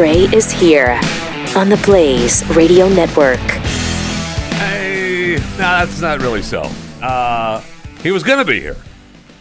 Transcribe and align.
Gray 0.00 0.20
is 0.32 0.50
here 0.50 0.98
on 1.54 1.68
the 1.68 1.78
Blaze 1.84 2.42
Radio 2.56 2.88
Network. 2.88 3.38
Hey, 4.56 5.36
no, 5.36 5.58
that's 5.58 6.00
not 6.00 6.22
really 6.22 6.40
so. 6.40 6.62
Uh, 7.02 7.60
he 8.02 8.10
was 8.10 8.22
going 8.22 8.38
to 8.38 8.46
be 8.46 8.60
here. 8.60 8.78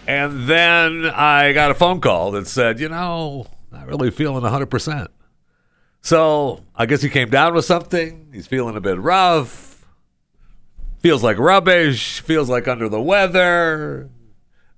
And 0.06 0.50
then 0.50 1.06
I 1.06 1.54
got 1.54 1.72
a 1.72 1.74
phone 1.74 2.02
call 2.02 2.32
that 2.32 2.46
said, 2.46 2.82
you 2.82 2.90
know, 2.90 3.48
not 3.72 3.88
really 3.88 4.12
feeling 4.12 4.44
100%. 4.44 5.08
So 6.02 6.66
I 6.76 6.86
guess 6.88 7.02
he 7.02 7.08
came 7.08 7.30
down 7.30 7.54
with 7.54 7.64
something. 7.64 8.28
He's 8.34 8.46
feeling 8.46 8.76
a 8.76 8.82
bit 8.82 9.00
rough. 9.00 9.88
Feels 10.98 11.24
like 11.24 11.38
rubbish. 11.38 12.20
Feels 12.20 12.50
like 12.50 12.68
under 12.68 12.90
the 12.90 13.02
weather. 13.02 14.10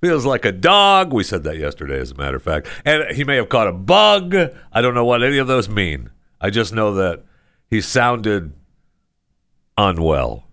Feels 0.01 0.25
like 0.25 0.45
a 0.45 0.51
dog. 0.51 1.13
We 1.13 1.23
said 1.23 1.43
that 1.43 1.57
yesterday, 1.57 1.99
as 1.99 2.11
a 2.11 2.15
matter 2.15 2.37
of 2.37 2.43
fact. 2.43 2.67
And 2.83 3.15
he 3.15 3.23
may 3.23 3.35
have 3.35 3.49
caught 3.49 3.67
a 3.67 3.71
bug. 3.71 4.35
I 4.71 4.81
don't 4.81 4.95
know 4.95 5.05
what 5.05 5.23
any 5.23 5.37
of 5.37 5.47
those 5.47 5.69
mean. 5.69 6.09
I 6.39 6.49
just 6.49 6.73
know 6.73 6.93
that 6.95 7.23
he 7.69 7.81
sounded 7.81 8.53
unwell 9.77 10.47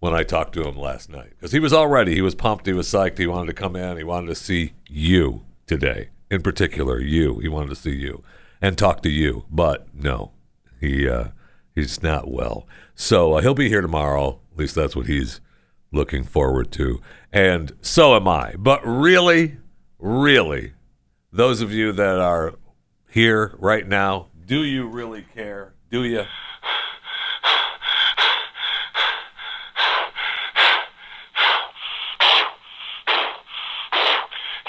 when 0.00 0.14
I 0.14 0.24
talked 0.24 0.52
to 0.54 0.66
him 0.66 0.76
last 0.76 1.08
night 1.08 1.30
because 1.30 1.52
he 1.52 1.60
was 1.60 1.72
all 1.72 1.86
ready. 1.86 2.12
He 2.12 2.22
was 2.22 2.34
pumped. 2.34 2.66
He 2.66 2.72
was 2.72 2.88
psyched. 2.88 3.18
He 3.18 3.26
wanted 3.28 3.46
to 3.46 3.62
come 3.62 3.76
in. 3.76 3.96
He 3.96 4.02
wanted 4.02 4.26
to 4.28 4.34
see 4.34 4.72
you 4.88 5.42
today, 5.66 6.08
in 6.28 6.42
particular, 6.42 6.98
you. 6.98 7.38
He 7.38 7.46
wanted 7.46 7.68
to 7.68 7.76
see 7.76 7.94
you 7.94 8.24
and 8.60 8.76
talk 8.76 9.02
to 9.02 9.08
you. 9.08 9.44
But 9.48 9.86
no, 9.94 10.32
he 10.80 11.08
uh, 11.08 11.28
he's 11.72 12.02
not 12.02 12.28
well. 12.28 12.66
So 12.96 13.34
uh, 13.34 13.42
he'll 13.42 13.54
be 13.54 13.68
here 13.68 13.80
tomorrow. 13.80 14.40
At 14.50 14.58
least 14.58 14.74
that's 14.74 14.96
what 14.96 15.06
he's 15.06 15.40
looking 15.92 16.24
forward 16.24 16.72
to. 16.72 17.00
And 17.32 17.72
so 17.80 18.14
am 18.14 18.28
I. 18.28 18.54
But 18.58 18.86
really, 18.86 19.56
really, 19.98 20.74
those 21.32 21.62
of 21.62 21.72
you 21.72 21.90
that 21.92 22.18
are 22.18 22.56
here 23.08 23.54
right 23.58 23.88
now, 23.88 24.26
do 24.44 24.62
you 24.62 24.86
really 24.86 25.24
care? 25.34 25.72
Do 25.90 26.04
you? 26.04 26.24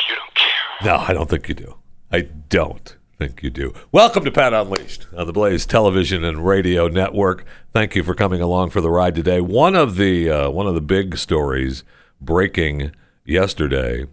You 0.07 0.15
don't 0.15 0.33
care. 0.33 0.85
No, 0.85 0.95
I 1.05 1.11
don't 1.11 1.29
think 1.29 1.49
you 1.49 1.55
do. 1.55 1.75
I 2.13 2.21
don't 2.21 2.95
think 3.19 3.43
you 3.43 3.49
do. 3.49 3.73
Welcome 3.91 4.23
to 4.23 4.31
Pat 4.31 4.53
Unleashed 4.53 5.07
on 5.17 5.27
the 5.27 5.33
Blaze 5.33 5.65
Television 5.65 6.23
and 6.23 6.45
Radio 6.45 6.87
Network. 6.87 7.43
Thank 7.73 7.93
you 7.93 8.03
for 8.03 8.15
coming 8.15 8.39
along 8.39 8.69
for 8.69 8.79
the 8.79 8.89
ride 8.89 9.15
today. 9.15 9.41
One 9.41 9.75
of 9.75 9.97
the 9.97 10.29
uh, 10.29 10.49
one 10.49 10.65
of 10.65 10.75
the 10.75 10.81
big 10.81 11.17
stories 11.17 11.83
breaking 12.25 12.91
yesterday 13.25 14.05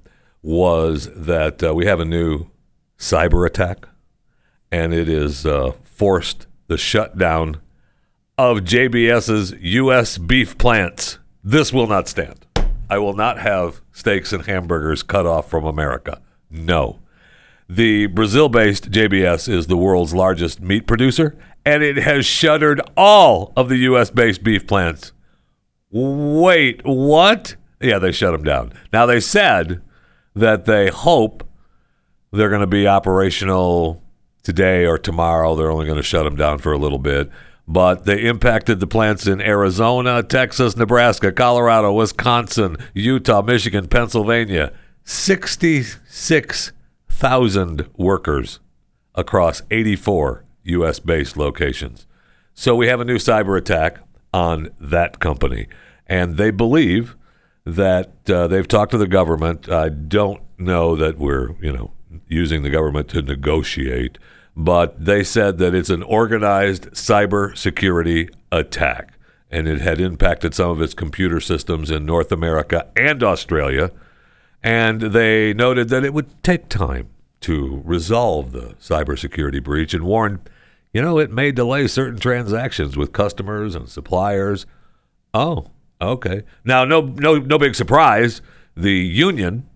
was 0.42 1.08
that 1.14 1.62
uh, 1.62 1.75
we 1.75 1.86
have 1.86 2.00
a 2.00 2.05
new 2.05 2.47
cyber 2.98 3.47
attack, 3.47 3.89
and 4.70 4.94
it 4.94 5.08
has 5.08 5.44
uh, 5.44 5.72
forced 5.83 6.47
the 6.69 6.78
shutdown 6.78 7.61
of 8.39 8.58
JBS's 8.58 9.52
U.S. 9.61 10.17
beef 10.19 10.56
plants. 10.56 11.19
This 11.42 11.72
will 11.72 11.86
not 11.86 12.08
stand. 12.08 12.47
I 12.89 12.98
will 12.98 13.14
not 13.14 13.39
have 13.39 13.80
steaks 13.92 14.33
and 14.33 14.47
hamburgers 14.47 15.02
cut 15.02 15.27
off 15.27 15.48
from 15.48 15.64
America. 15.64 16.20
No. 16.50 17.00
The 17.69 18.06
Brazil 18.06 18.48
based 18.48 18.91
JBS 18.91 19.48
is 19.48 19.69
the 19.69 19.77
world's 19.77 20.12
largest 20.12 20.61
meat 20.61 20.86
producer, 20.86 21.36
and 21.64 21.83
it 21.83 21.98
has 21.98 22.27
shuttered 22.27 22.80
all 22.97 23.52
of 23.56 23.69
the 23.69 23.77
U.S. 23.78 24.11
based 24.11 24.42
beef 24.42 24.67
plants. 24.67 25.12
Wait, 25.91 26.80
what? 26.84 27.56
Yeah, 27.81 27.98
they 27.98 28.12
shut 28.12 28.33
them 28.33 28.45
down. 28.45 28.75
Now, 28.92 29.06
they 29.06 29.20
said 29.20 29.81
that 30.34 30.67
they 30.67 30.89
hope 30.89 31.48
they're 32.33 32.50
going 32.50 32.61
to 32.61 32.67
be 32.67 32.86
operational 32.86 34.02
today 34.42 34.85
or 34.86 34.98
tomorrow. 34.98 35.55
They're 35.55 35.70
only 35.70 35.86
going 35.86 35.96
to 35.96 36.02
shut 36.02 36.24
them 36.24 36.36
down 36.36 36.58
for 36.58 36.73
a 36.73 36.79
little 36.79 36.98
bit. 36.98 37.30
But 37.67 38.05
they 38.05 38.27
impacted 38.27 38.80
the 38.80 38.86
plants 38.86 39.27
in 39.27 39.41
Arizona, 39.41 40.23
Texas, 40.23 40.77
Nebraska, 40.77 41.33
Colorado, 41.33 41.91
Wisconsin, 41.92 42.77
Utah, 42.95 43.42
Michigan, 43.42 43.89
Pennsylvania. 43.89 44.73
66,000 45.05 47.89
workers 47.97 48.61
across 49.14 49.62
84 49.70 50.45
U.S. 50.64 50.98
based 50.98 51.36
locations. 51.36 52.08
So 52.55 52.74
we 52.74 52.89
have 52.89 53.01
a 53.01 53.05
new 53.05 53.18
cyber 53.18 53.57
attack 53.57 54.01
on 54.33 54.70
that 54.80 55.20
company. 55.20 55.68
And 56.07 56.36
they 56.36 56.51
believe 56.51 57.14
that 57.77 58.31
uh, 58.31 58.47
they've 58.47 58.69
talked 58.69 58.92
to 58.92 58.98
the 58.98 59.07
government. 59.07 59.69
I 59.69 59.89
don't 59.89 60.42
know 60.58 60.97
that 60.97 61.19
we're, 61.19 61.57
you 61.61 61.73
know, 61.73 61.92
using 62.29 62.63
the 62.63 62.70
government 62.70 63.08
to 63.08 63.23
negotiate, 63.23 64.19
but 64.57 65.05
they 65.05 65.25
said 65.25 65.58
that 65.58 65.75
it's 65.75 65.91
an 65.91 66.03
organized 66.03 66.91
cyber 66.92 67.57
security 67.57 68.29
attack. 68.53 69.14
And 69.51 69.67
it 69.67 69.80
had 69.80 70.01
impacted 70.01 70.55
some 70.55 70.70
of 70.70 70.80
its 70.80 70.95
computer 70.95 71.41
systems 71.41 71.91
in 71.91 72.07
North 72.07 72.30
America 72.30 72.86
and 72.97 73.23
Australia. 73.23 73.91
And 74.63 75.01
they 75.01 75.53
noted 75.53 75.89
that 75.89 76.05
it 76.05 76.14
would 76.14 76.42
take 76.45 76.69
time 76.69 77.09
to 77.41 77.83
resolve 77.85 78.53
the 78.53 78.75
cybersecurity 78.80 79.63
breach 79.63 79.92
and 79.95 80.05
warned, 80.05 80.48
you 80.92 81.03
know, 81.03 81.19
it 81.19 81.33
may 81.33 81.51
delay 81.51 81.89
certain 81.89 82.20
transactions 82.20 82.97
with 82.97 83.13
customers 83.13 83.75
and 83.75 83.89
suppliers. 83.89 84.67
Oh, 85.33 85.70
okay. 86.00 86.42
Now, 86.64 86.84
no, 86.84 87.00
no, 87.00 87.38
no 87.38 87.58
big 87.58 87.74
surprise. 87.74 88.42
The 88.77 88.92
union 88.92 89.68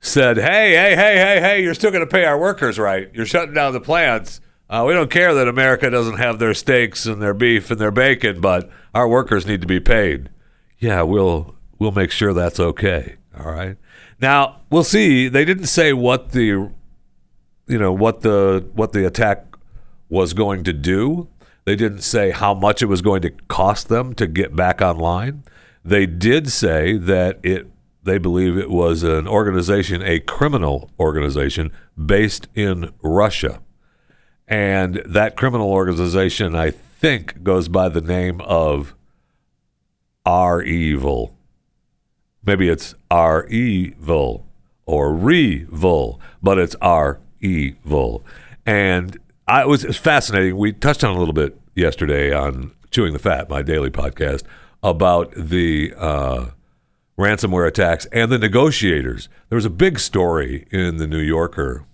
said, 0.00 0.36
"Hey, 0.36 0.72
hey, 0.72 0.94
hey, 0.96 1.16
hey, 1.16 1.40
hey! 1.40 1.62
You're 1.62 1.74
still 1.74 1.90
going 1.90 2.04
to 2.04 2.10
pay 2.10 2.24
our 2.24 2.38
workers, 2.38 2.78
right? 2.78 3.10
You're 3.14 3.26
shutting 3.26 3.54
down 3.54 3.72
the 3.72 3.80
plants. 3.80 4.40
Uh, 4.68 4.84
we 4.86 4.92
don't 4.92 5.10
care 5.10 5.34
that 5.34 5.48
America 5.48 5.90
doesn't 5.90 6.18
have 6.18 6.38
their 6.38 6.54
steaks 6.54 7.04
and 7.04 7.20
their 7.20 7.34
beef 7.34 7.70
and 7.70 7.80
their 7.80 7.90
bacon, 7.90 8.40
but 8.40 8.70
our 8.94 9.08
workers 9.08 9.46
need 9.46 9.60
to 9.60 9.66
be 9.66 9.80
paid. 9.80 10.30
Yeah, 10.78 11.02
we'll 11.02 11.56
we'll 11.78 11.92
make 11.92 12.10
sure 12.10 12.32
that's 12.32 12.60
okay. 12.60 13.16
All 13.38 13.50
right. 13.50 13.76
Now 14.20 14.60
we'll 14.70 14.84
see. 14.84 15.28
They 15.28 15.44
didn't 15.44 15.66
say 15.66 15.92
what 15.92 16.30
the 16.30 16.70
you 17.66 17.78
know 17.78 17.92
what 17.92 18.20
the 18.20 18.68
what 18.74 18.92
the 18.92 19.06
attack 19.06 19.56
was 20.08 20.34
going 20.34 20.64
to 20.64 20.72
do. 20.72 21.28
They 21.64 21.76
didn't 21.76 22.02
say 22.02 22.30
how 22.30 22.54
much 22.54 22.82
it 22.82 22.86
was 22.86 23.02
going 23.02 23.22
to 23.22 23.30
cost 23.48 23.88
them 23.88 24.14
to 24.14 24.26
get 24.26 24.56
back 24.56 24.80
online. 24.80 25.44
They 25.84 26.06
did 26.06 26.50
say 26.50 26.96
that 26.96 27.38
it 27.42 27.68
they 28.02 28.18
believe 28.18 28.56
it 28.56 28.70
was 28.70 29.02
an 29.02 29.28
organization, 29.28 30.02
a 30.02 30.20
criminal 30.20 30.90
organization 30.98 31.70
based 32.02 32.48
in 32.54 32.92
Russia. 33.02 33.60
And 34.48 35.02
that 35.06 35.36
criminal 35.36 35.70
organization, 35.70 36.54
I 36.54 36.70
think, 36.70 37.42
goes 37.42 37.68
by 37.68 37.88
the 37.88 38.00
name 38.00 38.40
of 38.40 38.94
R 40.24 40.62
Evil. 40.62 41.36
Maybe 42.44 42.68
it's 42.68 42.94
R 43.10 43.46
Evil 43.48 44.46
or 44.86 45.10
Revil, 45.10 46.18
but 46.42 46.58
it's 46.58 46.74
R 46.80 47.20
Evil. 47.40 48.24
And 48.66 49.18
I, 49.46 49.62
it 49.62 49.68
was 49.68 49.84
fascinating. 49.96 50.56
We 50.56 50.72
touched 50.72 51.04
on 51.04 51.14
a 51.14 51.18
little 51.18 51.34
bit 51.34 51.58
yesterday 51.74 52.32
on 52.32 52.72
Chewing 52.90 53.12
the 53.12 53.18
Fat, 53.18 53.48
my 53.48 53.62
daily 53.62 53.90
podcast, 53.90 54.42
about 54.82 55.32
the 55.36 55.92
uh, 55.96 56.46
ransomware 57.18 57.66
attacks 57.66 58.06
and 58.06 58.30
the 58.30 58.38
negotiators. 58.38 59.28
There 59.48 59.56
was 59.56 59.64
a 59.66 59.70
big 59.70 59.98
story 59.98 60.66
in 60.70 60.96
the 60.96 61.06
New 61.06 61.20
Yorker 61.20 61.84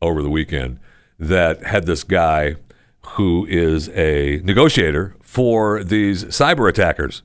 over 0.00 0.22
the 0.22 0.30
weekend 0.30 0.80
that 1.18 1.62
had 1.64 1.86
this 1.86 2.02
guy 2.02 2.56
who 3.14 3.46
is 3.46 3.88
a 3.90 4.40
negotiator 4.44 5.16
for 5.22 5.82
these 5.84 6.24
cyber 6.24 6.68
attackers. 6.68 7.22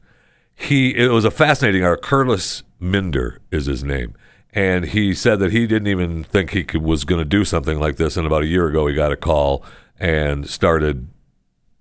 He 0.55 0.95
it 0.95 1.09
was 1.09 1.25
a 1.25 1.31
fascinating 1.31 1.83
article. 1.83 2.09
Kurtis 2.09 2.63
Minder 2.79 3.41
is 3.51 3.65
his 3.65 3.83
name, 3.83 4.15
and 4.53 4.85
he 4.85 5.13
said 5.13 5.39
that 5.39 5.51
he 5.51 5.67
didn't 5.67 5.87
even 5.87 6.23
think 6.23 6.51
he 6.51 6.63
could, 6.63 6.81
was 6.81 7.05
going 7.05 7.19
to 7.19 7.25
do 7.25 7.45
something 7.45 7.79
like 7.79 7.97
this. 7.97 8.17
And 8.17 8.25
about 8.25 8.43
a 8.43 8.47
year 8.47 8.67
ago, 8.67 8.87
he 8.87 8.95
got 8.95 9.11
a 9.11 9.15
call 9.15 9.63
and 9.99 10.49
started 10.49 11.07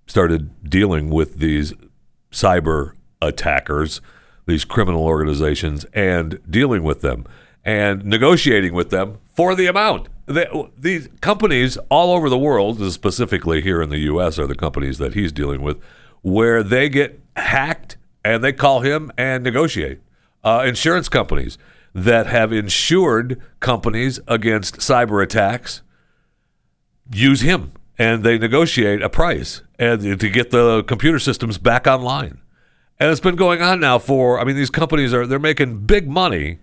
started 0.05 0.69
dealing 0.69 1.09
with 1.09 1.37
these 1.37 1.73
cyber 2.31 2.93
attackers 3.21 4.01
these 4.47 4.65
criminal 4.65 5.03
organizations 5.03 5.85
and 5.93 6.39
dealing 6.49 6.81
with 6.81 7.01
them 7.01 7.25
and 7.63 8.03
negotiating 8.05 8.73
with 8.73 8.89
them 8.89 9.19
for 9.25 9.53
the 9.53 9.67
amount. 9.67 10.07
These 10.77 11.09
companies 11.21 11.77
all 11.89 12.15
over 12.15 12.29
the 12.29 12.37
world, 12.37 12.91
specifically 12.91 13.61
here 13.61 13.81
in 13.81 13.89
the 13.89 13.99
U.S., 13.99 14.39
are 14.39 14.47
the 14.47 14.55
companies 14.55 14.97
that 14.97 15.13
he's 15.13 15.31
dealing 15.31 15.61
with, 15.61 15.81
where 16.21 16.63
they 16.63 16.89
get 16.89 17.21
hacked 17.35 17.97
and 18.23 18.43
they 18.43 18.53
call 18.53 18.81
him 18.81 19.11
and 19.17 19.43
negotiate. 19.43 19.99
Uh, 20.43 20.63
insurance 20.65 21.09
companies 21.09 21.57
that 21.93 22.27
have 22.27 22.53
insured 22.53 23.41
companies 23.59 24.19
against 24.27 24.77
cyber 24.77 25.21
attacks 25.21 25.81
use 27.11 27.41
him 27.41 27.71
and 27.97 28.23
they 28.23 28.37
negotiate 28.37 29.01
a 29.01 29.09
price 29.09 29.61
and 29.79 30.19
to 30.19 30.29
get 30.29 30.51
the 30.51 30.83
computer 30.83 31.19
systems 31.19 31.57
back 31.57 31.87
online 31.87 32.39
and 32.99 33.11
it's 33.11 33.21
been 33.21 33.35
going 33.35 33.61
on 33.61 33.79
now 33.79 33.99
for. 33.99 34.39
I 34.39 34.43
mean, 34.43 34.55
these 34.55 34.69
companies 34.69 35.13
are 35.13 35.27
they're 35.27 35.39
making 35.39 35.85
big 35.85 36.07
money. 36.07 36.59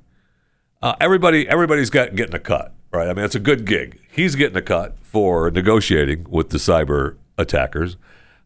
Uh, 0.82 0.94
everybody, 1.00 1.48
everybody's 1.48 1.90
got 1.90 2.14
getting 2.14 2.34
a 2.34 2.38
cut, 2.40 2.74
right? 2.92 3.08
I 3.08 3.14
mean, 3.14 3.24
it's 3.24 3.34
a 3.34 3.40
good 3.40 3.64
gig. 3.64 3.98
He's 4.10 4.34
getting 4.34 4.56
a 4.56 4.62
cut 4.62 4.96
for 5.02 5.50
negotiating 5.50 6.26
with 6.28 6.50
the 6.50 6.58
cyber 6.58 7.16
attackers. 7.38 7.96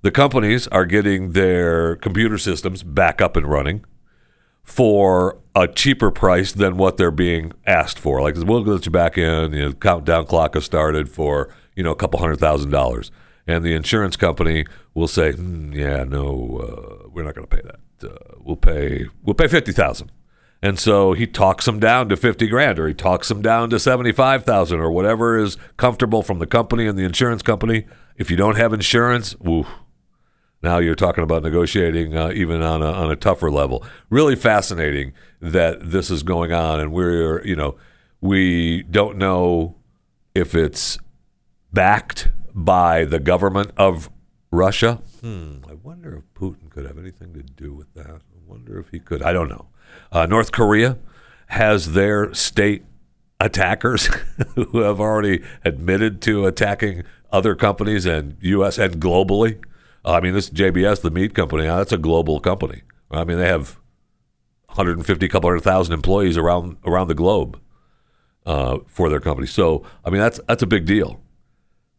The 0.02 0.10
companies 0.12 0.68
are 0.68 0.84
getting 0.84 1.32
their 1.32 1.96
computer 1.96 2.38
systems 2.38 2.84
back 2.84 3.20
up 3.20 3.36
and 3.36 3.46
running 3.46 3.84
for 4.62 5.38
a 5.56 5.66
cheaper 5.66 6.10
price 6.10 6.52
than 6.52 6.76
what 6.76 6.98
they're 6.98 7.10
being 7.10 7.52
asked 7.66 7.98
for. 7.98 8.20
Like, 8.22 8.36
we'll 8.36 8.62
let 8.62 8.84
you 8.84 8.92
back 8.92 9.18
in. 9.18 9.52
You 9.52 9.62
know, 9.64 9.72
countdown 9.72 10.26
clock 10.26 10.54
has 10.54 10.64
started 10.64 11.08
for 11.08 11.48
you 11.74 11.82
know 11.82 11.90
a 11.90 11.96
couple 11.96 12.20
hundred 12.20 12.38
thousand 12.38 12.70
dollars, 12.70 13.10
and 13.48 13.64
the 13.64 13.74
insurance 13.74 14.16
company 14.16 14.66
will 14.94 15.08
say, 15.08 15.32
mm, 15.32 15.74
"Yeah, 15.74 16.04
no, 16.04 16.60
uh, 16.60 17.08
we're 17.12 17.24
not 17.24 17.34
going 17.34 17.48
to 17.48 17.56
pay 17.56 17.62
that. 17.62 18.08
Uh, 18.08 18.36
we'll 18.38 18.56
pay 18.56 19.06
we'll 19.24 19.34
pay 19.34 19.48
fifty 19.48 19.72
thousand. 19.72 20.12
And 20.60 20.78
so 20.78 21.12
he 21.12 21.26
talks 21.26 21.66
them 21.66 21.78
down 21.78 22.08
to 22.08 22.16
50 22.16 22.48
grand 22.48 22.80
or 22.80 22.88
he 22.88 22.94
talks 22.94 23.28
them 23.28 23.42
down 23.42 23.70
to 23.70 23.78
75,000 23.78 24.80
or 24.80 24.90
whatever 24.90 25.38
is 25.38 25.56
comfortable 25.76 26.20
from 26.24 26.40
the 26.40 26.48
company 26.48 26.88
and 26.88 26.98
the 26.98 27.04
insurance 27.04 27.42
company. 27.42 27.86
If 28.16 28.28
you 28.28 28.36
don't 28.36 28.56
have 28.56 28.72
insurance, 28.72 29.36
ooh, 29.46 29.66
now 30.62 30.78
you're 30.78 30.96
talking 30.96 31.22
about 31.22 31.44
negotiating 31.44 32.16
uh, 32.16 32.32
even 32.34 32.62
on 32.62 32.82
a, 32.82 32.90
on 32.90 33.10
a 33.10 33.16
tougher 33.16 33.50
level. 33.50 33.84
Really 34.10 34.34
fascinating 34.34 35.12
that 35.40 35.92
this 35.92 36.10
is 36.10 36.24
going 36.24 36.52
on, 36.52 36.80
and 36.80 36.92
we're 36.92 37.44
you 37.46 37.54
know 37.54 37.76
we 38.20 38.82
don't 38.82 39.16
know 39.16 39.76
if 40.34 40.56
it's 40.56 40.98
backed 41.72 42.30
by 42.64 43.04
the 43.04 43.20
government 43.20 43.70
of 43.76 44.10
Russia. 44.50 45.00
Hmm, 45.20 45.58
I 45.68 45.74
wonder 45.74 46.16
if 46.16 46.24
Putin 46.34 46.70
could 46.70 46.86
have 46.86 46.98
anything 46.98 47.32
to 47.34 47.42
do 47.42 47.72
with 47.72 47.92
that. 47.94 48.06
I 48.06 48.20
wonder 48.46 48.78
if 48.80 48.88
he 48.88 48.98
could. 48.98 49.22
I 49.22 49.32
don't 49.32 49.48
know. 49.48 49.68
Uh, 50.10 50.26
North 50.26 50.50
Korea 50.52 50.98
has 51.48 51.92
their 51.92 52.34
state 52.34 52.84
attackers 53.40 54.06
who 54.54 54.80
have 54.80 55.00
already 55.00 55.42
admitted 55.64 56.20
to 56.22 56.46
attacking 56.46 57.04
other 57.30 57.54
companies 57.54 58.06
and 58.06 58.36
U.S. 58.40 58.76
and 58.78 59.00
globally. 59.00 59.62
I 60.04 60.20
mean, 60.20 60.34
this 60.34 60.50
JBS, 60.50 61.02
the 61.02 61.10
meat 61.10 61.34
company, 61.34 61.66
uh, 61.66 61.76
that's 61.76 61.92
a 61.92 61.98
global 61.98 62.40
company. 62.40 62.82
I 63.10 63.24
mean, 63.24 63.38
they 63.38 63.46
have 63.46 63.78
150, 64.66 65.28
couple 65.28 65.48
hundred 65.48 65.60
thousand 65.60 65.94
employees 65.94 66.36
around 66.36 66.78
around 66.84 67.08
the 67.08 67.14
globe 67.14 67.60
uh, 68.46 68.78
for 68.86 69.08
their 69.08 69.20
company. 69.20 69.46
So, 69.46 69.84
I 70.04 70.10
mean, 70.10 70.20
that's 70.20 70.40
that's 70.48 70.62
a 70.62 70.66
big 70.66 70.86
deal. 70.86 71.20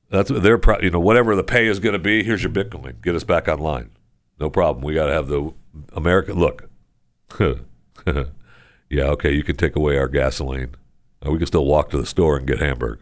That's 0.10 0.30
their, 0.30 0.60
you 0.82 0.90
know, 0.90 1.00
whatever 1.00 1.36
the 1.36 1.44
pay 1.44 1.68
is 1.68 1.80
going 1.80 1.94
to 1.94 2.00
be. 2.00 2.24
Here's 2.24 2.44
your 2.44 2.52
Bitcoin. 2.52 3.02
Get 3.02 3.16
us 3.16 3.24
back 3.24 3.48
online. 3.48 3.92
No 4.40 4.50
problem. 4.50 4.84
We 4.84 4.96
got 4.96 5.08
to 5.08 5.14
have 5.14 5.28
the 5.28 5.54
American 5.94 6.40
look. 6.40 6.70
yeah, 7.40 9.04
okay. 9.04 9.32
You 9.32 9.44
can 9.44 9.56
take 9.56 9.76
away 9.76 9.98
our 9.98 10.08
gasoline. 10.08 10.76
Uh, 11.26 11.32
we 11.32 11.38
can 11.38 11.48
still 11.48 11.66
walk 11.66 11.90
to 11.92 11.98
the 11.98 12.06
store 12.06 12.38
and 12.38 12.48
get 12.48 12.60
hamburger. 12.60 13.02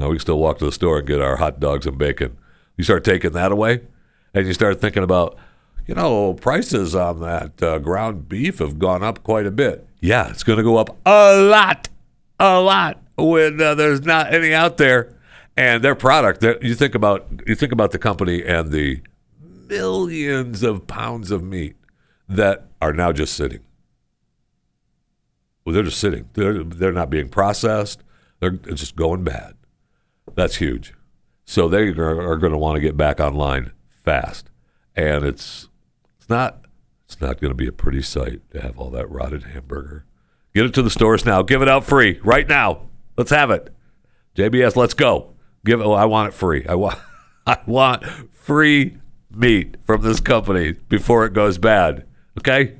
Uh, 0.00 0.08
we 0.08 0.14
can 0.14 0.20
still 0.20 0.38
walk 0.38 0.58
to 0.58 0.64
the 0.64 0.72
store 0.72 0.98
and 0.98 1.06
get 1.06 1.20
our 1.20 1.36
hot 1.36 1.60
dogs 1.60 1.86
and 1.86 1.98
bacon. 1.98 2.36
You 2.76 2.84
start 2.84 3.04
taking 3.04 3.32
that 3.32 3.52
away, 3.52 3.82
and 4.32 4.46
you 4.46 4.52
start 4.52 4.80
thinking 4.80 5.02
about, 5.02 5.36
you 5.86 5.94
know, 5.94 6.34
prices 6.34 6.94
on 6.94 7.20
that 7.20 7.62
uh, 7.62 7.78
ground 7.78 8.28
beef 8.28 8.58
have 8.58 8.78
gone 8.78 9.02
up 9.02 9.22
quite 9.22 9.46
a 9.46 9.50
bit. 9.50 9.86
Yeah, 10.00 10.30
it's 10.30 10.42
going 10.42 10.56
to 10.56 10.64
go 10.64 10.76
up 10.76 10.96
a 11.06 11.36
lot, 11.36 11.88
a 12.40 12.60
lot 12.60 13.00
when 13.16 13.60
uh, 13.60 13.74
there's 13.74 14.02
not 14.02 14.34
any 14.34 14.52
out 14.52 14.76
there. 14.76 15.13
And 15.56 15.84
their 15.84 15.94
product, 15.94 16.42
you 16.62 16.74
think 16.74 16.94
about, 16.94 17.26
you 17.46 17.54
think 17.54 17.72
about 17.72 17.92
the 17.92 17.98
company 17.98 18.44
and 18.44 18.70
the 18.72 19.02
millions 19.68 20.62
of 20.62 20.86
pounds 20.86 21.30
of 21.30 21.42
meat 21.42 21.76
that 22.28 22.66
are 22.80 22.92
now 22.92 23.12
just 23.12 23.34
sitting. 23.34 23.60
Well, 25.64 25.74
they're 25.74 25.82
just 25.82 26.00
sitting. 26.00 26.28
They're 26.34 26.62
they're 26.62 26.92
not 26.92 27.10
being 27.10 27.28
processed. 27.28 28.02
They're 28.40 28.50
just 28.50 28.96
going 28.96 29.24
bad. 29.24 29.54
That's 30.34 30.56
huge. 30.56 30.92
So 31.46 31.68
they 31.68 31.88
are, 31.88 32.20
are 32.20 32.36
going 32.36 32.52
to 32.52 32.58
want 32.58 32.76
to 32.76 32.80
get 32.80 32.96
back 32.96 33.20
online 33.20 33.72
fast, 33.88 34.50
and 34.94 35.24
it's 35.24 35.68
it's 36.18 36.28
not 36.28 36.66
it's 37.06 37.20
not 37.20 37.40
going 37.40 37.50
to 37.50 37.56
be 37.56 37.66
a 37.66 37.72
pretty 37.72 38.02
sight 38.02 38.40
to 38.50 38.60
have 38.60 38.78
all 38.78 38.90
that 38.90 39.10
rotted 39.10 39.44
hamburger. 39.44 40.04
Get 40.54 40.66
it 40.66 40.74
to 40.74 40.82
the 40.82 40.90
stores 40.90 41.24
now. 41.24 41.42
Give 41.42 41.62
it 41.62 41.68
out 41.68 41.84
free 41.84 42.20
right 42.22 42.48
now. 42.48 42.82
Let's 43.16 43.30
have 43.30 43.50
it. 43.50 43.74
JBS, 44.36 44.76
let's 44.76 44.94
go. 44.94 45.33
Give 45.64 45.80
it. 45.80 45.84
Oh, 45.84 45.92
I 45.92 46.04
want 46.04 46.28
it 46.28 46.34
free. 46.34 46.66
I 46.68 46.74
want 46.74 46.98
I 47.46 47.58
want 47.66 48.04
free 48.32 48.98
meat 49.30 49.76
from 49.84 50.02
this 50.02 50.20
company 50.20 50.72
before 50.72 51.24
it 51.26 51.32
goes 51.32 51.58
bad. 51.58 52.06
Okay. 52.38 52.76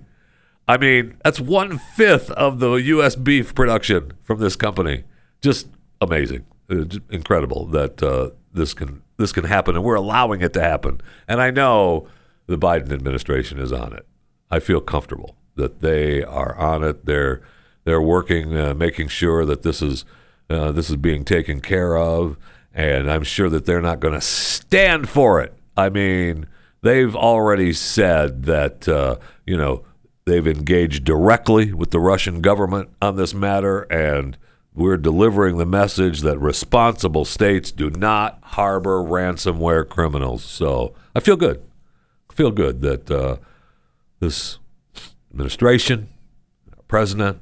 I 0.66 0.78
mean, 0.78 1.18
that's 1.22 1.40
one 1.40 1.78
fifth 1.78 2.30
of 2.30 2.58
the 2.58 2.74
U.S. 2.74 3.16
beef 3.16 3.54
production 3.54 4.12
from 4.22 4.40
this 4.40 4.56
company. 4.56 5.04
Just 5.42 5.68
amazing, 6.00 6.46
uh, 6.70 6.84
incredible 7.10 7.66
that 7.66 8.02
uh, 8.02 8.30
this 8.52 8.72
can 8.72 9.02
this 9.18 9.32
can 9.32 9.44
happen, 9.44 9.76
and 9.76 9.84
we're 9.84 9.94
allowing 9.94 10.40
it 10.40 10.52
to 10.54 10.60
happen. 10.60 11.00
And 11.28 11.40
I 11.40 11.50
know 11.50 12.08
the 12.46 12.56
Biden 12.56 12.92
administration 12.92 13.58
is 13.58 13.72
on 13.72 13.92
it. 13.92 14.06
I 14.50 14.58
feel 14.58 14.80
comfortable 14.80 15.36
that 15.56 15.80
they 15.80 16.22
are 16.22 16.56
on 16.56 16.82
it. 16.82 17.04
They're 17.04 17.42
they're 17.84 18.00
working, 18.00 18.56
uh, 18.56 18.74
making 18.74 19.08
sure 19.08 19.44
that 19.44 19.62
this 19.62 19.82
is 19.82 20.04
uh, 20.48 20.72
this 20.72 20.88
is 20.88 20.96
being 20.96 21.24
taken 21.24 21.60
care 21.60 21.96
of, 21.96 22.36
and 22.74 23.10
I'm 23.10 23.22
sure 23.22 23.48
that 23.48 23.64
they're 23.64 23.80
not 23.80 24.00
going 24.00 24.14
to 24.14 24.20
stand 24.20 25.08
for 25.08 25.40
it. 25.40 25.54
I 25.76 25.88
mean, 25.88 26.46
they've 26.82 27.14
already 27.14 27.72
said 27.72 28.44
that 28.44 28.88
uh, 28.88 29.16
you 29.46 29.56
know 29.56 29.84
they've 30.24 30.46
engaged 30.46 31.04
directly 31.04 31.72
with 31.72 31.90
the 31.90 32.00
Russian 32.00 32.40
government 32.40 32.90
on 33.00 33.16
this 33.16 33.32
matter, 33.32 33.82
and 33.82 34.36
we're 34.74 34.96
delivering 34.96 35.56
the 35.56 35.66
message 35.66 36.22
that 36.22 36.38
responsible 36.38 37.24
states 37.24 37.70
do 37.70 37.90
not 37.90 38.40
harbor 38.42 39.00
ransomware 39.02 39.88
criminals. 39.88 40.42
So 40.42 40.94
I 41.14 41.20
feel 41.20 41.36
good. 41.36 41.62
I 42.30 42.34
feel 42.34 42.50
good 42.50 42.80
that 42.82 43.10
uh, 43.10 43.36
this 44.18 44.58
administration, 45.30 46.08
president, 46.88 47.40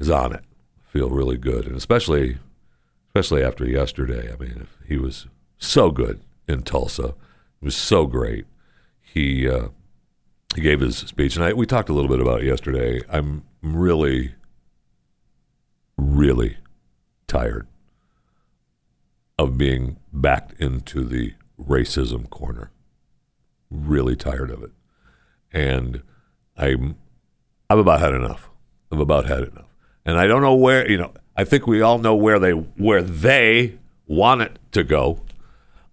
is 0.00 0.10
on 0.10 0.32
it. 0.32 0.42
I 0.42 0.90
feel 0.90 1.08
really 1.08 1.36
good, 1.36 1.66
and 1.66 1.76
especially, 1.76 2.38
especially 3.10 3.42
after 3.42 3.66
yesterday. 3.68 4.32
I 4.32 4.36
mean, 4.36 4.66
he 4.86 4.96
was 4.96 5.26
so 5.58 5.90
good 5.90 6.20
in 6.48 6.62
Tulsa. 6.62 7.08
It 7.08 7.64
was 7.64 7.76
so 7.76 8.06
great. 8.06 8.46
He 9.00 9.48
uh, 9.48 9.68
he 10.54 10.62
gave 10.62 10.80
his 10.80 10.96
speech, 10.96 11.36
and 11.36 11.44
I, 11.44 11.52
we 11.52 11.66
talked 11.66 11.88
a 11.88 11.92
little 11.92 12.10
bit 12.10 12.20
about 12.20 12.40
it 12.40 12.46
yesterday. 12.46 13.00
I'm 13.08 13.44
really 13.62 14.34
really 15.96 16.56
tired 17.26 17.66
of 19.38 19.58
being 19.58 19.96
backed 20.12 20.58
into 20.60 21.04
the 21.04 21.34
racism 21.60 22.28
corner. 22.30 22.70
Really 23.70 24.16
tired 24.16 24.50
of 24.50 24.62
it. 24.62 24.70
And 25.52 26.02
I'm 26.56 26.96
I've 27.68 27.78
about 27.78 28.00
had 28.00 28.14
enough. 28.14 28.50
I've 28.90 29.00
about 29.00 29.26
had 29.26 29.40
enough. 29.40 29.66
And 30.04 30.18
I 30.18 30.26
don't 30.26 30.42
know 30.42 30.54
where, 30.54 30.90
you 30.90 30.96
know, 30.98 31.12
I 31.40 31.44
think 31.44 31.66
we 31.66 31.80
all 31.80 31.96
know 31.96 32.14
where 32.14 32.38
they 32.38 32.50
where 32.50 33.00
they 33.00 33.78
want 34.06 34.42
it 34.42 34.58
to 34.72 34.84
go. 34.84 35.22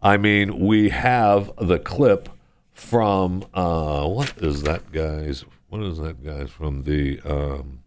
I 0.01 0.17
mean, 0.17 0.59
we 0.59 0.89
have 0.89 1.49
the 1.57 1.79
clip 1.79 2.27
from 2.73 3.45
uh, 3.53 4.05
what 4.09 4.33
is 4.39 4.63
that 4.63 4.91
guy's 4.91 5.45
what 5.69 5.83
is 5.83 5.99
that 5.99 6.21
guy's 6.21 6.49
from 6.49 6.83
the 6.83 7.21
um, 7.23 7.79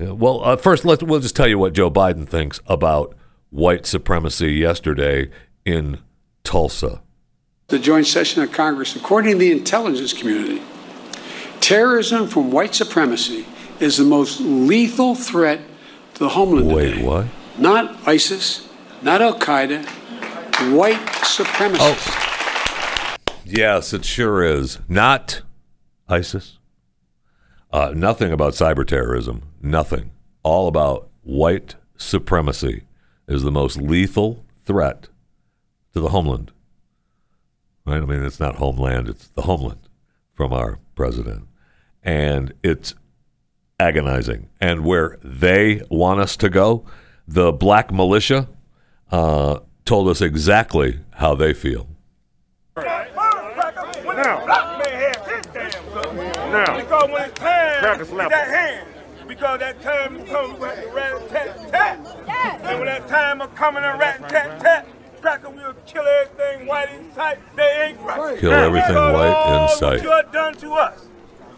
yeah, 0.00 0.10
well, 0.10 0.44
uh, 0.44 0.56
first, 0.56 0.84
let's 0.84 1.00
we'll 1.00 1.20
just 1.20 1.36
tell 1.36 1.46
you 1.46 1.60
what 1.60 1.74
Joe 1.74 1.92
Biden 1.92 2.26
thinks 2.26 2.60
about 2.66 3.14
white 3.50 3.86
supremacy 3.86 4.54
yesterday 4.54 5.30
in 5.64 6.00
Tulsa. 6.42 7.02
The 7.68 7.78
joint 7.78 8.08
session 8.08 8.42
of 8.42 8.50
Congress, 8.50 8.96
according 8.96 9.34
to 9.34 9.38
the 9.38 9.52
intelligence 9.52 10.12
community, 10.12 10.60
terrorism 11.60 12.26
from 12.26 12.50
white 12.50 12.74
supremacy 12.74 13.46
is 13.78 13.96
the 13.96 14.04
most 14.04 14.40
lethal 14.40 15.14
threat 15.14 15.60
to 16.14 16.20
the 16.20 16.28
homeland 16.30 16.72
Wait, 16.72 16.94
today. 16.94 17.04
what? 17.04 17.26
Not 17.58 18.08
ISIS, 18.08 18.68
not 19.02 19.20
Al 19.20 19.38
Qaeda, 19.38 19.84
white 20.74 20.96
supremacists. 21.22 22.08
Oh. 22.08 23.40
Yes, 23.44 23.92
it 23.92 24.04
sure 24.04 24.42
is. 24.42 24.78
Not 24.88 25.42
ISIS. 26.08 26.58
Uh, 27.72 27.92
nothing 27.94 28.32
about 28.32 28.52
cyber 28.52 28.86
terrorism. 28.86 29.42
Nothing. 29.60 30.12
All 30.42 30.68
about 30.68 31.08
white 31.22 31.74
supremacy 31.96 32.84
is 33.26 33.42
the 33.42 33.50
most 33.50 33.76
lethal 33.80 34.44
threat 34.64 35.08
to 35.92 36.00
the 36.00 36.10
homeland. 36.10 36.52
Right? 37.84 38.02
I 38.02 38.06
mean, 38.06 38.24
it's 38.24 38.40
not 38.40 38.56
homeland, 38.56 39.08
it's 39.08 39.28
the 39.28 39.42
homeland 39.42 39.88
from 40.32 40.52
our 40.52 40.78
president. 40.94 41.48
And 42.02 42.54
it's 42.62 42.94
agonizing. 43.84 44.48
And 44.60 44.84
where 44.84 45.18
they 45.22 45.82
want 45.90 46.20
us 46.20 46.36
to 46.38 46.48
go, 46.48 46.84
the 47.28 47.52
black 47.52 47.92
militia 47.92 48.48
uh, 49.10 49.60
told 49.84 50.08
us 50.08 50.20
exactly 50.20 51.00
how 51.14 51.34
they 51.34 51.52
feel. 51.52 51.86
Now, 52.76 54.46
now, 56.50 56.76
because 56.76 57.10
when 57.10 57.22
it's 57.22 57.38
time, 57.38 57.98
that 58.28 58.48
hand, 58.48 58.88
because 59.28 59.58
that 59.58 59.82
time 59.82 60.16
is 60.16 60.28
coming, 60.30 60.58
we 60.60 60.66
have 60.68 60.82
to 60.82 60.88
rat 60.90 61.28
tat 61.28 61.70
tat. 61.70 61.98
And 62.64 62.78
when 62.78 62.86
that 62.86 63.08
time 63.08 63.42
is 63.42 63.48
coming 63.54 63.82
and 63.82 63.98
rat 63.98 64.28
tat 64.28 64.60
tat, 64.60 64.86
cracker 65.20 65.50
will 65.50 65.74
kill 65.84 66.04
everything 66.06 66.66
white 66.66 66.90
in 66.94 67.12
sight. 67.12 67.38
They 67.56 67.88
ain't 67.88 68.00
right. 68.00 68.38
Kill 68.38 68.52
everything 68.52 68.94
white 68.94 69.62
in 69.62 69.78
sight. 69.78 69.94
What 69.94 70.02
you 70.02 70.10
have 70.10 70.32
done 70.32 70.54
to 70.54 70.72
us. 70.72 71.08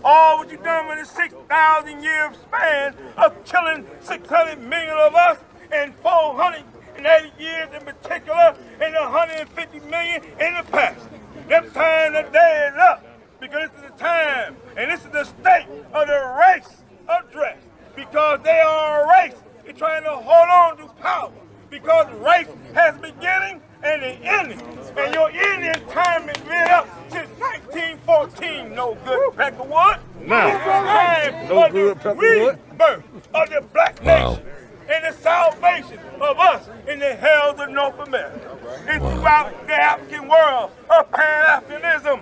All 0.09 0.39
what 0.39 0.53
you 0.53 0.59
done 0.59 0.87
with 0.87 1.01
the 1.01 1.05
6,000 1.05 2.01
year 2.01 2.33
span 2.33 2.95
of 3.17 3.45
killing 3.45 3.85
600 4.03 4.57
million 4.61 4.97
of 4.97 5.13
us 5.17 5.39
and 5.73 5.93
480 5.97 7.43
years 7.43 7.69
in 7.75 7.81
particular 7.85 8.55
and 8.81 8.95
150 8.95 9.81
million 9.81 10.23
in 10.23 10.55
the 10.55 10.63
past. 10.71 11.09
Them 11.49 11.69
time 11.73 12.13
the 12.13 12.23
day 12.33 12.71
is 12.71 12.79
up 12.79 13.05
because 13.41 13.69
this 13.69 13.83
is 13.83 13.91
the 13.91 13.99
time 13.99 14.55
and 14.77 14.93
this 14.93 15.05
is 15.05 15.11
the 15.11 15.25
state 15.25 15.67
of 15.93 16.07
the 16.07 16.39
race 16.39 16.85
of 17.09 17.33
dress 17.33 17.59
because 17.97 18.39
they 18.45 18.61
are 18.61 19.03
a 19.03 19.09
race. 19.09 19.41
They're 19.65 19.73
trying 19.73 20.05
to 20.05 20.11
hold 20.11 20.49
on 20.49 20.77
to 20.87 21.03
power 21.03 21.33
because 21.69 22.13
race 22.21 22.55
has 22.75 22.97
beginning 22.99 23.61
and 23.83 24.03
an 24.03 24.23
ending. 24.23 24.61
And 24.97 25.15
your 25.15 25.31
Indian 25.31 25.85
time 25.89 26.29
has 26.29 26.39
been 26.39 26.71
up 26.71 26.89
since 27.11 27.29
1914. 27.39 28.75
No 28.75 28.95
good 29.05 29.33
Peckerwood. 29.35 29.99
The 30.21 30.27
time 30.29 31.49
No 31.49 31.69
good, 31.71 31.97
the 31.99 32.01
Peckerwood. 32.11 32.59
rebirth 32.71 33.05
of 33.35 33.51
the 33.51 33.61
black 33.73 34.03
Wow. 34.03 34.31
nation 34.31 34.47
and 34.89 35.05
the 35.05 35.13
salvation 35.21 35.99
of 36.21 36.39
us 36.39 36.69
in 36.89 36.99
the 37.01 37.15
hells 37.15 37.59
of 37.61 37.69
North 37.71 37.99
America 37.99 38.57
and 38.89 39.03
throughout 39.03 39.67
the 39.67 39.75
African 39.75 40.29
world 40.29 40.71
of 40.91 41.11
Pan-Africanism. 41.13 42.21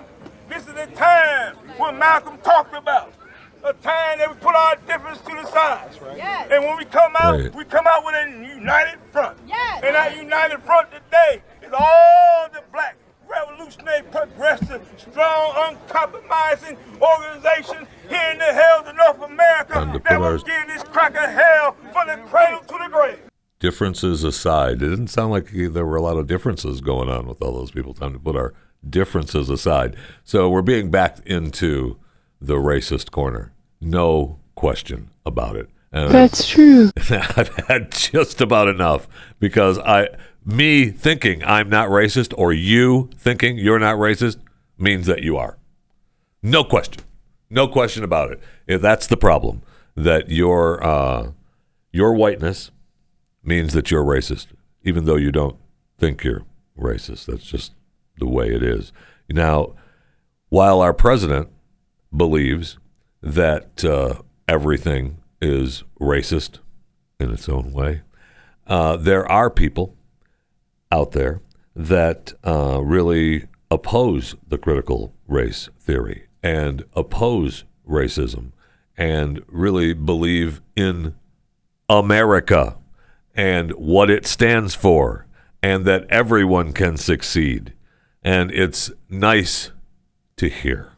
This 0.49 0.67
is 0.67 0.73
the 0.73 0.87
time 0.95 1.55
when 1.77 1.97
Malcolm 1.97 2.37
talked 2.39 2.75
about. 2.75 3.13
A 3.65 3.73
time 3.73 4.19
that 4.19 4.29
we 4.29 4.35
put 4.39 4.53
our 4.55 4.75
difference 4.87 5.17
to 5.21 5.31
the 5.33 5.45
side. 5.47 5.89
Yes. 6.15 6.49
And 6.51 6.63
when 6.63 6.77
we 6.77 6.85
come 6.85 7.13
out, 7.17 7.39
Right. 7.39 7.55
we 7.55 7.65
come 7.65 7.87
out 7.87 8.05
with 8.05 8.13
a 8.13 8.29
united 8.55 8.99
front. 9.11 9.37
Yes. 9.47 9.81
And 9.83 9.95
that 9.95 10.15
united 10.15 10.61
front 10.61 10.89
today 10.91 11.41
is 11.65 11.73
all 11.73 12.47
the 12.53 12.61
black 12.71 12.95
revolutionary, 13.27 14.03
progressive, 14.03 14.87
strong, 14.97 15.53
uncompromising 15.73 16.77
organizations 17.01 17.87
here 18.07 18.29
in 18.33 18.37
the 18.37 18.53
hells 18.53 18.87
of 18.87 18.95
North 18.95 19.21
America 19.31 19.73
Time 19.73 19.93
to 19.93 19.99
that 19.99 20.05
put 20.05 20.19
will 20.19 20.25
our- 20.27 20.37
give 20.37 20.67
this 20.67 20.83
cracker 20.83 21.27
hell 21.27 21.75
from 21.91 22.07
the 22.07 22.17
cradle 22.29 22.59
to 22.59 22.77
the 22.83 22.89
grave. 22.91 23.19
Differences 23.59 24.23
aside, 24.23 24.73
it 24.83 24.89
didn't 24.89 25.07
sound 25.07 25.31
like 25.31 25.47
there 25.51 25.85
were 25.87 25.95
a 25.95 26.01
lot 26.01 26.17
of 26.17 26.27
differences 26.27 26.81
going 26.81 27.09
on 27.09 27.25
with 27.25 27.41
all 27.41 27.53
those 27.53 27.71
people. 27.71 27.95
Time 27.95 28.13
to 28.13 28.19
put 28.19 28.35
our 28.35 28.53
differences 28.87 29.49
aside. 29.49 29.95
So 30.23 30.49
we're 30.49 30.61
being 30.61 30.91
backed 30.91 31.21
into 31.25 31.97
the 32.39 32.55
racist 32.57 33.09
corner. 33.09 33.53
No 33.85 34.39
question 34.55 35.11
about 35.27 35.55
it. 35.55 35.69
And 35.91 36.11
That's 36.11 36.47
true. 36.47 36.89
I've 36.97 37.55
had 37.67 37.91
just 37.91 38.41
about 38.41 38.67
enough 38.67 39.07
because 39.39 39.77
I, 39.77 40.09
me 40.43 40.89
thinking 40.89 41.43
I'm 41.43 41.69
not 41.69 41.89
racist 41.89 42.33
or 42.35 42.51
you 42.51 43.11
thinking 43.15 43.57
you're 43.59 43.79
not 43.79 43.97
racist 43.97 44.37
means 44.77 45.05
that 45.05 45.21
you 45.21 45.37
are. 45.37 45.59
No 46.41 46.63
question, 46.63 47.03
no 47.51 47.67
question 47.67 48.03
about 48.03 48.31
it. 48.31 48.41
If 48.65 48.81
that's 48.81 49.05
the 49.05 49.17
problem, 49.17 49.61
that 49.95 50.29
your 50.29 50.83
uh, 50.83 51.31
your 51.91 52.13
whiteness 52.13 52.71
means 53.43 53.73
that 53.73 53.91
you're 53.91 54.03
racist, 54.03 54.47
even 54.83 55.05
though 55.05 55.15
you 55.15 55.31
don't 55.31 55.57
think 55.97 56.23
you're 56.23 56.43
racist. 56.77 57.27
That's 57.27 57.45
just 57.45 57.73
the 58.17 58.27
way 58.27 58.47
it 58.47 58.63
is. 58.63 58.91
Now, 59.29 59.75
while 60.49 60.81
our 60.81 60.93
president 60.93 61.49
believes 62.15 62.77
that 63.25 63.83
uh, 63.83 64.21
everything 64.47 65.17
is 65.41 65.83
racist 65.99 66.59
in 67.19 67.31
its 67.31 67.49
own 67.49 67.73
way, 67.73 68.03
uh, 68.67 68.95
there 68.95 69.29
are 69.29 69.49
people 69.49 69.95
out 70.91 71.11
there 71.11 71.41
that 71.75 72.33
uh, 72.45 72.79
really 72.83 73.47
oppose 73.71 74.35
the 74.47 74.57
critical 74.57 75.13
race 75.27 75.69
theory 75.79 76.27
and 76.43 76.85
oppose 76.95 77.65
racism 77.89 78.51
and 78.95 79.41
really 79.47 79.93
believe 79.93 80.61
in 80.75 81.15
America 81.89 82.77
and 83.35 83.71
what 83.71 84.09
it 84.09 84.25
stands 84.25 84.75
for 84.75 85.25
and 85.61 85.83
that 85.85 86.05
everyone 86.09 86.71
can 86.71 86.95
succeed. 86.95 87.73
And 88.23 88.51
it's 88.51 88.91
nice 89.09 89.71
to 90.37 90.47
hear. 90.47 90.94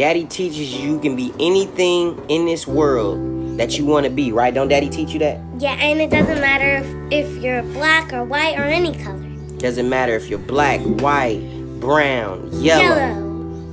Daddy 0.00 0.24
teaches 0.24 0.72
you 0.72 0.94
you 0.94 0.98
can 0.98 1.14
be 1.14 1.30
anything 1.38 2.18
in 2.30 2.46
this 2.46 2.66
world 2.66 3.58
that 3.58 3.76
you 3.76 3.84
want 3.84 4.04
to 4.04 4.10
be, 4.10 4.32
right? 4.32 4.54
Don't 4.54 4.68
daddy 4.68 4.88
teach 4.88 5.10
you 5.10 5.18
that? 5.18 5.38
Yeah, 5.58 5.72
and 5.72 6.00
it 6.00 6.08
doesn't 6.08 6.40
matter 6.40 6.76
if, 7.10 7.12
if 7.12 7.42
you're 7.42 7.62
black 7.74 8.10
or 8.14 8.24
white 8.24 8.58
or 8.58 8.62
any 8.62 8.94
color. 8.94 9.22
Doesn't 9.58 9.90
matter 9.90 10.16
if 10.16 10.30
you're 10.30 10.38
black, 10.38 10.80
white, 10.80 11.42
brown, 11.80 12.50
yellow, 12.62 12.96
Yellow, 12.96 13.20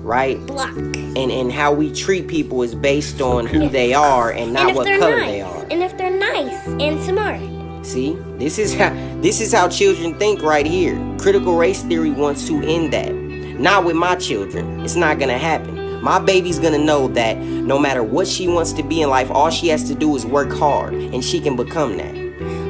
right? 0.01 0.37
black. 0.47 0.75
And 0.75 1.31
and 1.31 1.49
how 1.49 1.71
we 1.71 1.93
treat 1.93 2.27
people 2.27 2.61
is 2.61 2.75
based 2.75 3.21
on 3.21 3.45
who 3.45 3.69
they 3.69 3.93
are 3.93 4.29
and 4.29 4.51
not 4.51 4.63
and 4.63 4.71
if 4.71 4.75
what 4.75 4.83
they're 4.83 4.99
color 4.99 5.19
nice. 5.19 5.31
they 5.31 5.41
are. 5.41 5.65
And 5.71 5.81
if 5.81 5.97
they're 5.97 6.19
nice 6.19 6.67
and 6.67 7.01
smart. 7.03 7.85
See? 7.85 8.17
This 8.37 8.59
is 8.59 8.73
how 8.73 8.89
this 9.21 9.39
is 9.39 9.53
how 9.53 9.69
children 9.69 10.13
think 10.19 10.41
right 10.41 10.65
here. 10.65 10.99
Critical 11.21 11.55
race 11.55 11.83
theory 11.83 12.11
wants 12.11 12.45
to 12.49 12.61
end 12.63 12.91
that. 12.91 13.13
Not 13.13 13.85
with 13.85 13.95
my 13.95 14.17
children. 14.17 14.81
It's 14.81 14.97
not 14.97 15.19
gonna 15.19 15.37
happen. 15.37 15.86
My 16.01 16.19
baby's 16.19 16.59
gonna 16.59 16.77
know 16.77 17.07
that 17.09 17.37
no 17.37 17.77
matter 17.79 18.03
what 18.03 18.27
she 18.27 18.47
wants 18.47 18.73
to 18.73 18.83
be 18.83 19.01
in 19.01 19.09
life, 19.09 19.29
all 19.31 19.49
she 19.49 19.67
has 19.69 19.83
to 19.85 19.95
do 19.95 20.15
is 20.15 20.25
work 20.25 20.51
hard 20.51 20.93
and 20.93 21.23
she 21.23 21.39
can 21.39 21.55
become 21.55 21.97
that. 21.97 22.15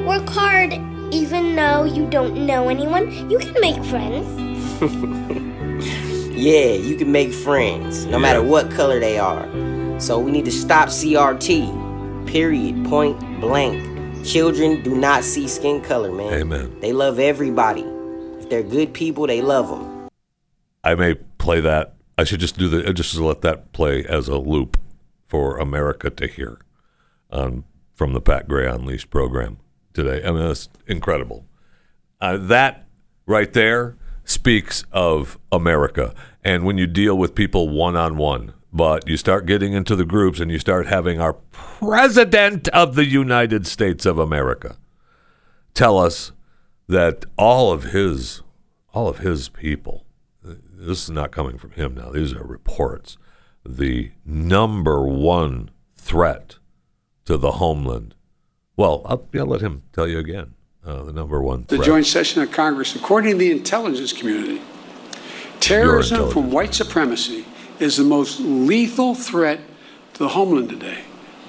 Work 0.05 0.27
hard 0.29 0.74
even 1.13 1.55
though 1.55 1.84
you 1.84 2.07
don't 2.10 2.46
know 2.46 2.69
anyone. 2.69 3.29
You 3.29 3.39
can 3.39 3.60
make 3.62 3.84
friends. 3.86 4.27
Yeah, 6.38 6.74
you 6.74 6.96
can 6.96 7.12
make 7.12 7.34
friends 7.34 8.05
no 8.05 8.19
matter 8.19 8.43
what 8.43 8.69
color 8.69 9.00
they 9.00 9.17
are. 9.17 9.43
So 10.00 10.19
we 10.19 10.29
need 10.31 10.46
to 10.46 10.51
stop 10.51 10.89
CRT. 10.89 12.27
Period. 12.27 12.86
Point 12.86 13.19
blank. 13.41 14.24
Children 14.24 14.84
do 14.84 14.96
not 14.96 15.24
see 15.24 15.48
skin 15.48 15.81
color, 15.81 16.12
man. 16.12 16.31
Amen. 16.31 16.79
They 16.79 16.93
love 16.93 17.17
everybody. 17.17 17.81
If 18.39 18.51
they're 18.51 18.62
good 18.62 18.93
people, 18.93 19.25
they 19.25 19.41
love 19.41 19.67
them. 19.67 20.10
I 20.84 20.93
may 20.93 21.15
play 21.15 21.60
that. 21.62 21.96
I 22.17 22.24
should 22.24 22.39
just 22.39 22.57
do 22.57 22.67
the 22.67 22.93
just 22.93 23.15
let 23.15 23.41
that 23.41 23.71
play 23.74 24.03
as 24.05 24.27
a 24.27 24.38
loop 24.38 24.77
for 25.27 25.57
America 25.57 26.09
to 26.09 26.27
hear 26.27 26.59
um, 27.29 27.65
from 27.93 28.13
the 28.13 28.21
Pat 28.21 28.47
Gray 28.47 28.67
Unleashed 28.67 29.09
program 29.09 29.57
today. 29.93 30.24
I 30.24 30.31
mean, 30.31 30.47
that's 30.47 30.69
incredible. 30.88 31.45
Uh, 32.19 32.38
that 32.38 32.88
right 33.25 33.51
there 33.53 33.95
speaks 34.24 34.83
of 34.91 35.38
America. 35.51 36.13
And 36.43 36.65
when 36.65 36.77
you 36.77 36.88
deal 36.88 37.17
with 37.17 37.36
people 37.36 37.69
one 37.69 37.95
on 37.95 38.17
one, 38.17 38.53
but 38.74 39.07
you 39.07 39.17
start 39.17 39.45
getting 39.45 39.74
into 39.74 39.95
the 39.95 40.05
groups 40.05 40.39
and 40.39 40.51
you 40.51 40.59
start 40.59 40.88
having 40.88 41.19
our 41.21 41.33
President 41.51 42.67
of 42.69 42.95
the 42.95 43.05
United 43.05 43.67
States 43.67 44.05
of 44.05 44.17
America 44.17 44.77
tell 45.74 45.97
us 45.97 46.31
that 46.88 47.25
all 47.38 47.71
of 47.71 47.83
his 47.86 48.41
all 48.93 49.07
of 49.07 49.19
his 49.19 49.50
people 49.50 50.06
this 50.77 51.03
is 51.03 51.10
not 51.10 51.31
coming 51.31 51.57
from 51.57 51.72
him 51.72 51.96
now. 51.96 52.12
These 52.12 52.34
are 52.34 52.43
reports. 52.43 53.17
The 53.65 54.12
number 54.25 55.05
one 55.05 55.72
threat 55.96 56.57
to 57.25 57.38
the 57.38 57.53
homeland. 57.53 58.15
Well 58.75 59.01
i'll, 59.05 59.27
I'll 59.34 59.46
let 59.46 59.62
him 59.62 59.84
tell 59.91 60.07
you 60.07 60.19
again. 60.19 60.53
Uh, 60.86 61.03
the 61.03 61.12
number 61.12 61.41
one 61.41 61.65
The 61.67 61.79
joint 61.79 62.05
session 62.05 62.41
of 62.41 62.51
Congress, 62.51 62.96
according 62.96 63.31
to 63.31 63.38
the 63.38 63.51
intelligence 63.51 64.13
community, 64.13 64.62
terrorism 65.60 66.29
from 66.31 66.50
white 66.51 66.74
supremacy 66.74 67.43
is 67.79 67.98
the 67.98 68.05
most 68.05 68.39
lethal 68.39 69.13
threat 69.13 69.60
to 70.13 70.19
the 70.19 70.29
homeland 70.29 70.69
today. 70.69 71.00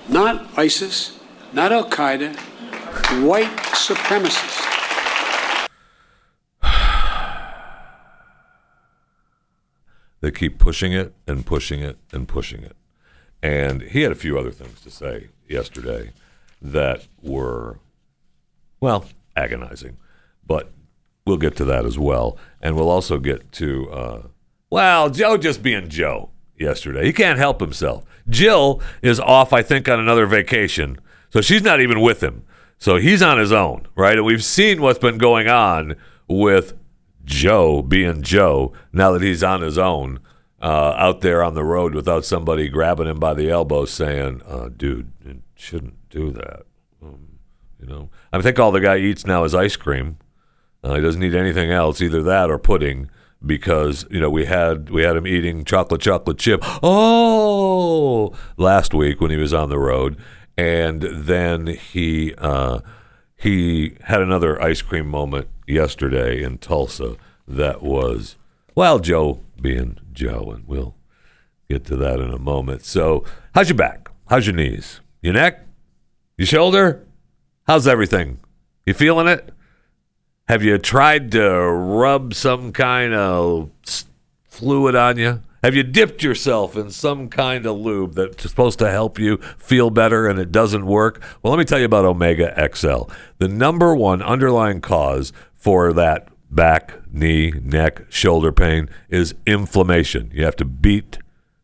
Not 0.09 0.59
ISIS, 0.59 1.21
not 1.53 1.71
Al 1.71 1.89
Qaeda, 1.89 2.35
white 3.25 3.55
supremacists. 3.75 4.88
They 10.21 10.31
keep 10.31 10.59
pushing 10.59 10.93
it 10.93 11.15
and 11.27 11.47
pushing 11.47 11.81
it 11.81 11.99
and 12.13 12.27
pushing 12.27 12.63
it. 12.63 12.77
And 13.43 13.83
he 13.83 14.03
had 14.03 14.13
a 14.13 14.17
few 14.17 14.39
other 14.39 14.51
things 14.51 14.81
to 14.81 14.91
say 14.91 15.29
yesterday 15.49 16.13
that 16.61 17.07
were 17.23 17.79
well 18.81 19.07
agonizing. 19.37 19.97
But 20.47 20.71
we'll 21.25 21.37
get 21.37 21.57
to 21.57 21.65
that 21.67 21.85
as 21.85 21.99
well. 21.99 22.37
And 22.61 22.75
we'll 22.75 22.91
also 22.91 23.19
get 23.19 23.53
to 23.53 23.91
uh, 23.91 24.23
well 24.71 25.11
joe 25.11 25.37
just 25.37 25.63
being 25.63 25.89
joe 25.89 26.31
yesterday. 26.59 27.05
He 27.05 27.13
can't 27.13 27.39
help 27.39 27.61
himself. 27.61 28.05
Jill 28.29 28.83
is 29.03 29.21
off 29.21 29.53
i 29.53 29.63
think 29.63 29.89
on 29.89 30.01
another 30.01 30.27
vacation. 30.27 30.99
So 31.31 31.41
she's 31.41 31.63
not 31.63 31.81
even 31.81 32.01
with 32.01 32.23
him. 32.23 32.45
So 32.79 32.97
he's 32.97 33.23
on 33.23 33.39
his 33.39 33.53
own 33.53 33.87
right? 33.95 34.17
And 34.17 34.27
we've 34.27 34.45
seen 34.45 34.83
what's 34.83 34.99
been 34.99 35.19
going 35.19 35.49
on 35.49 35.95
with 36.27 36.75
joe 37.29 37.83
being 37.83 38.23
joe 38.23 38.73
now 38.93 39.13
that 39.13 39.23
he's 39.23 39.43
on 39.43 39.61
his 39.61 39.79
own 39.79 40.19
uh, 40.61 40.95
out 40.97 41.21
there 41.21 41.43
on 41.43 41.55
the 41.55 41.63
road 41.63 41.95
without 41.95 42.25
somebody 42.25 42.69
grabbing 42.69 43.07
him 43.07 43.21
by 43.21 43.33
the 43.35 43.49
elbow 43.49 43.85
saying 43.85 44.43
uh, 44.47 44.69
dude 44.77 45.13
you 45.25 45.43
shouldn't 45.55 46.09
do 46.11 46.31
that 46.31 46.63
um, 47.03 47.39
you 47.81 47.87
know, 47.87 48.11
I 48.33 48.41
think 48.43 48.59
all 48.59 48.73
the 48.73 48.81
guy 48.81 48.97
eats 48.97 49.27
now 49.27 49.45
is 49.45 49.55
ice 49.55 49.77
cream, 49.77 50.19
Uh, 50.83 50.95
he 50.95 51.01
doesn't 51.01 51.23
eat 51.23 51.35
anything 51.35 51.71
else, 51.71 52.01
either 52.01 52.23
that 52.23 52.51
or 52.51 52.59
pudding, 52.59 53.11
because 53.45 54.07
you 54.11 54.21
know 54.21 54.31
we 54.31 54.47
had 54.47 54.91
we 54.91 55.03
had 55.03 55.17
him 55.17 55.27
eating 55.27 55.65
chocolate 55.65 56.01
chocolate 56.01 56.39
chip. 56.39 56.61
Oh, 56.83 58.33
last 58.57 58.95
week 58.95 59.21
when 59.21 59.31
he 59.31 59.37
was 59.37 59.53
on 59.53 59.71
the 59.71 59.79
road, 59.79 60.17
and 60.57 61.03
then 61.03 61.67
he 61.67 62.35
uh, 62.39 62.81
he 63.37 63.97
had 64.05 64.21
another 64.21 64.61
ice 64.63 64.83
cream 64.83 65.09
moment 65.09 65.49
yesterday 65.69 66.43
in 66.43 66.59
Tulsa 66.59 67.17
that 67.47 67.83
was 67.83 68.37
well, 68.79 69.01
Joe 69.01 69.41
being 69.61 69.99
Joe, 70.13 70.53
and 70.55 70.65
we'll 70.69 70.95
get 71.69 71.85
to 71.87 71.97
that 71.97 72.21
in 72.21 72.31
a 72.31 72.39
moment. 72.39 72.85
So, 72.85 73.25
how's 73.53 73.69
your 73.69 73.77
back? 73.77 74.09
How's 74.29 74.47
your 74.47 74.55
knees? 74.55 75.01
Your 75.21 75.35
neck? 75.35 75.67
Your 76.37 76.47
shoulder? 76.47 77.05
How's 77.67 77.89
everything? 77.89 78.39
You 78.87 78.95
feeling 78.95 79.27
it? 79.27 79.53
Have 80.47 80.63
you 80.63 80.79
tried 80.79 81.33
to 81.33 81.51
rub 81.61 82.35
some 82.35 82.73
kind 82.73 83.15
of 83.15 83.71
fluid 84.45 84.95
on 84.95 85.19
you? 85.19 85.43
Have 85.63 85.75
you 85.75 85.83
dipped 85.83 86.23
yourself 86.23 86.77
in 86.77 86.91
some 86.91 87.29
kind 87.29 87.67
of 87.67 87.77
lube 87.77 88.15
that's 88.15 88.49
supposed 88.49 88.79
to 88.79 88.91
help 88.91 89.19
you 89.19 89.39
feel 89.59 89.91
better 89.91 90.29
and 90.29 90.39
it 90.39 90.53
doesn't 90.53 90.87
work? 90.87 91.21
Well, 91.43 91.53
let 91.53 91.59
me 91.59 91.65
tell 91.65 91.81
you 91.81 91.85
about 91.85 92.05
Omega 92.05 92.55
XL. 92.73 93.11
The 93.39 93.49
number 93.49 93.93
one 93.95 94.23
underlying 94.23 94.81
cause 94.81 95.33
for 95.59 95.93
that 95.93 96.29
back, 96.51 96.95
knee, 97.13 97.53
neck, 97.63 98.03
shoulder 98.09 98.53
pain 98.53 98.89
is 99.11 99.35
inflammation. 99.47 100.31
You 100.33 100.45
have 100.45 100.57
to 100.57 100.65
beat 100.65 101.19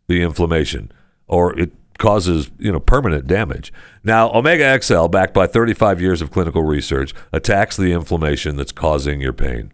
the 0.07 0.23
inflammation 0.23 0.93
or 1.27 1.59
it 1.59 1.73
causes 1.99 2.51
you 2.59 2.73
know 2.73 2.81
permanent 2.81 3.27
damage. 3.27 3.73
Now, 4.03 4.31
Omega 4.33 4.81
XL, 4.83 5.07
backed 5.07 5.35
by 5.35 5.47
35 5.47 6.01
years 6.01 6.21
of 6.21 6.31
clinical 6.31 6.63
research, 6.63 7.15
attacks 7.33 7.77
the 7.77 7.93
inflammation 7.93 8.57
that's 8.57 8.73
causing 8.73 9.21
your 9.21 9.33
pain. 9.33 9.73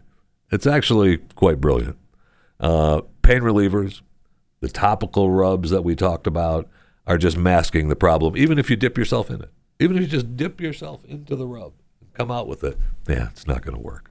It's 0.51 0.67
actually 0.67 1.17
quite 1.35 1.59
brilliant. 1.59 1.97
Uh, 2.59 3.01
pain 3.21 3.41
relievers, 3.41 4.01
the 4.59 4.69
topical 4.69 5.31
rubs 5.31 5.69
that 5.71 5.83
we 5.83 5.95
talked 5.95 6.27
about, 6.27 6.69
are 7.07 7.17
just 7.17 7.37
masking 7.37 7.89
the 7.89 7.95
problem. 7.95 8.37
Even 8.37 8.59
if 8.59 8.69
you 8.69 8.75
dip 8.75 8.97
yourself 8.97 9.29
in 9.29 9.41
it, 9.41 9.49
even 9.79 9.97
if 9.97 10.03
you 10.03 10.07
just 10.07 10.37
dip 10.37 10.61
yourself 10.61 11.03
into 11.05 11.35
the 11.35 11.47
rub, 11.47 11.73
come 12.13 12.29
out 12.29 12.47
with 12.47 12.63
it, 12.63 12.77
yeah, 13.07 13.29
it's 13.31 13.47
not 13.47 13.63
going 13.63 13.75
to 13.75 13.81
work. 13.81 14.10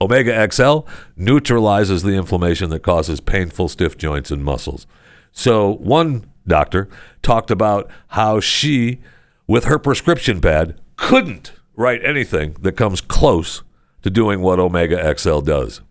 Omega 0.00 0.50
XL 0.50 0.80
neutralizes 1.16 2.02
the 2.02 2.14
inflammation 2.14 2.70
that 2.70 2.82
causes 2.82 3.20
painful 3.20 3.68
stiff 3.68 3.98
joints 3.98 4.30
and 4.30 4.42
muscles. 4.42 4.86
So, 5.32 5.74
one 5.76 6.30
doctor 6.46 6.88
talked 7.22 7.50
about 7.50 7.90
how 8.08 8.40
she, 8.40 9.00
with 9.46 9.64
her 9.64 9.78
prescription 9.78 10.40
pad, 10.40 10.80
couldn't 10.96 11.52
write 11.76 12.04
anything 12.04 12.56
that 12.60 12.72
comes 12.72 13.00
close 13.00 13.62
to 14.02 14.10
doing 14.10 14.40
what 14.40 14.58
Omega 14.58 15.16
XL 15.16 15.40
does. 15.40 15.82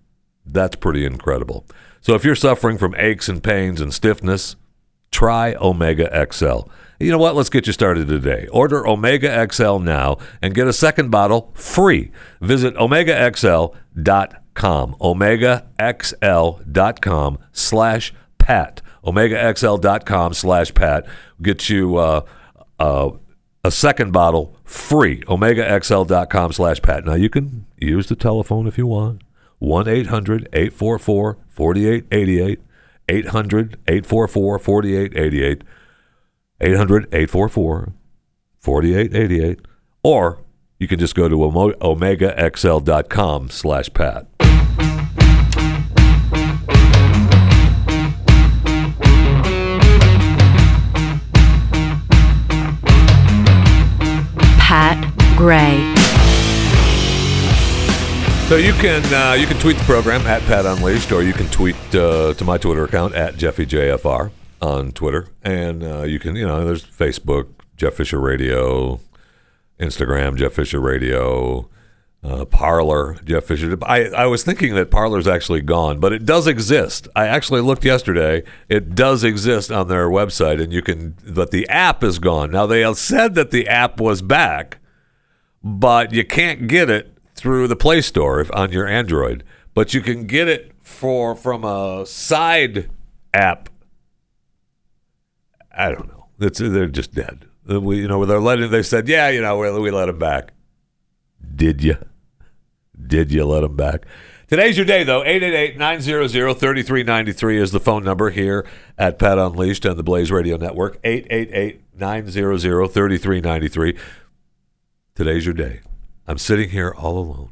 That's 0.46 0.76
pretty 0.76 1.06
incredible. 1.06 1.66
So, 2.02 2.16
if 2.16 2.26
you're 2.26 2.36
suffering 2.36 2.78
from 2.78 2.96
aches 2.98 3.30
and 3.30 3.44
pains 3.44 3.80
and 3.80 3.94
stiffness, 3.94 4.56
try 5.12 5.56
Omega 5.56 6.28
XL. 6.32 6.62
You 7.00 7.12
know 7.12 7.18
what? 7.18 7.36
Let's 7.36 7.50
get 7.50 7.66
you 7.66 7.72
started 7.72 8.10
today. 8.10 8.48
Order 8.52 8.86
Omega 8.86 9.48
XL 9.50 9.78
now 9.80 10.18
and 10.42 10.54
get 10.54 10.68
a 10.68 10.74
second 10.74 11.12
bottle 11.12 11.52
free. 11.54 12.12
Visit 12.42 12.76
omegaxl.com. 14.04 14.96
omegaxl.com 15.00 17.38
slash 17.52 18.14
pat. 18.38 18.82
omegaxl.com 19.04 20.34
slash 20.34 20.74
pat. 20.74 21.06
Get 21.42 21.70
you 21.70 21.96
uh, 21.98 22.22
uh, 22.80 23.12
a 23.64 23.72
second 23.72 24.12
bottle 24.12 24.58
free. 24.64 25.22
omegaxl.com 25.22 26.52
slash 26.52 26.82
pat. 26.82 27.06
Now, 27.06 27.14
you 27.16 27.30
can 27.30 27.66
use 27.78 28.08
the 28.08 28.16
telephone 28.16 28.68
if 28.68 28.78
you 28.78 28.86
want. 28.88 29.22
1-800-844-4888. 29.62 32.58
800-844-4888. 33.10 35.62
800-844-4888. 36.62 39.60
Or 40.04 40.40
you 40.80 40.88
can 40.88 40.98
just 40.98 41.14
go 41.14 41.30
to 41.30 41.36
omegaxl.com 41.36 43.50
slash 43.50 43.94
pat. 43.94 44.26
Pat 54.58 55.14
Gray. 55.38 55.94
So 58.48 58.56
you 58.56 58.74
can 58.74 59.04
uh, 59.14 59.34
you 59.34 59.46
can 59.46 59.60
tweet 59.60 59.78
the 59.78 59.84
program 59.84 60.22
at 60.22 60.42
Pat 60.44 60.66
Unleashed, 60.66 61.12
or 61.12 61.22
you 61.22 61.34
can 61.34 61.46
tweet 61.50 61.76
uh, 61.94 62.34
to 62.34 62.44
my 62.44 62.58
Twitter 62.58 62.86
account 62.86 63.14
at 63.14 63.36
JeffyJFR 63.36 64.32
on 64.62 64.92
Twitter, 64.92 65.28
and 65.44 65.84
uh, 65.84 66.02
you 66.02 66.18
can 66.18 66.36
you 66.36 66.48
know 66.48 66.66
there's 66.66 66.84
Facebook 66.84 67.50
Jeff 67.78 67.94
Fisher 67.94 68.20
Radio, 68.20 69.00
Instagram 69.80 70.36
Jeff 70.36 70.54
Fisher 70.54 70.80
Radio, 70.80 71.70
uh, 72.24 72.46
Parler 72.46 73.16
Jeff 73.24 73.46
Fisher. 73.46 73.78
I 73.84 74.06
I 74.10 74.26
was 74.26 74.44
thinking 74.44 74.76
that 74.76 74.92
Parler's 74.92 75.28
actually 75.28 75.62
gone, 75.62 76.00
but 76.00 76.14
it 76.14 76.26
does 76.26 76.48
exist. 76.48 77.08
I 77.16 77.28
actually 77.28 77.62
looked 77.62 77.86
yesterday; 77.86 78.44
it 78.68 78.94
does 78.96 79.24
exist 79.24 79.72
on 79.72 79.88
their 79.88 80.10
website, 80.10 80.62
and 80.62 80.74
you 80.74 80.82
can. 80.82 81.16
But 81.28 81.52
the 81.52 81.68
app 81.70 82.04
is 82.04 82.20
gone 82.20 82.52
now. 82.52 82.66
They 82.66 82.92
said 82.94 83.36
that 83.36 83.52
the 83.52 83.68
app 83.68 84.00
was 84.00 84.22
back, 84.22 84.80
but 85.64 86.12
you 86.12 86.26
can't 86.26 86.68
get 86.68 86.90
it 86.90 87.18
through 87.36 87.68
the 87.68 87.76
Play 87.76 88.02
Store 88.02 88.42
if, 88.42 88.52
on 88.54 88.72
your 88.72 88.88
Android. 88.88 89.44
But 89.74 89.94
you 89.94 90.02
can 90.02 90.28
get 90.28 90.48
it 90.50 90.74
for 90.82 91.36
from 91.36 91.64
a 91.64 92.06
side 92.06 92.90
app. 93.34 93.70
I 95.72 95.92
don't 95.92 96.08
know. 96.10 96.28
It's, 96.40 96.60
they're 96.60 96.88
just 96.88 97.14
dead. 97.14 97.49
Uh, 97.70 97.80
We, 97.82 97.98
you 98.00 98.08
know, 98.08 98.26
they're 98.26 98.40
letting. 98.40 98.70
They 98.72 98.84
said, 98.84 99.08
yeah, 99.08 99.30
you 99.30 99.42
know, 99.42 99.58
we, 99.58 99.72
we 99.80 99.92
let 99.92 100.06
them 100.08 100.18
back. 100.20 100.54
Did 101.56 101.84
you? 101.84 101.98
Did 103.08 103.32
you 103.32 103.46
let 103.46 103.64
him 103.64 103.76
back? 103.76 104.06
Today's 104.48 104.78
your 104.78 104.86
day, 104.86 105.04
though. 105.04 105.22
888-900-3393 105.24 107.62
is 107.62 107.72
the 107.72 107.80
phone 107.80 108.04
number 108.04 108.30
here 108.32 108.66
at 108.98 109.20
Pat 109.20 109.38
Unleashed 109.38 109.86
on 109.86 109.96
the 109.96 110.02
Blaze 110.04 110.32
Radio 110.32 110.58
Network. 110.58 111.00
888-900-3393. 111.04 113.98
Today's 115.16 115.46
your 115.46 115.54
day. 115.54 115.82
I'm 116.28 116.38
sitting 116.40 116.70
here 116.70 116.94
all 116.98 117.18
alone 117.20 117.52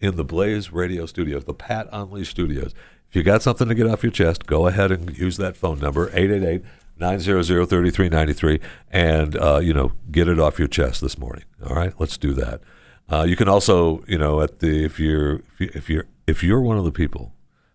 in 0.00 0.16
the 0.16 0.24
Blaze 0.24 0.72
Radio 0.72 1.06
Studios, 1.06 1.44
the 1.44 1.54
Pat 1.54 1.88
Unleashed 1.92 2.30
Studios. 2.32 2.74
If 3.08 3.16
you 3.16 3.22
got 3.22 3.40
something 3.42 3.68
to 3.68 3.74
get 3.74 3.86
off 3.86 4.02
your 4.02 4.12
chest, 4.12 4.44
go 4.46 4.66
ahead 4.66 4.90
and 4.92 5.16
use 5.16 5.36
that 5.38 5.56
phone 5.56 5.78
number, 5.78 6.10
888 6.12 6.62
900 6.62 6.64
3393, 6.98 8.60
and, 8.90 9.36
uh, 9.36 9.58
you 9.58 9.74
know, 9.74 9.92
get 10.10 10.28
it 10.28 10.38
off 10.38 10.58
your 10.58 10.68
chest 10.68 11.00
this 11.00 11.18
morning. 11.18 11.44
All 11.68 11.76
right, 11.76 11.92
let's 11.98 12.16
do 12.16 12.32
that. 12.34 12.60
Uh, 13.08 13.22
you 13.22 13.36
can 13.36 13.48
also, 13.48 14.02
you 14.06 14.18
know, 14.18 14.40
at 14.40 14.58
the 14.58 14.84
if 14.84 14.98
you're 14.98 15.36
if, 15.36 15.60
you, 15.60 15.70
if 15.74 15.90
you're 15.90 16.06
if 16.26 16.42
you're 16.42 16.60
one 16.60 16.76
of 16.76 16.84
the 16.84 16.92
people 16.92 17.32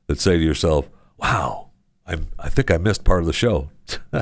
that 0.07 0.19
say 0.19 0.37
to 0.37 0.43
yourself, 0.43 0.89
"Wow, 1.17 1.69
I 2.05 2.17
I 2.37 2.49
think 2.49 2.69
I 2.69 2.77
missed 2.77 3.05
part 3.05 3.21
of 3.21 3.27
the 3.27 3.33
show," 3.33 3.69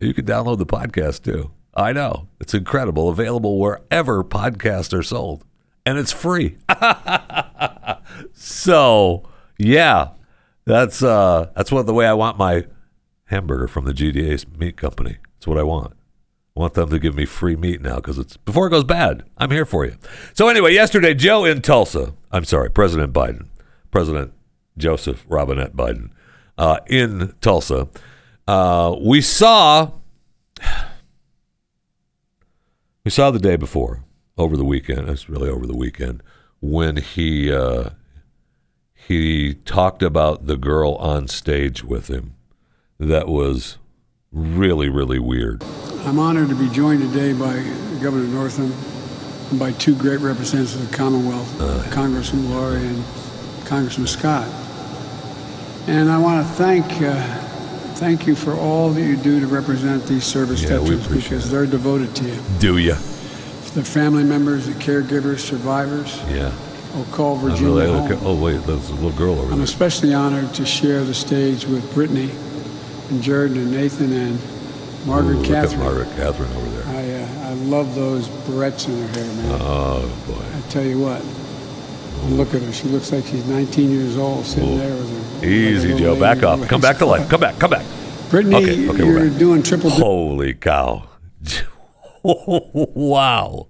you 0.00 0.14
can 0.14 0.24
download 0.24 0.58
the 0.58 0.66
podcast 0.66 1.24
too. 1.24 1.50
I 1.74 1.92
know 1.92 2.28
it's 2.40 2.54
incredible, 2.54 3.08
available 3.08 3.58
wherever 3.58 4.22
podcasts 4.22 4.96
are 4.96 5.02
sold, 5.02 5.44
and 5.84 5.98
it's 5.98 6.12
free. 6.12 6.56
so 8.32 9.28
yeah, 9.58 10.10
that's 10.66 11.02
uh 11.02 11.50
that's 11.56 11.72
what 11.72 11.86
the 11.86 11.94
way 11.94 12.06
I 12.06 12.14
want 12.14 12.38
my 12.38 12.66
hamburger 13.26 13.68
from 13.68 13.84
the 13.84 13.92
GDA 13.92 14.58
meat 14.58 14.76
company. 14.76 15.16
That's 15.34 15.46
what 15.46 15.58
I 15.58 15.62
want. 15.62 15.94
I 16.56 16.60
want 16.60 16.74
them 16.74 16.90
to 16.90 16.98
give 17.00 17.16
me 17.16 17.24
free 17.24 17.56
meat 17.56 17.80
now 17.80 17.96
because 17.96 18.16
it's 18.16 18.36
before 18.36 18.68
it 18.68 18.70
goes 18.70 18.84
bad. 18.84 19.24
I'm 19.36 19.50
here 19.50 19.64
for 19.64 19.84
you. 19.84 19.96
So 20.34 20.48
anyway, 20.48 20.72
yesterday, 20.72 21.12
Joe 21.14 21.44
in 21.44 21.62
Tulsa. 21.62 22.14
I'm 22.30 22.44
sorry, 22.44 22.70
President 22.70 23.12
Biden, 23.12 23.48
President 23.90 24.32
Joseph 24.78 25.24
Robinette 25.28 25.74
Biden, 25.74 26.10
uh, 26.56 26.78
in 26.86 27.34
Tulsa. 27.40 27.88
Uh, 28.46 28.94
we 29.00 29.20
saw 29.20 29.92
we 33.04 33.10
saw 33.10 33.30
the 33.30 33.38
day 33.40 33.56
before 33.56 34.04
over 34.38 34.56
the 34.56 34.64
weekend. 34.64 35.08
It's 35.08 35.28
really 35.28 35.48
over 35.48 35.66
the 35.66 35.76
weekend 35.76 36.22
when 36.60 36.98
he 36.98 37.52
uh, 37.52 37.90
he 38.94 39.54
talked 39.54 40.02
about 40.02 40.46
the 40.46 40.56
girl 40.56 40.94
on 40.96 41.26
stage 41.26 41.82
with 41.82 42.08
him. 42.08 42.33
That 43.00 43.28
was 43.28 43.78
really 44.32 44.88
really 44.88 45.18
weird. 45.18 45.62
I'm 46.04 46.18
honored 46.18 46.48
to 46.48 46.54
be 46.54 46.68
joined 46.70 47.00
today 47.02 47.32
by 47.32 47.54
Governor 48.02 48.26
Northam 48.28 48.72
and 49.50 49.58
by 49.58 49.72
two 49.72 49.94
great 49.96 50.20
representatives 50.20 50.74
of 50.76 50.90
the 50.90 50.96
Commonwealth, 50.96 51.90
Congressman 51.90 52.50
Luria 52.50 52.80
and 52.80 53.04
Congressman 53.66 54.06
Scott. 54.06 54.46
And 55.86 56.10
I 56.10 56.18
want 56.18 56.46
to 56.46 56.52
thank 56.54 56.84
uh, 57.02 57.20
thank 57.96 58.26
you 58.26 58.34
for 58.34 58.52
all 58.54 58.90
that 58.90 59.02
you 59.02 59.16
do 59.16 59.40
to 59.40 59.46
represent 59.46 60.04
these 60.06 60.24
service 60.24 60.62
Yeah, 60.62 60.78
veterans 60.78 61.06
because 61.08 61.46
it. 61.48 61.50
they're 61.50 61.66
devoted 61.66 62.14
to 62.16 62.24
you. 62.28 62.40
Do 62.58 62.78
you? 62.78 62.94
The 63.74 63.82
family 63.84 64.22
members, 64.24 64.66
the 64.66 64.72
caregivers, 64.74 65.40
survivors, 65.40 66.16
Yeah. 66.30 66.52
Call, 67.10 67.34
I'm 67.36 67.40
Virginia 67.50 67.74
really- 67.74 67.86
home. 68.08 68.18
Oh 68.24 68.34
wait, 68.40 68.62
there's 68.66 68.88
a 68.90 68.94
little 68.94 69.10
girl 69.10 69.32
over 69.32 69.42
there. 69.46 69.52
I'm 69.52 69.62
especially 69.62 70.14
honored 70.14 70.54
to 70.54 70.64
share 70.64 71.02
the 71.02 71.14
stage 71.14 71.66
with 71.66 71.92
Brittany 71.92 72.30
and 73.14 73.22
Jordan 73.22 73.56
and 73.58 73.70
Nathan 73.70 74.12
and 74.12 75.06
Margaret 75.06 75.36
Ooh, 75.38 75.44
Catherine. 75.44 75.80
at 75.80 75.84
Margaret 75.84 76.16
Catherine 76.16 76.50
over 76.52 76.68
there. 76.70 76.86
I, 76.86 77.22
uh, 77.22 77.50
I 77.50 77.52
love 77.54 77.94
those 77.94 78.28
barrettes 78.28 78.88
in 78.88 79.00
her 79.00 79.08
hair, 79.08 79.34
man. 79.34 79.58
Oh 79.62 80.00
boy. 80.26 80.42
I 80.56 80.60
tell 80.70 80.84
you 80.84 81.00
what. 81.00 81.24
Look 82.30 82.54
at 82.54 82.62
her. 82.62 82.72
She 82.72 82.88
looks 82.88 83.12
like 83.12 83.24
she's 83.26 83.46
19 83.46 83.90
years 83.90 84.16
old, 84.16 84.44
sitting 84.46 84.74
Ooh. 84.74 84.78
there 84.78 84.94
with 84.94 85.42
her. 85.42 85.46
Easy, 85.46 85.92
her 85.92 85.98
Joe. 85.98 86.18
Back 86.18 86.42
off. 86.42 86.66
Come 86.68 86.80
back 86.80 86.98
to 86.98 87.06
life. 87.06 87.28
Come 87.28 87.40
back. 87.40 87.58
Come 87.58 87.70
back. 87.70 87.86
Brittany, 88.30 88.56
Okay, 88.56 88.88
okay, 88.88 89.04
you're 89.06 89.30
doing 89.30 89.62
triple. 89.62 89.90
Holy 89.90 90.54
cow. 90.54 91.06
wow. 92.24 93.68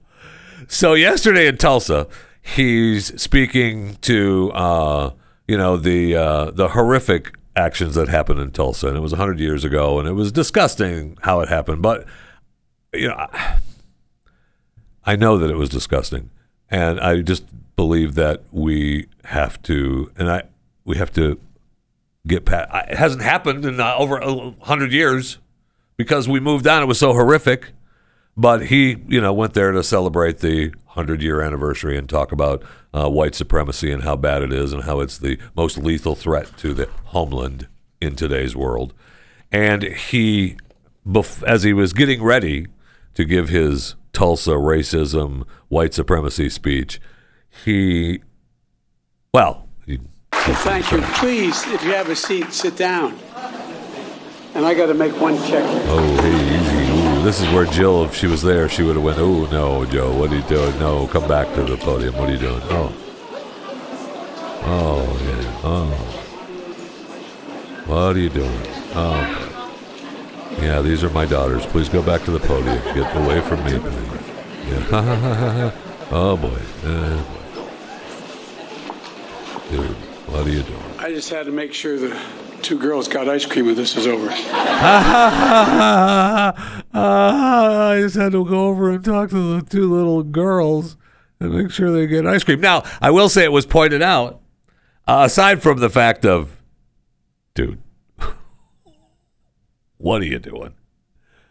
So 0.68 0.94
yesterday 0.94 1.48
in 1.48 1.56
Tulsa, 1.58 2.06
he's 2.40 3.20
speaking 3.20 3.96
to 4.02 4.52
uh, 4.52 5.10
you 5.48 5.58
know 5.58 5.76
the 5.76 6.16
uh, 6.16 6.50
the 6.52 6.68
horrific 6.68 7.34
actions 7.56 7.94
that 7.94 8.08
happened 8.08 8.40
in 8.40 8.50
Tulsa, 8.50 8.88
and 8.88 8.96
it 8.96 9.00
was 9.00 9.12
hundred 9.12 9.38
years 9.40 9.64
ago, 9.64 9.98
and 9.98 10.08
it 10.08 10.12
was 10.12 10.32
disgusting 10.32 11.16
how 11.22 11.40
it 11.40 11.48
happened. 11.48 11.82
But 11.82 12.06
you 12.92 13.08
know, 13.08 13.26
I- 15.04 15.16
know 15.16 15.38
that 15.38 15.50
it 15.50 15.56
was 15.56 15.68
disgusting, 15.68 16.30
and 16.70 16.98
I 17.00 17.20
just 17.22 17.44
believe 17.76 18.14
that 18.14 18.42
we 18.52 19.06
have 19.24 19.60
to, 19.62 20.10
and 20.16 20.30
I 20.30 20.42
we 20.84 20.96
have 20.96 21.12
to 21.14 21.38
get 22.26 22.44
past. 22.44 22.70
It 22.90 22.96
hasn't 22.96 23.22
happened 23.22 23.64
in 23.64 23.80
uh, 23.80 23.94
over 23.98 24.18
a 24.18 24.52
hundred 24.62 24.92
years 24.92 25.38
because 25.96 26.28
we 26.28 26.40
moved 26.40 26.66
on. 26.66 26.82
It 26.82 26.86
was 26.86 26.98
so 26.98 27.12
horrific. 27.12 27.72
But 28.36 28.66
he, 28.66 28.96
you 29.06 29.20
know, 29.20 29.32
went 29.32 29.54
there 29.54 29.70
to 29.70 29.80
celebrate 29.84 30.38
the 30.38 30.70
100 30.86 31.22
year 31.22 31.40
anniversary 31.40 31.96
and 31.96 32.08
talk 32.08 32.32
about 32.32 32.64
uh, 32.92 33.08
white 33.08 33.36
supremacy 33.36 33.92
and 33.92 34.02
how 34.02 34.16
bad 34.16 34.42
it 34.42 34.52
is 34.52 34.72
and 34.72 34.82
how 34.82 34.98
it's 34.98 35.18
the 35.18 35.38
most 35.54 35.78
lethal 35.78 36.16
threat 36.16 36.50
to 36.56 36.74
the 36.74 36.88
homeland 37.14 37.68
in 38.00 38.16
today's 38.16 38.54
world. 38.54 38.92
And 39.50 39.84
he, 39.84 40.56
as 41.46 41.62
he 41.62 41.72
was 41.72 41.92
getting 41.92 42.22
ready 42.22 42.66
to 43.14 43.24
give 43.24 43.48
his 43.48 43.94
Tulsa 44.12 44.52
racism, 44.52 45.46
white 45.68 45.94
supremacy 45.94 46.50
speech, 46.50 47.00
he, 47.64 48.20
well, 49.32 49.68
he, 49.86 50.00
Thank 50.32 50.90
you. 50.90 51.00
Please, 51.14 51.64
if 51.68 51.84
you 51.84 51.92
have 51.92 52.10
a 52.10 52.16
seat, 52.16 52.52
sit 52.52 52.76
down. 52.76 53.16
And 54.54 54.66
I 54.66 54.74
got 54.74 54.86
to 54.86 54.94
make 54.94 55.18
one 55.20 55.36
check. 55.48 55.64
Oh, 55.86 56.22
hey, 56.22 56.34
easy. 56.56 57.18
Ooh, 57.18 57.22
this 57.22 57.40
is 57.40 57.48
where 57.54 57.64
Jill, 57.66 58.04
if 58.04 58.14
she 58.14 58.26
was 58.26 58.42
there, 58.42 58.68
she 58.68 58.82
would 58.82 58.96
have 58.96 59.04
went, 59.04 59.18
oh, 59.18 59.46
no, 59.46 59.84
Joe, 59.86 60.16
what 60.16 60.32
are 60.32 60.36
you 60.36 60.42
doing? 60.42 60.76
No, 60.80 61.06
come 61.08 61.26
back 61.28 61.52
to 61.54 61.62
the 61.62 61.76
podium. 61.76 62.16
What 62.16 62.28
are 62.28 62.32
you 62.32 62.38
doing? 62.38 62.60
Oh. 62.64 62.92
Oh, 64.66 65.20
yeah. 65.24 65.60
Oh. 65.64 66.23
What 67.86 68.16
are 68.16 68.18
you 68.18 68.30
doing? 68.30 68.60
Oh, 68.94 69.20
boy. 70.58 70.62
Yeah, 70.62 70.80
these 70.80 71.04
are 71.04 71.10
my 71.10 71.26
daughters. 71.26 71.66
Please 71.66 71.88
go 71.88 72.02
back 72.02 72.22
to 72.22 72.30
the 72.30 72.40
podium. 72.40 72.78
Get 72.94 73.16
away 73.16 73.40
from 73.42 73.62
me, 73.64 73.78
please. 73.78 74.08
Yeah. 74.68 75.70
oh, 76.10 76.36
boy. 76.36 76.60
Uh, 76.88 77.22
Dude, 79.70 79.90
what 80.28 80.46
are 80.46 80.50
you 80.50 80.62
doing? 80.62 80.82
I 80.98 81.10
just 81.10 81.28
had 81.30 81.46
to 81.46 81.52
make 81.52 81.72
sure 81.74 81.98
the 81.98 82.16
two 82.62 82.78
girls 82.78 83.08
got 83.08 83.28
ice 83.28 83.44
cream 83.44 83.66
when 83.66 83.74
this 83.74 83.96
is 83.96 84.06
over. 84.06 84.28
I 86.94 87.98
just 88.00 88.16
had 88.16 88.32
to 88.32 88.44
go 88.44 88.66
over 88.68 88.90
and 88.90 89.04
talk 89.04 89.30
to 89.30 89.60
the 89.60 89.66
two 89.66 89.92
little 89.92 90.22
girls 90.22 90.96
and 91.40 91.52
make 91.52 91.70
sure 91.70 91.90
they 91.90 92.06
get 92.06 92.26
ice 92.26 92.44
cream. 92.44 92.60
Now, 92.60 92.84
I 93.00 93.10
will 93.10 93.28
say 93.28 93.44
it 93.44 93.52
was 93.52 93.66
pointed 93.66 94.00
out, 94.02 94.40
uh, 95.06 95.22
aside 95.26 95.62
from 95.62 95.80
the 95.80 95.90
fact 95.90 96.24
of, 96.24 96.60
dude, 97.54 97.80
what 99.96 100.22
are 100.22 100.26
you 100.26 100.38
doing? 100.38 100.74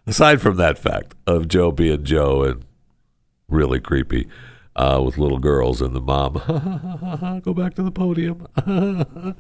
Aside 0.05 0.41
from 0.41 0.57
that 0.57 0.77
fact 0.77 1.15
of 1.25 1.47
Joe 1.47 1.71
being 1.71 2.03
Joe 2.03 2.43
and 2.43 2.65
really 3.47 3.79
creepy 3.79 4.27
uh, 4.75 5.01
with 5.03 5.17
little 5.17 5.39
girls 5.39 5.81
and 5.81 5.95
the 5.95 6.01
mom, 6.01 6.33
go 7.43 7.53
back 7.53 7.75
to 7.75 7.83
the 7.83 7.91
podium. 7.91 8.47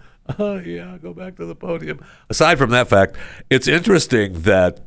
yeah, 0.65 0.97
go 1.01 1.13
back 1.13 1.35
to 1.35 1.45
the 1.45 1.55
podium. 1.55 2.03
Aside 2.29 2.57
from 2.57 2.69
that 2.69 2.87
fact, 2.87 3.17
it's 3.49 3.67
interesting 3.67 4.41
that 4.43 4.79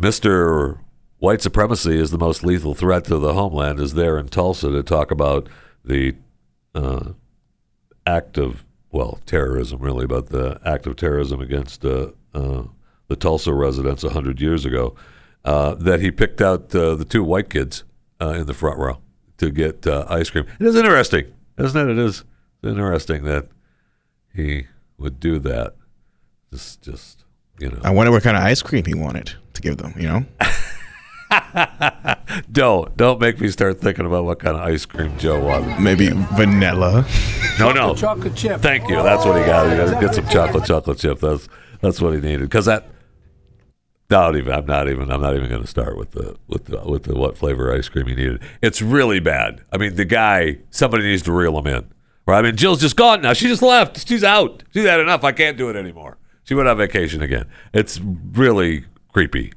Mr. 0.00 0.78
White 1.18 1.42
supremacy 1.42 1.98
is 1.98 2.10
the 2.10 2.18
most 2.18 2.42
lethal 2.42 2.74
threat 2.74 3.04
to 3.04 3.18
the 3.18 3.34
homeland 3.34 3.78
is 3.78 3.94
there 3.94 4.18
in 4.18 4.26
Tulsa 4.26 4.70
to 4.70 4.82
talk 4.82 5.12
about 5.12 5.48
the 5.84 6.16
uh, 6.74 7.12
act 8.04 8.38
of, 8.38 8.64
well, 8.92 9.18
terrorism 9.26 9.80
really, 9.80 10.06
but 10.06 10.28
the 10.28 10.60
act 10.64 10.86
of 10.86 10.96
terrorism 10.96 11.40
against 11.40 11.84
uh, 11.84 12.10
uh, 12.34 12.64
the 13.08 13.16
Tulsa 13.16 13.52
residents 13.52 14.04
100 14.04 14.40
years 14.40 14.64
ago, 14.64 14.94
uh, 15.44 15.74
that 15.74 16.00
he 16.00 16.10
picked 16.10 16.40
out 16.40 16.74
uh, 16.74 16.94
the 16.94 17.04
two 17.04 17.24
white 17.24 17.50
kids 17.50 17.84
uh, 18.20 18.28
in 18.30 18.46
the 18.46 18.54
front 18.54 18.78
row 18.78 18.98
to 19.38 19.50
get 19.50 19.86
uh, 19.86 20.06
ice 20.08 20.30
cream. 20.30 20.46
It 20.60 20.66
is 20.66 20.76
interesting, 20.76 21.32
isn't 21.58 21.88
it? 21.88 21.92
It 21.92 21.98
is 21.98 22.24
interesting 22.62 23.24
that 23.24 23.48
he 24.34 24.66
would 24.98 25.18
do 25.18 25.38
that. 25.40 25.74
Just, 26.52 26.82
just 26.82 27.24
you 27.58 27.70
know. 27.70 27.80
I 27.82 27.90
wonder 27.90 28.12
what 28.12 28.22
kind 28.22 28.36
of 28.36 28.42
ice 28.42 28.62
cream 28.62 28.84
he 28.84 28.94
wanted 28.94 29.32
to 29.54 29.62
give 29.62 29.78
them. 29.78 29.94
You 29.96 30.08
know, 30.08 30.24
Don't 32.52 32.96
don't 32.96 33.20
make 33.20 33.40
me 33.40 33.48
start 33.48 33.80
thinking 33.80 34.06
about 34.06 34.24
what 34.24 34.38
kind 34.38 34.56
of 34.56 34.62
ice 34.62 34.86
cream 34.86 35.16
Joe 35.18 35.40
wanted. 35.44 35.80
maybe 35.80 36.08
vanilla. 36.34 37.06
No, 37.58 37.72
no. 37.72 37.94
Chocolate 37.94 38.34
chip. 38.34 38.60
Thank 38.60 38.88
you. 38.88 38.96
That's 38.96 39.24
what 39.24 39.38
he 39.38 39.44
got. 39.44 39.70
He 39.70 39.76
got 39.76 39.94
to 39.94 40.06
get 40.06 40.14
some 40.14 40.26
chocolate 40.28 40.64
chocolate 40.64 40.98
chip. 40.98 41.18
That's 41.20 41.48
that's 41.80 42.00
what 42.00 42.14
he 42.14 42.20
needed. 42.20 42.40
Because 42.42 42.66
that. 42.66 42.88
Not 44.10 44.36
even. 44.36 44.52
I'm 44.52 44.66
not 44.66 44.88
even. 44.88 45.10
I'm 45.10 45.20
not 45.20 45.36
even 45.36 45.48
going 45.48 45.62
to 45.62 45.66
start 45.68 45.96
with 45.96 46.12
the 46.12 46.36
with 46.46 46.66
the 46.66 46.80
with 46.80 47.04
the 47.04 47.14
what 47.14 47.36
flavor 47.36 47.74
ice 47.74 47.88
cream 47.88 48.06
he 48.06 48.14
needed. 48.14 48.42
It's 48.62 48.82
really 48.82 49.20
bad. 49.20 49.62
I 49.72 49.78
mean, 49.78 49.96
the 49.96 50.04
guy. 50.04 50.58
Somebody 50.70 51.04
needs 51.04 51.22
to 51.22 51.32
reel 51.32 51.58
him 51.58 51.66
in. 51.66 51.88
Right. 52.26 52.38
I 52.38 52.42
mean, 52.42 52.56
Jill's 52.56 52.80
just 52.80 52.96
gone 52.96 53.22
now. 53.22 53.32
She 53.32 53.48
just 53.48 53.62
left. 53.62 54.06
She's 54.06 54.24
out. 54.24 54.62
She's 54.72 54.84
had 54.84 55.00
enough. 55.00 55.24
I 55.24 55.32
can't 55.32 55.56
do 55.56 55.68
it 55.70 55.76
anymore. 55.76 56.18
She 56.44 56.54
went 56.54 56.68
on 56.68 56.76
vacation 56.76 57.22
again. 57.22 57.46
It's 57.72 58.00
really 58.00 58.84
creepy. 59.12 59.52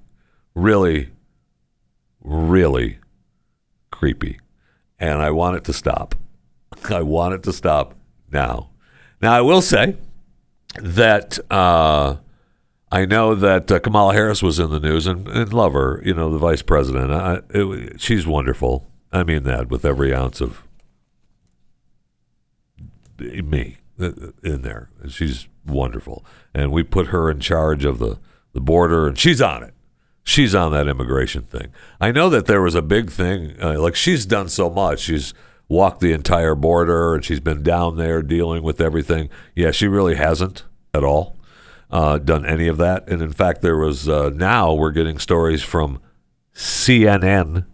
Really, 0.55 1.09
really 2.25 2.97
creepy. 3.91 4.39
And 4.99 5.21
I 5.21 5.31
want 5.31 5.57
it 5.57 5.63
to 5.65 5.73
stop. 5.73 6.15
I 6.89 7.01
want 7.01 7.35
it 7.35 7.43
to 7.43 7.53
stop 7.53 7.95
now. 8.31 8.69
Now, 9.21 9.33
I 9.33 9.41
will 9.41 9.61
say 9.61 9.95
that 10.81 11.39
uh, 11.51 12.17
I 12.91 13.05
know 13.05 13.35
that 13.35 13.71
uh, 13.71 13.79
Kamala 13.79 14.13
Harris 14.13 14.43
was 14.43 14.59
in 14.59 14.69
the 14.69 14.79
news 14.79 15.07
and, 15.07 15.27
and 15.27 15.53
love 15.53 15.73
her, 15.73 16.01
you 16.03 16.13
know, 16.13 16.31
the 16.31 16.37
vice 16.37 16.61
president. 16.61 17.11
I, 17.11 17.41
it, 17.49 18.01
she's 18.01 18.27
wonderful. 18.27 18.89
I 19.11 19.23
mean 19.23 19.43
that 19.43 19.69
with 19.69 19.85
every 19.85 20.13
ounce 20.13 20.41
of 20.41 20.67
me 23.17 23.77
in 23.97 24.61
there. 24.61 24.89
She's 25.07 25.47
wonderful. 25.65 26.25
And 26.53 26.71
we 26.71 26.83
put 26.83 27.07
her 27.07 27.29
in 27.29 27.39
charge 27.39 27.85
of 27.85 27.99
the, 27.99 28.19
the 28.53 28.59
border, 28.59 29.07
and 29.07 29.17
she's 29.17 29.41
on 29.41 29.63
it. 29.63 29.73
She's 30.27 30.55
on 30.55 30.71
that 30.71 30.87
immigration 30.87 31.43
thing. 31.43 31.67
I 32.01 32.11
know 32.11 32.29
that 32.29 32.47
there 32.47 32.61
was 32.61 32.73
a 32.73 32.81
big 32.81 33.11
thing. 33.11 33.55
Uh, 33.61 33.79
like 33.79 33.95
she's 33.95 34.25
done 34.25 34.49
so 34.49 34.71
much. 34.71 35.01
She's 35.01 35.35
walked 35.69 36.01
the 36.01 36.13
entire 36.13 36.55
border, 36.55 37.13
and 37.13 37.23
she's 37.23 37.39
been 37.39 37.61
down 37.61 37.95
there 37.95 38.23
dealing 38.23 38.63
with 38.63 38.81
everything. 38.81 39.29
Yeah, 39.55 39.69
she 39.69 39.87
really 39.87 40.15
hasn't 40.15 40.63
at 40.95 41.03
all 41.03 41.37
uh, 41.91 42.17
done 42.17 42.43
any 42.43 42.67
of 42.67 42.77
that. 42.77 43.07
And 43.07 43.21
in 43.21 43.33
fact, 43.33 43.61
there 43.61 43.77
was 43.77 44.09
uh, 44.09 44.31
now 44.33 44.73
we're 44.73 44.91
getting 44.91 45.19
stories 45.19 45.61
from 45.61 46.01
CNN 46.55 47.67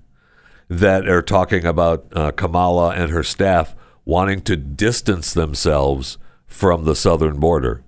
that 0.70 1.08
are 1.08 1.22
talking 1.22 1.66
about 1.66 2.06
uh, 2.14 2.32
Kamala 2.32 2.92
and 2.92 3.12
her 3.12 3.24
staff 3.24 3.76
wanting 4.04 4.42
to 4.42 4.58
distance 4.58 5.34
themselves 5.34 6.18
from 6.48 6.84
the 6.84 6.96
southern 6.98 7.40
border. 7.40 7.84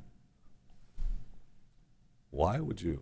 Why 2.29 2.61
would 2.61 2.81
you? 2.81 3.01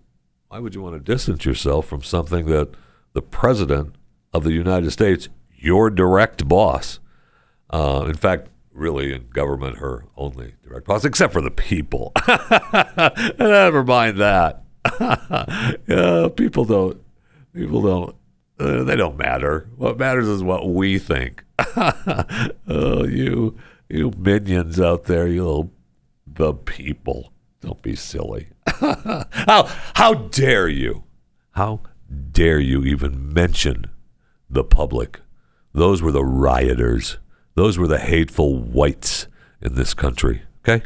Why 0.51 0.59
would 0.59 0.75
you 0.75 0.81
want 0.81 0.95
to 0.95 0.99
distance 0.99 1.45
yourself 1.45 1.87
from 1.87 2.03
something 2.03 2.47
that 2.47 2.75
the 3.13 3.21
president 3.21 3.95
of 4.33 4.43
the 4.43 4.51
United 4.51 4.91
States, 4.91 5.29
your 5.55 5.89
direct 5.89 6.45
boss, 6.45 6.99
uh, 7.69 8.03
in 8.05 8.15
fact, 8.15 8.49
really 8.73 9.13
in 9.13 9.29
government, 9.29 9.77
her 9.77 10.07
only 10.17 10.55
direct 10.61 10.87
boss, 10.87 11.05
except 11.05 11.31
for 11.31 11.39
the 11.39 11.51
people. 11.51 12.11
Never 13.39 13.85
mind 13.85 14.17
that. 14.17 14.63
yeah, 15.87 16.27
people 16.35 16.65
don't. 16.65 17.01
People 17.55 17.81
don't. 17.81 18.15
Uh, 18.59 18.83
they 18.83 18.97
don't 18.97 19.17
matter. 19.17 19.69
What 19.77 19.97
matters 19.97 20.27
is 20.27 20.43
what 20.43 20.67
we 20.67 20.99
think. 20.99 21.45
oh, 22.67 23.05
you, 23.05 23.57
you 23.87 24.11
minions 24.17 24.81
out 24.81 25.05
there, 25.05 25.29
you 25.29 25.45
little 25.45 25.71
the 26.27 26.53
people. 26.53 27.31
Don't 27.61 27.81
be 27.81 27.95
silly. 27.95 28.49
how 28.67 29.69
how 29.95 30.13
dare 30.13 30.67
you? 30.69 31.03
How 31.51 31.81
dare 32.31 32.59
you 32.59 32.83
even 32.83 33.33
mention 33.33 33.85
the 34.49 34.63
public? 34.63 35.19
Those 35.73 36.01
were 36.01 36.11
the 36.11 36.25
rioters 36.25 37.17
Those 37.55 37.77
were 37.77 37.87
the 37.87 37.99
hateful 37.99 38.57
whites 38.57 39.27
in 39.61 39.75
this 39.75 39.93
country. 39.93 40.43
Okay, 40.63 40.83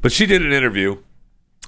but 0.00 0.12
she 0.12 0.26
did 0.26 0.44
an 0.44 0.52
interview. 0.52 1.02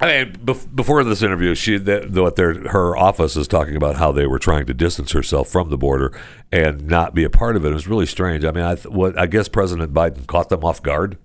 I 0.00 0.06
mean, 0.24 0.32
bef- 0.34 0.74
before 0.74 1.02
this 1.02 1.22
interview, 1.22 1.54
she 1.56 1.76
what 1.78 2.36
their 2.36 2.68
her 2.68 2.96
office 2.96 3.36
is 3.36 3.48
talking 3.48 3.74
about 3.76 3.96
how 3.96 4.12
they 4.12 4.26
were 4.26 4.38
trying 4.38 4.66
to 4.66 4.74
distance 4.74 5.12
herself 5.12 5.48
from 5.48 5.70
the 5.70 5.78
border 5.78 6.16
and 6.52 6.86
not 6.86 7.14
be 7.14 7.24
a 7.24 7.30
part 7.30 7.56
of 7.56 7.64
it. 7.64 7.70
It 7.70 7.74
was 7.74 7.88
really 7.88 8.06
strange. 8.06 8.44
I 8.44 8.52
mean, 8.52 8.64
I 8.64 8.76
what 8.76 9.18
I 9.18 9.26
guess 9.26 9.48
President 9.48 9.92
Biden 9.92 10.26
caught 10.26 10.50
them 10.50 10.64
off 10.64 10.82
guard. 10.82 11.18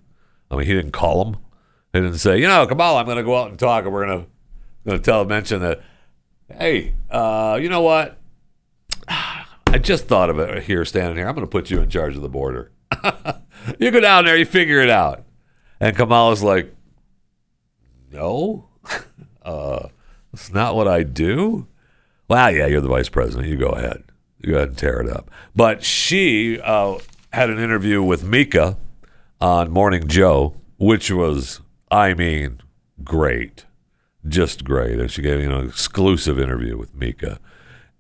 I 0.50 0.56
mean, 0.56 0.66
he 0.66 0.74
didn't 0.74 0.92
call 0.92 1.24
them. 1.24 1.43
He 1.94 2.02
didn't 2.02 2.18
say, 2.18 2.40
you 2.40 2.48
know, 2.48 2.66
Kamala, 2.66 3.00
I'm 3.00 3.06
going 3.06 3.18
to 3.18 3.24
go 3.24 3.38
out 3.38 3.50
and 3.50 3.60
talk, 3.60 3.86
and 3.86 3.94
we're 3.94 4.06
going 4.06 4.24
to 4.24 4.28
going 4.86 4.98
to 5.00 5.04
tell 5.04 5.24
mention 5.26 5.62
that, 5.62 5.82
hey, 6.52 6.96
uh, 7.10 7.58
you 7.62 7.70
know 7.70 7.82
what? 7.82 8.18
I 9.08 9.80
just 9.80 10.06
thought 10.06 10.30
of 10.30 10.40
it 10.40 10.64
here, 10.64 10.86
standing 10.86 11.18
here. 11.18 11.28
I'm 11.28 11.36
going 11.36 11.48
to 11.48 11.52
put 11.52 11.72
you 11.72 11.82
in 11.82 11.90
charge 11.90 12.16
of 12.16 12.22
the 12.22 12.30
border. 12.30 12.72
you 13.80 13.92
go 13.92 14.00
down 14.00 14.26
there, 14.26 14.38
you 14.38 14.46
figure 14.46 14.82
it 14.82 14.90
out. 14.90 15.24
And 15.80 15.96
Kamala's 15.96 16.44
like, 16.44 16.76
no, 18.12 18.70
uh, 19.44 19.88
that's 20.32 20.54
not 20.54 20.76
what 20.76 20.88
I 20.88 21.04
do. 21.04 21.68
Well, 22.28 22.52
yeah, 22.52 22.68
you're 22.68 22.82
the 22.82 22.88
vice 22.88 23.10
president. 23.10 23.50
You 23.50 23.58
go 23.58 23.70
ahead. 23.70 24.04
You 24.40 24.52
go 24.52 24.58
ahead 24.58 24.70
and 24.70 24.78
tear 24.78 25.00
it 25.02 25.10
up. 25.10 25.32
But 25.56 25.84
she 25.84 26.60
uh, 26.60 27.00
had 27.32 27.50
an 27.50 27.58
interview 27.58 28.04
with 28.04 28.24
Mika 28.24 28.78
on 29.42 29.72
Morning 29.72 30.08
Joe, 30.08 30.56
which 30.78 31.10
was, 31.10 31.62
I 31.94 32.16
mean, 32.16 32.60
great, 33.04 33.66
just 34.28 34.64
great. 34.64 34.98
And 34.98 35.12
she 35.12 35.22
gave 35.22 35.40
you 35.42 35.48
know 35.48 35.60
an 35.60 35.68
exclusive 35.68 36.40
interview 36.40 36.76
with 36.76 36.96
Mika, 36.96 37.40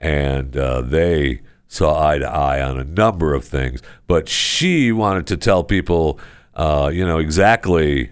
and 0.01 0.57
uh, 0.57 0.81
they 0.81 1.41
saw 1.67 2.03
eye 2.09 2.17
to 2.17 2.27
eye 2.27 2.59
on 2.59 2.79
a 2.79 2.83
number 2.83 3.35
of 3.35 3.45
things. 3.45 3.83
But 4.07 4.27
she 4.27 4.91
wanted 4.91 5.27
to 5.27 5.37
tell 5.37 5.63
people, 5.63 6.19
uh, 6.55 6.89
you 6.91 7.05
know, 7.05 7.19
exactly 7.19 8.11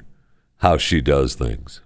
how 0.57 0.77
she 0.77 1.01
does 1.01 1.33
things. 1.33 1.81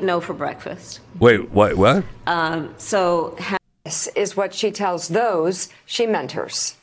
No 0.00 0.20
for 0.20 0.34
breakfast. 0.34 0.98
Wait, 1.20 1.50
what? 1.52 1.76
What? 1.76 2.02
Um, 2.26 2.74
so 2.76 3.36
ha- 3.38 3.58
This 3.84 4.08
is 4.16 4.36
what 4.36 4.52
she 4.52 4.72
tells 4.72 5.06
those 5.06 5.68
she 5.86 6.06
mentors. 6.06 6.74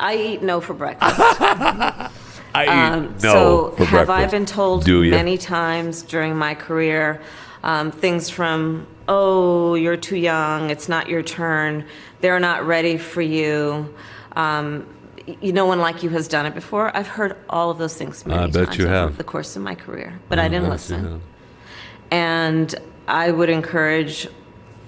I 0.00 0.16
eat 0.16 0.42
no 0.42 0.60
for 0.60 0.74
breakfast. 0.74 2.12
I 2.54 2.66
Um, 2.66 3.18
so 3.18 3.70
for 3.76 3.84
have 3.86 4.10
I 4.10 4.20
breakfast. 4.26 4.32
been 4.32 4.46
told 4.46 4.84
Do 4.84 5.10
many 5.10 5.38
times 5.38 6.02
during 6.02 6.36
my 6.36 6.54
career 6.54 7.20
um, 7.64 7.90
things 7.90 8.28
from 8.28 8.86
oh 9.08 9.74
you're 9.74 9.96
too 9.96 10.16
young 10.16 10.70
it's 10.70 10.88
not 10.88 11.08
your 11.08 11.22
turn 11.22 11.84
they're 12.20 12.40
not 12.40 12.66
ready 12.66 12.96
for 12.98 13.22
you 13.22 13.92
um, 14.36 14.86
y- 15.26 15.36
no 15.42 15.66
one 15.66 15.78
like 15.80 16.02
you 16.02 16.10
has 16.10 16.28
done 16.28 16.44
it 16.46 16.54
before 16.54 16.94
i've 16.96 17.08
heard 17.08 17.36
all 17.48 17.70
of 17.70 17.78
those 17.78 17.94
things 17.96 18.24
many 18.26 18.40
I 18.42 18.46
bet 18.46 18.66
times 18.66 18.78
you 18.78 18.84
over 18.86 18.94
have. 18.94 19.16
the 19.16 19.24
course 19.24 19.54
of 19.56 19.62
my 19.62 19.74
career 19.74 20.18
but 20.28 20.38
i 20.38 20.46
didn't 20.48 20.70
Yes, 20.70 20.90
you 20.90 20.96
listen 20.96 21.12
have. 21.12 21.20
and 22.10 22.74
I 23.08 23.30
would 23.32 23.48
encourage 23.50 24.28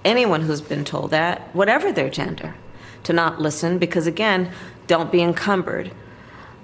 anyone 0.05 0.41
who's 0.43 0.61
been 0.61 0.85
told 0.85 1.11
that, 1.11 1.55
whatever 1.55 1.91
their 1.93 2.09
gender, 2.09 2.55
to 3.05 3.13
not 3.13 3.41
listen 3.41 3.79
because, 3.79 4.07
again, 4.07 4.51
don't 4.87 5.11
be 5.11 5.21
encumbered 5.21 5.91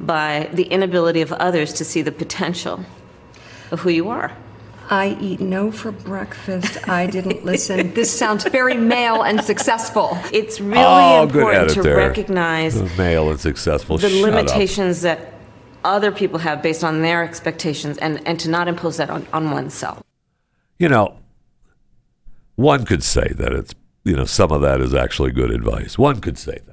by 0.00 0.48
the 0.52 0.64
inability 0.64 1.20
of 1.20 1.32
others 1.32 1.72
to 1.74 1.84
see 1.84 2.02
the 2.02 2.12
potential 2.12 2.84
of 3.70 3.80
who 3.80 3.90
you 3.90 4.08
are. 4.08 4.36
I 4.88 5.16
eat 5.20 5.40
no 5.40 5.70
for 5.70 5.92
breakfast. 5.92 6.88
I 6.88 7.06
didn't 7.06 7.44
listen. 7.44 7.94
This 7.94 8.16
sounds 8.16 8.42
very 8.44 8.76
male 8.76 9.22
and 9.22 9.40
successful. 9.44 10.18
It's 10.32 10.60
really 10.60 10.82
oh, 10.82 11.22
important 11.22 11.70
to 11.70 11.82
there. 11.82 11.96
recognize 11.96 12.74
male 12.98 13.30
and 13.30 13.38
successful. 13.38 13.98
the 13.98 14.08
Shut 14.10 14.28
up. 14.28 14.34
limitations 14.34 15.02
that 15.02 15.34
other 15.84 16.10
people 16.10 16.40
have 16.40 16.60
based 16.60 16.82
on 16.82 17.02
their 17.02 17.22
expectations 17.22 17.98
and, 17.98 18.26
and 18.26 18.40
to 18.40 18.50
not 18.50 18.66
impose 18.66 18.96
that 18.96 19.10
on, 19.10 19.26
on 19.32 19.52
oneself. 19.52 20.02
you 20.78 20.88
know, 20.88 21.16
one 22.56 22.84
could 22.84 23.02
say 23.02 23.32
that 23.36 23.52
it's, 23.52 23.74
you 24.04 24.16
know, 24.16 24.24
some 24.24 24.50
of 24.50 24.60
that 24.60 24.80
is 24.80 24.92
actually 24.92 25.30
good 25.30 25.50
advice. 25.50 25.96
One 25.96 26.20
could 26.20 26.36
say 26.36 26.58
that. 26.66 26.69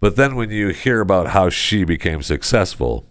But 0.00 0.16
then 0.16 0.36
when 0.36 0.50
you 0.50 0.68
hear 0.68 1.00
about 1.00 1.28
how 1.28 1.48
she 1.48 1.84
became 1.84 2.22
successful, 2.22 3.06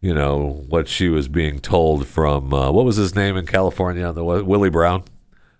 you 0.00 0.14
know, 0.14 0.64
what 0.68 0.88
she 0.88 1.08
was 1.08 1.28
being 1.28 1.58
told 1.58 2.06
from, 2.06 2.52
uh, 2.52 2.70
what 2.70 2.84
was 2.84 2.96
his 2.96 3.14
name 3.14 3.36
in 3.36 3.46
California? 3.46 4.12
The 4.12 4.24
Willie 4.24 4.70
Brown 4.70 5.04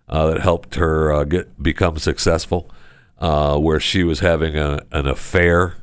uh, 0.09 0.27
that 0.33 0.41
helped 0.41 0.75
her 0.75 1.13
uh, 1.13 1.25
get 1.25 1.63
become 1.63 1.99
successful, 1.99 2.71
uh, 3.19 3.57
where 3.59 3.81
she 3.81 4.05
was 4.05 4.21
having 4.21 4.57
a, 4.57 4.81
an 4.91 5.07
affair 5.07 5.77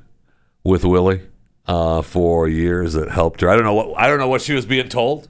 with 0.63 0.83
Willie 0.85 1.21
uh, 1.67 2.01
for 2.01 2.47
years 2.47 2.93
that 2.93 3.09
helped 3.09 3.41
her. 3.41 3.49
I 3.49 3.55
don't 3.55 3.65
know 3.65 3.73
what 3.73 3.97
I 3.97 4.07
don't 4.07 4.19
know 4.19 4.27
what 4.27 4.41
she 4.41 4.53
was 4.53 4.65
being 4.65 4.89
told 4.89 5.29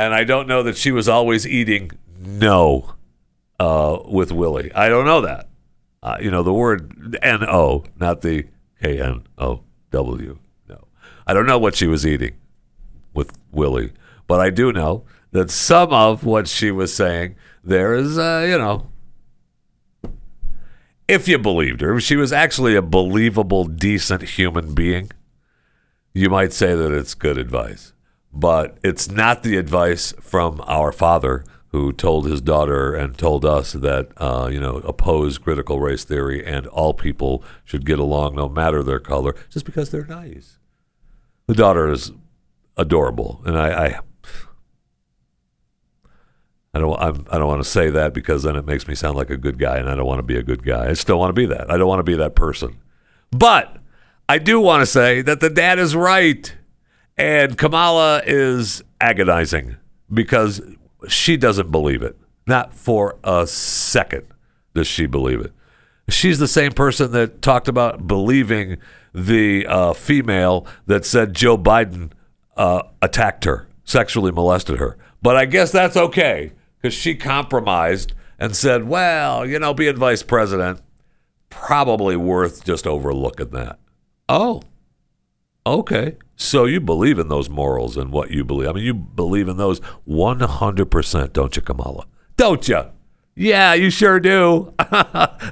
and 0.00 0.14
I 0.14 0.24
don't 0.24 0.48
know 0.48 0.62
that 0.62 0.78
she 0.78 0.92
was 0.92 1.10
always 1.10 1.46
eating 1.46 1.90
no 2.18 2.94
uh, 3.58 3.98
with 4.06 4.32
Willie. 4.32 4.72
I 4.72 4.88
don't 4.88 5.04
know 5.04 5.20
that. 5.20 5.49
Uh, 6.02 6.16
you 6.20 6.30
know 6.30 6.42
the 6.42 6.52
word 6.52 7.18
N 7.22 7.44
O, 7.44 7.84
not 7.98 8.22
the 8.22 8.46
K 8.82 9.00
N 9.00 9.24
O 9.38 9.62
W. 9.90 10.38
No, 10.68 10.88
I 11.26 11.34
don't 11.34 11.46
know 11.46 11.58
what 11.58 11.76
she 11.76 11.86
was 11.86 12.06
eating 12.06 12.36
with 13.12 13.32
Willie, 13.52 13.92
but 14.26 14.40
I 14.40 14.50
do 14.50 14.72
know 14.72 15.04
that 15.32 15.50
some 15.50 15.92
of 15.92 16.24
what 16.24 16.48
she 16.48 16.70
was 16.70 16.94
saying 16.94 17.36
there 17.62 17.94
is, 17.94 18.18
uh, 18.18 18.46
you 18.48 18.56
know, 18.56 18.86
if 21.06 21.28
you 21.28 21.38
believed 21.38 21.80
her, 21.80 21.96
if 21.96 22.02
she 22.02 22.16
was 22.16 22.32
actually 22.32 22.74
a 22.74 22.82
believable, 22.82 23.64
decent 23.64 24.22
human 24.22 24.74
being, 24.74 25.10
you 26.14 26.30
might 26.30 26.52
say 26.52 26.74
that 26.74 26.92
it's 26.92 27.14
good 27.14 27.36
advice. 27.36 27.92
But 28.32 28.78
it's 28.84 29.10
not 29.10 29.42
the 29.42 29.56
advice 29.56 30.14
from 30.20 30.62
our 30.66 30.92
father 30.92 31.44
who 31.70 31.92
told 31.92 32.26
his 32.26 32.40
daughter 32.40 32.94
and 32.94 33.16
told 33.16 33.44
us 33.44 33.72
that, 33.72 34.08
uh, 34.16 34.48
you 34.52 34.58
know, 34.58 34.76
oppose 34.78 35.38
critical 35.38 35.78
race 35.78 36.04
theory 36.04 36.44
and 36.44 36.66
all 36.66 36.92
people 36.92 37.44
should 37.64 37.86
get 37.86 37.98
along 37.98 38.34
no 38.34 38.48
matter 38.48 38.82
their 38.82 38.98
color 38.98 39.34
just 39.48 39.64
because 39.64 39.90
they're 39.90 40.04
nice. 40.06 40.58
The 41.46 41.54
daughter 41.54 41.90
is 41.90 42.12
adorable. 42.76 43.40
And 43.44 43.56
I, 43.56 43.86
I 43.86 44.00
I 46.72 46.78
don't. 46.78 47.00
I'm, 47.00 47.26
I 47.30 47.38
don't 47.38 47.48
want 47.48 47.62
to 47.62 47.68
say 47.68 47.90
that 47.90 48.14
because 48.14 48.44
then 48.44 48.54
it 48.54 48.64
makes 48.64 48.86
me 48.86 48.94
sound 48.94 49.16
like 49.16 49.30
a 49.30 49.36
good 49.36 49.58
guy, 49.58 49.78
and 49.78 49.90
I 49.90 49.96
don't 49.96 50.06
want 50.06 50.20
to 50.20 50.24
be 50.24 50.36
a 50.36 50.42
good 50.42 50.64
guy. 50.64 50.88
I 50.88 50.92
still 50.92 51.18
want 51.18 51.30
to 51.30 51.34
be 51.34 51.46
that. 51.46 51.68
I 51.70 51.76
don't 51.76 51.88
want 51.88 51.98
to 51.98 52.04
be 52.04 52.14
that 52.16 52.36
person. 52.36 52.78
But 53.32 53.78
I 54.28 54.38
do 54.38 54.60
want 54.60 54.82
to 54.82 54.86
say 54.86 55.20
that 55.22 55.40
the 55.40 55.50
dad 55.50 55.80
is 55.80 55.96
right, 55.96 56.54
and 57.16 57.58
Kamala 57.58 58.22
is 58.24 58.84
agonizing 59.00 59.78
because 60.12 60.60
she 61.08 61.36
doesn't 61.36 61.70
believe 61.70 62.02
it. 62.02 62.16
Not 62.46 62.74
for 62.74 63.16
a 63.22 63.46
second 63.46 64.26
does 64.74 64.86
she 64.86 65.06
believe 65.06 65.40
it. 65.40 65.52
She's 66.08 66.38
the 66.38 66.48
same 66.48 66.72
person 66.72 67.12
that 67.12 67.42
talked 67.42 67.68
about 67.68 68.06
believing 68.06 68.78
the 69.14 69.66
uh, 69.66 69.92
female 69.92 70.66
that 70.86 71.04
said 71.04 71.34
Joe 71.34 71.56
Biden 71.56 72.10
uh, 72.56 72.82
attacked 73.00 73.44
her, 73.44 73.68
sexually 73.84 74.32
molested 74.32 74.78
her. 74.78 74.96
But 75.22 75.36
I 75.36 75.44
guess 75.44 75.70
that's 75.70 75.96
okay 75.96 76.52
because 76.80 76.94
she 76.94 77.14
compromised 77.14 78.14
and 78.38 78.56
said, 78.56 78.88
well, 78.88 79.46
you 79.46 79.58
know, 79.58 79.74
being 79.74 79.96
vice 79.96 80.22
president, 80.22 80.80
probably 81.50 82.16
worth 82.16 82.64
just 82.64 82.86
overlooking 82.86 83.50
that. 83.50 83.78
Oh, 84.28 84.62
okay. 85.66 86.16
So 86.40 86.64
you 86.64 86.80
believe 86.80 87.18
in 87.18 87.28
those 87.28 87.50
morals 87.50 87.98
and 87.98 88.10
what 88.10 88.30
you 88.30 88.44
believe. 88.44 88.70
I 88.70 88.72
mean, 88.72 88.84
you 88.84 88.94
believe 88.94 89.46
in 89.46 89.58
those 89.58 89.78
100%, 90.08 91.32
don't 91.34 91.54
you, 91.54 91.60
Kamala? 91.60 92.06
Don't 92.38 92.66
you? 92.66 92.82
Yeah, 93.36 93.74
you 93.74 93.90
sure 93.90 94.18
do. 94.18 94.72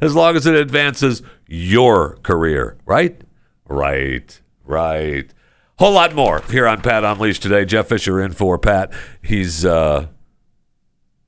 as 0.01 0.15
long 0.15 0.35
as 0.35 0.47
it 0.47 0.55
advances 0.55 1.21
your 1.47 2.17
career, 2.23 2.79
right? 2.87 3.21
Right, 3.69 4.41
right. 4.65 5.31
Whole 5.79 5.93
lot 5.93 6.15
more 6.15 6.41
here 6.51 6.67
on 6.67 6.81
Pat 6.81 7.05
Unleashed 7.05 7.43
today. 7.43 7.67
Jeff 7.67 7.89
Fisher 7.89 8.19
in 8.23 8.33
for 8.33 8.57
Pat. 8.57 8.91
He's 9.21 9.67
uh, 9.67 10.07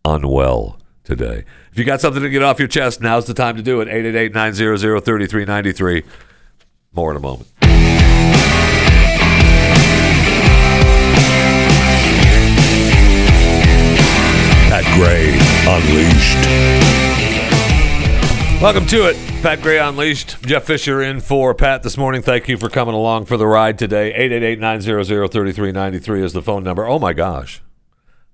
unwell 0.06 0.80
today. 1.04 1.44
If 1.70 1.78
you 1.78 1.84
got 1.84 2.00
something 2.00 2.22
to 2.22 2.30
get 2.30 2.42
off 2.42 2.58
your 2.58 2.66
chest, 2.66 3.02
now's 3.02 3.26
the 3.26 3.34
time 3.34 3.56
to 3.56 3.62
do 3.62 3.82
it. 3.82 3.88
888 3.88 4.32
900 4.32 4.78
3393. 5.04 6.02
More 6.92 7.10
in 7.10 7.18
a 7.18 7.20
moment. 7.20 7.49
Pat 14.70 14.84
Gray 14.94 15.30
Unleashed. 15.66 16.38
Welcome 18.62 18.86
to 18.86 19.08
it. 19.08 19.16
Pat 19.42 19.62
Gray 19.62 19.80
Unleashed. 19.80 20.40
Jeff 20.42 20.62
Fisher 20.62 21.02
in 21.02 21.18
for 21.18 21.56
Pat 21.56 21.82
this 21.82 21.96
morning. 21.96 22.22
Thank 22.22 22.46
you 22.46 22.56
for 22.56 22.68
coming 22.68 22.94
along 22.94 23.24
for 23.24 23.36
the 23.36 23.48
ride 23.48 23.80
today. 23.80 24.12
888-900-3393 24.30 26.22
is 26.22 26.32
the 26.34 26.40
phone 26.40 26.62
number. 26.62 26.86
Oh 26.86 27.00
my 27.00 27.12
gosh. 27.12 27.62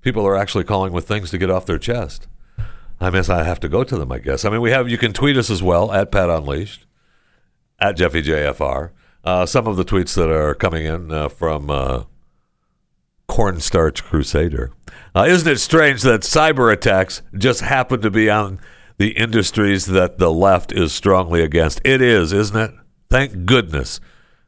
People 0.03 0.27
are 0.27 0.37
actually 0.37 0.65
calling 0.65 0.93
with 0.93 1.09
things 1.09 1.31
to 1.31 1.39
get 1.39 1.51
off 1.51 1.65
their 1.65 1.79
chest. 1.79 2.29
I 3.01 3.09
guess 3.09 3.31
I 3.31 3.43
have 3.45 3.61
to 3.61 3.69
go 3.71 3.83
to 3.83 3.97
them, 3.97 4.13
I 4.13 4.19
guess. 4.19 4.45
I 4.45 4.51
mean, 4.51 4.61
we 4.61 4.73
have, 4.73 4.91
you 4.91 4.99
can 4.99 5.15
tweet 5.15 5.39
us 5.39 5.49
as 5.49 5.63
well 5.63 5.91
at 5.91 6.13
Pat 6.13 6.29
Unleashed, 6.29 6.85
at 7.79 7.97
Jeffy 7.97 8.21
JFR. 8.23 8.91
uh, 9.25 9.47
some 9.47 9.67
of 9.67 9.79
the 9.79 9.87
tweets 9.87 10.15
that 10.17 10.31
are 10.31 10.55
coming 10.55 10.85
in 10.85 11.11
uh, 11.11 11.31
from 11.31 11.71
uh, 11.71 12.03
Cornstarch 13.27 14.05
Crusader. 14.05 14.73
Uh, 15.17 15.25
isn't 15.25 15.51
it 15.51 15.59
strange 15.59 16.03
that 16.03 16.21
cyber 16.21 16.71
attacks 16.71 17.23
just 17.35 17.63
happen 17.63 18.03
to 18.03 18.11
be 18.11 18.29
on 18.29 18.61
the 18.99 19.13
industries 19.13 19.87
that 19.87 20.19
the 20.19 20.31
left 20.31 20.73
is 20.73 20.93
strongly 20.93 21.43
against? 21.43 21.81
It 21.85 22.03
is, 22.03 22.35
isn't 22.35 22.57
it? 22.57 22.71
Thank 23.09 23.47
goodness 23.47 23.99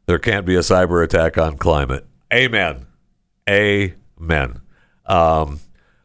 there 0.04 0.18
can't 0.18 0.44
be 0.44 0.56
a 0.56 0.60
cyber 0.60 1.02
attack 1.02 1.38
on 1.38 1.56
climate. 1.56 2.06
Amen. 2.30 2.84
Amen. 3.48 4.60
Um, 5.06 5.60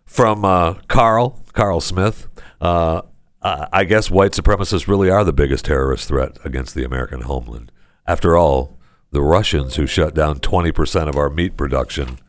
from 0.06 0.46
uh, 0.46 0.76
Carl, 0.88 1.44
Carl 1.52 1.82
Smith. 1.82 2.30
Uh, 2.62 3.02
I 3.42 3.84
guess 3.84 4.10
white 4.10 4.32
supremacists 4.32 4.88
really 4.88 5.10
are 5.10 5.26
the 5.26 5.34
biggest 5.34 5.66
terrorist 5.66 6.08
threat 6.08 6.38
against 6.46 6.74
the 6.74 6.86
American 6.86 7.24
homeland. 7.24 7.70
After 8.08 8.38
all, 8.38 8.78
the 9.12 9.22
Russians 9.22 9.76
who 9.76 9.86
shut 9.86 10.16
down 10.16 10.40
20% 10.40 11.10
of 11.10 11.18
our 11.18 11.30
meat 11.30 11.58
production 11.58 12.20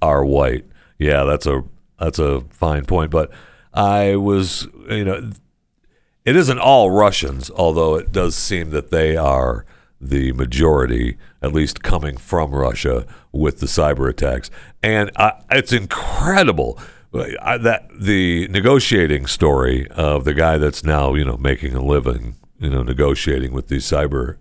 are 0.00 0.24
white. 0.24 0.64
Yeah, 0.98 1.24
that's 1.24 1.46
a 1.46 1.64
that's 1.98 2.18
a 2.18 2.42
fine 2.50 2.84
point, 2.84 3.10
but 3.10 3.30
I 3.72 4.16
was, 4.16 4.66
you 4.88 5.04
know, 5.04 5.30
it 6.24 6.36
isn't 6.36 6.58
all 6.58 6.90
Russians, 6.90 7.50
although 7.50 7.94
it 7.96 8.12
does 8.12 8.34
seem 8.34 8.70
that 8.70 8.90
they 8.90 9.16
are 9.16 9.64
the 10.00 10.32
majority, 10.32 11.16
at 11.40 11.52
least 11.52 11.82
coming 11.82 12.16
from 12.16 12.54
Russia 12.54 13.06
with 13.32 13.60
the 13.60 13.66
cyber 13.66 14.10
attacks. 14.10 14.50
And 14.82 15.10
it's 15.50 15.72
incredible 15.72 16.78
I, 17.40 17.58
that 17.58 17.88
the 17.98 18.48
negotiating 18.48 19.26
story 19.26 19.88
of 19.90 20.24
the 20.24 20.34
guy 20.34 20.58
that's 20.58 20.84
now, 20.84 21.14
you 21.14 21.24
know, 21.24 21.36
making 21.36 21.74
a 21.74 21.82
living, 21.82 22.36
you 22.58 22.70
know, 22.70 22.82
negotiating 22.82 23.52
with 23.52 23.68
these 23.68 23.84
cyber. 23.84 24.36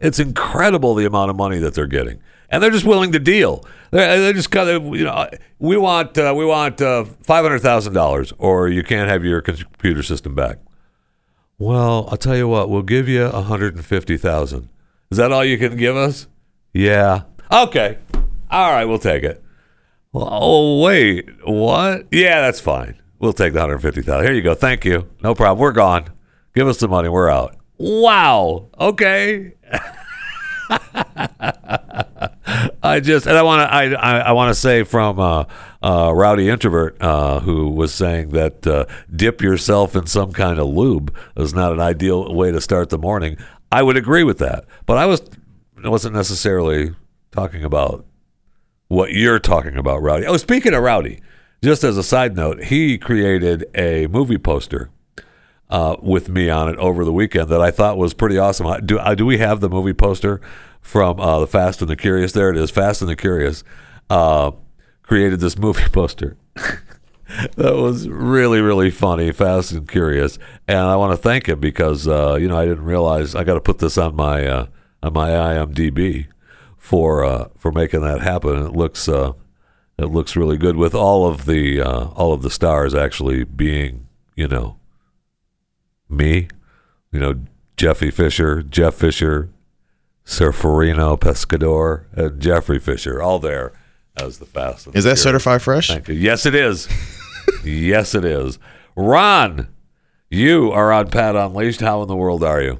It's 0.00 0.18
incredible 0.18 0.94
the 0.94 1.04
amount 1.04 1.30
of 1.30 1.36
money 1.36 1.58
that 1.58 1.74
they're 1.74 1.86
getting, 1.86 2.20
and 2.48 2.62
they're 2.62 2.70
just 2.70 2.84
willing 2.84 3.12
to 3.12 3.18
deal. 3.18 3.64
They're, 3.90 4.20
they 4.20 4.32
just 4.32 4.50
got, 4.50 4.66
you 4.66 5.04
know, 5.04 5.28
we 5.58 5.76
want 5.76 6.16
uh, 6.18 6.34
we 6.36 6.44
want 6.44 6.80
uh, 6.80 7.04
five 7.22 7.44
hundred 7.44 7.60
thousand 7.60 7.94
dollars, 7.94 8.32
or 8.38 8.68
you 8.68 8.82
can't 8.82 9.08
have 9.08 9.24
your 9.24 9.40
computer 9.40 10.02
system 10.02 10.34
back. 10.34 10.58
Well, 11.58 12.08
I'll 12.10 12.16
tell 12.16 12.36
you 12.36 12.46
what, 12.46 12.70
we'll 12.70 12.82
give 12.82 13.08
you 13.08 13.24
a 13.24 13.42
hundred 13.42 13.74
and 13.74 13.84
fifty 13.84 14.16
thousand. 14.16 14.68
Is 15.10 15.18
that 15.18 15.32
all 15.32 15.44
you 15.44 15.58
can 15.58 15.76
give 15.76 15.96
us? 15.96 16.28
Yeah. 16.72 17.22
Okay. 17.50 17.98
All 18.50 18.70
right, 18.70 18.84
we'll 18.84 18.98
take 18.98 19.24
it. 19.24 19.42
Well, 20.12 20.28
oh 20.30 20.82
wait, 20.82 21.28
what? 21.44 22.06
Yeah, 22.10 22.42
that's 22.42 22.60
fine. 22.60 23.00
We'll 23.18 23.32
take 23.32 23.52
the 23.52 23.60
hundred 23.60 23.78
fifty 23.78 24.02
thousand. 24.02 24.26
Here 24.26 24.34
you 24.34 24.42
go. 24.42 24.54
Thank 24.54 24.84
you. 24.84 25.08
No 25.22 25.34
problem. 25.34 25.58
We're 25.58 25.72
gone. 25.72 26.10
Give 26.54 26.68
us 26.68 26.78
the 26.78 26.88
money. 26.88 27.08
We're 27.08 27.30
out. 27.30 27.56
Wow. 27.78 28.68
Okay. 28.78 29.54
I 32.88 33.00
just 33.00 33.26
and 33.26 33.36
I 33.36 33.42
want 33.42 33.68
to 33.68 33.74
I 33.74 33.90
I, 33.92 34.18
I 34.20 34.32
want 34.32 34.48
to 34.50 34.54
say 34.54 34.82
from 34.82 35.20
uh, 35.20 35.44
uh, 35.82 36.12
rowdy 36.14 36.48
introvert 36.48 36.96
uh, 37.00 37.40
who 37.40 37.68
was 37.68 37.92
saying 37.92 38.30
that 38.30 38.66
uh, 38.66 38.86
dip 39.14 39.42
yourself 39.42 39.94
in 39.94 40.06
some 40.06 40.32
kind 40.32 40.58
of 40.58 40.68
lube 40.68 41.14
is 41.36 41.52
not 41.52 41.72
an 41.72 41.80
ideal 41.80 42.34
way 42.34 42.50
to 42.50 42.60
start 42.60 42.90
the 42.90 42.98
morning. 42.98 43.36
I 43.70 43.82
would 43.82 43.96
agree 43.96 44.24
with 44.24 44.38
that, 44.38 44.64
but 44.86 44.96
I 44.96 45.06
was 45.06 45.22
wasn't 45.84 46.14
necessarily 46.14 46.94
talking 47.30 47.62
about 47.62 48.04
what 48.88 49.12
you're 49.12 49.38
talking 49.38 49.76
about, 49.76 50.02
Rowdy. 50.02 50.26
Oh, 50.26 50.38
speaking 50.38 50.72
of 50.72 50.82
Rowdy, 50.82 51.20
just 51.62 51.84
as 51.84 51.98
a 51.98 52.02
side 52.02 52.34
note, 52.36 52.64
he 52.64 52.96
created 52.96 53.66
a 53.74 54.06
movie 54.06 54.38
poster 54.38 54.90
uh, 55.70 55.96
with 56.00 56.28
me 56.28 56.48
on 56.48 56.68
it 56.68 56.76
over 56.78 57.04
the 57.04 57.12
weekend 57.12 57.50
that 57.50 57.60
I 57.60 57.70
thought 57.70 57.98
was 57.98 58.14
pretty 58.14 58.38
awesome. 58.38 58.86
Do 58.86 58.98
do 59.14 59.26
we 59.26 59.38
have 59.38 59.60
the 59.60 59.68
movie 59.68 59.92
poster 59.92 60.40
from 60.88 61.20
uh, 61.20 61.40
the 61.40 61.46
Fast 61.46 61.82
and 61.82 61.90
the 61.90 61.96
Curious? 61.96 62.32
There 62.32 62.50
it 62.50 62.56
is, 62.56 62.70
Fast 62.70 63.02
and 63.02 63.10
the 63.10 63.16
Curious. 63.16 63.62
Uh, 64.08 64.52
created 65.02 65.38
this 65.38 65.58
movie 65.58 65.88
poster. 65.92 66.36
that 67.56 67.76
was 67.76 68.08
really 68.08 68.62
really 68.62 68.90
funny, 68.90 69.30
Fast 69.30 69.72
and 69.72 69.86
Curious, 69.86 70.38
and 70.66 70.78
I 70.78 70.96
want 70.96 71.12
to 71.12 71.22
thank 71.22 71.46
him 71.46 71.60
because 71.60 72.08
uh, 72.08 72.38
you 72.40 72.48
know 72.48 72.56
I 72.56 72.64
didn't 72.64 72.84
realize 72.84 73.34
I 73.34 73.44
got 73.44 73.54
to 73.54 73.60
put 73.60 73.80
this 73.80 73.98
on 73.98 74.16
my 74.16 74.46
uh, 74.46 74.66
on 75.02 75.12
my 75.12 75.28
IMDb 75.28 76.26
for 76.78 77.22
uh, 77.22 77.48
for 77.58 77.70
making 77.70 78.00
that 78.00 78.22
happen. 78.22 78.56
It 78.64 78.72
looks 78.72 79.10
uh, 79.10 79.32
it 79.98 80.06
looks 80.06 80.36
really 80.36 80.56
good 80.56 80.76
with 80.76 80.94
all 80.94 81.26
of 81.26 81.44
the 81.44 81.82
all 81.82 82.32
of 82.32 82.40
the 82.40 82.50
stars 82.50 82.94
actually 82.94 83.44
being 83.44 84.08
you 84.36 84.48
know 84.48 84.78
me, 86.08 86.48
you 87.12 87.20
know 87.20 87.34
Jeffy 87.76 88.10
Fisher, 88.10 88.62
Jeff 88.62 88.94
Fisher, 88.94 89.50
Surferino 90.28 91.18
Pescador, 91.18 92.04
and 92.12 92.38
Jeffrey 92.38 92.78
Fisher, 92.78 93.22
all 93.22 93.38
there 93.38 93.72
as 94.14 94.38
the 94.38 94.44
fast. 94.44 94.86
Is 94.92 95.04
that 95.04 95.16
certified 95.16 95.62
fresh? 95.62 95.88
Thank 95.88 96.06
you. 96.08 96.14
Yes, 96.14 96.44
it 96.44 96.54
is. 96.54 96.86
yes, 97.64 98.14
it 98.14 98.26
is. 98.26 98.58
Ron, 98.94 99.68
you 100.28 100.70
are 100.70 100.92
on 100.92 101.10
Pat 101.10 101.34
Unleashed. 101.34 101.80
How 101.80 102.02
in 102.02 102.08
the 102.08 102.16
world 102.16 102.44
are 102.44 102.60
you? 102.60 102.78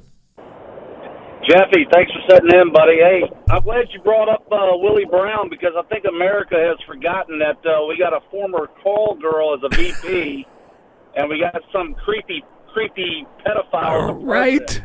Jeffy, 1.49 1.87
thanks 1.91 2.11
for 2.11 2.21
setting 2.29 2.51
in, 2.53 2.71
buddy. 2.71 2.97
Hey, 2.97 3.23
I'm 3.49 3.63
glad 3.63 3.87
you 3.93 3.99
brought 4.03 4.29
up 4.29 4.45
uh, 4.51 4.77
Willie 4.77 5.05
Brown 5.05 5.49
because 5.49 5.73
I 5.75 5.81
think 5.89 6.05
America 6.05 6.55
has 6.55 6.77
forgotten 6.85 7.39
that 7.39 7.57
uh, 7.67 7.83
we 7.87 7.97
got 7.97 8.13
a 8.13 8.19
former 8.29 8.67
call 8.83 9.17
girl 9.19 9.55
as 9.55 9.61
a 9.63 9.75
VP, 9.75 10.45
and 11.15 11.27
we 11.27 11.39
got 11.39 11.59
some 11.73 11.95
creepy, 11.95 12.43
creepy 12.71 13.25
pedophile. 13.43 14.19
Right. 14.21 14.83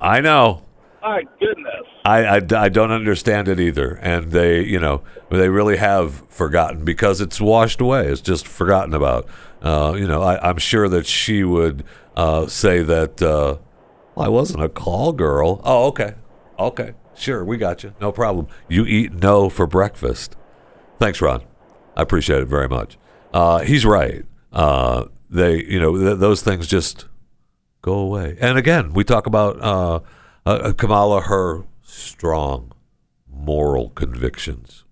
I 0.00 0.22
know. 0.22 0.65
My 1.06 1.22
goodness. 1.38 1.86
I, 2.04 2.24
I, 2.24 2.64
I 2.64 2.68
don't 2.68 2.90
understand 2.90 3.46
it 3.46 3.60
either, 3.60 3.92
and 4.02 4.32
they 4.32 4.64
you 4.64 4.80
know 4.80 5.02
they 5.30 5.48
really 5.48 5.76
have 5.76 6.28
forgotten 6.28 6.84
because 6.84 7.20
it's 7.20 7.40
washed 7.40 7.80
away. 7.80 8.08
It's 8.08 8.20
just 8.20 8.46
forgotten 8.48 8.92
about. 8.92 9.28
Uh, 9.62 9.94
you 9.96 10.06
know, 10.06 10.20
I, 10.20 10.48
I'm 10.48 10.58
sure 10.58 10.88
that 10.88 11.06
she 11.06 11.44
would 11.44 11.84
uh, 12.16 12.48
say 12.48 12.82
that. 12.82 13.22
Uh, 13.22 13.58
well, 14.16 14.26
I 14.26 14.28
wasn't 14.28 14.64
a 14.64 14.68
call 14.68 15.12
girl. 15.12 15.60
Oh, 15.62 15.86
okay. 15.86 16.14
Okay. 16.58 16.94
Sure, 17.14 17.44
we 17.44 17.56
got 17.56 17.84
you. 17.84 17.94
No 18.00 18.10
problem. 18.10 18.48
You 18.68 18.84
eat 18.84 19.12
no 19.12 19.48
for 19.48 19.68
breakfast. 19.68 20.34
Thanks, 20.98 21.20
Ron. 21.22 21.44
I 21.96 22.02
appreciate 22.02 22.40
it 22.42 22.48
very 22.48 22.68
much. 22.68 22.98
Uh, 23.32 23.60
he's 23.60 23.86
right. 23.86 24.24
Uh, 24.52 25.04
they, 25.30 25.62
you 25.64 25.78
know, 25.78 25.96
th- 25.96 26.18
those 26.18 26.42
things 26.42 26.66
just 26.66 27.06
go 27.80 27.94
away. 27.94 28.36
And 28.40 28.58
again, 28.58 28.92
we 28.92 29.04
talk 29.04 29.26
about 29.26 30.04
uh, 30.46 30.50
uh, 30.62 30.72
Kamala, 30.72 31.22
her 31.22 31.64
strong 31.82 32.72
moral 33.28 33.90
convictions. 33.90 34.84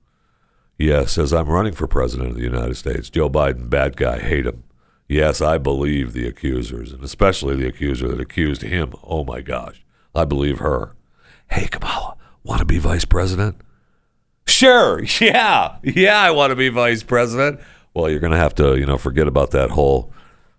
Yes, 0.76 1.16
as 1.16 1.32
I'm 1.32 1.48
running 1.48 1.72
for 1.72 1.86
president 1.86 2.30
of 2.30 2.36
the 2.36 2.42
United 2.42 2.74
States, 2.74 3.08
Joe 3.08 3.30
Biden, 3.30 3.70
bad 3.70 3.96
guy, 3.96 4.18
hate 4.18 4.46
him. 4.46 4.64
Yes, 5.08 5.40
I 5.40 5.58
believe 5.58 6.12
the 6.12 6.26
accusers, 6.26 6.92
and 6.92 7.04
especially 7.04 7.54
the 7.54 7.68
accuser 7.68 8.08
that 8.08 8.20
accused 8.20 8.62
him. 8.62 8.94
Oh 9.04 9.22
my 9.24 9.40
gosh, 9.40 9.84
I 10.14 10.24
believe 10.24 10.58
her. 10.58 10.96
Hey, 11.50 11.68
Kamala, 11.68 12.16
want 12.42 12.58
to 12.58 12.64
be 12.64 12.78
vice 12.78 13.04
president? 13.04 13.56
Sure, 14.46 15.02
yeah, 15.20 15.76
yeah, 15.84 16.20
I 16.20 16.32
want 16.32 16.50
to 16.50 16.56
be 16.56 16.68
vice 16.68 17.04
president. 17.04 17.60
Well, 17.94 18.10
you're 18.10 18.18
going 18.18 18.32
to 18.32 18.38
have 18.38 18.56
to, 18.56 18.76
you 18.76 18.86
know, 18.86 18.98
forget 18.98 19.28
about 19.28 19.52
that 19.52 19.70
whole, 19.70 20.12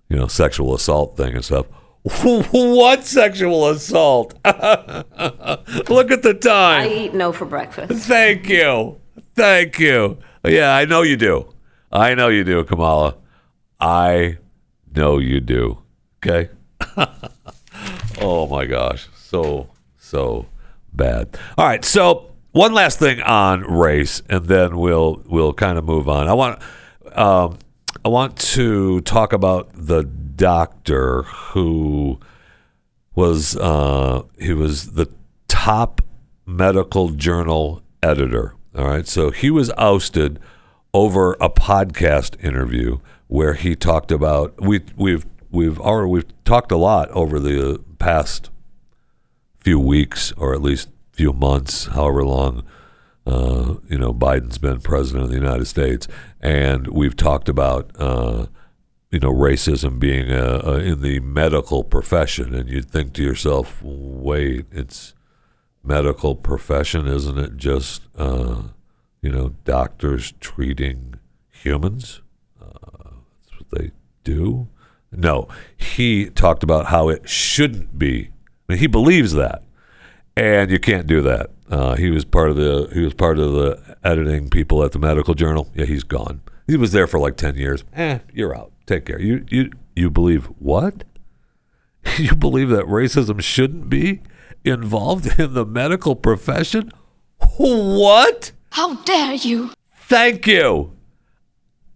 you 0.08 0.16
know, 0.16 0.28
sexual 0.28 0.74
assault 0.74 1.18
thing 1.18 1.36
and 1.36 1.44
stuff. 1.44 1.66
what 2.52 3.04
sexual 3.04 3.68
assault? 3.70 4.36
Look 4.46 6.12
at 6.12 6.22
the 6.22 6.38
time. 6.40 6.84
I 6.84 6.88
eat 6.88 7.16
no 7.16 7.32
for 7.32 7.46
breakfast. 7.46 8.08
Thank 8.08 8.48
you. 8.48 9.02
Thank 9.34 9.80
you. 9.80 10.20
Yeah, 10.46 10.76
I 10.76 10.86
know 10.86 11.02
you 11.02 11.18
do. 11.18 11.52
I 11.92 12.14
know 12.14 12.28
you 12.28 12.44
do, 12.44 12.64
Kamala. 12.64 13.16
I 13.80 14.38
know 14.96 15.18
you 15.18 15.40
do. 15.40 15.80
Okay. 16.24 16.52
oh 18.22 18.48
my 18.48 18.68
gosh. 18.68 19.08
So, 19.16 19.70
so 19.98 20.46
bad. 20.94 21.36
All 21.58 21.66
right. 21.66 21.84
So, 21.84 22.32
one 22.52 22.74
last 22.74 23.00
thing 23.00 23.20
on 23.22 23.62
race, 23.62 24.22
and 24.30 24.46
then 24.46 24.78
we'll 24.78 25.24
we'll 25.26 25.54
kind 25.54 25.80
of 25.80 25.84
move 25.84 26.08
on. 26.08 26.28
I 26.28 26.34
want 26.34 26.62
um, 27.14 27.58
I 28.04 28.10
want 28.10 28.38
to 28.38 29.02
talk 29.02 29.34
about 29.34 29.72
the 29.74 30.04
doctor 30.36 31.24
who 31.24 32.20
was 33.14 33.56
uh, 33.58 34.24
he 34.40 34.54
was 34.54 34.94
the 34.94 35.10
top 35.48 36.02
medical 36.46 37.10
journal 37.10 37.82
editor. 38.04 38.54
All 38.78 38.88
right, 38.88 39.08
so 39.08 39.32
he 39.32 39.50
was 39.50 39.72
ousted 39.78 40.40
over 40.94 41.34
a 41.40 41.50
podcast 41.50 42.42
interview 42.44 43.00
where 43.28 43.54
he 43.54 43.76
talked 43.76 44.12
about 44.12 44.60
we 44.62 44.82
we've 44.96 45.26
we've 45.50 45.80
already 45.80 46.12
we've 46.12 46.44
talked 46.44 46.72
a 46.72 46.78
lot 46.78 47.10
over 47.12 47.40
the 47.40 47.82
past 48.00 48.50
few 49.58 49.80
weeks 49.80 50.32
or 50.34 50.54
at 50.54 50.62
least 50.62 50.90
few 51.12 51.32
months, 51.32 51.86
however 51.88 52.24
long 52.24 52.64
uh, 53.26 53.76
you 53.90 53.98
know 53.98 54.14
Biden's 54.14 54.58
been 54.58 54.80
president 54.82 55.24
of 55.24 55.30
the 55.30 55.38
United 55.38 55.66
States, 55.66 56.08
and 56.42 56.88
we've 56.88 57.16
talked 57.16 57.50
about 57.50 57.92
uh, 57.98 58.48
you 59.16 59.22
know 59.22 59.32
racism 59.32 59.98
being 59.98 60.30
a, 60.30 60.60
a, 60.62 60.80
in 60.80 61.02
the 61.02 61.22
medical 61.22 61.86
profession, 61.86 62.54
and 62.54 62.68
you'd 62.68 62.92
think 62.92 63.14
to 63.14 63.24
yourself, 63.24 63.82
wait, 63.82 64.66
it's 64.74 65.14
medical 65.82 66.36
profession, 66.36 67.08
isn't 67.08 67.38
it 67.38 67.56
just 67.56 68.02
uh, 68.18 68.64
you 69.22 69.32
know 69.32 69.56
doctors 69.64 70.34
treating 70.42 71.16
humans? 71.50 72.22
Uh, 72.62 73.12
that's 73.40 73.58
what 73.58 73.70
they 73.72 73.92
do. 74.26 74.68
No, 75.14 75.48
he 75.78 76.26
talked 76.26 76.62
about 76.62 76.88
how 76.88 77.08
it 77.08 77.30
shouldn't 77.30 77.98
be. 77.98 78.32
I 78.68 78.74
mean, 78.74 78.80
he 78.80 78.88
believes 78.88 79.32
that, 79.32 79.64
and 80.36 80.70
you 80.70 80.78
can't 80.78 81.08
do 81.08 81.22
that. 81.22 81.52
Uh, 81.70 81.96
he 81.96 82.10
was 82.10 82.26
part 82.26 82.50
of 82.50 82.58
the 82.58 82.90
he 82.92 83.00
was 83.00 83.14
part 83.14 83.40
of 83.40 83.54
the 83.54 83.98
editing 84.04 84.50
people 84.50 84.84
at 84.84 84.92
the 84.92 85.00
medical 85.00 85.36
journal. 85.36 85.72
Yeah, 85.74 85.86
he's 85.86 86.04
gone. 86.04 86.42
He 86.68 86.76
was 86.76 86.92
there 86.92 87.08
for 87.08 87.18
like 87.18 87.38
ten 87.38 87.56
years. 87.56 87.86
Eh, 87.94 88.20
you're 88.34 88.54
out. 88.54 88.74
Take 88.86 89.06
care. 89.06 89.20
You 89.20 89.46
you 89.50 89.72
you 89.96 90.10
believe 90.10 90.46
what? 90.60 91.04
you 92.18 92.36
believe 92.36 92.70
that 92.70 92.86
racism 92.86 93.42
shouldn't 93.42 93.90
be 93.90 94.22
involved 94.64 95.40
in 95.40 95.54
the 95.54 95.66
medical 95.66 96.16
profession? 96.16 96.92
What? 97.58 98.52
How 98.72 98.96
dare 99.04 99.34
you? 99.34 99.72
Thank 99.96 100.46
you. 100.48 100.96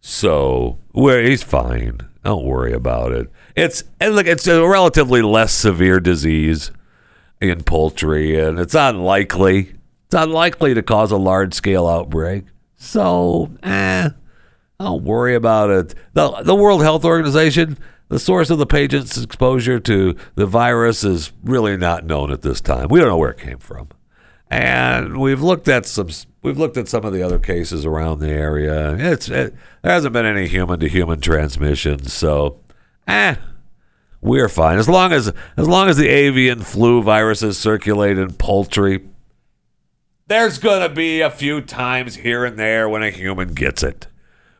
So 0.00 0.78
where 0.92 1.22
he's 1.22 1.42
fine. 1.42 2.00
Don't 2.24 2.44
worry 2.44 2.72
about 2.72 3.12
it. 3.12 3.30
It's 3.54 3.84
and 4.00 4.16
look, 4.16 4.26
it's 4.26 4.46
a 4.46 4.66
relatively 4.66 5.22
less 5.22 5.52
severe 5.52 6.00
disease 6.00 6.72
in 7.40 7.62
poultry, 7.62 8.38
and 8.38 8.58
it's 8.58 8.74
unlikely. 8.74 9.74
It's 10.08 10.14
unlikely 10.14 10.72
to 10.72 10.82
cause 10.82 11.12
a 11.12 11.18
large 11.18 11.52
scale 11.52 11.86
outbreak. 11.86 12.44
So, 12.76 13.50
eh, 13.62 14.08
don't 14.80 15.04
worry 15.04 15.34
about 15.34 15.68
it. 15.68 15.94
The 16.14 16.30
the 16.42 16.54
World 16.54 16.80
Health 16.80 17.04
Organization, 17.04 17.76
the 18.08 18.18
source 18.18 18.48
of 18.48 18.56
the 18.56 18.64
patient's 18.64 19.22
exposure 19.22 19.78
to 19.80 20.16
the 20.34 20.46
virus 20.46 21.04
is 21.04 21.32
really 21.44 21.76
not 21.76 22.06
known 22.06 22.32
at 22.32 22.40
this 22.40 22.62
time. 22.62 22.88
We 22.88 23.00
don't 23.00 23.08
know 23.10 23.18
where 23.18 23.32
it 23.32 23.38
came 23.38 23.58
from, 23.58 23.88
and 24.48 25.18
we've 25.18 25.42
looked 25.42 25.68
at 25.68 25.84
some. 25.84 26.08
We've 26.40 26.56
looked 26.56 26.78
at 26.78 26.88
some 26.88 27.04
of 27.04 27.12
the 27.12 27.22
other 27.22 27.38
cases 27.38 27.84
around 27.84 28.20
the 28.20 28.30
area. 28.30 28.94
It's 28.94 29.28
it, 29.28 29.54
there 29.82 29.92
hasn't 29.92 30.14
been 30.14 30.24
any 30.24 30.46
human 30.46 30.80
to 30.80 30.88
human 30.88 31.20
transmission, 31.20 32.04
so 32.04 32.60
eh, 33.06 33.34
we're 34.22 34.48
fine 34.48 34.78
as 34.78 34.88
long 34.88 35.12
as 35.12 35.34
as 35.58 35.68
long 35.68 35.90
as 35.90 35.98
the 35.98 36.08
avian 36.08 36.60
flu 36.60 37.02
viruses 37.02 37.58
circulate 37.58 38.16
in 38.16 38.32
poultry. 38.32 39.04
There's 40.28 40.58
gonna 40.58 40.90
be 40.90 41.22
a 41.22 41.30
few 41.30 41.62
times 41.62 42.16
here 42.16 42.44
and 42.44 42.58
there 42.58 42.86
when 42.86 43.02
a 43.02 43.10
human 43.10 43.54
gets 43.54 43.82
it. 43.82 44.08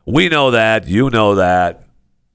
We 0.07 0.31
know 0.31 0.51
that. 0.51 0.89
You 0.89 1.11
know 1.11 1.35
that. 1.35 1.85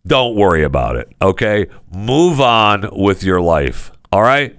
Don't 0.06 0.36
worry 0.36 0.64
about 0.64 0.98
it. 0.98 1.12
Okay, 1.20 1.66
move 1.92 2.40
on 2.40 2.90
with 2.92 3.24
your 3.24 3.42
life. 3.42 3.92
All 4.12 4.22
right, 4.22 4.56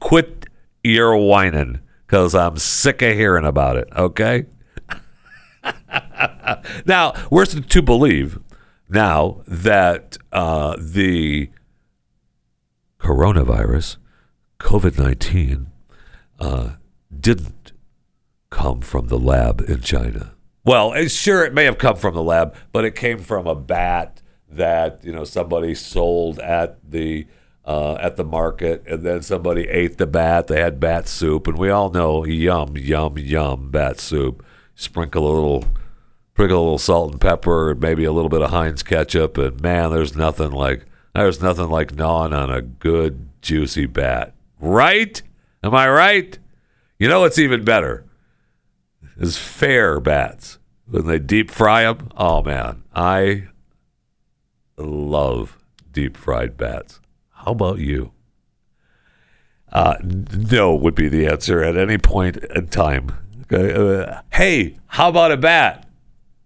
quit 0.00 0.44
your 0.82 1.16
whining 1.16 1.80
because 2.06 2.34
I'm 2.34 2.58
sick 2.58 3.00
of 3.00 3.14
hearing 3.14 3.46
about 3.46 3.78
it. 3.78 3.88
Okay. 3.96 4.44
now 6.84 7.14
we're 7.30 7.46
to 7.46 7.80
believe 7.80 8.38
now 8.86 9.40
that 9.46 10.18
uh, 10.30 10.76
the 10.78 11.48
coronavirus, 13.00 13.96
COVID 14.60 14.98
19, 14.98 15.68
uh, 16.38 16.72
didn't 17.18 17.63
come 18.54 18.80
from 18.80 19.08
the 19.08 19.18
lab 19.18 19.60
in 19.68 19.80
China. 19.80 20.32
Well, 20.64 20.94
sure, 21.08 21.44
it 21.44 21.52
may 21.52 21.64
have 21.64 21.76
come 21.76 21.96
from 21.96 22.14
the 22.14 22.22
lab, 22.22 22.54
but 22.72 22.84
it 22.84 22.94
came 22.94 23.18
from 23.18 23.46
a 23.46 23.54
bat 23.54 24.22
that 24.48 25.04
you 25.04 25.12
know 25.12 25.24
somebody 25.24 25.74
sold 25.74 26.38
at 26.38 26.78
the 26.88 27.26
uh, 27.64 27.94
at 27.94 28.16
the 28.16 28.24
market, 28.24 28.84
and 28.86 29.02
then 29.02 29.20
somebody 29.22 29.68
ate 29.68 29.98
the 29.98 30.06
bat. 30.06 30.46
They 30.46 30.60
had 30.60 30.80
bat 30.80 31.08
soup, 31.08 31.46
and 31.48 31.58
we 31.58 31.68
all 31.68 31.90
know 31.90 32.24
yum, 32.24 32.76
yum, 32.76 33.18
yum, 33.18 33.70
bat 33.70 33.98
soup. 34.00 34.44
Sprinkle 34.76 35.26
a 35.26 35.34
little, 35.34 35.64
sprinkle 36.32 36.58
a 36.58 36.62
little 36.62 36.78
salt 36.78 37.12
and 37.12 37.20
pepper, 37.20 37.76
maybe 37.78 38.04
a 38.04 38.12
little 38.12 38.30
bit 38.30 38.42
of 38.42 38.50
Heinz 38.50 38.82
ketchup, 38.82 39.36
and 39.36 39.60
man, 39.60 39.90
there's 39.90 40.16
nothing 40.16 40.52
like 40.52 40.86
there's 41.14 41.42
nothing 41.42 41.68
like 41.68 41.94
gnawing 41.94 42.32
on 42.32 42.50
a 42.50 42.62
good 42.62 43.28
juicy 43.42 43.86
bat, 43.86 44.34
right? 44.60 45.20
Am 45.62 45.74
I 45.74 45.88
right? 45.88 46.38
You 46.98 47.08
know 47.08 47.20
what's 47.20 47.38
even 47.38 47.64
better 47.64 48.04
is 49.16 49.36
fair 49.36 50.00
bats 50.00 50.58
when 50.86 51.06
they 51.06 51.18
deep 51.18 51.50
fry 51.50 51.84
them. 51.84 52.10
Oh 52.16 52.42
man, 52.42 52.82
I 52.94 53.48
love 54.76 55.58
deep 55.92 56.16
fried 56.16 56.56
bats. 56.56 57.00
How 57.30 57.52
about 57.52 57.78
you? 57.78 58.12
Uh, 59.72 59.96
no 60.02 60.74
would 60.74 60.94
be 60.94 61.08
the 61.08 61.26
answer 61.26 61.62
at 61.62 61.76
any 61.76 61.98
point 61.98 62.36
in 62.36 62.68
time. 62.68 63.10
Okay. 63.42 63.74
Uh, 63.74 64.20
hey, 64.32 64.78
how 64.86 65.08
about 65.08 65.32
a 65.32 65.36
bat? 65.36 65.88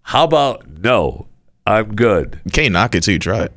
How 0.01 0.23
about 0.23 0.67
no? 0.67 1.27
I'm 1.65 1.93
good. 1.93 2.39
You 2.45 2.51
can't 2.51 2.73
knock 2.73 2.95
it 2.95 3.03
till 3.03 3.13
you 3.13 3.19
try 3.19 3.43
it. 3.43 3.53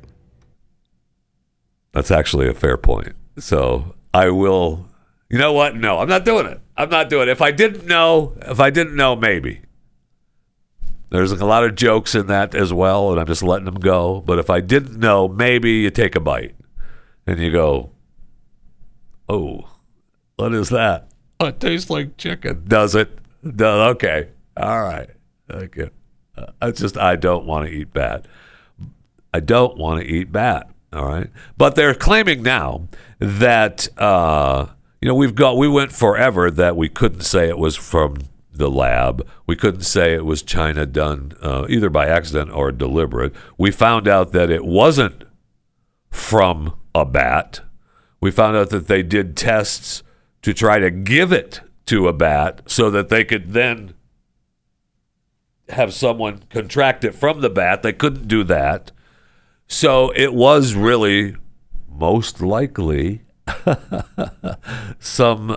That's 1.92 2.10
actually 2.10 2.48
a 2.48 2.54
fair 2.54 2.76
point. 2.76 3.14
So 3.38 3.94
I 4.12 4.28
will. 4.30 4.86
You 5.32 5.38
know 5.38 5.54
what? 5.54 5.74
No, 5.74 5.98
I'm 5.98 6.08
not 6.10 6.26
doing 6.26 6.44
it. 6.44 6.60
I'm 6.76 6.90
not 6.90 7.08
doing 7.08 7.26
it. 7.26 7.30
If 7.30 7.40
I 7.40 7.52
didn't 7.52 7.86
know, 7.86 8.36
if 8.42 8.60
I 8.60 8.68
didn't 8.68 8.94
know, 8.94 9.16
maybe. 9.16 9.62
There's 11.08 11.32
a 11.32 11.46
lot 11.46 11.64
of 11.64 11.74
jokes 11.74 12.14
in 12.14 12.26
that 12.26 12.54
as 12.54 12.70
well, 12.70 13.10
and 13.10 13.18
I'm 13.18 13.26
just 13.26 13.42
letting 13.42 13.64
them 13.64 13.80
go. 13.80 14.20
But 14.20 14.38
if 14.38 14.50
I 14.50 14.60
didn't 14.60 14.98
know, 14.98 15.28
maybe 15.28 15.70
you 15.70 15.90
take 15.90 16.16
a 16.16 16.20
bite 16.20 16.54
and 17.26 17.38
you 17.40 17.50
go, 17.50 17.92
"Oh, 19.26 19.70
what 20.36 20.52
is 20.52 20.68
that? 20.68 21.08
Oh, 21.40 21.46
it 21.46 21.60
tastes 21.60 21.88
like 21.88 22.18
chicken." 22.18 22.64
Does 22.68 22.94
it? 22.94 23.18
Does 23.42 23.94
okay? 23.94 24.28
All 24.58 24.82
right. 24.82 25.08
Okay. 25.50 25.88
I 26.60 26.70
just 26.72 26.98
I 26.98 27.16
don't 27.16 27.46
want 27.46 27.66
to 27.68 27.72
eat 27.72 27.94
bat. 27.94 28.26
I 29.32 29.40
don't 29.40 29.78
want 29.78 30.02
to 30.02 30.06
eat 30.06 30.30
bat. 30.30 30.68
All 30.92 31.06
right, 31.06 31.30
but 31.56 31.74
they're 31.74 31.94
claiming 31.94 32.42
now 32.42 32.88
that 33.18 33.88
uh, 33.98 34.66
you 35.02 35.08
know 35.08 35.14
we've 35.14 35.34
got 35.34 35.58
we 35.58 35.68
went 35.68 35.92
forever 35.92 36.50
that 36.50 36.76
we 36.76 36.88
couldn't 36.88 37.22
say 37.22 37.48
it 37.48 37.58
was 37.58 37.76
from 37.76 38.18
the 38.52 38.70
lab. 38.70 39.26
We 39.46 39.56
couldn't 39.56 39.82
say 39.82 40.14
it 40.14 40.24
was 40.24 40.42
China 40.42 40.86
done 40.86 41.32
uh, 41.42 41.66
either 41.68 41.90
by 41.90 42.06
accident 42.06 42.52
or 42.52 42.70
deliberate. 42.70 43.34
We 43.58 43.72
found 43.72 44.06
out 44.06 44.32
that 44.32 44.48
it 44.48 44.64
wasn't 44.64 45.24
from 46.10 46.78
a 46.94 47.04
bat. 47.04 47.62
We 48.20 48.30
found 48.30 48.56
out 48.56 48.70
that 48.70 48.86
they 48.86 49.02
did 49.02 49.36
tests 49.36 50.02
to 50.42 50.54
try 50.54 50.78
to 50.78 50.90
give 50.90 51.32
it 51.32 51.62
to 51.86 52.06
a 52.06 52.12
bat 52.12 52.62
so 52.66 52.90
that 52.90 53.08
they 53.08 53.24
could 53.24 53.52
then 53.54 53.94
have 55.70 55.92
someone 55.92 56.42
contract 56.50 57.04
it 57.04 57.14
from 57.14 57.40
the 57.40 57.50
bat. 57.50 57.82
They 57.82 57.92
couldn't 57.92 58.28
do 58.28 58.44
that. 58.44 58.92
So 59.66 60.12
it 60.14 60.32
was 60.32 60.74
really 60.74 61.34
most 61.88 62.40
likely 62.40 63.22
some 65.00 65.56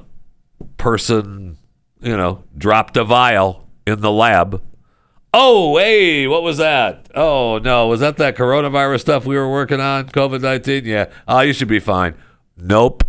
person, 0.77 1.57
you 2.01 2.15
know, 2.15 2.43
dropped 2.57 2.97
a 2.97 3.03
vial 3.03 3.67
in 3.86 4.01
the 4.01 4.11
lab. 4.11 4.61
Oh, 5.33 5.77
hey, 5.77 6.27
what 6.27 6.43
was 6.43 6.57
that? 6.57 7.09
Oh, 7.13 7.57
no, 7.57 7.88
was 7.88 7.99
that 7.99 8.17
that 8.17 8.38
coronavirus 8.38 9.01
stuff 9.01 9.25
we 9.25 9.36
were 9.36 9.51
working 9.51 9.81
on? 9.81 10.07
COVID 10.07 10.41
19? 10.41 10.86
Yeah. 10.86 11.09
Oh, 11.27 11.41
you 11.41 11.51
should 11.51 11.67
be 11.67 11.79
fine. 11.79 12.15
Nope. 12.57 13.03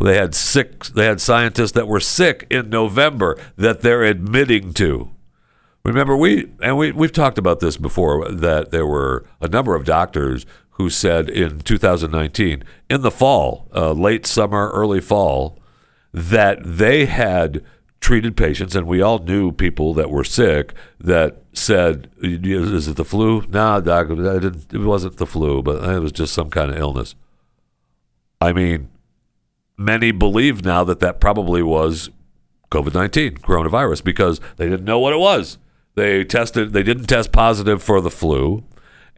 They 0.00 0.16
had 0.16 0.34
sick 0.34 0.84
they 0.86 1.06
had 1.06 1.20
scientists 1.20 1.72
that 1.72 1.88
were 1.88 2.00
sick 2.00 2.46
in 2.50 2.68
November 2.68 3.38
that 3.56 3.80
they're 3.80 4.04
admitting 4.04 4.74
to. 4.74 5.10
Remember 5.84 6.16
we 6.16 6.52
and 6.60 6.76
we 6.76 6.92
we've 6.92 7.12
talked 7.12 7.38
about 7.38 7.60
this 7.60 7.76
before 7.76 8.28
that 8.30 8.72
there 8.72 8.86
were 8.86 9.24
a 9.40 9.48
number 9.48 9.74
of 9.74 9.84
doctors 9.84 10.44
who 10.76 10.90
said 10.90 11.30
in 11.30 11.58
2019 11.60 12.62
in 12.90 13.00
the 13.00 13.10
fall, 13.10 13.68
uh, 13.74 13.92
late 13.92 14.26
summer, 14.26 14.70
early 14.74 15.00
fall, 15.00 15.58
that 16.12 16.58
they 16.62 17.06
had 17.06 17.64
treated 18.00 18.36
patients, 18.36 18.76
and 18.76 18.86
we 18.86 19.00
all 19.00 19.18
knew 19.18 19.52
people 19.52 19.94
that 19.94 20.10
were 20.10 20.24
sick 20.24 20.74
that 21.00 21.42
said, 21.52 22.10
"Is 22.22 22.88
it 22.88 22.96
the 22.96 23.04
flu?" 23.04 23.42
No, 23.48 23.80
doc, 23.80 24.08
it 24.10 24.80
wasn't 24.80 25.16
the 25.16 25.26
flu, 25.26 25.62
but 25.62 25.82
it 25.82 26.00
was 26.00 26.12
just 26.12 26.34
some 26.34 26.50
kind 26.50 26.70
of 26.70 26.76
illness. 26.76 27.14
I 28.40 28.52
mean, 28.52 28.88
many 29.78 30.10
believe 30.10 30.64
now 30.64 30.84
that 30.84 31.00
that 31.00 31.20
probably 31.20 31.62
was 31.62 32.10
COVID 32.70 32.94
19, 32.94 33.38
coronavirus, 33.38 34.04
because 34.04 34.40
they 34.56 34.68
didn't 34.68 34.84
know 34.84 34.98
what 34.98 35.14
it 35.14 35.18
was. 35.18 35.58
They 35.94 36.22
tested, 36.24 36.74
they 36.74 36.82
didn't 36.82 37.06
test 37.06 37.32
positive 37.32 37.82
for 37.82 38.02
the 38.02 38.10
flu, 38.10 38.62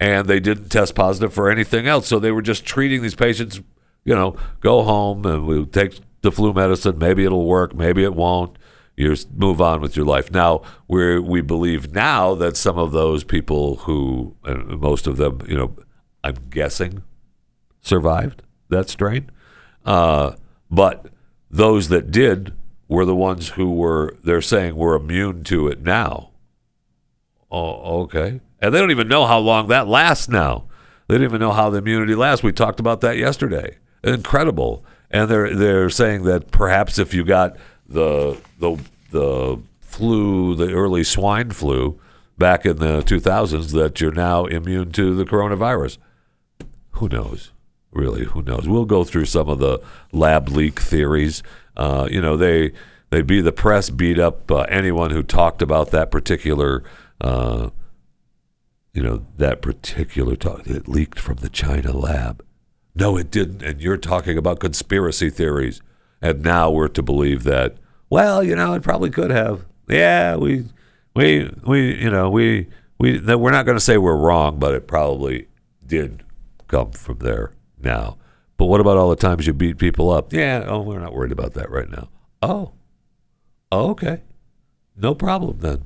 and 0.01 0.29
they 0.29 0.41
didn't 0.41 0.69
test 0.69 0.95
positive 0.95 1.33
for 1.33 1.51
anything 1.51 1.87
else. 1.87 2.07
So 2.07 2.19
they 2.19 2.31
were 2.31 2.43
just 2.43 2.65
treating 2.65 3.03
these 3.03 3.15
patients, 3.15 3.61
you 4.05 4.15
know, 4.15 4.37
go 4.61 4.83
home 4.83 5.25
and 5.27 5.47
we'll 5.47 5.67
take 5.67 6.01
the 6.23 6.33
flu 6.33 6.53
medicine. 6.53 6.99
Maybe 6.99 7.25
it'll 7.25 7.47
work, 7.47 7.75
maybe 7.75 8.05
it 8.05 8.15
won't. 8.15 8.57
You 8.97 9.15
move 9.33 9.61
on 9.61 9.81
with 9.81 9.97
your 9.97 10.07
life. 10.07 10.33
Now, 10.33 10.63
we 10.89 11.21
we 11.21 11.41
believe 11.41 11.93
now 11.93 12.35
that 12.35 12.57
some 12.57 12.77
of 12.77 12.91
those 12.91 13.23
people 13.23 13.77
who, 13.77 14.35
most 14.45 15.07
of 15.07 15.19
them, 15.19 15.41
you 15.47 15.57
know, 15.57 15.77
I'm 16.25 16.35
guessing, 16.51 17.05
survived 17.81 18.43
that 18.71 18.89
strain. 18.89 19.31
Uh, 19.85 20.33
but 20.69 21.07
those 21.49 21.91
that 21.91 22.11
did 22.11 22.53
were 22.89 23.05
the 23.05 23.15
ones 23.15 23.51
who 23.51 23.71
were, 23.73 24.17
they're 24.25 24.43
saying, 24.43 24.75
were 24.75 24.97
immune 24.97 25.45
to 25.45 25.69
it 25.69 25.81
now. 25.81 26.31
Oh, 27.53 28.03
okay. 28.03 28.41
And 28.61 28.75
they 28.75 28.79
don't 28.79 28.91
even 28.91 29.09
know 29.09 29.27
how 29.27 29.39
long 29.39 29.69
that 29.69 29.87
lasts 29.87 30.29
now. 30.29 30.65
They 31.07 31.17
don't 31.17 31.25
even 31.25 31.41
know 31.41 31.53
how 31.53 31.71
the 31.71 31.79
immunity 31.79 32.15
lasts. 32.15 32.43
We 32.43 32.53
talked 32.53 32.81
about 32.81 33.01
that 33.01 33.17
yesterday. 33.17 33.77
Incredible. 34.03 34.85
And 35.11 35.31
they're 35.31 35.55
they're 35.55 35.91
saying 35.91 36.25
that 36.25 36.51
perhaps 36.51 36.99
if 36.99 37.15
you 37.15 37.25
got 37.25 37.57
the 37.89 38.41
the 38.59 38.79
the 39.11 39.61
flu, 39.81 40.55
the 40.55 40.73
early 40.73 41.03
swine 41.03 41.51
flu 41.51 41.99
back 42.37 42.67
in 42.67 42.77
the 42.77 43.01
2000s, 43.03 43.73
that 43.73 44.01
you're 44.01 44.13
now 44.13 44.45
immune 44.45 44.93
to 44.93 45.15
the 45.15 45.25
coronavirus. 45.25 45.99
Who 46.93 47.09
knows? 47.09 47.53
Really, 47.91 48.25
who 48.25 48.43
knows? 48.43 48.69
We'll 48.69 48.85
go 48.85 49.03
through 49.03 49.25
some 49.25 49.49
of 49.49 49.61
the 49.61 49.81
lab 50.13 50.51
leak 50.51 50.79
theories. 50.79 51.43
Uh, 51.77 52.07
you 52.11 52.21
know, 52.21 52.37
they 52.37 52.73
they'd 53.11 53.27
be 53.27 53.41
the 53.41 53.53
press 53.53 53.89
beat 53.89 54.19
up 54.19 54.51
uh, 54.51 54.61
anyone 54.69 55.11
who 55.11 55.23
talked 55.23 55.63
about 55.63 55.91
that 55.91 56.11
particular 56.11 56.85
uh, 57.21 57.71
you 58.99 59.05
know, 59.05 59.25
that 59.37 59.63
particular 59.63 60.35
talk, 60.35 60.67
it 60.67 60.89
leaked 60.89 61.21
from 61.21 61.37
the 61.37 61.49
China 61.49 61.93
lab. 61.93 62.45
No, 62.97 63.17
it 63.17 63.31
didn't. 63.31 63.63
And 63.63 63.81
you're 63.81 63.97
talking 63.97 64.37
about 64.37 64.59
conspiracy 64.59 65.31
theories. 65.31 65.81
And 66.21 66.43
now 66.43 66.69
we're 66.73 66.89
to 66.89 67.01
believe 67.01 67.45
that, 67.45 67.77
well, 68.11 68.43
you 68.43 68.57
know, 68.57 68.73
it 68.75 68.83
probably 68.83 69.11
could 69.11 69.31
have. 69.31 69.67
Yeah, 69.89 70.35
we, 70.35 70.65
we, 71.15 71.49
we, 71.65 71.95
you 71.95 72.11
know, 72.11 72.29
we, 72.29 72.67
we, 72.99 73.19
that 73.19 73.39
we're 73.39 73.53
not 73.53 73.67
going 73.67 73.77
to 73.77 73.85
say 73.85 73.99
we're 73.99 74.17
wrong, 74.17 74.59
but 74.59 74.75
it 74.75 74.89
probably 74.89 75.47
did 75.87 76.25
come 76.67 76.91
from 76.91 77.19
there 77.21 77.53
now. 77.81 78.19
But 78.57 78.67
what 78.67 78.81
about 78.81 78.97
all 78.97 79.11
the 79.11 79.15
times 79.15 79.47
you 79.47 79.53
beat 79.53 79.79
people 79.79 80.11
up? 80.11 80.33
Yeah, 80.33 80.65
oh, 80.67 80.81
we're 80.81 80.99
not 80.99 81.15
worried 81.15 81.31
about 81.31 81.55
that 81.55 81.71
right 81.71 81.89
now. 81.89 82.09
Oh 82.43 82.73
okay. 83.71 84.23
No 84.97 85.15
problem 85.15 85.59
then. 85.61 85.85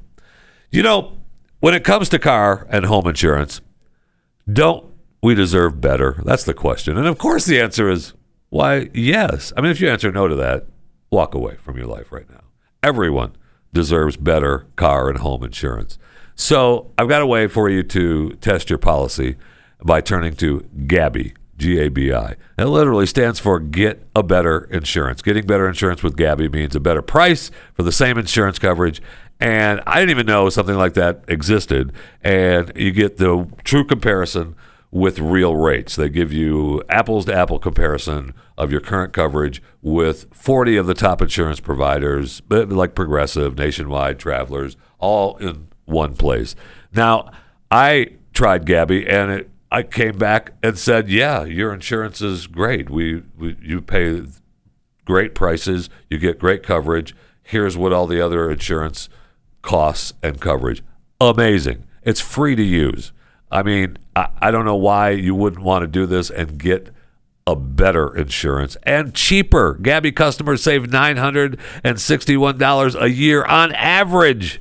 You 0.70 0.82
know, 0.82 1.18
when 1.62 1.74
it 1.74 1.84
comes 1.84 2.08
to 2.08 2.18
car 2.18 2.66
and 2.70 2.86
home 2.86 3.06
insurance, 3.06 3.60
don't 4.52 4.84
we 5.22 5.36
deserve 5.36 5.80
better? 5.80 6.20
That's 6.24 6.42
the 6.42 6.54
question. 6.54 6.98
And 6.98 7.06
of 7.06 7.18
course, 7.18 7.46
the 7.46 7.60
answer 7.60 7.88
is 7.88 8.14
why, 8.48 8.90
yes. 8.92 9.52
I 9.56 9.60
mean, 9.60 9.70
if 9.70 9.80
you 9.80 9.88
answer 9.88 10.10
no 10.10 10.26
to 10.26 10.34
that, 10.34 10.66
walk 11.08 11.36
away 11.36 11.54
from 11.54 11.76
your 11.78 11.86
life 11.86 12.10
right 12.10 12.28
now. 12.28 12.42
Everyone 12.82 13.36
deserves 13.72 14.16
better 14.16 14.66
car 14.74 15.08
and 15.08 15.20
home 15.20 15.44
insurance. 15.44 15.98
So 16.34 16.90
I've 16.98 17.08
got 17.08 17.22
a 17.22 17.26
way 17.26 17.46
for 17.46 17.70
you 17.70 17.84
to 17.84 18.30
test 18.40 18.68
your 18.68 18.80
policy 18.80 19.36
by 19.84 20.00
turning 20.00 20.34
to 20.38 20.68
Gabi, 20.86 21.36
G 21.58 21.78
A 21.78 21.90
B 21.90 22.12
I. 22.12 22.34
It 22.58 22.64
literally 22.64 23.06
stands 23.06 23.38
for 23.38 23.60
Get 23.60 24.04
a 24.16 24.24
Better 24.24 24.64
Insurance. 24.64 25.22
Getting 25.22 25.46
better 25.46 25.68
insurance 25.68 26.02
with 26.02 26.16
Gabi 26.16 26.52
means 26.52 26.74
a 26.74 26.80
better 26.80 27.02
price 27.02 27.52
for 27.72 27.84
the 27.84 27.92
same 27.92 28.18
insurance 28.18 28.58
coverage 28.58 29.00
and 29.42 29.82
I 29.88 29.98
didn't 29.98 30.10
even 30.10 30.26
know 30.26 30.48
something 30.50 30.76
like 30.76 30.94
that 30.94 31.24
existed. 31.26 31.92
And 32.22 32.70
you 32.76 32.92
get 32.92 33.16
the 33.16 33.48
true 33.64 33.84
comparison 33.84 34.54
with 34.92 35.18
real 35.18 35.56
rates. 35.56 35.96
They 35.96 36.08
give 36.08 36.32
you 36.32 36.80
apples 36.88 37.24
to 37.24 37.34
apple 37.34 37.58
comparison 37.58 38.34
of 38.56 38.70
your 38.70 38.80
current 38.80 39.12
coverage 39.12 39.60
with 39.80 40.32
40 40.32 40.76
of 40.76 40.86
the 40.86 40.94
top 40.94 41.20
insurance 41.20 41.58
providers, 41.58 42.40
uh, 42.52 42.66
like 42.66 42.94
Progressive, 42.94 43.58
Nationwide, 43.58 44.20
Travelers, 44.20 44.76
all 45.00 45.36
in 45.38 45.66
one 45.86 46.14
place. 46.14 46.54
Now, 46.94 47.28
I 47.68 48.10
tried 48.32 48.64
Gabi 48.64 49.10
and 49.12 49.32
it, 49.32 49.50
I 49.72 49.82
came 49.82 50.18
back 50.18 50.52
and 50.62 50.78
said, 50.78 51.08
"Yeah, 51.08 51.44
your 51.44 51.72
insurance 51.72 52.20
is 52.20 52.46
great. 52.46 52.90
We, 52.90 53.22
we 53.36 53.56
you 53.60 53.80
pay 53.80 54.22
great 55.04 55.34
prices, 55.34 55.90
you 56.10 56.18
get 56.18 56.38
great 56.38 56.62
coverage. 56.62 57.16
Here's 57.42 57.76
what 57.76 57.92
all 57.92 58.06
the 58.06 58.20
other 58.20 58.50
insurance 58.50 59.08
costs 59.62 60.12
and 60.22 60.40
coverage. 60.40 60.82
Amazing. 61.20 61.84
It's 62.02 62.20
free 62.20 62.56
to 62.56 62.62
use. 62.62 63.12
I 63.50 63.62
mean, 63.62 63.98
I, 64.16 64.28
I 64.40 64.50
don't 64.50 64.64
know 64.64 64.76
why 64.76 65.10
you 65.10 65.34
wouldn't 65.34 65.62
want 65.62 65.82
to 65.82 65.86
do 65.86 66.06
this 66.06 66.30
and 66.30 66.58
get 66.58 66.88
a 67.46 67.54
better 67.56 68.14
insurance 68.16 68.76
and 68.84 69.14
cheaper. 69.14 69.78
Gabi 69.80 70.14
customers 70.14 70.62
save 70.62 70.84
$961 70.84 73.00
a 73.00 73.10
year 73.10 73.44
on 73.44 73.72
average. 73.72 74.60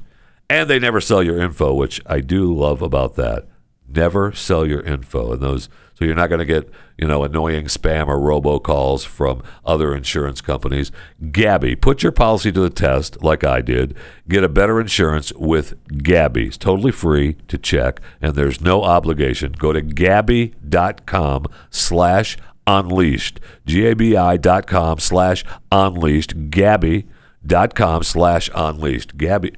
And 0.50 0.70
they 0.70 0.80
never 0.80 1.00
sell 1.00 1.24
your 1.24 1.40
info, 1.40 1.74
which 1.74 2.02
I 2.06 2.20
do 2.20 2.54
love 2.54 2.82
about 2.82 3.16
that. 3.16 3.48
Never 3.88 4.34
sell 4.34 4.66
your 4.66 4.82
info. 4.82 5.32
And 5.34 5.42
those 5.42 5.70
so 6.02 6.06
you're 6.06 6.16
not 6.16 6.30
going 6.30 6.40
to 6.40 6.46
get, 6.46 6.68
you 6.98 7.08
know, 7.08 7.24
annoying 7.24 7.66
spam 7.66 8.08
or 8.08 8.18
robocalls 8.18 9.06
from 9.06 9.44
other 9.64 9.96
insurance 9.96 10.42
companies. 10.42 10.92
Gabi, 11.22 11.80
put 11.80 12.02
your 12.02 12.12
policy 12.12 12.52
to 12.52 12.60
the 12.60 12.72
test 12.72 13.22
like 13.22 13.44
I 13.44 13.62
did. 13.62 13.96
Get 14.28 14.44
a 14.44 14.50
better 14.50 14.82
insurance 14.82 15.32
with 15.34 15.78
Gabi. 15.90 16.48
It's 16.48 16.58
totally 16.58 16.92
free 16.92 17.36
to 17.50 17.60
check, 17.60 18.02
and 18.20 18.34
there's 18.34 18.62
no 18.62 18.82
obligation. 18.82 19.52
Go 19.52 19.74
to 19.74 19.82
gabi.com 19.84 21.46
slash 21.70 22.36
unleashed. 22.66 23.40
G-A-B-I 23.68 24.38
dot 24.38 24.66
com 24.66 24.98
slash 24.98 25.46
unleashed. 25.72 26.50
Gabi.com 26.50 28.02
slash 28.02 28.50
unleashed. 28.56 29.18
Gabi, 29.18 29.56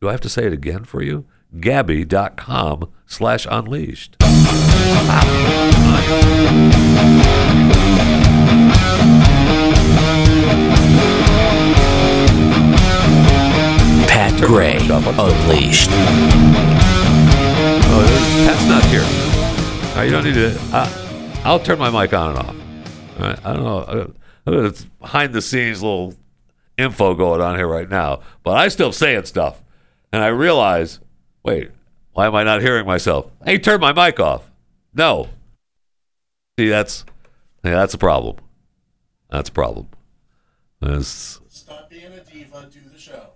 do 0.00 0.08
I 0.08 0.12
have 0.12 0.20
to 0.20 0.28
say 0.28 0.46
it 0.46 0.52
again 0.52 0.84
for 0.84 1.02
you? 1.02 1.24
Gabi.com 1.56 2.92
slash 3.04 3.48
unleashed. 3.50 4.25
Pat 14.08 14.32
Gray 14.40 14.76
Unleashed. 14.78 15.88
Oh, 17.88 18.46
Pat's 18.46 18.66
not 18.68 18.84
here. 18.86 19.02
All 19.90 19.96
right, 19.96 20.04
you 20.04 20.10
don't 20.10 20.24
need 20.24 20.34
to. 20.34 20.58
Uh, 20.72 21.40
I'll 21.44 21.58
turn 21.60 21.78
my 21.78 21.90
mic 21.90 22.12
on 22.12 22.30
and 22.30 22.38
off. 22.38 22.56
Right, 23.18 23.46
I 23.46 23.52
don't 23.52 23.64
know. 23.64 24.12
Uh, 24.46 24.64
It's 24.66 24.84
behind 24.84 25.32
the 25.32 25.42
scenes 25.42 25.82
little 25.82 26.14
info 26.78 27.14
going 27.14 27.40
on 27.40 27.56
here 27.56 27.66
right 27.66 27.88
now, 27.88 28.20
but 28.42 28.56
I 28.56 28.68
still 28.68 28.92
saying 28.92 29.24
stuff, 29.24 29.62
and 30.12 30.22
I 30.22 30.28
realize, 30.28 31.00
wait, 31.42 31.70
why 32.12 32.26
am 32.26 32.34
I 32.34 32.44
not 32.44 32.60
hearing 32.62 32.86
myself? 32.86 33.30
Hey, 33.44 33.58
turn 33.58 33.80
my 33.80 33.92
mic 33.92 34.20
off. 34.20 34.45
No. 34.96 35.28
See, 36.58 36.68
that's 36.68 37.04
yeah, 37.62 37.74
that's 37.74 37.94
a 37.94 37.98
problem. 37.98 38.36
That's 39.30 39.50
a 39.50 39.52
problem. 39.52 39.88
That's 40.80 41.40
Stop 41.48 41.88
being 41.90 42.12
a 42.12 42.24
diva. 42.24 42.68
Do 42.72 42.80
the 42.90 42.98
show. 42.98 43.28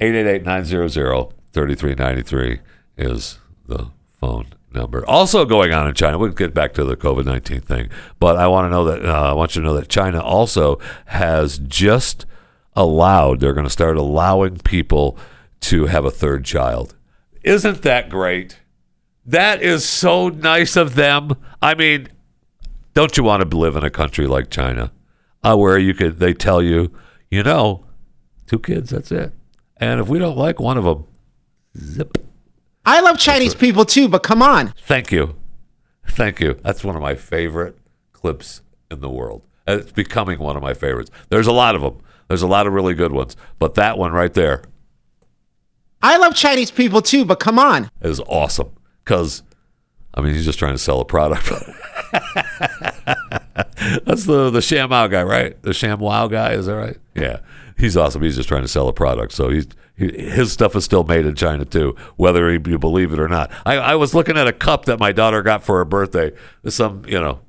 888-900-3393 0.00 2.60
is 2.96 3.40
the 3.66 3.90
phone 4.06 4.46
number. 4.72 5.04
Also 5.08 5.44
going 5.44 5.72
on 5.72 5.88
in 5.88 5.94
China, 5.94 6.18
we'll 6.18 6.30
get 6.30 6.54
back 6.54 6.72
to 6.74 6.84
the 6.84 6.96
COVID-19 6.96 7.64
thing, 7.64 7.90
but 8.20 8.36
I 8.36 8.46
want 8.46 8.66
to 8.66 8.70
know 8.70 8.84
that 8.84 9.04
uh, 9.04 9.30
I 9.30 9.32
want 9.32 9.56
you 9.56 9.62
to 9.62 9.66
know 9.66 9.74
that 9.74 9.88
China 9.88 10.20
also 10.20 10.78
has 11.06 11.58
just 11.58 12.26
allowed, 12.76 13.40
they're 13.40 13.54
going 13.54 13.66
to 13.66 13.70
start 13.70 13.96
allowing 13.96 14.58
people 14.58 15.18
to 15.62 15.86
have 15.86 16.04
a 16.04 16.12
third 16.12 16.44
child. 16.44 16.94
Isn't 17.42 17.82
that 17.82 18.08
great? 18.08 18.60
That 19.28 19.60
is 19.60 19.84
so 19.84 20.30
nice 20.30 20.74
of 20.74 20.94
them. 20.94 21.36
I 21.60 21.74
mean, 21.74 22.08
don't 22.94 23.14
you 23.14 23.22
want 23.22 23.48
to 23.48 23.56
live 23.56 23.76
in 23.76 23.84
a 23.84 23.90
country 23.90 24.26
like 24.26 24.48
China 24.48 24.90
uh, 25.42 25.54
where 25.54 25.76
you 25.76 25.92
could 25.92 26.18
they 26.18 26.32
tell 26.32 26.62
you, 26.62 26.90
you 27.30 27.42
know, 27.42 27.84
two 28.46 28.58
kids, 28.58 28.88
that's 28.88 29.12
it. 29.12 29.34
And 29.76 30.00
if 30.00 30.08
we 30.08 30.18
don't 30.18 30.38
like 30.38 30.58
one 30.58 30.78
of 30.78 30.84
them, 30.84 31.06
zip. 31.76 32.16
I 32.86 33.00
love 33.00 33.18
Chinese 33.18 33.54
people 33.54 33.84
too, 33.84 34.08
but 34.08 34.22
come 34.22 34.40
on. 34.40 34.72
Thank 34.86 35.12
you. 35.12 35.36
Thank 36.06 36.40
you. 36.40 36.58
That's 36.62 36.82
one 36.82 36.96
of 36.96 37.02
my 37.02 37.14
favorite 37.14 37.76
clips 38.14 38.62
in 38.90 39.00
the 39.00 39.10
world. 39.10 39.42
It's 39.66 39.92
becoming 39.92 40.38
one 40.38 40.56
of 40.56 40.62
my 40.62 40.72
favorites. 40.72 41.10
There's 41.28 41.46
a 41.46 41.52
lot 41.52 41.74
of 41.74 41.82
them. 41.82 42.00
There's 42.28 42.40
a 42.40 42.46
lot 42.46 42.66
of 42.66 42.72
really 42.72 42.94
good 42.94 43.12
ones, 43.12 43.36
but 43.58 43.74
that 43.74 43.98
one 43.98 44.12
right 44.12 44.32
there 44.32 44.62
I 46.00 46.16
love 46.16 46.34
Chinese 46.34 46.70
people 46.70 47.02
too, 47.02 47.26
but 47.26 47.40
come 47.40 47.58
on. 47.58 47.90
is 48.00 48.20
awesome 48.20 48.70
because 49.08 49.42
I 50.12 50.20
mean 50.20 50.34
he's 50.34 50.44
just 50.44 50.58
trying 50.58 50.74
to 50.74 50.78
sell 50.78 51.00
a 51.00 51.04
product. 51.04 51.46
That's 54.04 54.26
the 54.26 54.50
the 54.50 54.60
Sham 54.60 54.90
Wow 54.90 55.06
guy, 55.06 55.22
right? 55.22 55.60
The 55.62 55.72
Sham 55.72 55.98
Wow 56.00 56.28
guy, 56.28 56.52
is 56.52 56.66
that 56.66 56.76
right? 56.76 56.98
Yeah, 57.14 57.38
he's 57.78 57.96
awesome. 57.96 58.22
He's 58.22 58.36
just 58.36 58.48
trying 58.48 58.62
to 58.62 58.68
sell 58.68 58.86
a 58.88 58.92
product, 58.92 59.32
so 59.32 59.48
he's 59.48 59.66
he, 59.96 60.12
his 60.12 60.52
stuff 60.52 60.76
is 60.76 60.84
still 60.84 61.04
made 61.04 61.24
in 61.24 61.34
China 61.34 61.64
too, 61.64 61.96
whether 62.16 62.52
you 62.52 62.60
believe 62.78 63.12
it 63.12 63.18
or 63.18 63.28
not. 63.28 63.50
I, 63.64 63.76
I 63.76 63.94
was 63.94 64.14
looking 64.14 64.36
at 64.36 64.46
a 64.46 64.52
cup 64.52 64.84
that 64.84 65.00
my 65.00 65.10
daughter 65.12 65.42
got 65.42 65.64
for 65.64 65.78
her 65.78 65.84
birthday. 65.86 66.32
Some 66.68 67.04
you 67.06 67.18
know 67.18 67.40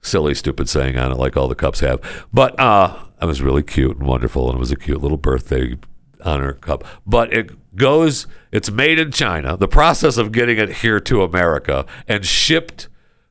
silly, 0.00 0.34
stupid 0.34 0.70
saying 0.70 0.96
on 0.96 1.12
it, 1.12 1.18
like 1.18 1.36
all 1.36 1.48
the 1.48 1.54
cups 1.54 1.80
have. 1.80 2.00
But 2.32 2.58
uh, 2.58 2.96
it 3.20 3.26
was 3.26 3.42
really 3.42 3.62
cute 3.62 3.98
and 3.98 4.06
wonderful, 4.06 4.48
and 4.48 4.56
it 4.56 4.60
was 4.60 4.72
a 4.72 4.76
cute 4.76 5.02
little 5.02 5.18
birthday 5.18 5.76
honor 6.24 6.52
cup. 6.52 6.84
But 7.06 7.32
it 7.32 7.76
goes, 7.76 8.26
it's 8.52 8.70
made 8.70 8.98
in 8.98 9.12
China. 9.12 9.56
The 9.56 9.68
process 9.68 10.16
of 10.16 10.32
getting 10.32 10.58
it 10.58 10.76
here 10.78 11.00
to 11.00 11.22
America 11.22 11.86
and 12.06 12.24
shipped 12.24 12.88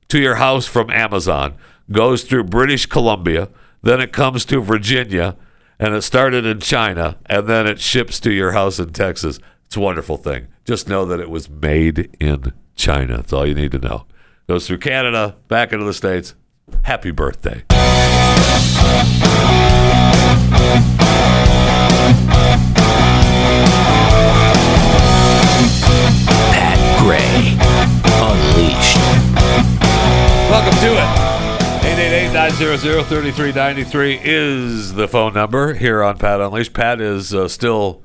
to 0.10 0.20
your 0.20 0.36
house 0.36 0.66
from 0.66 0.90
Amazon 0.90 1.56
goes 1.92 2.24
through 2.24 2.46
British 2.46 2.86
Columbia, 2.86 3.50
then 3.82 4.02
it 4.02 4.12
comes 4.12 4.46
to 4.46 4.62
Virginia, 4.62 5.36
and 5.80 5.94
it 5.94 6.02
started 6.02 6.46
in 6.46 6.60
China, 6.60 7.18
and 7.28 7.48
then 7.48 7.68
it 7.68 7.80
ships 7.80 8.20
to 8.22 8.32
your 8.32 8.52
house 8.52 8.80
in 8.80 8.92
Texas. 8.92 9.40
It's 9.66 9.78
a 9.78 9.80
wonderful 9.80 10.18
thing. 10.18 10.48
Just 10.66 10.88
know 10.88 11.06
that 11.06 11.20
it 11.20 11.30
was 11.30 11.50
made 11.50 12.10
in 12.20 12.54
China. 12.76 13.18
That's 13.18 13.34
all 13.34 13.46
you 13.46 13.54
need 13.54 13.72
to 13.72 13.80
know. 13.80 14.06
Goes 14.48 14.68
through 14.68 14.80
Canada, 14.80 15.36
back 15.48 15.74
into 15.74 15.86
the 15.86 15.94
States. 15.94 16.36
Happy 16.84 17.12
birthday. 17.12 17.64
Gray 27.08 27.56
Unleashed. 28.04 28.98
Welcome 30.52 30.78
to 30.82 30.92
it. 30.92 31.08
888-900-3393 32.34 34.20
is 34.26 34.94
the 34.94 35.08
phone 35.08 35.34
number 35.34 35.74
here 35.74 36.04
on 36.04 36.18
Pat 36.18 36.42
Unleashed. 36.42 36.74
Pat 36.74 37.00
is 37.00 37.34
uh, 37.34 37.48
still 37.48 38.04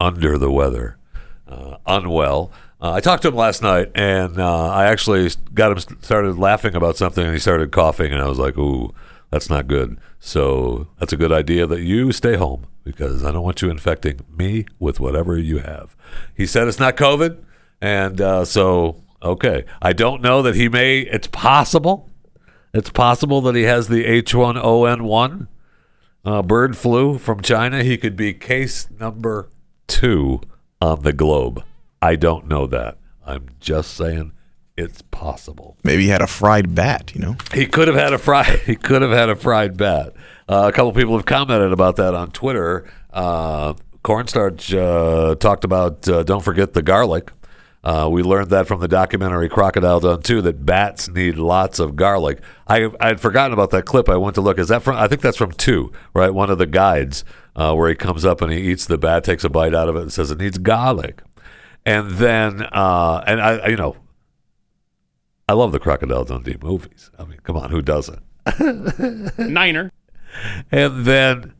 under 0.00 0.36
the 0.36 0.50
weather, 0.50 0.98
uh, 1.46 1.76
unwell. 1.86 2.50
Uh, 2.82 2.94
I 2.94 2.98
talked 2.98 3.22
to 3.22 3.28
him 3.28 3.36
last 3.36 3.62
night, 3.62 3.92
and 3.94 4.40
uh, 4.40 4.68
I 4.68 4.86
actually 4.86 5.30
got 5.54 5.70
him 5.70 5.78
started 6.02 6.38
laughing 6.38 6.74
about 6.74 6.96
something, 6.96 7.22
and 7.22 7.32
he 7.32 7.38
started 7.38 7.70
coughing, 7.70 8.12
and 8.12 8.20
I 8.20 8.26
was 8.26 8.40
like, 8.40 8.58
"Ooh, 8.58 8.92
that's 9.30 9.48
not 9.48 9.68
good." 9.68 9.96
So 10.18 10.88
that's 10.98 11.12
a 11.12 11.16
good 11.16 11.30
idea 11.30 11.68
that 11.68 11.82
you 11.82 12.10
stay 12.10 12.34
home 12.34 12.66
because 12.82 13.22
I 13.24 13.30
don't 13.30 13.44
want 13.44 13.62
you 13.62 13.70
infecting 13.70 14.22
me 14.36 14.66
with 14.80 14.98
whatever 14.98 15.38
you 15.38 15.58
have. 15.58 15.94
He 16.34 16.46
said 16.46 16.66
it's 16.66 16.80
not 16.80 16.96
COVID, 16.96 17.44
and 17.80 18.20
uh, 18.20 18.44
so 18.44 19.02
okay. 19.22 19.64
I 19.80 19.92
don't 19.92 20.22
know 20.22 20.42
that 20.42 20.54
he 20.54 20.68
may. 20.68 21.00
It's 21.00 21.28
possible. 21.28 22.08
It's 22.74 22.90
possible 22.90 23.40
that 23.42 23.54
he 23.54 23.62
has 23.62 23.88
the 23.88 24.04
H1N1 24.04 25.48
uh, 26.24 26.42
bird 26.42 26.76
flu 26.76 27.18
from 27.18 27.40
China. 27.40 27.82
He 27.82 27.96
could 27.96 28.16
be 28.16 28.34
case 28.34 28.88
number 28.90 29.48
two 29.86 30.40
on 30.80 31.02
the 31.02 31.12
globe. 31.12 31.64
I 32.00 32.16
don't 32.16 32.46
know 32.46 32.66
that. 32.66 32.98
I'm 33.26 33.48
just 33.60 33.94
saying 33.94 34.32
it's 34.76 35.02
possible. 35.02 35.76
Maybe 35.82 36.04
he 36.04 36.08
had 36.08 36.22
a 36.22 36.26
fried 36.26 36.74
bat, 36.74 37.12
you 37.14 37.20
know? 37.20 37.36
He 37.52 37.66
could 37.66 37.88
have 37.88 37.96
had 37.96 38.12
a 38.12 38.18
fried. 38.18 38.60
He 38.66 38.76
could 38.76 39.02
have 39.02 39.10
had 39.10 39.28
a 39.28 39.36
fried 39.36 39.76
bat. 39.76 40.14
Uh, 40.48 40.70
a 40.72 40.72
couple 40.72 40.92
people 40.92 41.16
have 41.16 41.26
commented 41.26 41.72
about 41.72 41.96
that 41.96 42.14
on 42.14 42.30
Twitter. 42.30 42.88
Uh, 43.12 43.74
Cornstarch 44.02 44.72
uh, 44.72 45.34
talked 45.34 45.64
about. 45.64 46.08
Uh, 46.08 46.22
don't 46.22 46.44
forget 46.44 46.74
the 46.74 46.82
garlic. 46.82 47.32
Uh, 47.88 48.08
we 48.08 48.22
learned 48.22 48.50
that 48.50 48.66
from 48.66 48.80
the 48.80 48.88
documentary 48.88 49.48
Crocodile 49.48 50.00
Done 50.00 50.20
too. 50.22 50.42
That 50.42 50.66
bats 50.66 51.08
need 51.08 51.36
lots 51.38 51.78
of 51.78 51.96
garlic. 51.96 52.40
I 52.66 52.90
I 53.00 53.08
had 53.08 53.20
forgotten 53.20 53.52
about 53.54 53.70
that 53.70 53.86
clip. 53.86 54.08
I 54.10 54.16
went 54.16 54.34
to 54.34 54.40
look. 54.42 54.58
Is 54.58 54.68
that 54.68 54.82
from? 54.82 54.96
I 54.96 55.08
think 55.08 55.22
that's 55.22 55.38
from 55.38 55.52
two. 55.52 55.90
Right, 56.12 56.32
one 56.34 56.50
of 56.50 56.58
the 56.58 56.66
guides 56.66 57.24
uh, 57.56 57.74
where 57.74 57.88
he 57.88 57.94
comes 57.94 58.24
up 58.26 58.42
and 58.42 58.52
he 58.52 58.58
eats 58.70 58.84
the 58.84 58.98
bat, 58.98 59.24
takes 59.24 59.42
a 59.44 59.48
bite 59.48 59.74
out 59.74 59.88
of 59.88 59.96
it, 59.96 60.02
and 60.02 60.12
says 60.12 60.30
it 60.30 60.38
needs 60.38 60.58
garlic. 60.58 61.22
And 61.86 62.10
then, 62.12 62.62
uh, 62.72 63.24
and 63.26 63.40
I, 63.40 63.56
I- 63.58 63.68
you 63.68 63.76
know, 63.76 63.96
I 65.48 65.54
love 65.54 65.72
the 65.72 65.78
Crocodile 65.80 66.24
Dundee 66.24 66.58
movies. 66.60 67.10
I 67.18 67.24
mean, 67.24 67.38
come 67.42 67.56
on, 67.56 67.70
who 67.70 67.80
doesn't? 67.80 68.20
Niner. 69.38 69.92
And 70.70 71.06
then, 71.06 71.54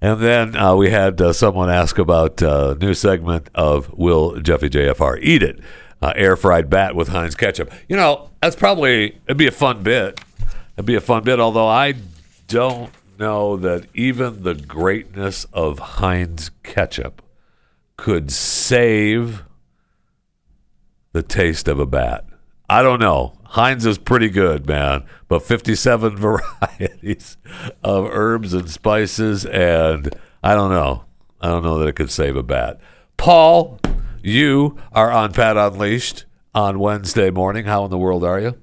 and 0.00 0.20
then 0.20 0.56
uh, 0.56 0.74
we 0.74 0.90
had 0.90 1.20
uh, 1.20 1.32
someone 1.32 1.70
ask 1.70 1.98
about 1.98 2.42
uh, 2.42 2.74
new 2.80 2.94
segment 2.94 3.48
of 3.54 3.92
Will 3.92 4.40
Jeffy 4.40 4.70
JFR 4.70 5.18
eat 5.22 5.42
it? 5.42 5.60
Uh, 6.02 6.12
air 6.16 6.34
fried 6.34 6.70
bat 6.70 6.94
with 6.94 7.08
Heinz 7.08 7.34
ketchup. 7.34 7.70
You 7.88 7.96
know, 7.96 8.30
that's 8.40 8.56
probably 8.56 9.18
it'd 9.26 9.36
be 9.36 9.46
a 9.46 9.52
fun 9.52 9.82
bit. 9.82 10.18
It'd 10.76 10.86
be 10.86 10.94
a 10.94 11.00
fun 11.00 11.24
bit. 11.24 11.38
Although 11.38 11.68
I 11.68 11.94
don't 12.48 12.90
know 13.18 13.56
that 13.58 13.86
even 13.92 14.42
the 14.42 14.54
greatness 14.54 15.44
of 15.52 15.78
Heinz 15.78 16.50
ketchup 16.62 17.22
could 17.98 18.32
save 18.32 19.44
the 21.12 21.22
taste 21.22 21.68
of 21.68 21.78
a 21.78 21.86
bat. 21.86 22.24
I 22.68 22.82
don't 22.82 23.00
know. 23.00 23.34
Heinz 23.50 23.84
is 23.84 23.98
pretty 23.98 24.28
good, 24.28 24.66
man, 24.68 25.04
but 25.26 25.42
57 25.42 26.16
varieties 26.70 27.36
of 27.82 28.06
herbs 28.06 28.54
and 28.54 28.70
spices, 28.70 29.44
and 29.44 30.08
I 30.42 30.54
don't 30.54 30.70
know. 30.70 31.04
I 31.40 31.48
don't 31.48 31.64
know 31.64 31.78
that 31.78 31.88
it 31.88 31.96
could 31.96 32.12
save 32.12 32.36
a 32.36 32.44
bat. 32.44 32.78
Paul, 33.16 33.80
you 34.22 34.78
are 34.92 35.10
on 35.10 35.32
Pat 35.32 35.56
Unleashed 35.56 36.26
on 36.54 36.78
Wednesday 36.78 37.30
morning. 37.30 37.64
How 37.64 37.84
in 37.84 37.90
the 37.90 37.98
world 37.98 38.22
are 38.22 38.38
you? 38.38 38.56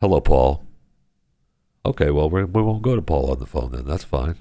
Hello, 0.00 0.20
Paul. 0.20 0.64
Okay, 1.84 2.10
well, 2.10 2.30
we, 2.30 2.44
we 2.44 2.62
won't 2.62 2.82
go 2.82 2.96
to 2.96 3.02
Paul 3.02 3.32
on 3.32 3.38
the 3.38 3.46
phone 3.46 3.72
then. 3.72 3.84
That's 3.86 4.04
fine. 4.04 4.36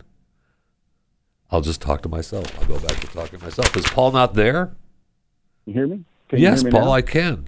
I'll 1.50 1.62
just 1.62 1.82
talk 1.82 2.02
to 2.04 2.10
myself. 2.10 2.48
I'll 2.60 2.68
go 2.68 2.80
back 2.80 2.98
to 3.02 3.08
talking 3.08 3.40
to 3.40 3.46
myself. 3.46 3.76
Is 3.76 3.86
Paul 3.88 4.12
not 4.14 4.36
there? 4.36 4.74
You 5.66 5.74
hear 5.74 5.88
me? 5.88 6.06
Can 6.30 6.40
you 6.40 6.44
yes, 6.44 6.62
hear 6.62 6.72
me 6.72 6.80
Paul, 6.80 6.86
now? 6.86 6.92
I 6.94 7.02
can. 7.02 7.48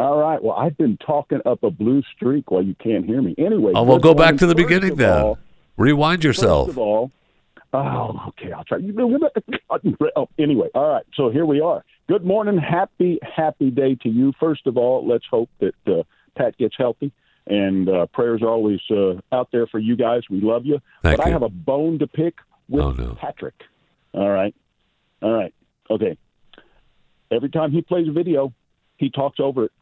All 0.00 0.16
right. 0.18 0.42
Well, 0.42 0.56
I've 0.56 0.76
been 0.78 0.96
talking 0.96 1.40
up 1.44 1.62
a 1.62 1.70
blue 1.70 2.02
streak 2.16 2.50
while 2.50 2.62
you 2.62 2.74
can't 2.74 3.04
hear 3.04 3.20
me. 3.20 3.34
Anyway, 3.38 3.72
Oh, 3.74 3.82
well, 3.82 3.98
go 3.98 4.14
back 4.14 4.36
to 4.38 4.46
the 4.46 4.54
beginning 4.54 4.96
then. 4.96 5.22
all- 5.22 5.38
Rewind 5.76 6.24
yourself. 6.24 6.66
First 6.68 6.76
of 6.76 6.78
all, 6.78 7.10
oh, 7.72 8.20
okay, 8.28 8.52
I'll 8.52 8.64
try. 8.64 8.78
Oh, 10.16 10.28
anyway, 10.38 10.68
all 10.74 10.88
right. 10.88 11.04
So 11.14 11.30
here 11.30 11.46
we 11.46 11.60
are. 11.60 11.84
Good 12.08 12.24
morning. 12.24 12.58
Happy, 12.58 13.18
happy 13.22 13.70
day 13.70 13.94
to 14.02 14.08
you. 14.08 14.32
First 14.40 14.66
of 14.66 14.76
all, 14.76 15.06
let's 15.06 15.24
hope 15.30 15.48
that 15.60 15.74
uh, 15.86 16.02
Pat 16.36 16.56
gets 16.58 16.74
healthy. 16.76 17.12
And 17.46 17.88
uh, 17.88 18.06
prayers 18.06 18.42
are 18.42 18.48
always 18.48 18.80
uh, 18.90 19.14
out 19.32 19.48
there 19.52 19.66
for 19.66 19.78
you 19.78 19.96
guys. 19.96 20.22
We 20.30 20.40
love 20.40 20.66
you. 20.66 20.80
Thank 21.02 21.16
but 21.18 21.26
I 21.26 21.30
have 21.30 21.42
a 21.42 21.48
bone 21.48 21.98
to 22.00 22.06
pick 22.06 22.34
with 22.68 22.82
Oh, 22.84 22.90
no. 22.92 23.16
Patrick. 23.20 23.54
All 24.12 24.28
right. 24.30 24.54
All 25.22 25.32
right. 25.32 25.54
Okay. 25.90 26.16
Every 27.30 27.48
time 27.50 27.70
he 27.72 27.80
plays 27.82 28.08
a 28.08 28.12
video, 28.12 28.52
he 28.98 29.08
talks 29.10 29.40
over 29.40 29.64
it. 29.64 29.72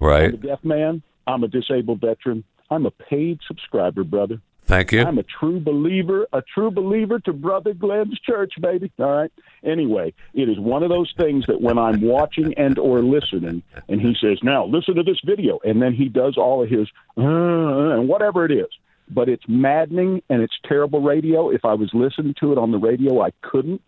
Right. 0.00 0.28
I'm 0.28 0.34
a 0.34 0.38
deaf 0.38 0.64
man. 0.64 1.02
I'm 1.26 1.44
a 1.44 1.48
disabled 1.48 2.00
veteran. 2.00 2.44
I'm 2.70 2.86
a 2.86 2.90
paid 2.90 3.40
subscriber, 3.46 4.04
brother. 4.04 4.40
Thank 4.66 4.90
you. 4.90 5.02
I'm 5.02 5.18
a 5.18 5.22
true 5.22 5.60
believer, 5.60 6.26
a 6.32 6.42
true 6.42 6.72
believer 6.72 7.20
to 7.20 7.32
Brother 7.32 7.72
Glenn's 7.72 8.18
church, 8.18 8.52
baby. 8.60 8.90
All 8.98 9.12
right. 9.12 9.32
Anyway, 9.62 10.12
it 10.34 10.48
is 10.48 10.58
one 10.58 10.82
of 10.82 10.88
those 10.88 11.12
things 11.16 11.44
that 11.46 11.60
when 11.60 11.78
I'm 11.78 12.00
watching 12.00 12.52
and 12.54 12.76
or 12.76 13.00
listening, 13.00 13.62
and 13.88 14.00
he 14.00 14.16
says, 14.20 14.38
"Now 14.42 14.66
listen 14.66 14.96
to 14.96 15.04
this 15.04 15.20
video," 15.24 15.60
and 15.64 15.80
then 15.80 15.94
he 15.94 16.08
does 16.08 16.36
all 16.36 16.64
of 16.64 16.68
his 16.68 16.88
uh, 17.16 17.22
and 17.22 18.08
whatever 18.08 18.44
it 18.44 18.50
is, 18.50 18.66
but 19.08 19.28
it's 19.28 19.44
maddening 19.46 20.20
and 20.28 20.42
it's 20.42 20.58
terrible 20.64 21.00
radio. 21.00 21.48
If 21.50 21.64
I 21.64 21.74
was 21.74 21.90
listening 21.94 22.34
to 22.40 22.50
it 22.50 22.58
on 22.58 22.72
the 22.72 22.78
radio, 22.78 23.22
I 23.22 23.30
couldn't, 23.42 23.82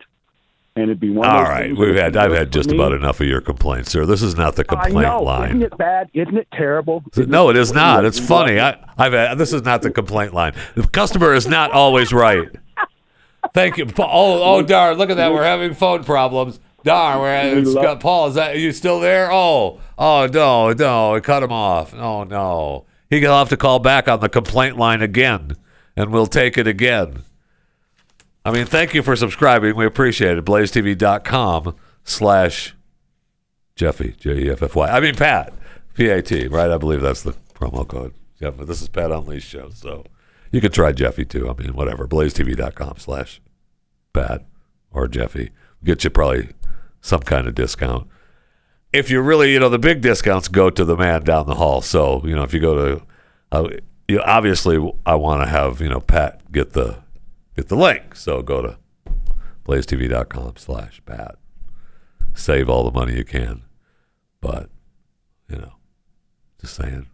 and 0.79 0.89
it'd 0.89 0.99
be 0.99 1.09
one. 1.09 1.27
All 1.29 1.43
right, 1.43 1.75
we've 1.75 1.95
had 1.95 2.15
I've 2.17 2.31
had 2.31 2.51
just 2.51 2.69
me. 2.69 2.75
about 2.75 2.93
enough 2.93 3.19
of 3.21 3.27
your 3.27 3.41
complaints, 3.41 3.91
sir. 3.91 4.05
This 4.05 4.21
is 4.21 4.35
not 4.35 4.55
the 4.55 4.63
complaint 4.63 4.97
I 4.97 5.01
know. 5.17 5.21
line. 5.23 5.49
Isn't 5.49 5.63
it 5.63 5.77
bad? 5.77 6.09
Isn't 6.13 6.37
it 6.37 6.47
terrible? 6.53 7.03
No, 7.17 7.49
it 7.49 7.57
is 7.57 7.73
not. 7.73 8.05
It's 8.05 8.19
funny. 8.19 8.59
I, 8.59 8.77
I've 8.97 9.13
had, 9.13 9.37
this 9.37 9.53
is 9.53 9.63
not 9.63 9.81
the 9.81 9.91
complaint 9.91 10.33
line. 10.33 10.53
The 10.75 10.87
customer 10.87 11.33
is 11.33 11.47
not 11.47 11.71
always 11.71 12.11
right. 12.13 12.49
Thank 13.53 13.77
you. 13.77 13.85
Oh, 13.97 14.43
oh, 14.57 14.61
darn! 14.61 14.97
Look 14.97 15.09
at 15.09 15.17
that. 15.17 15.31
We're 15.33 15.43
having 15.43 15.73
phone 15.73 16.03
problems. 16.03 16.59
Darn, 16.83 17.19
we're 17.19 17.55
We 17.55 17.61
it's 17.61 17.73
love- 17.73 17.83
got, 17.83 17.99
Paul. 17.99 18.27
Is 18.27 18.35
that 18.35 18.55
are 18.55 18.59
you 18.59 18.71
still 18.71 18.99
there? 18.99 19.29
Oh, 19.31 19.79
oh 19.97 20.27
no, 20.31 20.71
no, 20.73 21.15
I 21.15 21.19
cut 21.19 21.43
him 21.43 21.51
off. 21.51 21.93
Oh 21.93 22.23
no, 22.23 22.85
he'll 23.09 23.37
have 23.37 23.49
to 23.49 23.57
call 23.57 23.79
back 23.79 24.07
on 24.07 24.19
the 24.19 24.29
complaint 24.29 24.77
line 24.77 25.01
again, 25.01 25.55
and 25.97 26.11
we'll 26.11 26.27
take 26.27 26.57
it 26.57 26.67
again. 26.67 27.23
I 28.45 28.51
mean, 28.51 28.65
thank 28.65 28.93
you 28.93 29.03
for 29.03 29.15
subscribing. 29.15 29.75
We 29.75 29.85
appreciate 29.85 30.37
it. 30.37 30.45
BlazeTV.com 30.45 31.75
slash 32.03 32.75
Jeffy, 33.75 34.15
J 34.17 34.45
E 34.45 34.49
F 34.49 34.63
F 34.63 34.75
Y. 34.75 34.89
I 34.89 34.99
mean, 34.99 35.15
Pat, 35.15 35.53
P 35.93 36.07
A 36.09 36.21
T, 36.21 36.47
right? 36.47 36.71
I 36.71 36.77
believe 36.77 37.01
that's 37.01 37.21
the 37.23 37.33
promo 37.53 37.87
code. 37.87 38.13
Jeff, 38.39 38.57
this 38.57 38.81
is 38.81 38.87
Pat 38.87 39.11
Unleashed 39.11 39.49
Show. 39.49 39.69
So 39.71 40.05
you 40.51 40.61
can 40.61 40.71
try 40.71 40.91
Jeffy 40.91 41.25
too. 41.25 41.49
I 41.49 41.61
mean, 41.61 41.73
whatever. 41.73 42.07
BlazeTV.com 42.07 42.95
slash 42.97 43.41
Pat 44.13 44.45
or 44.91 45.07
Jeffy. 45.07 45.51
Get 45.83 46.03
you 46.03 46.09
probably 46.09 46.49
some 47.01 47.21
kind 47.21 47.47
of 47.47 47.55
discount. 47.55 48.07
If 48.91 49.11
you 49.11 49.21
really, 49.21 49.53
you 49.53 49.59
know, 49.59 49.69
the 49.69 49.77
big 49.77 50.01
discounts 50.01 50.47
go 50.47 50.69
to 50.69 50.83
the 50.83 50.97
man 50.97 51.23
down 51.23 51.45
the 51.45 51.55
hall. 51.55 51.81
So, 51.81 52.21
you 52.25 52.35
know, 52.35 52.43
if 52.43 52.53
you 52.53 52.59
go 52.59 52.75
to, 52.75 53.05
uh, 53.51 53.69
you 54.07 54.19
obviously, 54.21 54.77
I 55.05 55.15
want 55.15 55.43
to 55.43 55.49
have, 55.49 55.79
you 55.79 55.89
know, 55.89 55.99
Pat 55.99 56.51
get 56.51 56.73
the 56.73 56.97
get 57.59 57.69
the 57.69 57.75
link. 57.75 58.15
So 58.15 58.41
go 58.41 58.61
to 58.61 58.77
blazetv.com 59.65 60.53
slash 60.57 61.01
Pat. 61.05 61.35
Save 62.33 62.69
all 62.69 62.83
the 62.83 62.91
money 62.91 63.15
you 63.17 63.25
can. 63.25 63.63
But, 64.41 64.69
you 65.49 65.57
know, 65.57 65.73
just 66.61 66.75
saying. 66.75 67.07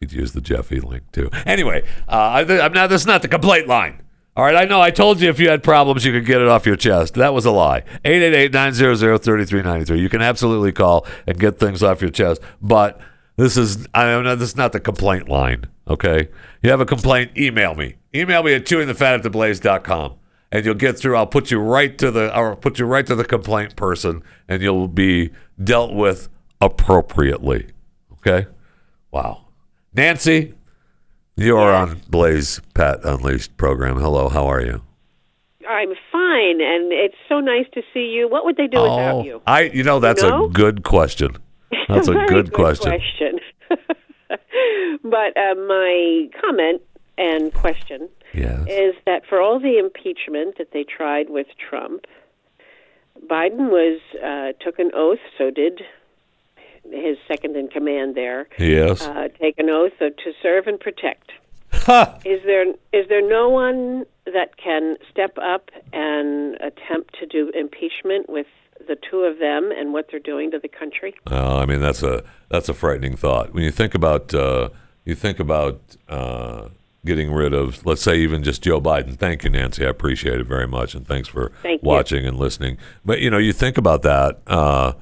You 0.00 0.08
could 0.08 0.16
use 0.16 0.32
the 0.32 0.40
Jeffy 0.40 0.80
link 0.80 1.12
too. 1.12 1.30
Anyway, 1.46 1.84
uh, 2.08 2.44
I, 2.46 2.60
I'm 2.60 2.72
not, 2.72 2.88
this 2.88 3.02
is 3.02 3.06
not 3.06 3.22
the 3.22 3.28
complaint 3.28 3.68
line. 3.68 4.02
All 4.34 4.44
right, 4.44 4.56
I 4.56 4.64
know 4.64 4.80
I 4.80 4.90
told 4.90 5.20
you 5.20 5.28
if 5.28 5.38
you 5.38 5.48
had 5.50 5.62
problems, 5.62 6.04
you 6.04 6.12
could 6.12 6.24
get 6.24 6.40
it 6.40 6.48
off 6.48 6.66
your 6.66 6.74
chest. 6.74 7.14
That 7.14 7.34
was 7.34 7.44
a 7.44 7.50
lie. 7.50 7.84
888-900-3393. 8.04 9.98
You 9.98 10.08
can 10.08 10.22
absolutely 10.22 10.72
call 10.72 11.06
and 11.26 11.38
get 11.38 11.60
things 11.60 11.82
off 11.82 12.00
your 12.00 12.10
chest, 12.10 12.40
but 12.60 12.98
this 13.36 13.56
is 13.56 13.86
I 13.94 14.04
don't 14.04 14.24
know, 14.24 14.36
this 14.36 14.50
is 14.50 14.56
not 14.56 14.72
the 14.72 14.80
complaint 14.80 15.28
line, 15.28 15.66
okay? 15.88 16.28
You 16.62 16.70
have 16.70 16.80
a 16.80 16.86
complaint, 16.86 17.36
email 17.36 17.74
me. 17.74 17.96
Email 18.14 18.42
me 18.42 18.54
at 18.54 18.64
chewingthefat 18.64 20.14
and 20.52 20.64
you'll 20.66 20.74
get 20.74 20.98
through. 20.98 21.16
I'll 21.16 21.26
put 21.26 21.50
you 21.50 21.58
right 21.58 21.96
to 21.98 22.10
the 22.10 22.36
or 22.36 22.56
put 22.56 22.78
you 22.78 22.84
right 22.84 23.06
to 23.06 23.14
the 23.14 23.24
complaint 23.24 23.74
person 23.74 24.22
and 24.48 24.62
you'll 24.62 24.88
be 24.88 25.30
dealt 25.62 25.94
with 25.94 26.28
appropriately. 26.60 27.68
Okay? 28.12 28.46
Wow. 29.10 29.46
Nancy, 29.94 30.54
you're 31.36 31.72
on 31.72 32.00
Blaze 32.08 32.60
Pat 32.74 33.04
Unleashed 33.04 33.56
program. 33.56 33.98
Hello, 33.98 34.28
how 34.28 34.46
are 34.46 34.60
you? 34.60 34.82
I'm 35.68 35.92
fine, 36.10 36.60
and 36.60 36.92
it's 36.92 37.14
so 37.28 37.40
nice 37.40 37.66
to 37.74 37.82
see 37.94 38.06
you. 38.06 38.28
What 38.28 38.44
would 38.44 38.56
they 38.56 38.66
do 38.66 38.80
without 38.80 39.14
oh, 39.16 39.22
you? 39.22 39.34
Oh, 39.36 39.42
I 39.46 39.62
you 39.62 39.84
know 39.84 40.00
that's 40.00 40.22
know? 40.22 40.46
a 40.46 40.48
good 40.48 40.82
question. 40.82 41.36
That's 41.88 42.08
a 42.08 42.12
Very 42.12 42.28
good, 42.28 42.52
question. 42.52 42.90
question. 42.90 43.40
but 45.04 45.36
uh, 45.36 45.54
my 45.54 46.28
comment 46.40 46.82
and 47.18 47.52
question 47.52 48.08
Yes. 48.34 48.60
is 48.68 48.94
that 49.04 49.26
for 49.28 49.40
all 49.40 49.60
the 49.60 49.78
impeachment 49.78 50.56
that 50.58 50.72
they 50.72 50.84
tried 50.84 51.28
with 51.28 51.46
Trump, 51.58 52.06
Biden 53.26 53.70
was 53.70 54.00
uh, 54.22 54.52
took 54.64 54.78
an 54.78 54.90
oath. 54.94 55.18
So 55.36 55.50
did 55.50 55.82
his 56.90 57.16
second 57.28 57.56
in 57.56 57.68
command 57.68 58.14
there. 58.14 58.48
Yes. 58.58 59.02
Uh, 59.02 59.28
take 59.40 59.58
an 59.58 59.70
oath 59.70 59.92
to 59.98 60.32
serve 60.42 60.66
and 60.66 60.80
protect. 60.80 61.30
Is 62.24 62.40
there 62.44 62.66
is 62.92 63.08
there 63.08 63.26
no 63.26 63.48
one 63.48 64.04
that 64.26 64.56
can 64.56 64.96
step 65.10 65.36
up 65.38 65.70
and 65.92 66.54
attempt 66.56 67.18
to 67.18 67.26
do 67.26 67.50
impeachment 67.54 68.28
with 68.28 68.46
the 68.86 68.96
two 69.10 69.20
of 69.20 69.38
them 69.38 69.70
and 69.76 69.92
what 69.92 70.06
they're 70.10 70.20
doing 70.20 70.50
to 70.50 70.58
the 70.58 70.68
country? 70.68 71.14
Uh, 71.30 71.58
I 71.58 71.66
mean, 71.66 71.80
that's 71.80 72.02
a 72.02 72.24
that's 72.48 72.68
a 72.68 72.74
frightening 72.74 73.16
thought. 73.16 73.52
When 73.52 73.62
you 73.64 73.70
think 73.70 73.94
about 73.94 74.34
uh, 74.34 74.70
you 75.04 75.14
think 75.14 75.38
about 75.40 75.80
uh, 76.08 76.68
getting 77.04 77.32
rid 77.32 77.52
of, 77.52 77.84
let's 77.84 78.02
say, 78.02 78.18
even 78.18 78.42
just 78.42 78.62
Joe 78.62 78.80
Biden. 78.80 79.18
Thank 79.18 79.44
you, 79.44 79.50
Nancy. 79.50 79.84
I 79.84 79.88
appreciate 79.88 80.40
it 80.40 80.46
very 80.46 80.68
much, 80.68 80.94
and 80.94 81.06
thanks 81.06 81.28
for 81.28 81.52
Thank 81.62 81.82
you. 81.82 81.88
watching 81.88 82.26
and 82.26 82.38
listening. 82.38 82.78
But 83.04 83.20
you 83.20 83.30
know, 83.30 83.38
you 83.38 83.52
think 83.52 83.76
about 83.78 84.02
that. 84.02 84.40
Uh, 84.46 84.92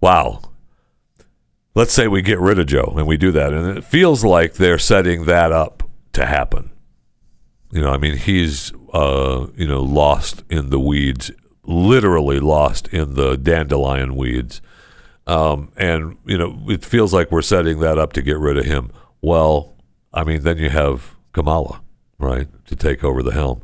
wow. 0.00 0.40
Let's 1.74 1.92
say 1.94 2.06
we 2.06 2.20
get 2.20 2.38
rid 2.38 2.58
of 2.58 2.66
Joe, 2.66 2.94
and 2.96 3.06
we 3.06 3.16
do 3.16 3.30
that, 3.32 3.52
and 3.54 3.78
it 3.78 3.84
feels 3.84 4.24
like 4.24 4.54
they're 4.54 4.78
setting 4.78 5.24
that 5.24 5.52
up 5.52 5.82
to 6.12 6.26
happen. 6.26 6.70
You 7.70 7.80
know, 7.80 7.90
I 7.90 7.96
mean, 7.96 8.18
he's 8.18 8.72
uh, 8.92 9.46
you 9.56 9.66
know 9.66 9.82
lost 9.82 10.42
in 10.50 10.68
the 10.68 10.78
weeds, 10.78 11.30
literally 11.64 12.40
lost 12.40 12.88
in 12.88 13.14
the 13.14 13.36
dandelion 13.36 14.16
weeds, 14.16 14.60
um, 15.26 15.72
and 15.76 16.16
you 16.24 16.36
know 16.38 16.64
it 16.68 16.84
feels 16.84 17.12
like 17.12 17.30
we're 17.30 17.42
setting 17.42 17.80
that 17.80 17.98
up 17.98 18.12
to 18.14 18.22
get 18.22 18.38
rid 18.38 18.56
of 18.56 18.64
him. 18.64 18.90
Well, 19.20 19.74
I 20.12 20.24
mean, 20.24 20.42
then 20.42 20.58
you 20.58 20.70
have 20.70 21.14
Kamala, 21.32 21.80
right, 22.18 22.48
to 22.66 22.76
take 22.76 23.04
over 23.04 23.22
the 23.22 23.32
helm. 23.32 23.62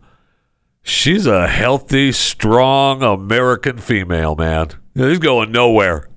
She's 0.82 1.26
a 1.26 1.46
healthy, 1.46 2.12
strong 2.12 3.02
American 3.02 3.78
female, 3.78 4.34
man. 4.36 4.70
She's 4.96 5.18
going 5.18 5.52
nowhere. 5.52 6.08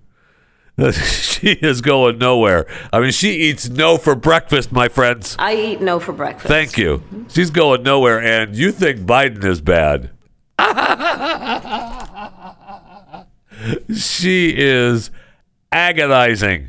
she 0.91 1.51
is 1.51 1.81
going 1.81 2.17
nowhere. 2.17 2.65
I 2.93 2.99
mean, 2.99 3.11
she 3.11 3.33
eats 3.33 3.69
no 3.69 3.97
for 3.97 4.15
breakfast, 4.15 4.71
my 4.71 4.87
friends. 4.87 5.35
I 5.37 5.55
eat 5.55 5.81
no 5.81 5.99
for 5.99 6.13
breakfast. 6.13 6.47
Thank 6.47 6.77
you. 6.77 7.03
She's 7.29 7.49
going 7.49 7.83
nowhere, 7.83 8.21
and 8.21 8.55
you 8.55 8.71
think 8.71 9.01
Biden 9.01 9.43
is 9.43 9.61
bad. 9.61 10.11
she 13.95 14.53
is 14.55 15.09
agonizing 15.71 16.67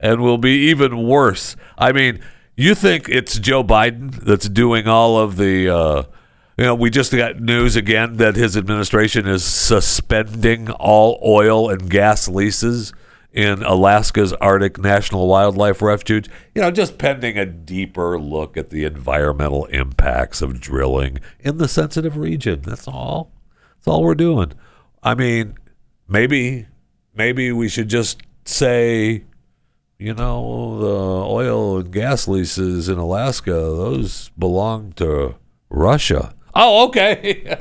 and 0.00 0.20
will 0.20 0.38
be 0.38 0.70
even 0.70 1.06
worse. 1.06 1.54
I 1.76 1.92
mean, 1.92 2.20
you 2.56 2.74
think 2.74 3.08
it's 3.08 3.38
Joe 3.38 3.62
Biden 3.62 4.10
that's 4.10 4.48
doing 4.48 4.88
all 4.88 5.18
of 5.18 5.36
the. 5.36 5.68
Uh, 5.68 6.02
you 6.56 6.64
know, 6.64 6.74
we 6.74 6.90
just 6.90 7.12
got 7.12 7.40
news 7.40 7.76
again 7.76 8.16
that 8.16 8.34
his 8.34 8.56
administration 8.56 9.28
is 9.28 9.44
suspending 9.44 10.70
all 10.70 11.20
oil 11.24 11.70
and 11.70 11.88
gas 11.88 12.26
leases 12.26 12.92
in 13.32 13.62
Alaska's 13.62 14.32
Arctic 14.34 14.78
National 14.78 15.28
Wildlife 15.28 15.82
Refuge. 15.82 16.28
You 16.54 16.62
know, 16.62 16.70
just 16.70 16.98
pending 16.98 17.38
a 17.38 17.46
deeper 17.46 18.18
look 18.18 18.56
at 18.56 18.70
the 18.70 18.84
environmental 18.84 19.66
impacts 19.66 20.42
of 20.42 20.60
drilling 20.60 21.18
in 21.40 21.58
the 21.58 21.68
sensitive 21.68 22.16
region. 22.16 22.62
That's 22.62 22.88
all. 22.88 23.30
That's 23.76 23.88
all 23.88 24.02
we're 24.02 24.14
doing. 24.14 24.52
I 25.02 25.14
mean, 25.14 25.54
maybe, 26.08 26.66
maybe 27.14 27.52
we 27.52 27.68
should 27.68 27.88
just 27.88 28.22
say, 28.44 29.24
you 29.98 30.14
know, 30.14 30.78
the 30.78 31.26
oil 31.26 31.78
and 31.78 31.92
gas 31.92 32.26
leases 32.26 32.88
in 32.88 32.98
Alaska, 32.98 33.52
those 33.52 34.30
belong 34.38 34.92
to 34.94 35.36
Russia. 35.70 36.34
Oh, 36.54 36.86
okay. 36.88 37.56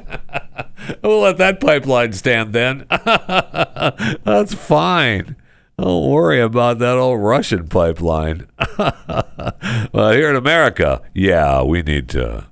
we'll 1.04 1.22
let 1.22 1.38
that 1.38 1.60
pipeline 1.60 2.14
stand 2.14 2.54
then. 2.54 2.86
That's 4.24 4.54
fine. 4.54 5.36
Don't 5.78 6.10
worry 6.10 6.42
about 6.42 6.80
that 6.80 6.98
old 6.98 7.22
Russian 7.22 7.68
pipeline. 7.68 8.48
well, 8.80 10.12
here 10.12 10.30
in 10.30 10.36
America, 10.36 11.02
yeah, 11.14 11.62
we 11.62 11.84
need 11.84 12.10
to 12.10 12.48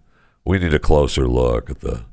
we 0.45 0.59
need 0.59 0.75
a 0.75 0.79
closer 0.79 1.27
look 1.27 1.69
at 1.71 1.81
the 1.81 2.05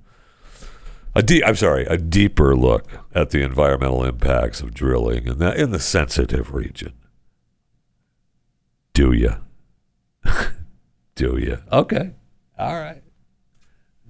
a 1.14 1.22
deep, 1.22 1.42
I'm 1.46 1.56
sorry, 1.56 1.84
a 1.84 1.98
deeper 1.98 2.56
look 2.56 2.86
at 3.14 3.30
the 3.30 3.42
environmental 3.42 4.02
impacts 4.04 4.62
of 4.62 4.72
drilling 4.72 5.26
in 5.26 5.38
the 5.38 5.54
in 5.54 5.70
the 5.70 5.78
sensitive 5.78 6.54
region. 6.54 6.94
Do 8.94 9.12
you? 9.12 9.36
Do 11.14 11.36
you? 11.38 11.58
Okay. 11.70 12.12
All 12.58 12.80
right. 12.80 13.02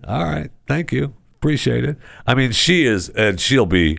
All 0.07 0.25
right. 0.25 0.51
Thank 0.69 0.93
you. 0.93 1.15
Appreciate 1.35 1.85
it. 1.85 1.97
I 2.29 2.37
mean, 2.37 2.53
she 2.53 2.87
is, 2.87 3.09
and 3.09 3.41
she'll 3.41 3.67
be 3.67 3.99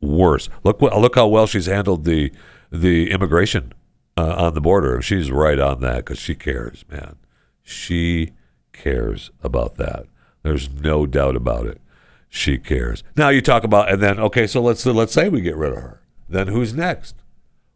worse. 0.00 0.48
Look, 0.64 0.80
look 0.80 1.14
how 1.14 1.26
well 1.26 1.46
she's 1.46 1.66
handled 1.66 2.04
the 2.04 2.32
the 2.70 3.10
immigration 3.10 3.72
uh, 4.16 4.34
on 4.36 4.54
the 4.54 4.60
border. 4.60 5.00
She's 5.02 5.30
right 5.30 5.58
on 5.58 5.80
that 5.80 5.98
because 5.98 6.18
she 6.18 6.34
cares, 6.34 6.84
man. 6.90 7.16
She 7.62 8.32
cares 8.72 9.30
about 9.42 9.76
that. 9.76 10.06
There's 10.42 10.70
no 10.70 11.06
doubt 11.06 11.36
about 11.36 11.66
it. 11.66 11.80
She 12.28 12.58
cares. 12.58 13.02
Now 13.16 13.30
you 13.30 13.40
talk 13.40 13.64
about, 13.64 13.90
and 13.90 14.02
then 14.02 14.18
okay, 14.18 14.46
so 14.46 14.60
let's 14.60 14.84
let's 14.84 15.12
say 15.12 15.28
we 15.28 15.40
get 15.40 15.56
rid 15.56 15.72
of 15.72 15.78
her. 15.78 16.02
Then 16.28 16.48
who's 16.48 16.74
next? 16.74 17.16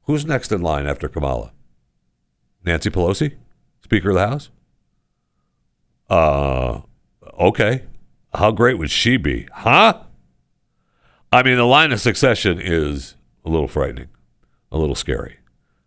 Who's 0.05 0.27
next 0.27 0.53
in 0.53 0.61
line 0.61 0.87
after 0.87 1.09
Kamala? 1.09 1.53
Nancy 2.65 2.91
Pelosi, 2.91 3.37
Speaker 3.83 4.11
of 4.11 4.17
the 4.17 4.27
House. 4.27 4.51
Uh, 6.09 6.81
okay. 7.39 7.85
How 8.35 8.51
great 8.51 8.79
would 8.79 8.91
she 8.91 9.17
be, 9.17 9.49
huh? 9.53 10.03
I 11.33 11.43
mean, 11.43 11.57
the 11.57 11.65
line 11.67 11.93
of 11.93 12.01
succession 12.01 12.61
is 12.61 13.15
a 13.45 13.49
little 13.49 13.69
frightening, 13.69 14.09
a 14.73 14.79
little 14.79 14.95
scary, 14.97 15.39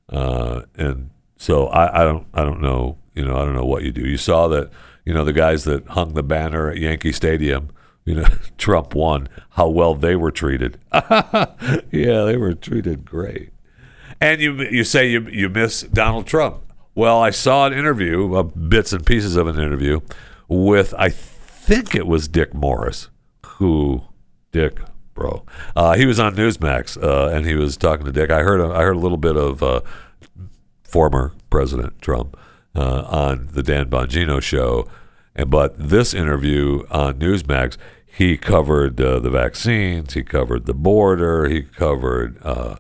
uh, 0.10 0.62
and 0.76 1.10
so 1.38 1.68
I, 1.68 2.02
I 2.02 2.04
don't, 2.06 2.26
I 2.34 2.44
don't 2.44 2.62
know, 2.62 2.98
you 3.14 3.26
know, 3.26 3.36
I 3.36 3.46
don't 3.46 3.56
know 3.56 3.66
what 3.66 3.84
you 3.84 3.92
do. 3.92 4.08
You 4.08 4.18
saw 4.18 4.48
that, 4.48 4.72
you 5.06 5.14
know, 5.14 5.26
the 5.26 5.34
guys 5.34 5.66
that 5.66 5.86
hung 5.90 6.14
the 6.14 6.24
banner 6.24 6.70
at 6.70 6.78
Yankee 6.78 7.12
Stadium, 7.12 7.70
you 8.06 8.16
know, 8.16 8.26
Trump 8.58 8.96
won. 8.96 9.28
How 9.52 9.68
well 9.68 9.96
they 9.96 10.16
were 10.16 10.32
treated. 10.32 10.80
yeah, 10.94 12.24
they 12.24 12.38
were 12.38 12.54
treated 12.54 13.06
great. 13.06 13.52
And 14.22 14.40
you 14.40 14.62
you 14.64 14.84
say 14.86 15.10
you 15.10 15.28
you 15.28 15.50
miss 15.50 15.82
Donald 15.82 16.28
Trump. 16.28 16.62
Well, 16.96 17.20
I 17.20 17.32
saw 17.32 17.66
an 17.66 17.74
interview, 17.74 18.36
uh, 18.36 18.44
bits 18.44 18.94
and 18.94 19.06
pieces 19.06 19.36
of 19.36 19.48
an 19.48 19.60
interview 19.60 20.00
with 20.48 20.94
I 20.98 21.10
think 21.10 21.96
it 21.96 22.08
was 22.08 22.28
Dick 22.28 22.54
Morris, 22.54 23.10
who 23.46 24.04
Dick, 24.52 24.80
bro, 25.14 25.46
uh, 25.76 25.94
he 25.94 26.06
was 26.06 26.20
on 26.20 26.36
Newsmax 26.36 27.02
uh, 27.02 27.30
and 27.34 27.46
he 27.46 27.56
was 27.56 27.78
talking 27.78 28.06
to 28.06 28.12
Dick. 28.12 28.30
I 28.32 28.42
heard 28.42 28.62
I 28.62 28.82
heard 28.82 28.96
a 28.96 29.00
little 29.00 29.18
bit 29.18 29.36
of 29.36 29.62
uh, 29.64 29.82
former 30.84 31.34
President 31.50 32.02
Trump 32.02 32.38
uh, 32.76 33.04
on 33.04 33.50
the 33.52 33.64
Dan 33.64 33.90
Bongino 33.90 34.42
show, 34.42 34.88
and 35.36 35.50
but 35.50 35.76
this 35.78 36.14
interview 36.14 36.84
on 36.90 37.16
Newsmax, 37.16 37.78
he 38.06 38.38
covered 38.38 39.00
uh, 39.02 39.20
the 39.20 39.30
vaccines, 39.30 40.14
he 40.14 40.24
covered 40.24 40.66
the 40.66 40.74
border, 40.74 41.48
he 41.48 41.64
covered 41.64 42.38
uh, 42.44 42.76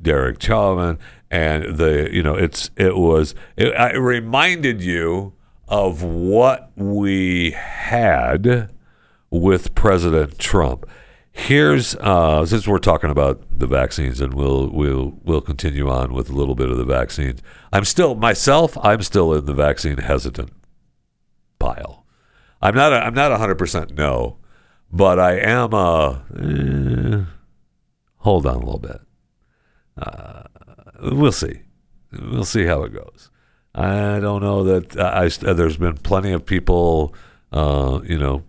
Derek 0.00 0.42
Chauvin, 0.42 0.98
and 1.30 1.76
the 1.76 2.08
you 2.12 2.22
know 2.22 2.34
it's 2.34 2.70
it 2.76 2.96
was 2.96 3.34
it, 3.56 3.68
it 3.68 3.98
reminded 3.98 4.82
you 4.82 5.34
of 5.68 6.02
what 6.02 6.72
we 6.76 7.52
had 7.52 8.70
with 9.30 9.74
President 9.74 10.38
Trump. 10.38 10.84
Here's 11.32 11.94
uh, 11.96 12.44
since 12.44 12.66
we're 12.66 12.78
talking 12.78 13.10
about 13.10 13.42
the 13.56 13.66
vaccines, 13.66 14.20
and 14.20 14.34
we'll 14.34 14.68
we'll 14.68 15.18
we'll 15.22 15.40
continue 15.40 15.88
on 15.88 16.12
with 16.12 16.28
a 16.28 16.32
little 16.32 16.56
bit 16.56 16.70
of 16.70 16.76
the 16.76 16.84
vaccines. 16.84 17.40
I'm 17.72 17.84
still 17.84 18.16
myself. 18.16 18.76
I'm 18.82 19.02
still 19.02 19.32
in 19.34 19.44
the 19.46 19.54
vaccine 19.54 19.98
hesitant 19.98 20.50
pile. 21.60 22.04
I'm 22.60 22.74
not. 22.74 22.92
A, 22.92 22.96
I'm 22.96 23.14
not 23.14 23.30
100 23.30 23.54
percent 23.56 23.94
no, 23.94 24.38
but 24.92 25.20
I 25.20 25.38
am. 25.38 25.72
Uh, 25.72 26.18
eh, 26.36 27.24
hold 28.16 28.44
on 28.46 28.56
a 28.56 28.58
little 28.58 28.78
bit. 28.80 29.00
Uh, 29.96 30.42
we'll 31.00 31.32
see. 31.32 31.60
We'll 32.12 32.44
see 32.44 32.64
how 32.64 32.82
it 32.82 32.92
goes. 32.92 33.30
I 33.72 34.18
don't 34.18 34.42
know 34.42 34.64
that 34.64 34.98
I, 34.98 35.26
I 35.26 35.52
there's 35.52 35.76
been 35.76 35.96
plenty 35.98 36.32
of 36.32 36.44
people, 36.44 37.14
uh, 37.52 38.00
you 38.04 38.18
know, 38.18 38.42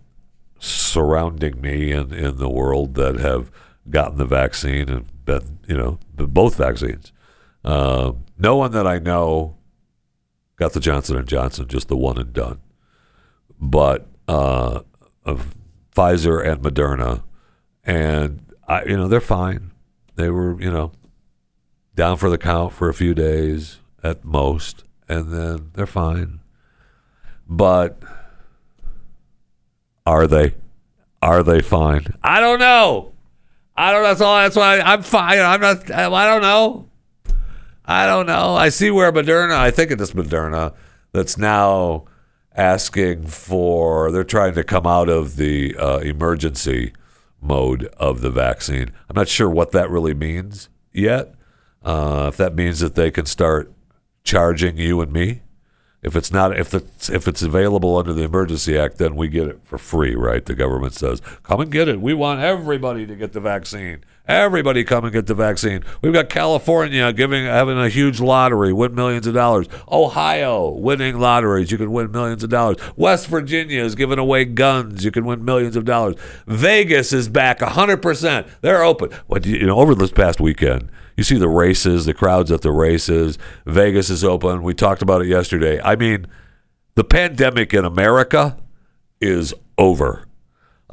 surrounding 0.62 1.60
me 1.60 1.90
in, 1.90 2.12
in 2.12 2.36
the 2.36 2.48
world 2.48 2.94
that 2.94 3.16
have 3.16 3.50
gotten 3.90 4.16
the 4.16 4.24
vaccine 4.24 4.88
and 4.88 5.24
been, 5.24 5.58
you 5.66 5.76
know, 5.76 5.98
both 6.14 6.56
vaccines. 6.56 7.12
Uh, 7.64 8.12
no 8.38 8.56
one 8.56 8.70
that 8.72 8.86
I 8.86 8.98
know 8.98 9.56
got 10.56 10.72
the 10.72 10.80
Johnson 10.80 11.16
and 11.16 11.26
Johnson, 11.26 11.66
just 11.66 11.88
the 11.88 11.96
one 11.96 12.16
and 12.16 12.32
done. 12.32 12.60
But 13.60 14.06
uh, 14.28 14.82
of 15.24 15.54
Pfizer 15.96 16.44
and 16.44 16.62
Moderna, 16.62 17.24
and 17.84 18.40
I, 18.68 18.84
you 18.84 18.96
know, 18.96 19.08
they're 19.08 19.20
fine. 19.20 19.72
They 20.14 20.30
were, 20.30 20.60
you 20.60 20.70
know, 20.70 20.92
down 21.96 22.16
for 22.16 22.30
the 22.30 22.38
count 22.38 22.72
for 22.72 22.88
a 22.88 22.94
few 22.94 23.14
days 23.14 23.80
at 24.02 24.24
most, 24.24 24.84
and 25.08 25.32
then 25.32 25.70
they're 25.74 25.86
fine. 25.86 26.40
But 27.48 28.00
are 30.06 30.26
they? 30.26 30.54
Are 31.20 31.42
they 31.42 31.60
fine? 31.60 32.14
I 32.22 32.40
don't 32.40 32.58
know. 32.58 33.12
I 33.76 33.92
don't 33.92 34.02
know. 34.02 34.08
That's 34.08 34.20
all. 34.20 34.36
That's 34.36 34.56
why 34.56 34.80
I'm 34.80 35.02
fine. 35.02 35.38
I'm 35.38 35.60
not. 35.60 35.90
I 35.90 36.26
don't 36.26 36.42
know. 36.42 36.88
I 37.84 38.06
don't 38.06 38.26
know. 38.26 38.54
I 38.54 38.68
see 38.68 38.90
where 38.90 39.12
Moderna. 39.12 39.52
I 39.52 39.70
think 39.70 39.90
it 39.90 40.00
is 40.00 40.12
Moderna 40.12 40.74
that's 41.12 41.38
now 41.38 42.04
asking 42.54 43.26
for. 43.26 44.10
They're 44.10 44.24
trying 44.24 44.54
to 44.54 44.64
come 44.64 44.86
out 44.86 45.08
of 45.08 45.36
the 45.36 45.76
uh, 45.76 45.98
emergency 45.98 46.92
mode 47.40 47.84
of 47.96 48.20
the 48.20 48.30
vaccine. 48.30 48.92
I'm 49.08 49.16
not 49.16 49.28
sure 49.28 49.50
what 49.50 49.72
that 49.72 49.90
really 49.90 50.14
means 50.14 50.68
yet. 50.92 51.34
Uh, 51.84 52.26
if 52.28 52.36
that 52.36 52.54
means 52.54 52.80
that 52.80 52.94
they 52.94 53.10
can 53.10 53.26
start 53.26 53.72
charging 54.22 54.76
you 54.76 55.00
and 55.00 55.12
me, 55.12 55.42
if 56.02 56.16
it's 56.16 56.32
not, 56.32 56.58
if 56.58 56.74
it's 56.74 57.08
if 57.08 57.28
it's 57.28 57.42
available 57.42 57.96
under 57.96 58.12
the 58.12 58.24
Emergency 58.24 58.76
Act, 58.76 58.98
then 58.98 59.14
we 59.14 59.28
get 59.28 59.46
it 59.46 59.60
for 59.62 59.78
free, 59.78 60.14
right? 60.14 60.44
The 60.44 60.54
government 60.54 60.94
says, 60.94 61.22
"Come 61.42 61.60
and 61.60 61.70
get 61.70 61.88
it. 61.88 62.00
We 62.00 62.12
want 62.12 62.40
everybody 62.40 63.06
to 63.06 63.14
get 63.14 63.32
the 63.32 63.40
vaccine. 63.40 64.04
Everybody 64.28 64.84
come 64.84 65.04
and 65.04 65.12
get 65.12 65.26
the 65.26 65.34
vaccine." 65.34 65.82
We've 66.00 66.12
got 66.12 66.28
California 66.28 67.12
giving 67.12 67.44
having 67.44 67.78
a 67.78 67.88
huge 67.88 68.20
lottery, 68.20 68.72
win 68.72 68.94
millions 68.94 69.26
of 69.26 69.34
dollars. 69.34 69.66
Ohio 69.90 70.70
winning 70.70 71.18
lotteries, 71.18 71.70
you 71.70 71.78
can 71.78 71.92
win 71.92 72.10
millions 72.10 72.42
of 72.44 72.50
dollars. 72.50 72.76
West 72.96 73.26
Virginia 73.26 73.82
is 73.82 73.94
giving 73.94 74.18
away 74.18 74.44
guns, 74.44 75.04
you 75.04 75.10
can 75.10 75.24
win 75.24 75.44
millions 75.44 75.76
of 75.76 75.84
dollars. 75.84 76.16
Vegas 76.46 77.12
is 77.12 77.28
back 77.28 77.60
100%. 77.60 78.46
They're 78.60 78.82
open. 78.82 79.10
What 79.26 79.44
you 79.44 79.66
know 79.66 79.78
over 79.78 79.94
this 79.94 80.12
past 80.12 80.40
weekend? 80.40 80.90
You 81.16 81.24
see 81.24 81.36
the 81.36 81.48
races, 81.48 82.06
the 82.06 82.14
crowds 82.14 82.50
at 82.50 82.62
the 82.62 82.72
races. 82.72 83.38
Vegas 83.66 84.08
is 84.08 84.24
open. 84.24 84.62
We 84.62 84.74
talked 84.74 85.02
about 85.02 85.22
it 85.22 85.28
yesterday. 85.28 85.80
I 85.82 85.96
mean, 85.96 86.26
the 86.94 87.04
pandemic 87.04 87.74
in 87.74 87.84
America 87.84 88.56
is 89.20 89.54
over. 89.78 90.26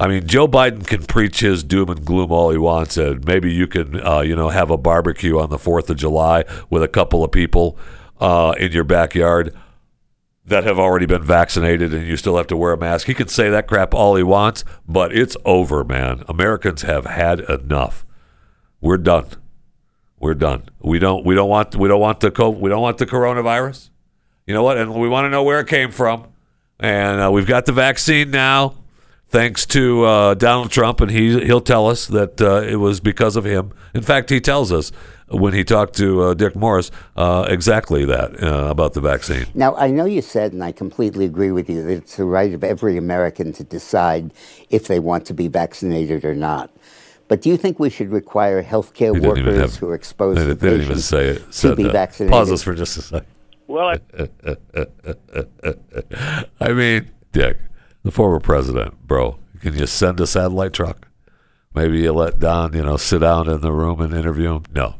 I 0.00 0.08
mean, 0.08 0.26
Joe 0.26 0.48
Biden 0.48 0.86
can 0.86 1.04
preach 1.04 1.40
his 1.40 1.62
doom 1.62 1.90
and 1.90 2.06
gloom 2.06 2.32
all 2.32 2.50
he 2.50 2.56
wants, 2.56 2.96
and 2.96 3.22
maybe 3.26 3.52
you 3.52 3.66
can, 3.66 4.00
uh, 4.00 4.20
you 4.20 4.34
know, 4.34 4.48
have 4.48 4.70
a 4.70 4.78
barbecue 4.78 5.38
on 5.38 5.50
the 5.50 5.58
Fourth 5.58 5.90
of 5.90 5.98
July 5.98 6.44
with 6.70 6.82
a 6.82 6.88
couple 6.88 7.22
of 7.22 7.30
people 7.30 7.76
uh, 8.18 8.54
in 8.58 8.72
your 8.72 8.84
backyard 8.84 9.54
that 10.46 10.64
have 10.64 10.78
already 10.78 11.04
been 11.04 11.22
vaccinated, 11.22 11.92
and 11.92 12.06
you 12.06 12.16
still 12.16 12.38
have 12.38 12.46
to 12.46 12.56
wear 12.56 12.72
a 12.72 12.78
mask. 12.78 13.08
He 13.08 13.14
can 13.14 13.28
say 13.28 13.50
that 13.50 13.66
crap 13.68 13.92
all 13.92 14.16
he 14.16 14.22
wants, 14.22 14.64
but 14.88 15.14
it's 15.14 15.36
over, 15.44 15.84
man. 15.84 16.24
Americans 16.28 16.80
have 16.82 17.04
had 17.04 17.40
enough. 17.40 18.06
We're 18.80 18.96
done. 18.96 19.26
We're 20.18 20.34
done. 20.34 20.62
We 20.80 20.98
don't. 20.98 21.26
We 21.26 21.34
don't 21.34 21.50
want. 21.50 21.76
We 21.76 21.88
don't 21.88 22.00
want 22.00 22.20
the. 22.20 22.30
co- 22.30 22.48
We 22.48 22.70
don't 22.70 22.80
want 22.82 22.96
the 22.96 23.06
coronavirus. 23.06 23.90
You 24.46 24.54
know 24.54 24.62
what? 24.62 24.78
And 24.78 24.94
we 24.94 25.08
want 25.08 25.26
to 25.26 25.28
know 25.28 25.42
where 25.42 25.60
it 25.60 25.66
came 25.66 25.90
from. 25.90 26.26
And 26.78 27.20
uh, 27.20 27.30
we've 27.30 27.46
got 27.46 27.66
the 27.66 27.72
vaccine 27.72 28.30
now, 28.30 28.74
thanks 29.30 29.66
to 29.66 30.04
uh, 30.04 30.34
Donald 30.34 30.70
Trump, 30.70 31.00
and 31.00 31.10
he 31.10 31.44
he'll 31.44 31.60
tell 31.60 31.86
us 31.88 32.06
that 32.08 32.40
uh, 32.40 32.62
it 32.62 32.76
was 32.76 33.00
because 33.00 33.36
of 33.36 33.44
him. 33.44 33.72
In 33.94 34.02
fact, 34.02 34.30
he 34.30 34.40
tells 34.40 34.72
us 34.72 34.92
when 35.28 35.52
he 35.54 35.62
talked 35.64 35.94
to 35.96 36.22
uh, 36.22 36.34
Dick 36.34 36.56
Morris 36.56 36.90
uh, 37.16 37.46
exactly 37.48 38.04
that 38.04 38.42
uh, 38.42 38.66
about 38.68 38.94
the 38.94 39.00
vaccine. 39.00 39.46
Now, 39.54 39.74
I 39.76 39.88
know 39.90 40.04
you 40.04 40.22
said, 40.22 40.52
and 40.52 40.62
I 40.62 40.72
completely 40.72 41.24
agree 41.24 41.52
with 41.52 41.70
you, 41.70 41.82
that 41.84 41.90
it's 41.92 42.16
the 42.16 42.24
right 42.24 42.52
of 42.52 42.64
every 42.64 42.96
American 42.96 43.52
to 43.54 43.64
decide 43.64 44.32
if 44.70 44.88
they 44.88 44.98
want 44.98 45.24
to 45.26 45.34
be 45.34 45.46
vaccinated 45.48 46.24
or 46.24 46.34
not. 46.34 46.70
But 47.28 47.42
do 47.42 47.48
you 47.48 47.56
think 47.56 47.78
we 47.78 47.90
should 47.90 48.10
require 48.10 48.60
healthcare 48.60 49.14
He 49.14 49.20
didn't 49.20 49.38
even 49.38 49.54
workers 49.54 49.74
have- 49.74 49.80
who 49.80 49.88
are 49.90 49.94
exposed 49.94 50.40
They, 50.40 50.46
to 50.46 50.54
they 50.56 50.70
didn't 50.70 50.84
even 50.86 50.98
say 50.98 51.28
it. 51.28 51.52
to 51.52 51.76
be 51.76 51.84
that. 51.84 51.92
vaccinated? 51.92 52.32
Pause 52.32 52.50
this 52.50 52.62
for 52.64 52.74
just 52.74 52.96
a 52.96 53.02
second. 53.02 53.26
Well, 53.68 53.90
I 56.60 56.72
mean, 56.72 57.08
Dick, 57.30 57.56
the 58.02 58.10
former 58.10 58.40
president, 58.40 59.06
bro, 59.06 59.38
can 59.60 59.74
you 59.74 59.86
send 59.86 60.20
a 60.20 60.26
satellite 60.26 60.72
truck? 60.72 61.08
Maybe 61.74 62.00
you 62.00 62.12
let 62.12 62.40
Don, 62.40 62.72
you 62.72 62.82
know, 62.82 62.96
sit 62.96 63.20
down 63.20 63.48
in 63.48 63.60
the 63.60 63.72
room 63.72 64.00
and 64.00 64.12
interview 64.12 64.54
him? 64.54 64.64
No. 64.74 64.96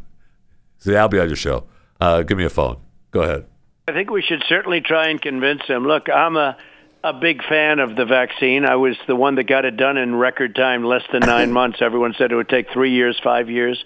See, 0.78 0.96
I'll 0.96 1.08
be 1.08 1.18
on 1.18 1.28
your 1.28 1.36
show. 1.36 1.64
Uh, 2.00 2.22
give 2.22 2.38
me 2.38 2.44
a 2.44 2.50
phone. 2.50 2.78
Go 3.10 3.22
ahead. 3.22 3.46
I 3.88 3.92
think 3.92 4.10
we 4.10 4.22
should 4.22 4.44
certainly 4.48 4.80
try 4.80 5.08
and 5.08 5.20
convince 5.20 5.62
him. 5.66 5.86
Look, 5.86 6.08
I'm 6.08 6.36
a 6.36 6.56
a 7.02 7.12
big 7.14 7.42
fan 7.42 7.78
of 7.78 7.96
the 7.96 8.04
vaccine. 8.04 8.64
I 8.66 8.76
was 8.76 8.94
the 9.06 9.16
one 9.16 9.36
that 9.36 9.44
got 9.44 9.64
it 9.64 9.76
done 9.76 9.96
in 9.96 10.14
record 10.14 10.54
time, 10.54 10.84
less 10.84 11.02
than 11.12 11.20
nine 11.20 11.50
months. 11.60 11.78
Everyone 11.80 12.14
said 12.16 12.30
it 12.30 12.36
would 12.36 12.48
take 12.48 12.70
three 12.70 12.92
years, 12.92 13.18
five 13.22 13.48
years, 13.48 13.82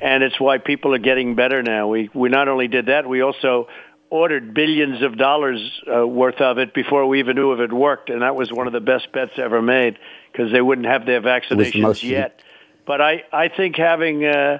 and 0.00 0.22
it's 0.22 0.38
why 0.40 0.58
people 0.58 0.94
are 0.94 0.98
getting 0.98 1.34
better 1.34 1.62
now. 1.62 1.88
We 1.88 2.10
we 2.12 2.28
not 2.28 2.48
only 2.48 2.68
did 2.68 2.86
that, 2.86 3.08
we 3.08 3.22
also 3.22 3.68
ordered 4.10 4.52
billions 4.52 5.02
of 5.02 5.16
dollars 5.16 5.80
uh, 5.86 6.06
worth 6.06 6.40
of 6.40 6.58
it 6.58 6.74
before 6.74 7.06
we 7.06 7.20
even 7.20 7.36
knew 7.36 7.52
if 7.52 7.60
it 7.60 7.72
worked, 7.72 8.10
and 8.10 8.22
that 8.22 8.34
was 8.34 8.52
one 8.52 8.66
of 8.66 8.72
the 8.72 8.80
best 8.80 9.10
bets 9.12 9.32
ever 9.38 9.62
made 9.62 9.98
because 10.30 10.52
they 10.52 10.60
wouldn't 10.60 10.86
have 10.86 11.06
their 11.06 11.20
vaccinations 11.22 12.02
yet. 12.02 12.40
But 12.86 13.00
I, 13.00 13.24
I 13.32 13.48
think 13.48 13.76
having 13.76 14.24
uh, 14.24 14.58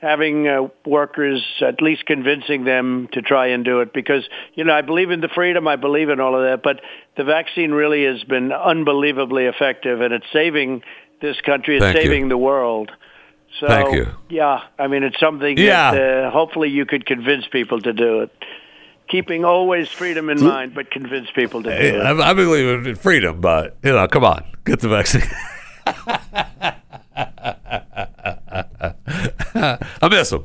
having 0.00 0.48
uh, 0.48 0.68
workers 0.86 1.42
at 1.60 1.82
least 1.82 2.06
convincing 2.06 2.64
them 2.64 3.08
to 3.12 3.22
try 3.22 3.48
and 3.48 3.64
do 3.64 3.80
it 3.80 3.92
because 3.92 4.24
you 4.54 4.64
know 4.64 4.72
I 4.72 4.82
believe 4.82 5.10
in 5.10 5.20
the 5.20 5.28
freedom, 5.28 5.66
I 5.66 5.76
believe 5.76 6.08
in 6.08 6.20
all 6.20 6.36
of 6.36 6.42
that, 6.42 6.62
but 6.62 6.80
the 7.16 7.24
vaccine 7.24 7.72
really 7.72 8.04
has 8.04 8.22
been 8.24 8.52
unbelievably 8.52 9.46
effective, 9.46 10.00
and 10.00 10.14
it's 10.14 10.26
saving 10.32 10.82
this 11.20 11.40
country, 11.40 11.76
it's 11.76 11.84
Thank 11.84 11.96
you. 11.96 12.02
saving 12.02 12.28
the 12.28 12.38
world. 12.38 12.90
So 13.60 13.66
Thank 13.66 13.94
you. 13.94 14.06
yeah, 14.28 14.62
I 14.78 14.86
mean 14.86 15.02
it's 15.02 15.20
something 15.20 15.58
Yeah. 15.58 15.92
that 15.92 16.24
uh, 16.24 16.30
hopefully 16.30 16.70
you 16.70 16.86
could 16.86 17.04
convince 17.06 17.46
people 17.46 17.80
to 17.80 17.92
do 17.92 18.20
it. 18.20 18.30
Keeping 19.08 19.44
always 19.44 19.88
freedom 19.88 20.30
in 20.30 20.42
mind, 20.42 20.74
but 20.74 20.90
convince 20.90 21.30
people 21.30 21.62
to 21.64 21.68
do 21.70 21.76
Hey, 21.76 21.90
it. 21.96 22.00
I, 22.00 22.30
I 22.30 22.32
believe 22.32 22.86
in 22.86 22.94
freedom, 22.96 23.40
but 23.40 23.76
you 23.82 23.92
know, 23.92 24.06
come 24.08 24.24
on, 24.24 24.42
get 24.64 24.80
the 24.80 24.88
vaccine. 24.88 25.22
I 29.54 30.08
miss 30.10 30.32
him. 30.32 30.44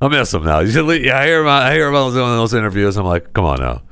I 0.00 0.08
miss 0.08 0.34
him 0.34 0.44
now. 0.44 0.60
You 0.60 0.70
should 0.70 0.84
leave, 0.84 1.04
yeah, 1.04 1.18
I 1.20 1.26
hear 1.26 1.40
him. 1.40 1.48
I 1.48 1.72
hear 1.72 1.88
him 1.88 1.94
on 1.94 2.12
those 2.12 2.54
interviews. 2.54 2.96
I'm 2.96 3.06
like, 3.06 3.32
come 3.32 3.44
on 3.44 3.60
now, 3.60 3.82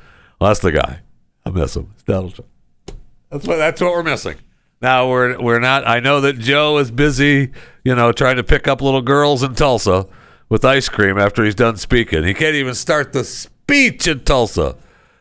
well, 0.41 0.51
that's 0.51 0.61
the 0.61 0.73
guy. 0.73 1.01
I 1.47 1.51
miss 1.51 1.77
him. 1.77 1.91
It's 1.95 2.03
Donald 2.03 2.35
Trump. 2.35 2.51
That's 3.31 3.47
what 3.47 3.57
that's 3.57 3.81
what 3.81 3.93
we're 3.93 4.03
missing. 4.03 4.37
Now 4.83 5.09
we're 5.09 5.41
we're 5.41 5.61
not. 5.61 5.87
I 5.87 6.01
know 6.01 6.21
that 6.23 6.39
Joe 6.39 6.79
is 6.79 6.91
busy, 6.91 7.53
you 7.85 7.95
know, 7.95 8.13
trying 8.13 8.37
to 8.37 8.43
pick 8.45 8.67
up 8.69 8.83
little 8.83 9.03
girls 9.03 9.43
in 9.43 9.55
Tulsa 9.55 10.07
with 10.49 10.65
ice 10.65 10.89
cream 10.89 11.17
after 11.19 11.45
he's 11.45 11.55
done 11.55 11.77
speaking. 11.77 12.25
He 12.25 12.35
can't 12.35 12.57
even 12.57 12.75
start 12.75 13.13
the 13.13 13.25
speech 13.71 14.09
in 14.09 14.19
Tulsa 14.25 14.75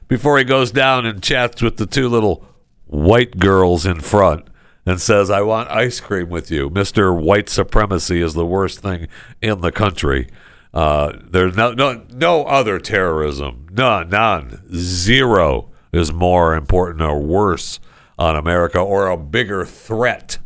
before 0.07 0.39
he 0.39 0.43
goes 0.43 0.71
down 0.71 1.05
and 1.05 1.21
chats 1.21 1.61
with 1.61 1.77
the 1.77 1.85
two 1.85 2.09
little 2.09 2.43
white 2.87 3.37
girls 3.37 3.85
in 3.85 3.99
front 3.99 4.47
and 4.87 4.99
says, 4.99 5.29
"I 5.29 5.41
want 5.41 5.69
ice 5.69 5.99
cream 5.99 6.29
with 6.29 6.49
you." 6.49 6.67
Mister 6.71 7.13
White 7.13 7.47
supremacy 7.47 8.23
is 8.23 8.33
the 8.33 8.47
worst 8.47 8.79
thing 8.79 9.07
in 9.39 9.61
the 9.61 9.71
country. 9.71 10.29
Uh, 10.73 11.13
there's 11.23 11.55
no 11.55 11.73
no 11.73 12.01
no 12.11 12.43
other 12.45 12.79
terrorism. 12.79 13.67
None, 13.71 14.09
none, 14.09 14.63
zero 14.73 15.69
is 15.91 16.11
more 16.11 16.55
important 16.55 17.03
or 17.03 17.19
worse 17.19 17.79
on 18.17 18.35
America 18.35 18.79
or 18.79 19.09
a 19.09 19.17
bigger 19.17 19.63
threat 19.63 20.39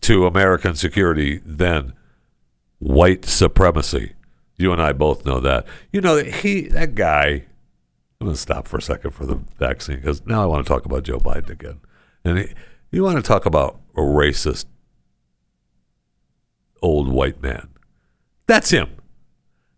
to 0.00 0.24
American 0.26 0.74
security 0.74 1.42
than 1.44 1.92
white 2.78 3.26
supremacy. 3.26 4.14
You 4.56 4.72
and 4.72 4.80
I 4.80 4.92
both 4.92 5.26
know 5.26 5.40
that. 5.40 5.66
You 5.92 6.00
know 6.00 6.16
that 6.16 6.26
he 6.26 6.62
that 6.68 6.94
guy. 6.94 7.44
I'm 8.20 8.26
going 8.26 8.34
to 8.34 8.40
stop 8.40 8.68
for 8.68 8.76
a 8.76 8.82
second 8.82 9.12
for 9.12 9.24
the 9.24 9.36
vaccine 9.58 9.96
because 9.96 10.26
now 10.26 10.42
I 10.42 10.46
want 10.46 10.66
to 10.66 10.68
talk 10.68 10.84
about 10.84 11.04
Joe 11.04 11.18
Biden 11.18 11.48
again. 11.48 11.80
And 12.22 12.38
he, 12.38 12.48
you 12.90 13.02
want 13.02 13.16
to 13.16 13.22
talk 13.22 13.46
about 13.46 13.80
a 13.96 14.00
racist 14.00 14.66
old 16.82 17.08
white 17.08 17.42
man. 17.42 17.68
That's 18.46 18.68
him. 18.68 18.90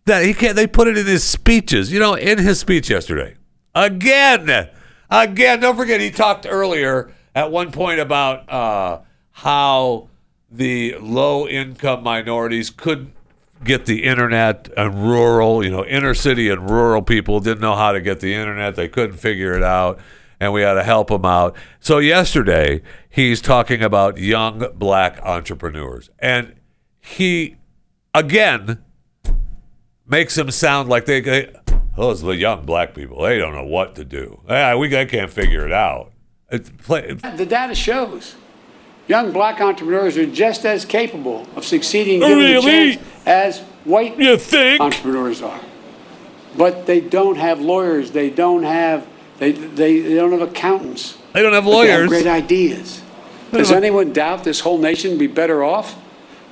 That 0.06 0.24
he 0.24 0.34
can't. 0.34 0.56
They 0.56 0.66
put 0.66 0.88
it 0.88 0.98
in 0.98 1.06
his 1.06 1.22
speeches. 1.22 1.92
You 1.92 2.00
know, 2.00 2.14
in 2.14 2.38
his 2.38 2.58
speech 2.58 2.90
yesterday. 2.90 3.36
Again, 3.76 4.68
again. 5.08 5.60
Don't 5.60 5.76
forget, 5.76 6.00
he 6.00 6.10
talked 6.10 6.44
earlier 6.48 7.12
at 7.36 7.52
one 7.52 7.70
point 7.70 8.00
about 8.00 8.50
uh, 8.50 9.02
how 9.30 10.08
the 10.50 10.96
low-income 10.98 12.02
minorities 12.02 12.70
couldn't 12.70 13.14
get 13.64 13.86
the 13.86 14.04
internet 14.04 14.68
and 14.76 15.08
rural, 15.08 15.64
you 15.64 15.70
know, 15.70 15.84
inner 15.84 16.14
city 16.14 16.48
and 16.50 16.68
rural 16.68 17.02
people 17.02 17.40
didn't 17.40 17.60
know 17.60 17.76
how 17.76 17.92
to 17.92 18.00
get 18.00 18.20
the 18.20 18.34
internet. 18.34 18.76
They 18.76 18.88
couldn't 18.88 19.16
figure 19.16 19.54
it 19.54 19.62
out, 19.62 19.98
and 20.40 20.52
we 20.52 20.62
had 20.62 20.74
to 20.74 20.82
help 20.82 21.08
them 21.08 21.24
out. 21.24 21.56
So 21.80 21.98
yesterday, 21.98 22.82
he's 23.08 23.40
talking 23.40 23.82
about 23.82 24.18
young 24.18 24.66
black 24.74 25.20
entrepreneurs, 25.22 26.10
and 26.18 26.56
he 27.00 27.56
again 28.14 28.82
makes 30.06 30.34
them 30.34 30.50
sound 30.50 30.88
like 30.88 31.06
they, 31.06 31.20
they 31.20 31.52
those 31.96 32.22
the 32.22 32.36
young 32.36 32.64
black 32.64 32.94
people. 32.94 33.22
They 33.22 33.38
don't 33.38 33.54
know 33.54 33.66
what 33.66 33.94
to 33.96 34.04
do. 34.04 34.40
Yeah, 34.48 34.76
we 34.76 34.88
they 34.88 35.06
can't 35.06 35.30
figure 35.30 35.66
it 35.66 35.72
out. 35.72 36.12
It's 36.50 36.68
play, 36.70 37.14
The 37.14 37.46
data 37.46 37.74
shows 37.74 38.36
young 39.08 39.32
black 39.32 39.60
entrepreneurs 39.60 40.16
are 40.16 40.26
just 40.26 40.64
as 40.64 40.84
capable 40.84 41.46
of 41.56 41.64
succeeding 41.64 42.22
Oh, 42.22 42.28
given 42.28 42.44
the 42.44 42.52
really? 42.54 42.94
chance 42.96 43.00
as 43.26 43.60
white 43.84 44.18
You 44.18 44.36
think? 44.36 44.80
entrepreneurs 44.80 45.42
are. 45.42 45.60
But 46.56 46.86
they 46.86 47.00
don't 47.00 47.36
have 47.36 47.60
lawyers. 47.60 48.10
They 48.10 48.30
don't 48.30 48.62
have 48.64 49.06
they 49.38 49.52
they, 49.52 50.00
they 50.00 50.14
don't 50.14 50.32
have 50.32 50.42
accountants. 50.42 51.16
They 51.32 51.42
don't 51.42 51.54
have 51.54 51.66
lawyers. 51.66 52.08
great 52.08 52.26
ideas. 52.26 53.00
Does 53.50 53.70
anyone 53.70 54.12
doubt 54.12 54.44
this 54.44 54.60
whole 54.60 54.78
nation 54.78 55.10
would 55.10 55.18
be 55.18 55.26
better 55.26 55.62
off 55.62 55.94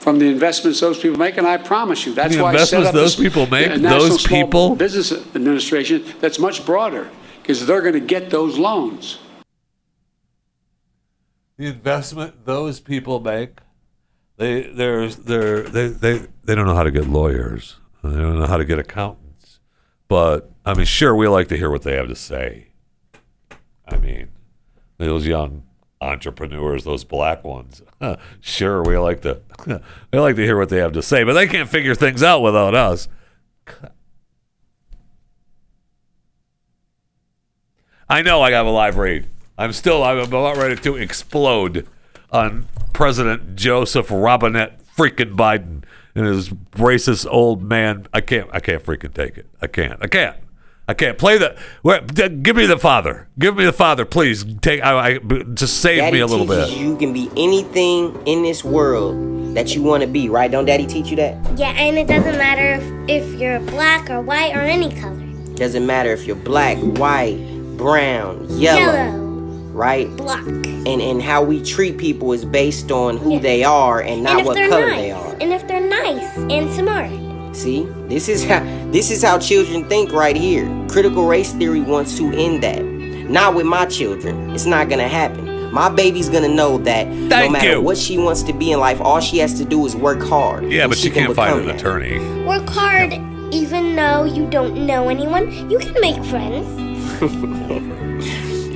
from 0.01 0.19
the 0.19 0.27
investments 0.27 0.81
those 0.81 0.99
people 0.99 1.19
make? 1.19 1.37
And 1.39 1.47
I 1.47 1.57
promise 1.57 2.05
you, 2.05 2.13
that's 2.15 2.35
The 2.37 2.43
why 2.43 2.53
I 2.53 2.65
set 2.65 2.83
up 2.85 2.93
those 2.93 3.17
this, 3.17 3.25
people 3.27 3.47
make, 3.47 3.69
National 3.69 4.01
those 4.01 4.23
Small 4.23 4.43
people- 4.45 4.75
Business 4.77 5.13
Administration 5.35 6.05
that's 6.21 6.39
much 6.39 6.67
broader 6.67 7.09
because 7.43 7.65
they're 7.67 7.81
going 7.81 7.95
to 7.95 8.01
get 8.01 8.29
those 8.29 8.59
loans. 8.59 9.19
The 11.61 11.67
investment 11.67 12.47
those 12.47 12.81
people 12.81 13.21
make 13.21 13.59
they 14.39 14.63
there's 14.63 15.17
they're, 15.17 15.61
they 15.61 15.89
they 15.89 16.27
they 16.43 16.55
don't 16.55 16.65
know 16.65 16.75
how 16.75 16.85
to 16.85 16.91
get 16.91 17.07
lawyers. 17.07 17.77
They 18.03 18.09
don't 18.17 18.39
know 18.39 18.47
how 18.47 18.57
to 18.57 18.65
get 18.65 18.79
accountants. 18.79 19.61
But 20.09 20.51
i 20.65 20.73
mean 20.73 20.87
sure 20.87 21.15
we 21.15 21.29
like 21.29 21.49
to 21.49 21.59
hear 21.59 21.71
what 21.71 21.83
they 21.83 21.97
have 21.97 22.09
to 22.09 22.17
say. 22.17 22.69
I 23.87 23.99
mean 23.99 24.31
those 24.97 25.27
young 25.27 25.65
entrepreneurs 26.01 26.85
those 26.85 27.05
black 27.05 27.45
ones 27.45 27.83
sure 28.41 28.83
we 28.83 28.97
like 28.97 29.21
to 29.21 29.43
we 30.13 30.19
like 30.19 30.37
to 30.37 30.43
hear 30.43 30.57
what 30.57 30.71
they 30.71 30.79
have 30.79 30.93
to 30.93 31.03
say 31.03 31.25
but 31.25 31.35
they 31.35 31.47
can't 31.47 31.69
figure 31.69 31.95
things 31.95 32.23
out 32.23 32.41
without 32.41 32.75
us. 32.75 33.07
I 38.09 38.23
know 38.23 38.41
I 38.41 38.51
have 38.53 38.67
a 38.67 38.71
live 38.71 38.97
read. 38.97 39.29
I'm 39.61 39.75
still 39.75 40.03
I'm 40.03 40.17
about 40.17 40.57
ready 40.57 40.75
to 40.75 40.97
explode 40.97 41.87
on 42.33 42.67
President 42.95 43.57
Joseph 43.57 44.07
Robinette 44.11 44.81
freaking 44.97 45.37
Biden 45.37 45.83
and 46.15 46.25
his 46.25 46.49
racist 46.49 47.27
old 47.31 47.63
man. 47.63 48.07
I 48.15 48.23
can't 48.23 48.49
I 48.55 48.61
can't 48.61 48.83
freaking 48.83 49.13
take 49.13 49.37
it. 49.37 49.47
I 49.61 49.67
can't. 49.67 49.99
I 50.03 50.07
can't. 50.07 50.37
I 50.89 50.95
can't 50.95 51.19
play 51.19 51.37
the. 51.37 51.59
Where, 51.83 52.01
d- 52.01 52.31
give 52.31 52.57
me 52.57 52.65
the 52.65 52.79
father. 52.79 53.29
Give 53.39 53.55
me 53.55 53.67
the 53.67 53.73
father, 53.73 54.07
please. 54.07 54.47
Take. 54.63 54.83
I, 54.83 55.17
I 55.17 55.19
just 55.53 55.83
save 55.83 55.99
Daddy 55.99 56.15
me 56.15 56.21
a 56.21 56.27
little 56.27 56.47
bit. 56.47 56.71
you 56.71 56.93
you 56.93 56.97
can 56.97 57.13
be 57.13 57.31
anything 57.37 58.19
in 58.27 58.43
this 58.43 58.65
world 58.65 59.55
that 59.55 59.75
you 59.75 59.83
want 59.83 60.03
to 60.03 60.09
be, 60.09 60.31
right? 60.31 60.51
Don't 60.51 60.65
Daddy 60.65 60.87
teach 60.87 61.09
you 61.11 61.17
that? 61.17 61.37
Yeah, 61.59 61.73
and 61.73 61.99
it 61.99 62.09
doesn't 62.09 62.39
matter 62.39 62.83
if, 63.07 63.25
if 63.25 63.39
you're 63.39 63.61
black 63.61 64.09
or 64.09 64.23
white 64.23 64.57
or 64.57 64.61
any 64.61 64.91
color. 64.99 65.21
Doesn't 65.55 65.87
matter 65.87 66.13
if 66.13 66.27
you're 66.27 66.35
black, 66.35 66.79
white, 66.79 67.37
brown, 67.77 68.47
yellow, 68.59 68.81
Yellow. 68.81 69.20
Right? 69.81 70.15
Black. 70.17 70.47
And 70.47 71.01
and 71.01 71.23
how 71.23 71.43
we 71.43 71.63
treat 71.63 71.97
people 71.97 72.33
is 72.33 72.45
based 72.45 72.93
on 72.93 73.17
who 73.17 73.41
they 73.41 73.65
are 73.65 74.03
and 74.03 74.23
not 74.23 74.33
and 74.33 74.41
if 74.41 74.47
what 74.47 74.55
they're 74.55 74.69
color 74.69 74.91
nice. 74.91 75.01
they 75.01 75.11
are. 75.11 75.33
And 75.41 75.53
if 75.53 75.67
they're 75.67 75.89
nice 75.89 76.37
and 76.37 76.71
smart. 76.73 77.57
See, 77.57 77.85
this 78.07 78.29
is 78.29 78.45
how 78.45 78.61
this 78.93 79.11
is 79.11 79.23
how 79.23 79.39
children 79.39 79.89
think 79.89 80.13
right 80.13 80.37
here. 80.37 80.69
Critical 80.89 81.27
race 81.27 81.53
theory 81.55 81.81
wants 81.81 82.17
to 82.19 82.31
end 82.31 82.63
that. 82.63 82.85
Not 82.85 83.55
with 83.55 83.67
my 83.67 83.87
children. 83.87 84.51
It's 84.51 84.67
not 84.67 84.89
gonna 84.91 85.09
happen. 85.09 85.73
My 85.73 85.89
baby's 85.89 86.29
gonna 86.29 86.49
know 86.49 86.77
that 86.79 87.09
no 87.09 87.49
matter 87.49 87.73
you. 87.73 87.81
what 87.81 87.97
she 87.97 88.19
wants 88.19 88.43
to 88.43 88.53
be 88.53 88.73
in 88.73 88.81
life, 88.81 89.01
all 89.01 89.21
she 89.21 89.39
has 89.39 89.55
to 89.55 89.65
do 89.65 89.87
is 89.87 89.97
work 89.97 90.21
hard. 90.21 90.71
Yeah, 90.71 90.89
but 90.89 90.99
she 90.99 91.09
you 91.09 91.15
can't 91.15 91.35
find 91.35 91.55
become 91.55 91.61
an 91.61 91.67
that. 91.69 91.77
attorney. 91.77 92.45
Work 92.45 92.69
hard 92.69 93.13
even 93.53 93.97
though 93.97 94.25
you 94.25 94.47
don't 94.49 94.87
know 94.87 95.09
anyone. 95.09 95.71
You 95.71 95.79
can 95.79 96.01
make 96.01 96.23
friends. 96.25 96.67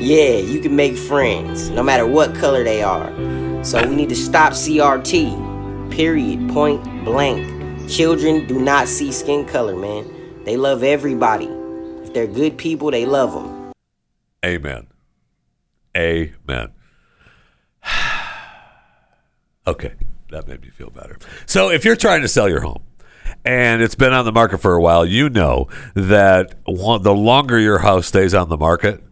Yeah, 0.05 0.37
you 0.37 0.61
can 0.61 0.77
make 0.77 0.99
friends 0.99 1.71
no 1.71 1.83
matter 1.83 2.07
what 2.07 2.35
color 2.35 2.63
they 2.63 2.83
are. 2.83 3.09
So 3.65 3.89
we 3.89 3.97
need 3.97 4.11
to 4.11 4.15
stop 4.15 4.53
CRT. 4.53 5.91
Period. 5.91 6.47
Point 6.51 6.85
blank. 7.07 7.89
Children 7.89 8.47
do 8.47 8.61
not 8.61 8.87
see 8.87 9.11
skin 9.11 9.47
color, 9.47 9.75
man. 9.75 10.45
They 10.45 10.59
love 10.59 10.83
everybody. 10.83 11.47
If 12.05 12.13
they're 12.13 12.27
good 12.27 12.59
people, 12.59 12.91
they 12.91 13.07
love 13.07 13.33
them. 13.33 13.73
Amen. 14.45 14.89
Amen. 15.97 16.73
okay, 19.67 19.95
that 20.29 20.47
made 20.47 20.61
me 20.61 20.69
feel 20.69 20.91
better. 20.91 21.17
So, 21.47 21.71
if 21.71 21.87
you're 21.87 21.97
trying 21.97 22.21
to 22.21 22.29
sell 22.29 22.51
your 22.51 22.61
home 22.61 22.83
and 23.43 23.81
it's 23.81 23.95
been 23.95 24.13
on 24.13 24.27
the 24.27 24.33
market 24.33 24.59
for 24.59 24.75
a 24.75 24.83
while, 24.83 25.07
you 25.07 25.31
know 25.31 25.69
that 25.95 26.63
the 26.67 27.15
longer 27.15 27.59
your 27.59 27.79
house 27.79 28.07
stays 28.07 28.35
on 28.35 28.51
the 28.51 28.59
market, 28.59 29.03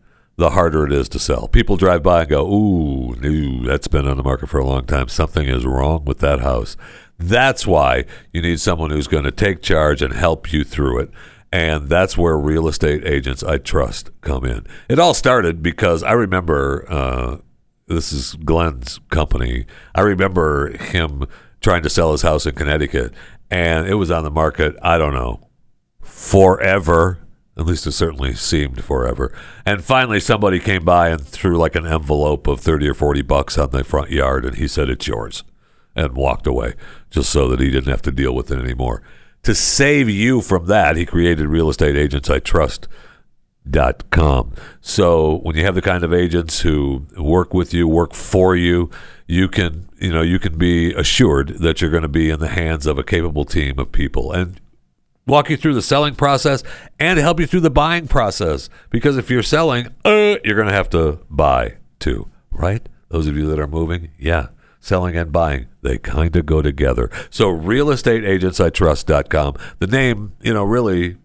the 0.43 0.51
harder 0.51 0.85
it 0.85 0.93
is 0.93 1.09
to 1.11 1.21
sell. 1.21 1.47
People 1.47 1.77
drive 1.77 2.03
by 2.03 2.23
and 2.23 2.31
go, 2.31 2.45
"Ooh, 2.45 3.15
no, 3.21 3.65
that's 3.65 3.87
been 3.87 4.09
on 4.09 4.17
the 4.17 4.25
market 4.25 4.49
for 4.49 4.59
a 4.59 4.67
long 4.67 4.85
time. 4.85 5.07
Something 5.07 5.49
is 5.49 5.65
wrong 5.65 6.05
with 6.05 6.19
that 6.19 6.41
house." 6.41 6.77
That's 7.17 7.65
why 7.65 8.07
you 8.33 8.43
need 8.43 8.59
someone 8.59 8.91
who's 8.91 9.07
going 9.07 9.23
to 9.23 9.31
take 9.31 9.63
charge 9.63 10.03
and 10.03 10.13
help 10.13 10.53
you 10.53 10.65
through 10.65 10.99
it. 10.99 11.11
And 11.53 11.89
that's 11.89 12.19
where 12.19 12.37
real 12.37 12.67
estate 12.67 13.07
agents 13.07 13.45
I 13.45 13.59
trust 13.59 14.11
come 14.21 14.45
in. 14.45 14.67
It 14.89 14.99
all 14.99 15.15
started 15.15 15.63
because 15.63 16.03
I 16.03 16.13
remember 16.13 16.87
uh, 16.89 17.37
this 17.87 18.13
is 18.13 18.35
Glenn's 18.45 18.99
company. 19.11 19.67
I 19.95 20.01
remember 20.01 20.77
him 20.77 21.27
trying 21.61 21.85
to 21.85 21.91
sell 21.91 22.11
his 22.11 22.23
house 22.23 22.47
in 22.47 22.57
Connecticut, 22.57 23.15
and 23.49 23.87
it 23.87 23.95
was 23.95 24.11
on 24.11 24.25
the 24.25 24.31
market, 24.31 24.75
I 24.83 24.99
don't 24.99 25.15
know, 25.15 25.47
forever. 26.01 27.19
At 27.57 27.67
least 27.67 27.87
it 27.87 27.93
certainly 27.93 28.35
seemed 28.35 28.83
forever. 28.83 29.37
And 29.67 29.85
finally, 29.85 30.21
somebody 30.21 30.59
came 30.59 30.85
by 30.85 31.11
and 31.11 31.21
threw 31.21 31.59
like 31.59 31.75
an 31.75 31.87
envelope 31.87 32.47
of 32.47 32.61
30 32.61 32.89
or 32.89 32.95
40 32.95 33.23
bucks 33.23 33.59
on 33.59 33.71
the 33.71 33.85
front 33.85 34.11
yard, 34.11 34.45
and 34.45 34.57
he 34.57 34.67
said, 34.67 34.89
It's 34.89 35.07
yours, 35.07 35.45
and 35.95 36.15
walked 36.15 36.47
away 36.47 36.75
just 37.11 37.31
so 37.31 37.49
that 37.49 37.61
he 37.61 37.71
didn't 37.71 37.91
have 37.91 38.03
to 38.03 38.11
deal 38.11 38.35
with 38.35 38.51
it 38.51 38.59
anymore. 38.59 39.03
To 39.43 39.55
save 39.55 40.09
you 40.09 40.41
from 40.41 40.67
that, 40.67 40.97
he 40.97 41.05
created 41.05 41.47
Real 41.47 41.69
Estate 41.69 41.97
Agents 41.97 42.31
I 42.31 42.39
Trust 42.39 42.89
dot 43.69 44.11
com. 44.11 44.53
So 44.81 45.39
when 45.39 45.57
you 45.57 45.65
have 45.65 45.75
the 45.75 45.83
kind 45.83 46.03
of 46.03 46.13
agents 46.13 46.61
who 46.61 47.07
work 47.17 47.55
with 47.55 47.73
you, 47.73 47.87
work 47.87 48.15
for 48.15 48.57
you, 48.57 48.91
you 49.27 49.49
can 49.49 49.89
you 49.99 50.13
know 50.13 50.23
you 50.23 50.39
can 50.39 50.59
be 50.59 50.93
assured 50.95 51.59
that 51.61 51.81
you're 51.81 51.91
going 51.91 52.03
to 52.03 52.09
be 52.09 52.31
in 52.31 52.41
the 52.41 52.49
hands 52.49 52.87
of 52.87 52.99
a 52.99 53.05
capable 53.05 53.45
team 53.45 53.79
of 53.79 53.93
people 53.93 54.33
and 54.33 54.61
walk 55.27 55.51
you 55.51 55.57
through 55.57 55.75
the 55.75 55.83
selling 55.83 56.15
process 56.15 56.63
and 56.99 57.19
help 57.19 57.41
you 57.41 57.47
through 57.47 57.61
the 57.61 57.71
buying 57.71 58.09
process. 58.09 58.69
Because 58.91 59.17
if 59.17 59.31
you're 59.31 59.43
selling, 59.43 59.89
uh, 60.05 60.37
you're 60.45 60.57
going 60.57 60.69
to 60.69 60.75
have 60.75 60.91
to 60.91 61.21
buy 61.31 61.77
too, 61.99 62.29
right? 62.51 62.87
Those 63.09 63.27
of 63.27 63.37
you 63.37 63.47
that 63.49 63.59
are 63.59 63.67
moving, 63.67 64.11
yeah. 64.19 64.49
Selling 64.81 65.17
and 65.17 65.31
buying, 65.31 65.69
they 65.83 65.97
kind 65.97 66.35
of 66.35 66.45
go 66.45 66.61
together. 66.61 67.09
So, 67.31 67.47
realestateagentsitrust.com. 67.47 69.55
The 69.79 69.87
name, 69.87 70.33
you 70.43 70.53
know, 70.53 70.65
really 70.65 71.19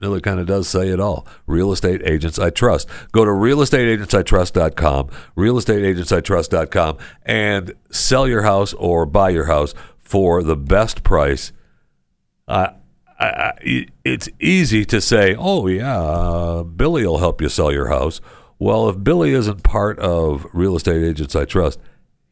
really 0.00 0.20
kind 0.20 0.38
of 0.38 0.46
does 0.46 0.68
say 0.68 0.88
it 0.88 1.00
all. 1.00 1.26
Real 1.46 1.72
estate 1.72 2.02
agents 2.04 2.38
I 2.38 2.50
trust. 2.50 2.88
Go 3.12 3.24
to 3.24 3.30
realestateagentsitrust.com, 3.30 5.08
realestateagentsitrust.com, 5.36 6.98
and 7.24 7.74
sell 7.90 8.28
your 8.28 8.42
house 8.42 8.74
or 8.74 9.06
buy 9.06 9.30
your 9.30 9.46
house 9.46 9.74
for 9.98 10.42
the 10.42 10.56
best 10.56 11.02
price. 11.02 11.52
Uh, 12.46 12.68
It's 13.18 14.28
easy 14.40 14.84
to 14.86 15.00
say, 15.00 15.34
oh, 15.38 15.66
yeah, 15.66 16.00
uh, 16.00 16.62
Billy 16.62 17.06
will 17.06 17.18
help 17.18 17.40
you 17.40 17.48
sell 17.48 17.72
your 17.72 17.88
house. 17.88 18.20
Well, 18.58 18.88
if 18.88 19.02
Billy 19.02 19.32
isn't 19.32 19.62
part 19.62 19.98
of 19.98 20.46
Real 20.52 20.76
Estate 20.76 21.02
Agents 21.02 21.34
I 21.36 21.44
Trust, 21.44 21.78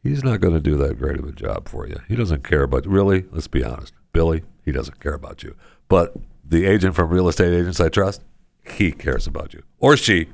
he's 0.01 0.23
not 0.23 0.41
going 0.41 0.53
to 0.53 0.59
do 0.59 0.75
that 0.77 0.97
great 0.97 1.19
of 1.19 1.25
a 1.25 1.31
job 1.31 1.67
for 1.67 1.87
you. 1.87 1.97
He 2.07 2.15
doesn't 2.15 2.43
care 2.43 2.63
about, 2.63 2.85
really, 2.85 3.25
let's 3.31 3.47
be 3.47 3.63
honest. 3.63 3.93
Billy, 4.13 4.43
he 4.63 4.71
doesn't 4.71 4.99
care 4.99 5.13
about 5.13 5.43
you. 5.43 5.55
But 5.87 6.15
the 6.43 6.65
agent 6.65 6.95
from 6.95 7.09
Real 7.09 7.27
Estate 7.27 7.53
Agents 7.53 7.79
I 7.79 7.89
Trust, 7.89 8.23
he 8.63 8.91
cares 8.91 9.27
about 9.27 9.53
you. 9.53 9.63
Or 9.79 9.97
she. 9.97 10.29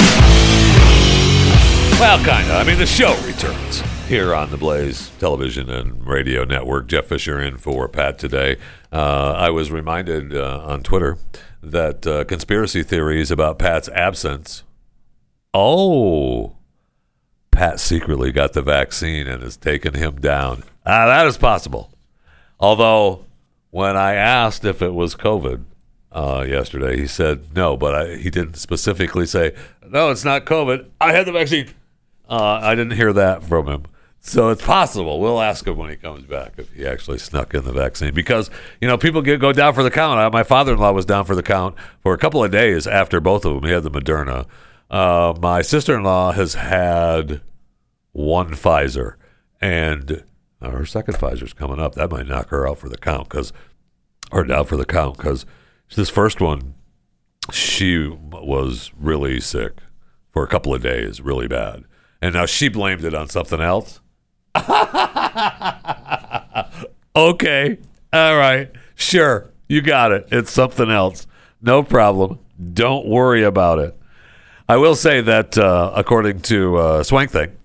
Well, 1.99 2.23
kind 2.25 2.49
of. 2.49 2.55
I 2.57 2.63
mean, 2.65 2.77
the 2.77 2.85
show 2.85 3.15
returns 3.25 3.81
here 4.07 4.33
on 4.35 4.51
the 4.51 4.57
Blaze 4.57 5.09
Television 5.19 5.69
and 5.69 6.05
Radio 6.05 6.43
Network. 6.43 6.87
Jeff 6.87 7.05
Fisher 7.05 7.39
in 7.39 7.57
for 7.57 7.87
Pat 7.87 8.17
today. 8.19 8.57
Uh, 8.93 9.33
I 9.35 9.49
was 9.49 9.71
reminded 9.71 10.35
uh, 10.35 10.61
on 10.63 10.83
Twitter 10.83 11.17
that 11.63 12.05
uh, 12.05 12.23
conspiracy 12.25 12.83
theories 12.83 13.31
about 13.31 13.57
Pat's 13.57 13.89
absence. 13.89 14.61
Oh, 15.51 16.55
Pat 17.49 17.79
secretly 17.79 18.31
got 18.31 18.53
the 18.53 18.61
vaccine 18.61 19.25
and 19.25 19.41
has 19.41 19.57
taken 19.57 19.95
him 19.95 20.21
down. 20.21 20.63
Ah, 20.85 21.07
that 21.07 21.25
is 21.25 21.39
possible. 21.39 21.89
Although, 22.59 23.25
when 23.71 23.97
I 23.97 24.13
asked 24.13 24.63
if 24.63 24.83
it 24.83 24.93
was 24.93 25.15
COVID 25.15 25.63
uh, 26.11 26.45
yesterday, 26.47 26.95
he 26.95 27.07
said 27.07 27.55
no, 27.55 27.75
but 27.75 27.95
I, 27.95 28.15
he 28.17 28.29
didn't 28.29 28.57
specifically 28.57 29.25
say, 29.25 29.55
no, 29.87 30.11
it's 30.11 30.23
not 30.23 30.45
COVID. 30.45 30.87
I 31.01 31.13
had 31.13 31.25
the 31.25 31.31
vaccine. 31.31 31.69
Uh, 32.29 32.59
I 32.61 32.75
didn't 32.75 32.93
hear 32.93 33.11
that 33.13 33.43
from 33.43 33.67
him. 33.67 33.85
So 34.25 34.49
it's 34.49 34.65
possible. 34.65 35.19
We'll 35.19 35.41
ask 35.41 35.67
him 35.67 35.75
when 35.75 35.89
he 35.89 35.97
comes 35.97 36.23
back 36.23 36.53
if 36.57 36.71
he 36.71 36.87
actually 36.87 37.17
snuck 37.17 37.53
in 37.53 37.65
the 37.65 37.73
vaccine 37.73 38.13
because 38.13 38.49
you 38.79 38.87
know 38.87 38.97
people 38.97 39.21
get 39.21 39.41
go 39.41 39.51
down 39.51 39.73
for 39.73 39.83
the 39.83 39.91
count. 39.91 40.17
Uh, 40.17 40.29
my 40.29 40.43
father-in-law 40.43 40.93
was 40.93 41.05
down 41.05 41.25
for 41.25 41.35
the 41.35 41.43
count 41.43 41.75
for 42.01 42.13
a 42.13 42.17
couple 42.17 42.41
of 42.41 42.49
days 42.49 42.87
after 42.87 43.19
both 43.19 43.43
of 43.43 43.53
them. 43.53 43.65
He 43.65 43.71
had 43.71 43.83
the 43.83 43.91
Moderna. 43.91 44.47
Uh, 44.89 45.33
my 45.41 45.61
sister-in-law 45.61 46.31
has 46.31 46.53
had 46.53 47.41
one 48.13 48.51
Pfizer, 48.51 49.15
and 49.59 50.23
uh, 50.61 50.69
her 50.69 50.85
second 50.85 51.15
Pfizer's 51.15 51.53
coming 51.53 51.79
up. 51.79 51.95
That 51.95 52.09
might 52.09 52.25
knock 52.27 52.47
her 52.47 52.65
out 52.65 52.77
for 52.77 52.87
the 52.87 52.97
count 52.97 53.27
because, 53.27 53.51
or 54.31 54.45
down 54.45 54.65
for 54.65 54.77
the 54.77 54.85
count 54.85 55.17
because 55.17 55.45
this 55.95 56.09
first 56.09 56.39
one, 56.39 56.75
she 57.51 58.07
was 58.07 58.89
really 58.97 59.41
sick 59.41 59.79
for 60.31 60.43
a 60.43 60.47
couple 60.47 60.73
of 60.73 60.81
days, 60.81 61.19
really 61.19 61.49
bad, 61.49 61.83
and 62.21 62.33
now 62.35 62.45
she 62.45 62.69
blamed 62.69 63.03
it 63.03 63.13
on 63.13 63.27
something 63.27 63.59
else. 63.59 63.99
okay. 67.15 67.77
All 68.11 68.37
right. 68.37 68.71
Sure. 68.95 69.49
You 69.67 69.81
got 69.81 70.11
it. 70.11 70.27
It's 70.31 70.51
something 70.51 70.89
else. 70.89 71.27
No 71.61 71.83
problem. 71.83 72.39
Don't 72.73 73.07
worry 73.07 73.43
about 73.43 73.79
it. 73.79 73.97
I 74.69 74.77
will 74.77 74.95
say 74.95 75.21
that 75.21 75.57
uh, 75.57 75.91
according 75.95 76.41
to 76.41 76.77
uh, 76.77 77.03
Swank 77.03 77.31
Thing, 77.31 77.55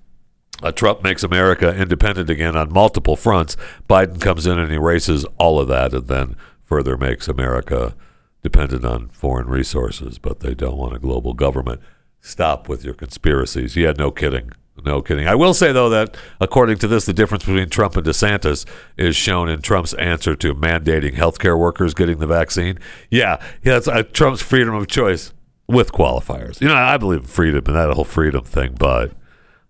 uh, 0.62 0.72
Trump 0.72 1.02
makes 1.02 1.22
America 1.22 1.74
independent 1.76 2.30
again 2.30 2.56
on 2.56 2.72
multiple 2.72 3.16
fronts. 3.16 3.56
Biden 3.88 4.20
comes 4.20 4.46
in 4.46 4.58
and 4.58 4.72
erases 4.72 5.24
all 5.38 5.60
of 5.60 5.68
that 5.68 5.92
and 5.92 6.08
then 6.08 6.36
further 6.64 6.96
makes 6.96 7.28
America 7.28 7.94
dependent 8.42 8.84
on 8.84 9.08
foreign 9.08 9.48
resources, 9.48 10.18
but 10.18 10.40
they 10.40 10.54
don't 10.54 10.76
want 10.76 10.94
a 10.94 10.98
global 10.98 11.34
government. 11.34 11.80
Stop 12.20 12.68
with 12.68 12.84
your 12.84 12.94
conspiracies. 12.94 13.76
Yeah, 13.76 13.92
no 13.96 14.10
kidding. 14.10 14.50
No 14.84 15.02
kidding. 15.02 15.26
I 15.26 15.34
will 15.34 15.54
say, 15.54 15.72
though, 15.72 15.88
that 15.90 16.16
according 16.40 16.78
to 16.78 16.88
this, 16.88 17.04
the 17.04 17.12
difference 17.12 17.44
between 17.44 17.68
Trump 17.68 17.96
and 17.96 18.06
DeSantis 18.06 18.64
is 18.96 19.16
shown 19.16 19.48
in 19.48 19.60
Trump's 19.60 19.94
answer 19.94 20.36
to 20.36 20.54
mandating 20.54 21.14
healthcare 21.14 21.58
workers 21.58 21.94
getting 21.94 22.18
the 22.18 22.26
vaccine. 22.26 22.78
Yeah, 23.10 23.40
yeah 23.62 23.74
that's 23.74 23.88
uh, 23.88 24.02
Trump's 24.02 24.42
freedom 24.42 24.74
of 24.74 24.86
choice 24.86 25.32
with 25.66 25.92
qualifiers. 25.92 26.60
You 26.60 26.68
know, 26.68 26.74
I 26.74 26.96
believe 26.96 27.20
in 27.20 27.26
freedom 27.26 27.64
and 27.66 27.76
that 27.76 27.92
whole 27.92 28.04
freedom 28.04 28.44
thing, 28.44 28.76
but, 28.78 29.12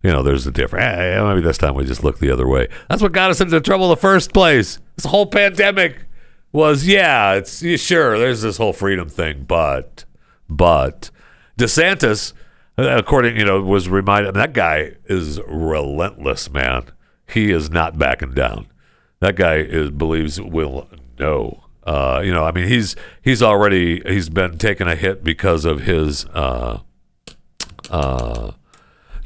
you 0.03 0.11
know, 0.11 0.23
there's 0.23 0.47
a 0.47 0.53
difference. 0.53 0.85
Eh, 0.85 1.23
maybe 1.23 1.41
this 1.41 1.59
time 1.59 1.75
we 1.75 1.85
just 1.85 2.05
look 2.05 2.19
the 2.19 2.31
other 2.31 2.47
way. 2.47 2.69
That's 2.89 3.03
what 3.03 3.13
got 3.13 3.31
us 3.31 3.41
into 3.41 3.61
trouble 3.61 3.87
in 3.87 3.91
the 3.91 3.97
first 3.97 4.33
place. 4.33 4.79
This 4.97 5.07
whole 5.07 5.27
pandemic 5.27 6.05
was, 6.53 6.87
yeah, 6.87 7.35
it's 7.35 7.65
sure, 7.81 8.19
there's 8.19 8.43
this 8.43 8.59
whole 8.59 8.73
freedom 8.73 9.09
thing, 9.09 9.45
but, 9.49 10.05
but 10.49 11.11
DeSantis 11.59 12.33
according 12.79 13.37
you 13.37 13.45
know 13.45 13.61
was 13.61 13.89
reminded 13.89 14.35
that 14.35 14.53
guy 14.53 14.93
is 15.07 15.41
relentless 15.47 16.51
man. 16.51 16.85
He 17.29 17.51
is 17.51 17.71
not 17.71 17.99
backing 17.99 18.33
down. 18.33 18.69
That 19.21 19.37
guy 19.37 19.57
is 19.57 19.91
believes 19.91 20.41
will 20.41 20.89
know. 21.19 21.65
Uh, 21.85 22.21
you 22.23 22.31
know 22.31 22.45
i 22.45 22.53
mean 22.53 22.69
he's 22.69 22.95
he's 23.23 23.43
already 23.43 24.03
he's 24.05 24.29
been 24.29 24.59
taking 24.59 24.87
a 24.87 24.95
hit 24.95 25.25
because 25.25 25.65
of 25.65 25.81
his 25.81 26.27
uh, 26.35 26.81
uh, 27.89 28.51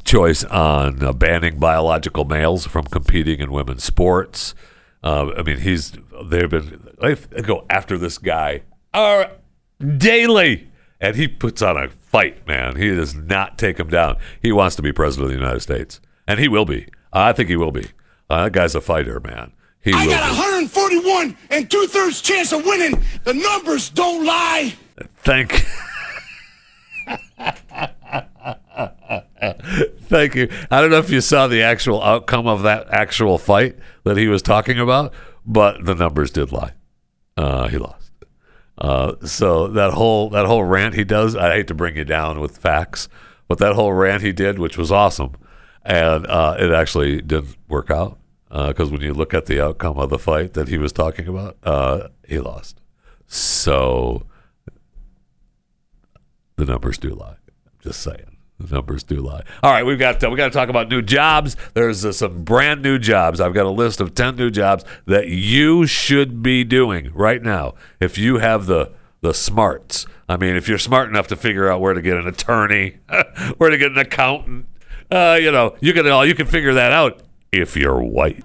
choice 0.05 0.45
on 0.45 1.03
uh, 1.03 1.13
banning 1.13 1.59
biological 1.59 2.25
males 2.25 2.65
from 2.65 2.85
competing 2.85 3.41
in 3.41 3.51
women's 3.51 3.83
sports. 3.83 4.55
Uh, 5.03 5.33
i 5.37 5.43
mean 5.43 5.59
he's 5.59 5.93
they've 6.27 6.51
been 6.51 6.89
they 7.01 7.43
go 7.43 7.67
after 7.69 7.99
this 7.99 8.17
guy 8.19 8.63
uh, 8.95 9.25
daily. 9.97 10.69
And 11.01 11.17
he 11.17 11.27
puts 11.27 11.63
on 11.63 11.77
a 11.77 11.89
fight, 12.13 12.47
man. 12.47 12.77
He 12.77 12.95
does 12.95 13.15
not 13.15 13.59
take 13.59 13.81
him 13.81 13.89
down. 13.89 14.19
He 14.41 14.53
wants 14.53 14.77
to 14.77 14.83
be 14.83 14.93
president 14.93 15.33
of 15.33 15.37
the 15.37 15.43
United 15.43 15.61
States, 15.61 16.01
and 16.29 16.39
he 16.39 16.47
will 16.47 16.67
be. 16.67 16.87
I 17.13 17.33
think 17.33 17.49
he 17.49 17.57
will 17.57 17.73
be. 17.73 17.89
Uh, 18.31 18.45
that 18.45 18.53
guy's 18.53 18.75
a 18.75 18.81
fighter, 18.81 19.19
man. 19.19 19.53
He 19.83 19.93
I 19.93 20.07
will 20.07 20.13
got 20.13 20.31
be. 20.31 20.37
141 20.39 21.37
and 21.51 21.71
two 21.71 21.87
thirds 21.89 22.21
chance 22.21 22.53
of 22.53 22.65
winning. 22.65 23.03
The 23.25 23.35
numbers 23.35 23.89
don't 23.91 24.25
lie. 24.25 24.75
Thank. 25.19 25.67
Thank 30.03 30.35
you. 30.37 30.49
I 30.71 30.81
don't 30.81 30.91
know 30.91 30.99
if 30.99 31.11
you 31.11 31.21
saw 31.21 31.49
the 31.49 31.63
actual 31.63 32.03
outcome 32.03 32.47
of 32.47 32.63
that 32.63 32.87
actual 32.91 33.39
fight 33.39 33.77
that 34.05 34.17
he 34.17 34.29
was 34.29 34.43
talking 34.43 34.79
about, 34.79 35.13
but 35.45 35.85
the 35.85 35.95
numbers 35.95 36.31
did 36.31 36.53
lie. 36.53 36.73
Uh, 37.37 37.67
he 37.69 37.79
lost. 37.79 38.02
Uh, 38.79 39.15
so 39.25 39.69
that 39.69 39.93
whole 39.93 40.31
that 40.31 40.47
whole 40.47 40.65
rant 40.65 40.95
he 40.95 41.05
does, 41.05 41.37
I 41.37 41.53
hate 41.55 41.67
to 41.69 41.75
bring 41.75 41.97
you 41.97 42.05
down 42.05 42.41
with 42.41 42.59
facts, 42.59 43.09
but 43.49 43.59
that 43.59 43.75
whole 43.75 43.93
rant 43.93 44.23
he 44.23 44.33
did, 44.33 44.59
which 44.59 44.79
was 44.79 44.91
awesome, 44.91 45.35
and 45.85 46.27
uh, 46.27 46.57
it 46.59 46.73
actually 46.73 47.21
didn't 47.21 47.57
work 47.69 47.91
out 47.91 48.19
because 48.51 48.91
when 48.91 49.01
you 49.01 49.15
look 49.15 49.33
at 49.33 49.47
the 49.47 49.61
outcome 49.65 49.99
of 49.99 50.11
the 50.11 50.19
fight 50.19 50.53
that 50.55 50.69
he 50.69 50.79
was 50.79 50.93
talking 50.93 51.27
about, 51.29 51.57
uh, 51.63 52.09
he 52.27 52.39
lost. 52.39 52.81
So 53.27 54.27
the 56.57 56.67
numbers 56.67 56.99
do 56.99 57.11
lie. 57.11 57.37
Just 57.81 58.01
saying. 58.03 58.32
Numbers 58.71 59.03
do 59.03 59.17
lie. 59.17 59.43
All 59.63 59.73
right, 59.73 59.85
we've 59.85 59.99
got 59.99 60.23
uh, 60.23 60.31
we 60.31 60.37
got 60.37 60.47
to 60.47 60.51
talk 60.51 60.69
about 60.69 60.89
new 60.89 61.03
jobs. 61.03 61.57
There's 61.75 62.05
uh, 62.05 62.13
some 62.13 62.45
brand 62.45 62.83
new 62.83 62.99
jobs. 62.99 63.41
I've 63.41 63.55
got 63.55 63.67
a 63.67 63.71
list 63.71 64.01
of 64.01 64.15
ten 64.15 64.37
new 64.37 64.51
jobs 64.51 64.85
that 65.07 65.29
you 65.29 65.87
should 65.87 66.43
be 66.43 66.65
doing 66.65 67.11
right 67.15 67.43
now 67.43 67.75
if 68.01 68.19
you 68.19 68.39
have 68.39 68.67
the 68.67 68.93
the 69.21 69.33
smarts. 69.33 70.07
I 70.29 70.37
mean, 70.37 70.57
if 70.57 70.69
you're 70.69 70.79
smart 70.79 71.09
enough 71.09 71.29
to 71.29 71.37
figure 71.37 71.71
out 71.71 71.81
where 71.81 71.95
to 71.95 72.03
get 72.03 72.17
an 72.17 72.27
attorney, 72.27 72.99
where 73.59 73.71
to 73.71 73.79
get 73.79 73.93
an 73.93 73.99
accountant, 73.99 74.67
uh, 75.11 75.39
you 75.41 75.51
know, 75.51 75.77
you 75.81 75.93
can 75.93 76.07
all 76.09 76.27
you 76.27 76.35
can 76.35 76.47
figure 76.47 76.75
that 76.75 76.93
out 76.93 77.23
if 77.51 77.77
you're 77.77 78.01
white. 78.03 78.45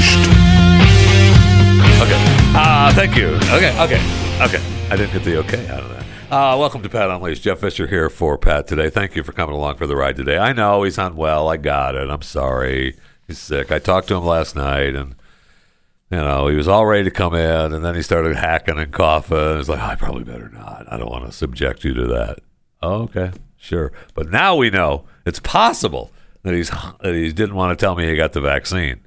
Unleashed. 0.00 0.30
Okay. 2.02 2.20
Uh, 2.56 2.92
thank 2.94 3.16
you. 3.16 3.28
Okay, 3.52 3.72
okay, 3.80 4.00
okay. 4.42 4.62
I 4.90 4.96
didn't 4.96 5.12
get 5.12 5.24
the 5.24 5.38
okay 5.38 5.68
out 5.68 5.82
of 5.82 5.90
that. 5.90 6.04
Uh, 6.32 6.56
welcome 6.56 6.82
to 6.82 6.88
Pat 6.88 7.10
Unleashed. 7.10 7.42
Jeff 7.42 7.60
Fisher 7.60 7.86
here 7.86 8.08
for 8.08 8.38
Pat 8.38 8.66
today. 8.66 8.88
Thank 8.88 9.16
you 9.16 9.22
for 9.22 9.32
coming 9.32 9.54
along 9.54 9.76
for 9.76 9.86
the 9.86 9.96
ride 9.96 10.16
today. 10.16 10.38
I 10.38 10.52
know 10.52 10.82
he's 10.84 10.98
unwell. 10.98 11.48
I 11.48 11.56
got 11.56 11.94
it. 11.94 12.08
I'm 12.08 12.22
sorry. 12.22 12.96
He's 13.26 13.38
sick. 13.38 13.70
I 13.70 13.78
talked 13.78 14.08
to 14.08 14.16
him 14.16 14.24
last 14.24 14.56
night 14.56 14.94
and 14.94 15.16
you 16.10 16.18
know, 16.18 16.48
he 16.48 16.56
was 16.56 16.66
all 16.66 16.86
ready 16.86 17.04
to 17.04 17.10
come 17.12 17.36
in, 17.36 17.72
and 17.72 17.84
then 17.84 17.94
he 17.94 18.02
started 18.02 18.34
hacking 18.34 18.78
and 18.78 18.92
coughing. 18.92 19.58
He's 19.58 19.68
like, 19.68 19.78
I 19.78 19.94
probably 19.94 20.24
better 20.24 20.48
not. 20.48 20.84
I 20.92 20.96
don't 20.96 21.08
want 21.10 21.24
to 21.24 21.30
subject 21.30 21.84
you 21.84 21.94
to 21.94 22.06
that. 22.08 22.40
Oh, 22.82 23.02
okay, 23.02 23.30
sure. 23.56 23.92
But 24.14 24.28
now 24.28 24.56
we 24.56 24.70
know 24.70 25.04
it's 25.24 25.38
possible 25.38 26.10
that 26.42 26.52
he's 26.52 26.70
that 26.70 27.14
he 27.14 27.32
didn't 27.32 27.54
want 27.54 27.78
to 27.78 27.80
tell 27.80 27.94
me 27.94 28.08
he 28.08 28.16
got 28.16 28.32
the 28.32 28.40
vaccine, 28.40 29.06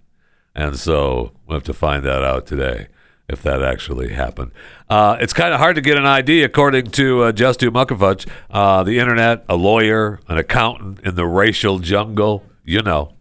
and 0.56 0.78
so 0.78 1.32
we'll 1.46 1.58
have 1.58 1.64
to 1.64 1.74
find 1.74 2.04
that 2.06 2.24
out 2.24 2.46
today 2.46 2.88
if 3.30 3.42
that 3.42 3.64
actually 3.64 4.14
happened. 4.14 4.52
Uh, 4.90 5.18
it's 5.20 5.34
kind 5.34 5.54
of 5.54 5.60
hard 5.60 5.76
to 5.76 5.82
get 5.82 5.98
an 5.98 6.06
ID, 6.06 6.44
according 6.44 6.88
to 6.92 7.24
uh, 7.24 7.32
Justu 7.32 7.70
Muckafudge, 7.70 8.28
uh, 8.52 8.84
the 8.84 9.00
internet, 9.00 9.46
a 9.48 9.56
lawyer, 9.56 10.20
an 10.28 10.38
accountant 10.38 11.00
in 11.02 11.16
the 11.16 11.26
racial 11.26 11.80
jungle. 11.80 12.44
You 12.64 12.82
know, 12.82 13.14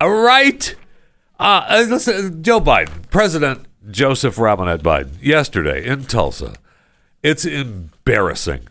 all 0.00 0.10
right. 0.10 0.74
Uh, 1.38 1.66
uh, 1.68 1.86
listen, 1.88 2.42
Joe 2.42 2.60
Biden, 2.60 3.10
President 3.10 3.66
Joseph 3.90 4.38
Robinette 4.38 4.82
Biden, 4.82 5.12
yesterday 5.20 5.84
in 5.86 6.04
Tulsa. 6.04 6.54
It's 7.22 7.44
embarrassing. 7.44 8.68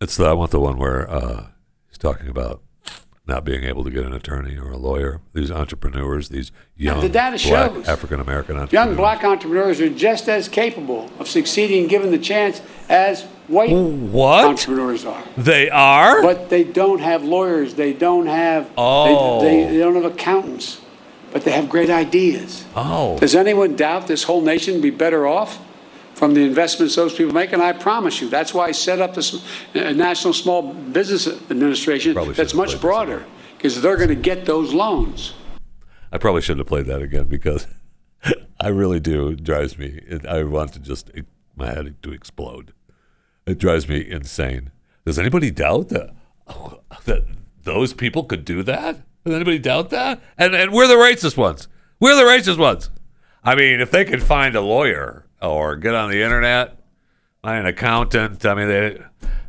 It's 0.00 0.16
the 0.16 0.26
I 0.26 0.32
want 0.32 0.50
the 0.50 0.60
one 0.60 0.78
where 0.78 1.10
uh, 1.10 1.46
he's 1.88 1.98
talking 1.98 2.28
about 2.28 2.62
not 3.26 3.44
being 3.44 3.64
able 3.64 3.84
to 3.84 3.90
get 3.90 4.04
an 4.04 4.12
attorney 4.12 4.56
or 4.58 4.70
a 4.70 4.76
lawyer. 4.76 5.20
These 5.32 5.50
entrepreneurs, 5.50 6.28
these 6.28 6.52
young 6.76 7.00
the 7.00 7.08
data 7.08 7.48
black 7.48 7.88
African 7.88 8.20
American 8.20 8.56
entrepreneurs. 8.56 8.72
Young 8.72 8.96
black 8.96 9.24
entrepreneurs 9.24 9.80
are 9.80 9.88
just 9.88 10.28
as 10.28 10.48
capable 10.48 11.10
of 11.18 11.28
succeeding 11.28 11.86
given 11.86 12.10
the 12.10 12.18
chance 12.18 12.60
as 12.88 13.22
white 13.48 13.70
What? 13.70 14.44
entrepreneurs 14.44 15.04
are. 15.04 15.22
They 15.36 15.70
are. 15.70 16.22
But 16.22 16.50
they 16.50 16.64
don't 16.64 17.00
have 17.00 17.24
lawyers. 17.24 17.74
They 17.74 17.92
don't 17.92 18.26
have. 18.26 18.70
Oh. 18.76 19.40
They, 19.40 19.48
they, 19.48 19.64
oh. 19.64 19.70
they 19.70 19.78
don't 19.78 19.94
have 19.94 20.12
accountants. 20.12 20.80
But 21.32 21.42
they 21.42 21.50
have 21.50 21.68
great 21.68 21.90
ideas. 21.90 22.64
Oh. 22.76 23.18
Does 23.18 23.34
anyone 23.34 23.74
doubt 23.74 24.06
this 24.06 24.22
whole 24.22 24.40
nation 24.40 24.74
would 24.74 24.82
be 24.82 24.90
better 24.90 25.26
off 25.26 25.58
from 26.14 26.34
the 26.34 26.40
investments 26.40 26.96
those 26.96 27.14
people 27.14 27.34
make? 27.34 27.52
And 27.52 27.62
I 27.62 27.72
promise 27.72 28.20
you, 28.20 28.28
that's 28.28 28.54
why 28.54 28.66
I 28.66 28.72
set 28.72 29.00
up 29.00 29.14
this 29.14 29.34
uh, 29.74 29.92
National 29.92 30.32
Small 30.32 30.62
Business 30.72 31.26
Administration 31.50 32.14
that's 32.32 32.54
much 32.54 32.80
broader 32.80 33.24
because 33.56 33.80
they're 33.80 33.96
going 33.96 34.08
to 34.08 34.14
get 34.14 34.44
those 34.44 34.72
loans. 34.72 35.34
I 36.12 36.18
probably 36.18 36.42
shouldn't 36.42 36.60
have 36.60 36.68
played 36.68 36.86
that 36.86 37.02
again 37.02 37.24
because 37.24 37.66
I 38.60 38.68
really 38.68 39.00
do. 39.00 39.28
It 39.28 39.42
drives 39.42 39.78
me. 39.78 40.00
It, 40.06 40.26
I 40.26 40.42
want 40.44 40.72
to 40.74 40.78
just 40.78 41.10
my 41.56 41.66
head 41.66 41.96
to 42.02 42.12
explode. 42.12 42.72
It 43.46 43.58
drives 43.58 43.88
me 43.88 44.08
insane. 44.08 44.70
Does 45.04 45.18
anybody 45.18 45.50
doubt 45.50 45.88
that 45.90 46.14
that 47.04 47.24
those 47.62 47.92
people 47.92 48.24
could 48.24 48.44
do 48.44 48.62
that? 48.62 49.00
Does 49.24 49.34
anybody 49.34 49.58
doubt 49.58 49.90
that? 49.90 50.22
And 50.38 50.54
and 50.54 50.72
we're 50.72 50.86
the 50.86 50.94
racist 50.94 51.36
ones. 51.36 51.68
We're 52.00 52.16
the 52.16 52.22
racist 52.22 52.58
ones. 52.58 52.90
I 53.42 53.54
mean, 53.54 53.80
if 53.80 53.90
they 53.90 54.04
could 54.04 54.22
find 54.22 54.54
a 54.54 54.60
lawyer 54.60 55.23
or 55.50 55.76
get 55.76 55.94
on 55.94 56.10
the 56.10 56.22
internet, 56.22 56.78
find 57.42 57.60
an 57.60 57.66
accountant. 57.66 58.44
I 58.44 58.54
mean, 58.54 58.68
they 58.68 59.02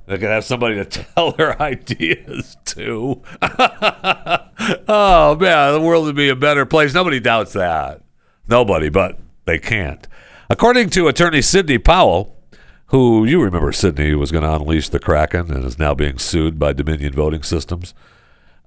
they 0.07 0.17
could 0.17 0.29
have 0.29 0.45
somebody 0.45 0.75
to 0.75 0.85
tell 1.15 1.31
their 1.31 1.59
ideas 1.61 2.57
to. 2.65 3.21
oh 4.87 5.37
man, 5.39 5.73
the 5.73 5.81
world 5.81 6.05
would 6.05 6.15
be 6.15 6.29
a 6.29 6.35
better 6.35 6.65
place. 6.65 6.93
Nobody 6.93 7.19
doubts 7.19 7.53
that. 7.53 8.01
Nobody, 8.47 8.89
but 8.89 9.19
they 9.45 9.59
can't. 9.59 10.07
According 10.49 10.91
to 10.91 11.07
attorney 11.07 11.41
Sidney 11.41 11.79
Powell, 11.79 12.35
who 12.87 13.25
you 13.25 13.41
remember 13.41 13.71
Sidney 13.71 14.13
was 14.13 14.31
going 14.31 14.43
to 14.43 14.55
unleash 14.55 14.89
the 14.89 14.99
Kraken 14.99 15.51
and 15.51 15.65
is 15.65 15.79
now 15.79 15.95
being 15.95 16.19
sued 16.19 16.59
by 16.59 16.73
Dominion 16.73 17.13
Voting 17.13 17.41
Systems. 17.41 17.95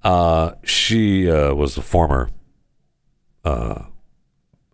Uh, 0.03 0.53
she 0.65 1.31
uh, 1.31 1.55
was 1.55 1.77
a 1.77 1.83
former 1.83 2.31
uh, 3.45 3.85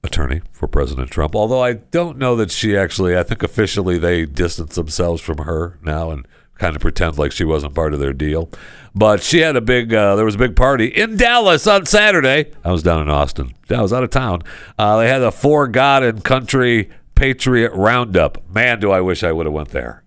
attorney 0.05 0.43
for 0.53 0.69
President 0.69 1.11
Trump, 1.11 1.35
although 1.35 1.63
I 1.63 1.73
don't 1.73 2.19
know 2.19 2.37
that 2.37 2.51
she 2.51 2.77
actually, 2.77 3.17
I 3.17 3.23
think 3.23 3.43
officially 3.43 3.99
they 3.99 4.27
distance 4.27 4.75
themselves 4.75 5.23
from 5.23 5.39
her 5.39 5.79
now 5.83 6.11
and 6.11 6.27
kind 6.59 6.77
of 6.77 6.83
pretend 6.83 7.19
like 7.19 7.33
she 7.33 7.45
wasn't 7.45 7.75
part 7.75 7.95
of 7.95 8.01
their 8.01 8.13
deal. 8.13 8.51
But 8.95 9.23
she 9.23 9.41
had 9.41 9.57
a 9.57 9.61
big, 9.61 9.93
uh, 9.93 10.15
there 10.15 10.25
was 10.25 10.37
a 10.37 10.39
big 10.39 10.55
party 10.55 10.87
in 10.87 11.17
Dallas 11.17 11.67
on 11.67 11.87
Saturday. 11.87 12.53
I 12.65 12.71
was 12.71 12.83
down 12.83 13.03
in 13.03 13.11
Austin. 13.11 13.55
I 13.71 13.83
was 13.83 13.93
out 13.93 14.05
of 14.05 14.11
town. 14.11 14.43
Uh, 14.79 14.99
they 14.99 15.09
had 15.09 15.23
a 15.23 15.33
For 15.33 15.67
God 15.67 16.03
and 16.05 16.23
Country 16.23 16.91
Patriot 17.15 17.73
Roundup. 17.73 18.49
Man, 18.49 18.79
do 18.79 18.93
I 18.93 19.01
wish 19.01 19.25
I 19.25 19.33
would 19.33 19.47
have 19.47 19.53
went 19.53 19.71
there. 19.71 20.05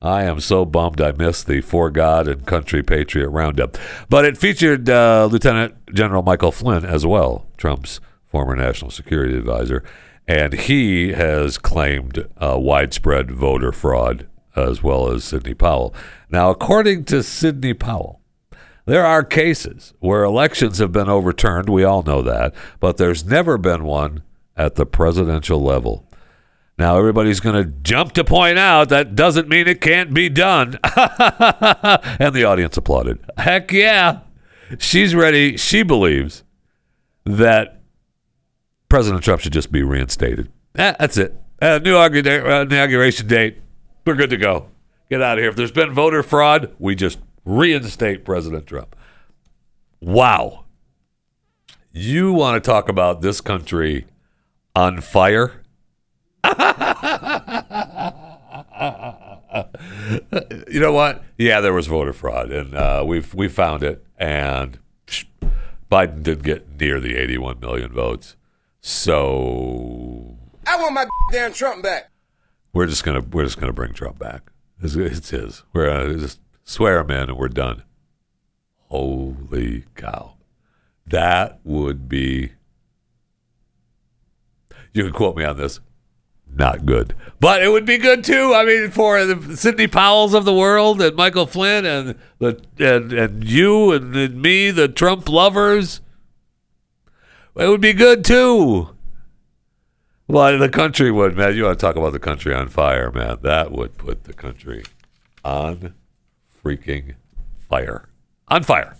I 0.00 0.24
am 0.24 0.40
so 0.40 0.66
bummed 0.66 1.00
I 1.00 1.12
missed 1.12 1.46
the 1.46 1.60
For 1.60 1.90
God 1.90 2.28
and 2.28 2.46
Country 2.46 2.82
Patriot 2.82 3.28
Roundup. 3.28 3.76
But 4.08 4.24
it 4.24 4.38
featured 4.38 4.88
uh, 4.88 5.28
Lieutenant 5.30 5.74
General 5.94 6.22
Michael 6.22 6.52
Flynn 6.52 6.84
as 6.84 7.06
well, 7.06 7.46
Trump's 7.56 8.00
former 8.34 8.56
national 8.56 8.90
security 8.90 9.38
advisor. 9.38 9.84
And 10.26 10.54
he 10.54 11.12
has 11.12 11.56
claimed 11.56 12.26
uh, 12.36 12.58
widespread 12.58 13.30
voter 13.30 13.70
fraud 13.70 14.26
as 14.56 14.82
well 14.82 15.08
as 15.08 15.22
Sidney 15.22 15.54
Powell. 15.54 15.94
Now, 16.28 16.50
according 16.50 17.04
to 17.04 17.22
Sidney 17.22 17.74
Powell, 17.74 18.20
there 18.86 19.06
are 19.06 19.22
cases 19.22 19.94
where 20.00 20.24
elections 20.24 20.78
have 20.78 20.90
been 20.90 21.08
overturned. 21.08 21.68
We 21.68 21.84
all 21.84 22.02
know 22.02 22.22
that. 22.22 22.56
But 22.80 22.96
there's 22.96 23.24
never 23.24 23.56
been 23.56 23.84
one 23.84 24.24
at 24.56 24.74
the 24.74 24.84
presidential 24.84 25.62
level. 25.62 26.10
Now, 26.76 26.98
everybody's 26.98 27.38
going 27.38 27.62
to 27.62 27.70
jump 27.84 28.14
to 28.14 28.24
point 28.24 28.58
out 28.58 28.88
that 28.88 29.14
doesn't 29.14 29.48
mean 29.48 29.68
it 29.68 29.80
can't 29.80 30.12
be 30.12 30.28
done. 30.28 30.80
and 30.96 32.34
the 32.34 32.44
audience 32.44 32.76
applauded. 32.76 33.20
Heck 33.38 33.70
yeah. 33.70 34.22
She's 34.80 35.14
ready. 35.14 35.56
She 35.56 35.84
believes 35.84 36.42
that 37.24 37.83
President 38.88 39.22
Trump 39.24 39.40
should 39.40 39.52
just 39.52 39.72
be 39.72 39.82
reinstated. 39.82 40.50
Eh, 40.76 40.94
that's 40.98 41.16
it. 41.16 41.34
Uh, 41.60 41.78
new 41.82 41.96
uh, 41.96 42.06
inauguration 42.08 43.26
date. 43.26 43.58
We're 44.06 44.14
good 44.14 44.30
to 44.30 44.36
go. 44.36 44.68
Get 45.10 45.22
out 45.22 45.38
of 45.38 45.42
here. 45.42 45.50
If 45.50 45.56
there's 45.56 45.72
been 45.72 45.92
voter 45.92 46.22
fraud, 46.22 46.74
we 46.78 46.94
just 46.94 47.18
reinstate 47.44 48.24
President 48.24 48.66
Trump. 48.66 48.96
Wow. 50.00 50.64
You 51.92 52.32
want 52.32 52.62
to 52.62 52.70
talk 52.70 52.88
about 52.88 53.20
this 53.20 53.40
country 53.40 54.06
on 54.74 55.00
fire? 55.00 55.62
you 60.68 60.80
know 60.80 60.92
what? 60.92 61.22
Yeah, 61.38 61.60
there 61.60 61.72
was 61.72 61.86
voter 61.86 62.12
fraud, 62.12 62.50
and 62.50 62.74
uh, 62.74 63.04
we've 63.06 63.32
we 63.34 63.48
found 63.48 63.82
it. 63.82 64.04
And 64.18 64.78
Biden 65.90 66.22
didn't 66.22 66.44
get 66.44 66.80
near 66.80 67.00
the 67.00 67.16
81 67.16 67.60
million 67.60 67.92
votes, 67.92 68.36
so 68.86 70.36
I 70.66 70.76
want 70.76 70.92
my 70.92 71.06
damn 71.32 71.54
Trump 71.54 71.82
back. 71.82 72.10
we're 72.74 72.86
just 72.86 73.02
gonna 73.02 73.20
we're 73.20 73.44
just 73.44 73.58
gonna 73.58 73.72
bring 73.72 73.94
Trump 73.94 74.18
back. 74.18 74.50
It's, 74.82 74.94
it's 74.94 75.30
his. 75.30 75.62
We're 75.72 75.86
gonna 75.86 76.18
just 76.18 76.38
swear 76.64 76.98
him 76.98 77.10
in, 77.10 77.30
and 77.30 77.38
we're 77.38 77.48
done. 77.48 77.82
Holy 78.90 79.84
cow! 79.94 80.34
That 81.06 81.60
would 81.64 82.10
be. 82.10 82.52
You 84.92 85.04
can 85.04 85.12
quote 85.14 85.36
me 85.36 85.44
on 85.44 85.56
this. 85.56 85.80
Not 86.46 86.84
good, 86.84 87.14
but 87.40 87.62
it 87.62 87.70
would 87.70 87.86
be 87.86 87.96
good 87.96 88.22
too. 88.22 88.52
I 88.54 88.66
mean, 88.66 88.90
for 88.90 89.24
the 89.24 89.56
Sidney 89.56 89.86
Powell's 89.88 90.34
of 90.34 90.44
the 90.44 90.52
world 90.52 91.00
and 91.00 91.16
Michael 91.16 91.46
Flynn 91.46 91.86
and 91.86 92.16
the 92.38 92.60
and 92.78 93.14
and 93.14 93.42
you 93.42 93.92
and, 93.92 94.14
and 94.14 94.42
me, 94.42 94.70
the 94.70 94.88
Trump 94.88 95.26
lovers. 95.30 96.02
It 97.56 97.68
would 97.68 97.80
be 97.80 97.92
good 97.92 98.24
too. 98.24 98.90
Well, 100.26 100.58
the 100.58 100.68
country 100.68 101.10
would, 101.10 101.36
man. 101.36 101.54
You 101.54 101.64
want 101.64 101.78
to 101.78 101.86
talk 101.86 101.96
about 101.96 102.12
the 102.12 102.18
country 102.18 102.54
on 102.54 102.68
fire, 102.68 103.10
man? 103.10 103.38
That 103.42 103.70
would 103.70 103.96
put 103.98 104.24
the 104.24 104.32
country 104.32 104.84
on 105.44 105.94
freaking 106.64 107.14
fire. 107.68 108.08
On 108.48 108.62
fire. 108.62 108.96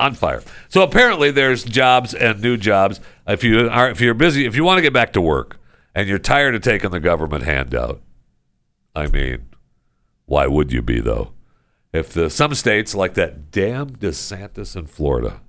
On 0.00 0.14
fire. 0.14 0.42
So 0.68 0.82
apparently 0.82 1.30
there's 1.30 1.64
jobs 1.64 2.14
and 2.14 2.40
new 2.40 2.56
jobs. 2.56 3.00
If 3.26 3.42
you 3.42 3.68
are 3.68 3.90
if 3.90 4.00
you're 4.00 4.14
busy, 4.14 4.46
if 4.46 4.54
you 4.54 4.64
want 4.64 4.78
to 4.78 4.82
get 4.82 4.92
back 4.92 5.12
to 5.14 5.20
work 5.20 5.58
and 5.94 6.08
you're 6.08 6.18
tired 6.18 6.54
of 6.54 6.62
taking 6.62 6.90
the 6.90 7.00
government 7.00 7.44
handout, 7.44 8.00
I 8.94 9.08
mean, 9.08 9.46
why 10.26 10.46
would 10.46 10.72
you 10.72 10.80
be 10.80 11.00
though? 11.00 11.32
If 11.92 12.12
the 12.12 12.30
some 12.30 12.54
states 12.54 12.94
like 12.94 13.14
that 13.14 13.50
damn 13.50 13.90
DeSantis 13.90 14.76
in 14.76 14.86
Florida 14.86 15.40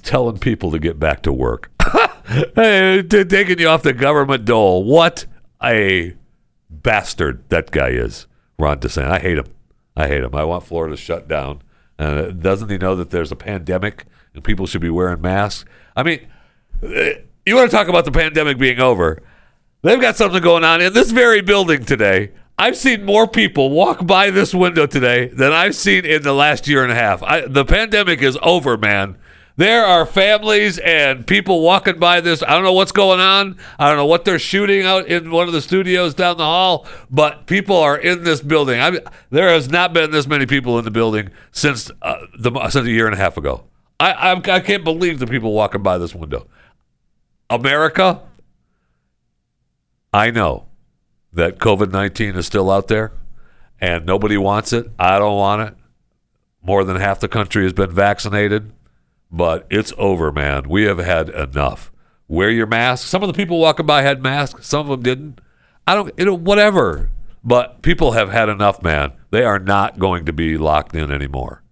telling 0.00 0.38
people 0.38 0.70
to 0.70 0.78
get 0.78 0.98
back 0.98 1.22
to 1.22 1.32
work. 1.32 1.70
hey, 2.54 3.02
taking 3.02 3.58
you 3.58 3.68
off 3.68 3.82
the 3.82 3.92
government 3.92 4.44
dole. 4.44 4.84
What 4.84 5.26
a 5.62 6.14
bastard 6.70 7.48
that 7.48 7.70
guy 7.70 7.88
is, 7.88 8.26
Ron 8.58 8.80
DeSantis. 8.80 9.10
I 9.10 9.18
hate 9.18 9.38
him. 9.38 9.46
I 9.96 10.08
hate 10.08 10.22
him. 10.22 10.34
I 10.34 10.44
want 10.44 10.64
Florida 10.64 10.96
shut 10.96 11.28
down. 11.28 11.62
Uh, 11.98 12.26
doesn't 12.26 12.68
he 12.68 12.76
know 12.76 12.94
that 12.96 13.10
there's 13.10 13.32
a 13.32 13.36
pandemic 13.36 14.04
and 14.34 14.44
people 14.44 14.66
should 14.66 14.82
be 14.82 14.90
wearing 14.90 15.20
masks? 15.20 15.64
I 15.94 16.02
mean, 16.02 16.26
eh, 16.82 17.14
you 17.46 17.56
want 17.56 17.70
to 17.70 17.76
talk 17.76 17.88
about 17.88 18.04
the 18.04 18.12
pandemic 18.12 18.58
being 18.58 18.80
over? 18.80 19.22
They've 19.82 20.00
got 20.00 20.16
something 20.16 20.42
going 20.42 20.64
on 20.64 20.82
in 20.82 20.92
this 20.92 21.10
very 21.10 21.40
building 21.40 21.84
today. 21.84 22.32
I've 22.58 22.76
seen 22.76 23.04
more 23.04 23.28
people 23.28 23.70
walk 23.70 24.06
by 24.06 24.30
this 24.30 24.54
window 24.54 24.86
today 24.86 25.28
than 25.28 25.52
I've 25.52 25.74
seen 25.74 26.04
in 26.04 26.22
the 26.22 26.32
last 26.32 26.66
year 26.66 26.82
and 26.82 26.90
a 26.90 26.94
half. 26.94 27.22
I, 27.22 27.42
the 27.42 27.64
pandemic 27.64 28.22
is 28.22 28.38
over, 28.42 28.76
man. 28.76 29.18
There 29.56 29.86
are 29.86 30.04
families 30.04 30.78
and 30.78 31.26
people 31.26 31.62
walking 31.62 31.98
by 31.98 32.20
this. 32.20 32.42
I 32.42 32.50
don't 32.50 32.62
know 32.62 32.74
what's 32.74 32.92
going 32.92 33.20
on. 33.20 33.56
I 33.78 33.88
don't 33.88 33.96
know 33.96 34.06
what 34.06 34.26
they're 34.26 34.38
shooting 34.38 34.84
out 34.84 35.06
in 35.06 35.30
one 35.30 35.46
of 35.46 35.54
the 35.54 35.62
studios 35.62 36.12
down 36.12 36.36
the 36.36 36.44
hall, 36.44 36.86
but 37.10 37.46
people 37.46 37.76
are 37.76 37.96
in 37.96 38.22
this 38.22 38.42
building. 38.42 38.80
I 38.80 38.98
there 39.30 39.48
has 39.48 39.70
not 39.70 39.94
been 39.94 40.10
this 40.10 40.26
many 40.26 40.44
people 40.44 40.78
in 40.78 40.84
the 40.84 40.90
building 40.90 41.30
since 41.52 41.90
uh, 42.02 42.26
the 42.38 42.52
since 42.68 42.86
a 42.86 42.90
year 42.90 43.06
and 43.06 43.14
a 43.14 43.18
half 43.18 43.38
ago. 43.38 43.64
I, 43.98 44.12
I 44.12 44.32
I 44.32 44.60
can't 44.60 44.84
believe 44.84 45.20
the 45.20 45.26
people 45.26 45.52
walking 45.52 45.82
by 45.82 45.96
this 45.96 46.14
window. 46.14 46.46
America, 47.48 48.20
I 50.12 50.30
know 50.30 50.66
that 51.32 51.58
COVID 51.58 51.92
19 51.92 52.36
is 52.36 52.44
still 52.44 52.70
out 52.70 52.88
there 52.88 53.12
and 53.80 54.04
nobody 54.04 54.36
wants 54.36 54.74
it. 54.74 54.90
I 54.98 55.18
don't 55.18 55.36
want 55.36 55.62
it. 55.62 55.74
More 56.62 56.84
than 56.84 56.96
half 56.96 57.20
the 57.20 57.28
country 57.28 57.62
has 57.62 57.72
been 57.72 57.90
vaccinated, 57.90 58.72
but 59.30 59.66
it's 59.70 59.92
over, 59.98 60.32
man. 60.32 60.68
We 60.68 60.84
have 60.84 60.98
had 60.98 61.28
enough. 61.28 61.90
Wear 62.28 62.50
your 62.50 62.66
mask. 62.66 63.06
Some 63.06 63.22
of 63.22 63.28
the 63.28 63.34
people 63.34 63.58
walking 63.58 63.86
by 63.86 64.02
had 64.02 64.22
masks, 64.22 64.66
some 64.66 64.80
of 64.80 64.88
them 64.88 65.02
didn't. 65.02 65.40
I 65.86 65.94
don't, 65.94 66.12
you 66.18 66.24
know, 66.24 66.34
whatever. 66.34 67.10
But 67.44 67.82
people 67.82 68.12
have 68.12 68.30
had 68.30 68.48
enough, 68.48 68.82
man. 68.82 69.12
They 69.30 69.44
are 69.44 69.60
not 69.60 69.98
going 69.98 70.24
to 70.26 70.32
be 70.32 70.58
locked 70.58 70.96
in 70.96 71.12
anymore. 71.12 71.62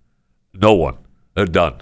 No 0.52 0.72
one. 0.74 0.98
They're 1.34 1.46
done. 1.46 1.80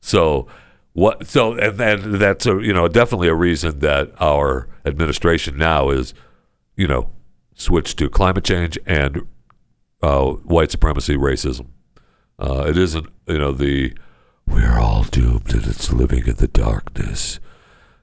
So, 0.00 0.46
what? 0.94 1.26
So, 1.26 1.52
and, 1.54 1.78
and 1.78 2.14
that's 2.14 2.46
a 2.46 2.58
you 2.58 2.72
know 2.72 2.88
definitely 2.88 3.28
a 3.28 3.34
reason 3.34 3.80
that 3.80 4.12
our 4.18 4.68
administration 4.86 5.58
now 5.58 5.90
is 5.90 6.14
you 6.78 6.86
know, 6.86 7.10
switch 7.56 7.96
to 7.96 8.08
climate 8.08 8.44
change 8.44 8.78
and 8.86 9.26
uh, 10.00 10.24
white 10.24 10.70
supremacy, 10.70 11.16
racism. 11.16 11.66
Uh, 12.38 12.66
it 12.68 12.78
isn't, 12.78 13.08
you 13.26 13.36
know, 13.36 13.50
the 13.50 13.92
we're 14.50 14.78
all 14.78 15.04
doomed 15.04 15.52
and 15.54 15.66
it's 15.66 15.92
living 15.92 16.26
in 16.26 16.36
the 16.36 16.48
darkness. 16.48 17.40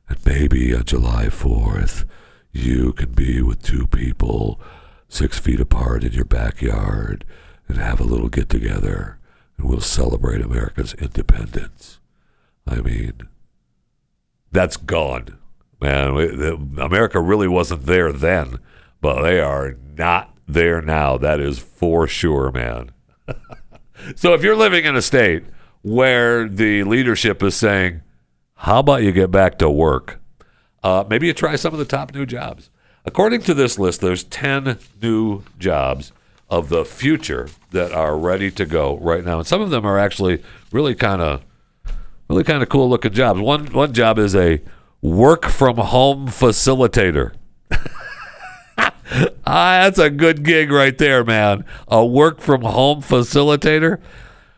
And 0.08 0.18
maybe 0.26 0.76
on 0.76 0.84
July 0.84 1.26
4th, 1.26 2.06
you 2.52 2.94
can 2.94 3.12
be 3.12 3.42
with 3.42 3.64
two 3.64 3.88
people 3.88 4.60
six 5.08 5.40
feet 5.40 5.60
apart 5.60 6.04
in 6.04 6.14
your 6.14 6.26
backyard 6.26 7.26
and 7.68 7.78
have 7.78 8.00
a 8.00 8.06
little 8.06 8.30
get 8.30 8.50
together 8.50 9.18
and 9.58 9.68
we'll 9.68 9.82
celebrate 9.82 10.42
America's 10.42 10.94
independence. 10.96 12.00
I 12.68 12.82
mean, 12.82 13.14
that's 14.52 14.78
gone 14.78 15.38
man. 15.86 16.14
We, 16.14 16.28
the, 16.28 16.54
America 16.82 17.20
really 17.20 17.48
wasn't 17.48 17.86
there 17.86 18.12
then, 18.12 18.60
but 19.02 19.22
they 19.22 19.40
are 19.40 19.76
not 19.98 20.36
there 20.48 20.82
now. 20.82 21.18
That 21.18 21.40
is 21.40 21.60
for 21.60 22.08
sure, 22.08 22.52
man. 22.52 22.92
so 24.16 24.34
if 24.34 24.44
you're 24.44 24.56
living 24.56 24.86
in 24.86 24.96
a 24.96 25.02
state 25.02 25.44
where 25.86 26.50
the 26.50 26.84
leadership 26.84 27.44
is 27.44 27.56
saying, 27.56 28.02
"How 28.56 28.80
about 28.80 29.04
you 29.04 29.12
get 29.12 29.30
back 29.30 29.60
to 29.60 29.70
work?" 29.70 30.20
Uh, 30.84 31.04
maybe 31.08 31.28
you 31.28 31.34
try 31.34 31.56
some 31.56 31.74
of 31.74 31.80
the 31.80 31.86
top 31.86 32.12
new 32.14 32.26
jobs. 32.26 32.72
According 33.06 33.42
to 33.42 33.54
this 33.54 33.78
list, 33.78 34.02
there's 34.02 34.24
10 34.24 34.80
new 35.00 35.44
jobs 35.60 36.12
of 36.50 36.70
the 36.70 36.84
future 36.86 37.50
that 37.70 37.92
are 37.92 38.18
ready 38.18 38.50
to 38.50 38.66
go 38.66 38.98
right 38.98 39.24
now, 39.24 39.38
and 39.38 39.48
some 39.48 39.62
of 39.62 39.70
them 39.70 39.86
are 39.86 40.00
actually 40.00 40.44
really 40.72 40.96
kind 40.96 41.22
of, 41.22 41.44
really 42.30 42.44
kind 42.44 42.64
of 42.64 42.70
cool 42.70 42.90
looking 42.90 43.14
jobs. 43.14 43.40
One 43.40 43.68
one 43.68 43.94
job 43.94 44.18
is 44.18 44.36
a 44.36 44.62
work 45.04 45.46
from 45.46 45.78
home 45.78 46.28
facilitator. 46.30 47.34
ah, 48.80 48.90
that's 49.46 50.00
a 50.00 50.10
good 50.10 50.44
gig 50.44 50.72
right 50.72 50.98
there, 50.98 51.24
man. 51.24 51.64
A 51.88 52.04
work 52.04 52.42
from 52.42 52.62
home 52.62 53.02
facilitator. 53.02 54.00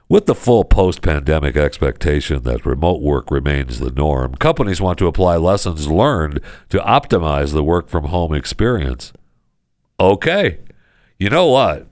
With 0.09 0.25
the 0.25 0.35
full 0.35 0.63
post 0.63 1.01
pandemic 1.01 1.57
expectation 1.57 2.43
that 2.43 2.65
remote 2.65 3.01
work 3.01 3.29
remains 3.29 3.79
the 3.79 3.91
norm, 3.91 4.35
companies 4.35 4.79
want 4.79 4.97
to 4.99 5.07
apply 5.07 5.35
lessons 5.35 5.89
learned 5.89 6.39
to 6.69 6.77
optimize 6.79 7.51
the 7.51 7.63
work 7.63 7.89
from 7.89 8.05
home 8.05 8.34
experience. 8.34 9.11
Okay. 9.99 10.59
You 11.19 11.29
know 11.29 11.47
what? 11.47 11.88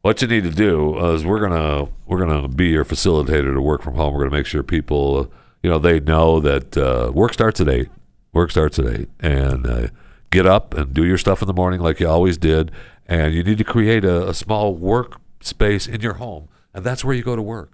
What 0.00 0.20
you 0.20 0.26
need 0.26 0.42
to 0.42 0.50
do 0.50 0.98
is 1.12 1.24
we're 1.24 1.38
gonna 1.38 1.88
we're 2.06 2.18
gonna 2.18 2.48
be 2.48 2.68
your 2.68 2.84
facilitator 2.84 3.54
to 3.54 3.60
work 3.60 3.82
from 3.82 3.94
home. 3.94 4.12
We're 4.12 4.24
gonna 4.24 4.36
make 4.36 4.46
sure 4.46 4.64
people 4.64 5.32
you 5.62 5.70
know 5.70 5.78
they 5.78 6.00
know 6.00 6.40
that 6.40 6.76
uh, 6.76 7.12
work 7.14 7.32
starts 7.32 7.60
at 7.60 7.68
eight. 7.68 7.88
Work 8.32 8.50
starts 8.50 8.80
at 8.80 8.86
eight, 8.86 9.08
and 9.20 9.66
uh, 9.68 9.86
get 10.30 10.46
up 10.46 10.74
and 10.74 10.92
do 10.92 11.04
your 11.04 11.18
stuff 11.18 11.42
in 11.42 11.46
the 11.46 11.54
morning 11.54 11.80
like 11.80 12.00
you 12.00 12.08
always 12.08 12.38
did. 12.38 12.72
And 13.06 13.34
you 13.34 13.44
need 13.44 13.58
to 13.58 13.64
create 13.64 14.04
a, 14.04 14.30
a 14.30 14.34
small 14.34 14.74
work 14.74 15.20
space 15.40 15.86
in 15.86 16.00
your 16.00 16.14
home, 16.14 16.48
and 16.74 16.84
that's 16.84 17.04
where 17.04 17.14
you 17.14 17.22
go 17.22 17.36
to 17.36 17.42
work. 17.42 17.72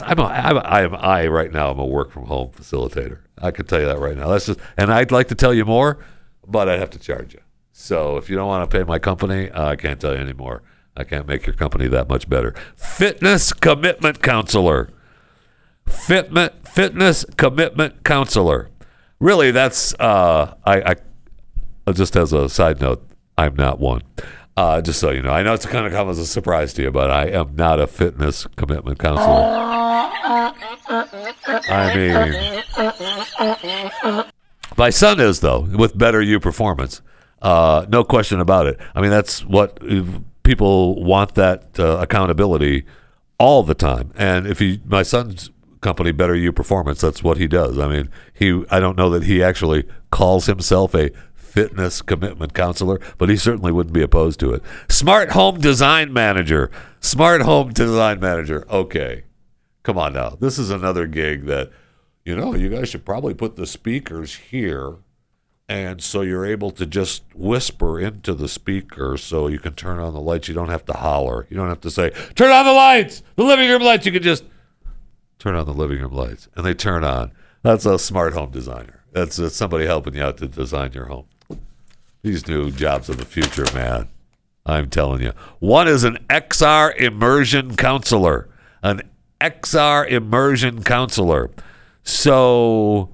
I'm 0.00 0.18
a, 0.18 0.24
I'm 0.24 0.56
a, 0.56 0.60
I'm 0.60 0.94
I 0.94 1.26
right 1.26 1.52
now. 1.52 1.70
I'm 1.70 1.78
a 1.78 1.84
work 1.84 2.12
from 2.12 2.26
home 2.26 2.50
facilitator. 2.50 3.18
I 3.38 3.50
can 3.50 3.66
tell 3.66 3.80
you 3.80 3.86
that 3.86 3.98
right 3.98 4.16
now. 4.16 4.28
That's 4.28 4.46
just, 4.46 4.60
and 4.76 4.92
I'd 4.92 5.10
like 5.10 5.28
to 5.28 5.34
tell 5.34 5.52
you 5.52 5.64
more, 5.64 5.98
but 6.46 6.68
I'd 6.68 6.78
have 6.78 6.90
to 6.90 6.98
charge 6.98 7.34
you. 7.34 7.40
So 7.72 8.16
if 8.16 8.30
you 8.30 8.36
don't 8.36 8.46
want 8.46 8.70
to 8.70 8.78
pay 8.78 8.84
my 8.84 8.98
company, 8.98 9.50
uh, 9.50 9.70
I 9.70 9.76
can't 9.76 10.00
tell 10.00 10.14
you 10.14 10.20
anymore. 10.20 10.62
I 10.96 11.04
can't 11.04 11.26
make 11.26 11.46
your 11.46 11.54
company 11.54 11.88
that 11.88 12.08
much 12.08 12.28
better. 12.28 12.54
Fitness 12.76 13.52
commitment 13.52 14.22
counselor. 14.22 14.90
Fitment, 15.86 16.68
fitness 16.68 17.24
commitment 17.36 18.04
counselor. 18.04 18.68
Really, 19.18 19.50
that's 19.50 19.94
uh, 19.94 20.54
I, 20.64 20.94
I. 21.86 21.92
Just 21.92 22.14
as 22.14 22.32
a 22.32 22.48
side 22.48 22.80
note, 22.80 23.04
I'm 23.36 23.56
not 23.56 23.80
one. 23.80 24.02
Uh, 24.56 24.82
just 24.82 25.00
so 25.00 25.10
you 25.10 25.22
know, 25.22 25.30
I 25.30 25.42
know 25.42 25.54
it's 25.54 25.64
kind 25.64 25.86
of 25.86 25.92
come 25.92 26.10
as 26.10 26.18
a 26.18 26.26
surprise 26.26 26.74
to 26.74 26.82
you, 26.82 26.90
but 26.90 27.10
I 27.10 27.28
am 27.28 27.56
not 27.56 27.80
a 27.80 27.86
fitness 27.86 28.46
commitment 28.56 28.98
counselor. 28.98 29.72
I 31.68 31.94
mean, 31.96 32.34
my 34.76 34.90
son 34.90 35.20
is 35.20 35.40
though, 35.40 35.60
with 35.60 35.96
Better 35.96 36.20
You 36.20 36.38
Performance. 36.38 37.00
Uh, 37.40 37.86
no 37.88 38.04
question 38.04 38.40
about 38.40 38.66
it. 38.66 38.78
I 38.94 39.00
mean, 39.00 39.10
that's 39.10 39.42
what 39.44 39.80
people 40.42 41.02
want 41.02 41.34
that 41.36 41.78
uh, 41.78 41.96
accountability 41.98 42.84
all 43.38 43.62
the 43.62 43.74
time. 43.74 44.12
And 44.16 44.46
if 44.46 44.58
he, 44.58 44.80
my 44.84 45.02
son's 45.02 45.50
company 45.82 46.12
Better 46.12 46.34
You 46.34 46.52
Performance. 46.52 47.02
That's 47.02 47.22
what 47.22 47.36
he 47.36 47.46
does. 47.46 47.78
I 47.78 47.88
mean, 47.88 48.08
he 48.32 48.64
I 48.70 48.80
don't 48.80 48.96
know 48.96 49.10
that 49.10 49.24
he 49.24 49.42
actually 49.42 49.84
calls 50.10 50.46
himself 50.46 50.94
a 50.94 51.10
fitness 51.52 52.00
commitment 52.00 52.54
counselor, 52.54 52.98
but 53.18 53.28
he 53.28 53.36
certainly 53.36 53.70
wouldn't 53.70 53.92
be 53.92 54.02
opposed 54.02 54.40
to 54.40 54.54
it. 54.54 54.62
Smart 54.88 55.32
home 55.32 55.60
design 55.60 56.10
manager. 56.10 56.70
Smart 57.00 57.42
home 57.42 57.72
design 57.74 58.20
manager. 58.20 58.64
Okay. 58.70 59.24
Come 59.82 59.98
on 59.98 60.14
now. 60.14 60.30
This 60.30 60.58
is 60.58 60.70
another 60.70 61.06
gig 61.06 61.44
that 61.46 61.70
you 62.24 62.36
know, 62.36 62.54
you 62.54 62.68
guys 62.68 62.88
should 62.88 63.04
probably 63.04 63.34
put 63.34 63.56
the 63.56 63.66
speakers 63.66 64.36
here 64.36 64.96
and 65.68 66.02
so 66.02 66.22
you're 66.22 66.46
able 66.46 66.70
to 66.70 66.86
just 66.86 67.22
whisper 67.34 68.00
into 68.00 68.32
the 68.34 68.48
speaker 68.48 69.16
so 69.16 69.48
you 69.48 69.58
can 69.58 69.74
turn 69.74 69.98
on 69.98 70.14
the 70.14 70.20
lights. 70.20 70.48
You 70.48 70.54
don't 70.54 70.68
have 70.68 70.84
to 70.86 70.92
holler. 70.92 71.46
You 71.50 71.56
don't 71.56 71.68
have 71.68 71.80
to 71.82 71.90
say, 71.90 72.10
"Turn 72.34 72.50
on 72.50 72.64
the 72.64 72.72
lights." 72.72 73.22
The 73.36 73.44
living 73.44 73.68
room 73.68 73.82
lights. 73.82 74.06
You 74.06 74.12
can 74.12 74.22
just 74.22 74.44
turn 75.38 75.54
on 75.54 75.66
the 75.66 75.74
living 75.74 76.00
room 76.00 76.12
lights, 76.12 76.48
and 76.56 76.64
they 76.64 76.74
turn 76.74 77.04
on. 77.04 77.32
That's 77.62 77.86
a 77.86 77.98
smart 77.98 78.34
home 78.34 78.50
designer. 78.50 79.02
That's, 79.12 79.54
somebody 79.54 79.86
helping 79.86 80.14
you 80.14 80.22
out 80.22 80.38
to 80.38 80.48
design 80.48 80.92
your 80.92 81.06
home. 81.06 81.26
These 82.22 82.46
new 82.46 82.70
jobs 82.70 83.08
of 83.08 83.16
the 83.16 83.24
future, 83.24 83.64
man. 83.74 84.08
I'm 84.64 84.88
telling 84.90 85.22
you. 85.22 85.32
One 85.58 85.88
is 85.88 86.04
an 86.04 86.18
XR 86.30 86.94
immersion 86.96 87.74
counselor. 87.76 88.48
An 88.80 89.02
XR 89.40 90.08
immersion 90.08 90.84
counselor. 90.84 91.50
So 92.04 93.10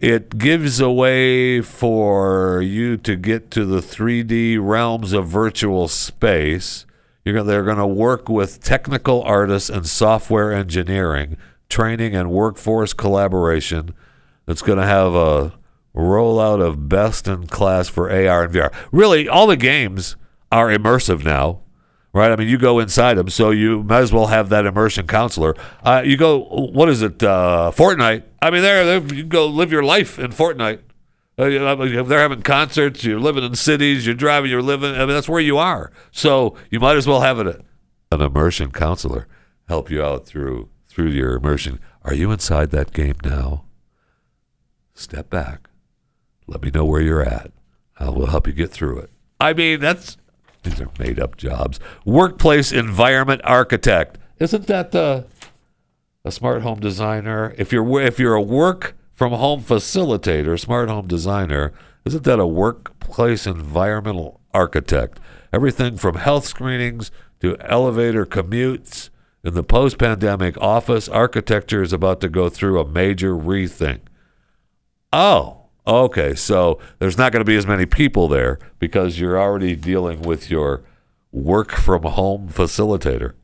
it 0.00 0.38
gives 0.38 0.80
a 0.80 0.90
way 0.90 1.60
for 1.60 2.62
you 2.62 2.96
to 2.98 3.16
get 3.16 3.50
to 3.50 3.66
the 3.66 3.80
3D 3.80 4.58
realms 4.60 5.12
of 5.12 5.26
virtual 5.26 5.86
space. 5.86 6.86
You're 7.24 7.34
gonna, 7.34 7.48
they're 7.48 7.64
going 7.64 7.76
to 7.76 7.86
work 7.86 8.30
with 8.30 8.62
technical 8.62 9.22
artists 9.24 9.68
and 9.68 9.86
software 9.86 10.54
engineering, 10.54 11.36
training 11.68 12.14
and 12.14 12.30
workforce 12.30 12.94
collaboration. 12.94 13.94
It's 14.46 14.62
going 14.62 14.78
to 14.78 14.86
have 14.86 15.14
a 15.14 15.52
rollout 15.94 16.64
of 16.64 16.88
best 16.88 17.26
in 17.28 17.46
class 17.46 17.88
for 17.88 18.10
AR 18.10 18.44
and 18.44 18.54
VR. 18.54 18.72
Really, 18.92 19.28
all 19.28 19.46
the 19.46 19.56
games 19.56 20.16
are 20.52 20.68
immersive 20.68 21.24
now, 21.24 21.60
right? 22.12 22.30
I 22.30 22.36
mean, 22.36 22.48
you 22.48 22.58
go 22.58 22.78
inside 22.78 23.14
them, 23.14 23.28
so 23.28 23.50
you 23.50 23.82
might 23.82 24.00
as 24.00 24.12
well 24.12 24.26
have 24.26 24.48
that 24.50 24.66
immersion 24.66 25.06
counselor. 25.06 25.54
Uh, 25.82 26.02
you 26.04 26.16
go, 26.16 26.38
what 26.38 26.88
is 26.88 27.02
it, 27.02 27.22
uh, 27.22 27.72
Fortnite? 27.74 28.24
I 28.40 28.50
mean, 28.50 28.62
there, 28.62 29.02
you 29.14 29.24
go 29.24 29.46
live 29.46 29.72
your 29.72 29.82
life 29.82 30.18
in 30.18 30.30
Fortnite. 30.30 30.80
Uh, 31.38 31.46
you 31.46 31.58
know, 31.60 32.02
they're 32.02 32.18
having 32.18 32.42
concerts. 32.42 33.04
You're 33.04 33.20
living 33.20 33.44
in 33.44 33.54
cities. 33.54 34.04
You're 34.04 34.14
driving. 34.14 34.50
You're 34.50 34.62
living. 34.62 34.94
I 34.94 35.00
mean, 35.00 35.08
that's 35.08 35.28
where 35.28 35.40
you 35.40 35.56
are. 35.56 35.92
So 36.10 36.56
you 36.70 36.80
might 36.80 36.96
as 36.96 37.06
well 37.06 37.20
have 37.20 37.38
it, 37.38 37.64
an 38.10 38.20
immersion 38.20 38.72
counselor 38.72 39.28
help 39.68 39.90
you 39.90 40.02
out 40.02 40.26
through 40.26 40.68
through 40.88 41.10
your 41.10 41.36
immersion. 41.36 41.78
Are 42.02 42.14
you 42.14 42.32
inside 42.32 42.70
that 42.70 42.92
game 42.92 43.16
now? 43.22 43.66
Step 44.94 45.30
back. 45.30 45.67
Let 46.48 46.62
me 46.62 46.70
know 46.72 46.86
where 46.86 47.02
you're 47.02 47.22
at. 47.22 47.52
I 47.98 48.08
will 48.08 48.26
help 48.26 48.46
you 48.46 48.52
get 48.52 48.70
through 48.70 48.98
it. 49.00 49.10
I 49.38 49.52
mean, 49.52 49.80
that's 49.80 50.16
these 50.62 50.80
are 50.80 50.90
made 50.98 51.20
up 51.20 51.36
jobs. 51.36 51.78
Workplace 52.04 52.72
environment 52.72 53.42
architect. 53.44 54.18
Isn't 54.38 54.66
that 54.66 54.92
the 54.92 55.26
a 56.24 56.32
smart 56.32 56.62
home 56.62 56.80
designer? 56.80 57.54
If 57.58 57.72
you're 57.72 58.00
if 58.00 58.18
you're 58.18 58.34
a 58.34 58.42
work 58.42 58.96
from 59.14 59.32
home 59.32 59.62
facilitator, 59.62 60.58
smart 60.58 60.88
home 60.88 61.06
designer, 61.06 61.72
isn't 62.04 62.24
that 62.24 62.40
a 62.40 62.46
workplace 62.46 63.46
environmental 63.46 64.40
architect? 64.54 65.20
Everything 65.52 65.96
from 65.96 66.16
health 66.16 66.46
screenings 66.46 67.10
to 67.40 67.56
elevator 67.60 68.24
commutes. 68.24 69.10
In 69.44 69.54
the 69.54 69.62
post 69.62 69.98
pandemic 69.98 70.56
office, 70.60 71.08
architecture 71.08 71.82
is 71.82 71.92
about 71.92 72.20
to 72.22 72.28
go 72.28 72.48
through 72.48 72.80
a 72.80 72.88
major 72.88 73.34
rethink. 73.34 74.00
Oh, 75.12 75.57
okay. 75.88 76.34
So 76.34 76.78
there's 76.98 77.18
not 77.18 77.32
going 77.32 77.40
to 77.40 77.48
be 77.48 77.56
as 77.56 77.66
many 77.66 77.86
people 77.86 78.28
there 78.28 78.58
because 78.78 79.18
you're 79.18 79.40
already 79.40 79.74
dealing 79.74 80.22
with 80.22 80.50
your 80.50 80.82
work 81.32 81.72
from 81.72 82.02
home 82.02 82.48
facilitator. 82.48 83.34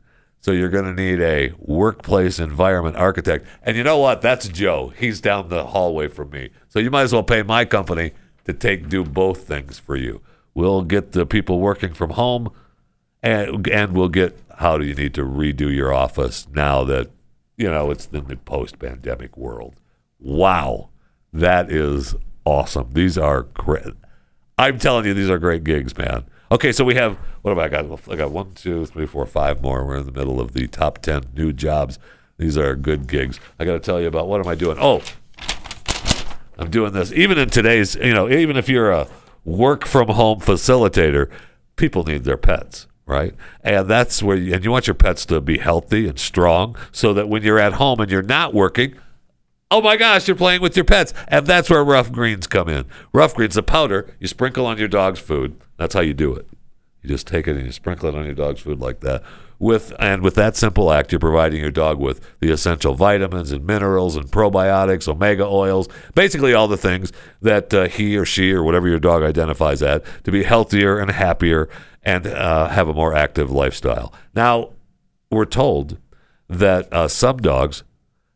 So 0.41 0.53
you're 0.53 0.69
going 0.69 0.85
to 0.85 1.03
need 1.03 1.23
a 1.23 1.55
workplace 1.59 2.39
environment 2.39 2.97
architect. 2.97 3.47
And 3.63 3.79
you 3.79 3.83
know 3.83 3.97
what? 3.97 4.21
That's 4.21 4.47
Joe. 4.49 4.93
He's 4.97 5.21
down 5.21 5.49
the 5.49 5.65
hallway 5.69 6.09
from 6.09 6.31
me. 6.31 6.51
So 6.69 6.79
you 6.79 6.91
might 6.91 7.03
as 7.03 7.13
well 7.15 7.23
pay 7.23 7.43
my 7.43 7.65
company 7.65 8.13
to 8.45 8.53
take 8.53 8.91
do 8.91 9.05
both 9.05 9.49
things 9.49 9.79
for 9.79 9.97
you. 9.97 10.21
We'll 10.53 10.83
get 10.83 11.13
the 11.13 11.25
people 11.25 11.61
working 11.61 11.95
from 11.95 12.11
home 12.11 12.51
and 13.23 13.67
and 13.69 13.97
we'll 13.97 14.11
get 14.11 14.39
how 14.59 14.77
do 14.77 14.85
you 14.85 14.95
need 14.95 15.15
to 15.15 15.23
redo 15.23 15.75
your 15.75 15.93
office 15.93 16.47
now 16.53 16.85
that 16.85 17.11
you 17.57 17.71
know 17.71 17.91
it's 17.91 18.07
in 18.13 18.27
the 18.27 18.37
post-pandemic 18.37 19.37
world. 19.37 19.81
Wow. 20.21 20.91
That 21.33 21.73
is 21.73 22.15
awesome. 22.45 22.93
These 22.93 23.19
are 23.19 23.43
great. 23.43 23.95
I'm 24.57 24.79
telling 24.79 25.05
you, 25.05 25.15
these 25.15 25.31
are 25.31 25.39
great 25.39 25.65
gigs, 25.65 25.97
man. 25.97 26.25
Okay, 26.53 26.71
so 26.73 26.85
we 26.85 26.95
have 26.95 27.19
what 27.43 27.51
have 27.51 27.59
I 27.59 27.69
got? 27.69 28.09
I 28.09 28.17
got 28.17 28.31
one, 28.31 28.55
two, 28.55 28.87
three, 28.87 29.07
four, 29.07 29.27
five 29.27 29.61
more. 29.61 29.85
We're 29.85 29.97
in 29.97 30.07
the 30.07 30.13
middle 30.13 30.41
of 30.41 30.53
the 30.53 30.67
top 30.67 30.99
ten 30.99 31.25
new 31.35 31.53
jobs. 31.53 31.99
These 32.39 32.57
are 32.57 32.75
good 32.75 33.07
gigs. 33.07 33.39
I 33.59 33.65
got 33.65 33.73
to 33.73 33.81
tell 33.81 34.01
you 34.01 34.09
about 34.09 34.29
what 34.29 34.41
am 34.41 34.49
I 34.49 34.55
doing? 34.55 34.77
Oh, 34.81 35.03
I'm 36.59 36.71
doing 36.71 36.93
this. 36.93 37.13
Even 37.13 37.39
in 37.39 37.51
today's, 37.51 37.97
you 37.97 38.15
know, 38.15 38.29
even 38.29 38.57
if 38.57 38.69
you're 38.69 38.91
a 38.91 39.09
work 39.45 39.85
from 39.85 40.09
home 40.09 40.41
facilitator, 40.41 41.31
people 41.77 42.05
need 42.05 42.25
their 42.25 42.37
pets, 42.37 42.87
right? 43.07 43.35
And 43.63 43.89
that's 43.89 44.23
where, 44.23 44.37
you, 44.37 44.55
and 44.55 44.65
you 44.65 44.71
want 44.71 44.87
your 44.87 44.95
pets 44.95 45.27
to 45.27 45.41
be 45.41 45.59
healthy 45.59 46.07
and 46.09 46.19
strong, 46.19 46.77
so 46.93 47.13
that 47.15 47.29
when 47.29 47.43
you're 47.43 47.59
at 47.59 47.75
home 47.75 48.01
and 48.01 48.11
you're 48.11 48.23
not 48.23 48.55
working, 48.55 48.95
oh 49.75 49.81
my 49.81 49.97
gosh, 49.97 50.29
you're 50.29 50.37
playing 50.37 50.61
with 50.61 50.77
your 50.77 50.85
pets. 50.85 51.13
And 51.27 51.49
that's 51.49 51.69
where 51.69 51.85
rough 51.85 52.13
greens 52.13 52.47
come 52.47 52.69
in. 52.69 52.87
Rough 53.13 53.35
greens, 53.35 53.57
the 53.57 53.63
powder 53.63 54.15
you 54.21 54.29
sprinkle 54.29 54.67
on 54.67 54.79
your 54.79 54.87
dog's 54.87 55.19
food. 55.19 55.61
That's 55.79 55.95
how 55.95 56.01
you 56.01 56.15
do 56.15 56.33
it. 56.33 56.47
You 57.03 57.09
just 57.09 57.27
take 57.27 57.49
it 57.49 57.57
and 57.57 57.67
you 57.67 57.73
sprinkle 57.73 58.09
it 58.09 58.15
on 58.15 58.25
your 58.25 58.37
dog's 58.37 58.61
food 58.61 58.79
like 58.79 59.01
that. 59.01 59.25
With 59.59 59.93
and 59.99 60.23
with 60.23 60.37
that 60.37 60.57
simple 60.57 60.93
act, 60.93 61.11
you're 61.11 61.19
providing 61.19 61.61
your 61.61 61.73
dog 61.73 61.99
with 61.99 62.21
the 62.39 62.53
essential 62.53 62.95
vitamins 62.95 63.51
and 63.51 63.67
minerals 63.67 64.17
and 64.17 64.31
probiotics, 64.31 65.09
omega 65.09 65.45
oils, 65.45 65.89
basically 66.15 66.55
all 66.55 66.69
the 66.69 66.77
things 66.77 67.13
that 67.43 67.75
uh, 67.75 67.89
he 67.89 68.17
or 68.17 68.25
she 68.25 68.53
or 68.53 68.63
whatever 68.63 68.89
your 68.89 69.01
dog 69.01 69.25
identifies 69.25 69.83
at 69.83 70.05
to 70.23 70.31
be 70.31 70.45
healthier 70.45 70.99
and 70.99 71.11
happier 71.11 71.69
and 72.05 72.29
uh, 72.29 72.69
have 72.69 72.89
a 72.89 72.95
more 72.95 73.15
active 73.15 73.51
lifestyle. 73.51 74.13
Now, 74.35 74.71
we're 75.31 75.47
told 75.47 75.99
that 76.49 76.93
uh, 76.93 77.09
some 77.09 77.39
dogs 77.39 77.83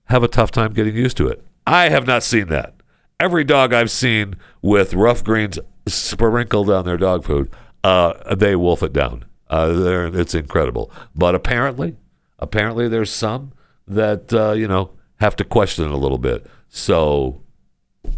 have 0.09 0.23
a 0.23 0.29
tough 0.29 0.51
time 0.51 0.73
getting 0.73 0.97
used 0.97 1.17
to 1.19 1.29
it. 1.29 1.45
I 1.67 1.89
have 1.89 2.07
not 2.07 2.23
seen 2.23 2.49
that. 2.49 2.75
Every 3.21 3.45
dog 3.45 3.73
I've 3.73 3.91
seen 3.91 4.37
with 4.63 4.95
rough 4.95 5.25
greens 5.25 5.59
sprinkled 5.87 6.71
on 6.71 6.85
their 6.85 6.97
dog 6.97 7.25
food, 7.25 7.51
uh, 7.85 8.35
they 8.35 8.57
wolf 8.57 8.83
it 8.83 8.93
down. 8.93 9.25
Uh, 9.51 10.11
it's 10.15 10.35
incredible. 10.35 10.91
But 11.15 11.35
apparently, 11.35 11.97
apparently, 12.39 12.89
there's 12.89 13.11
some 13.11 13.53
that 13.87 14.33
uh, 14.33 14.53
you 14.53 14.69
know 14.69 14.91
have 15.21 15.37
to 15.37 15.45
question 15.45 15.85
it 15.85 15.91
a 15.91 15.97
little 15.97 16.19
bit. 16.19 16.47
So, 16.69 17.43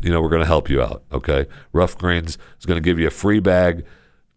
you 0.03 0.11
know, 0.11 0.21
we're 0.21 0.29
going 0.29 0.43
to 0.43 0.47
help 0.47 0.69
you 0.69 0.83
out. 0.83 1.03
Okay, 1.13 1.47
Rough 1.73 1.97
Greens 1.97 2.37
is 2.59 2.67
going 2.67 2.77
to 2.77 2.85
give 2.85 2.99
you 2.99 3.07
a 3.07 3.11
free 3.11 3.41
bag 3.41 3.85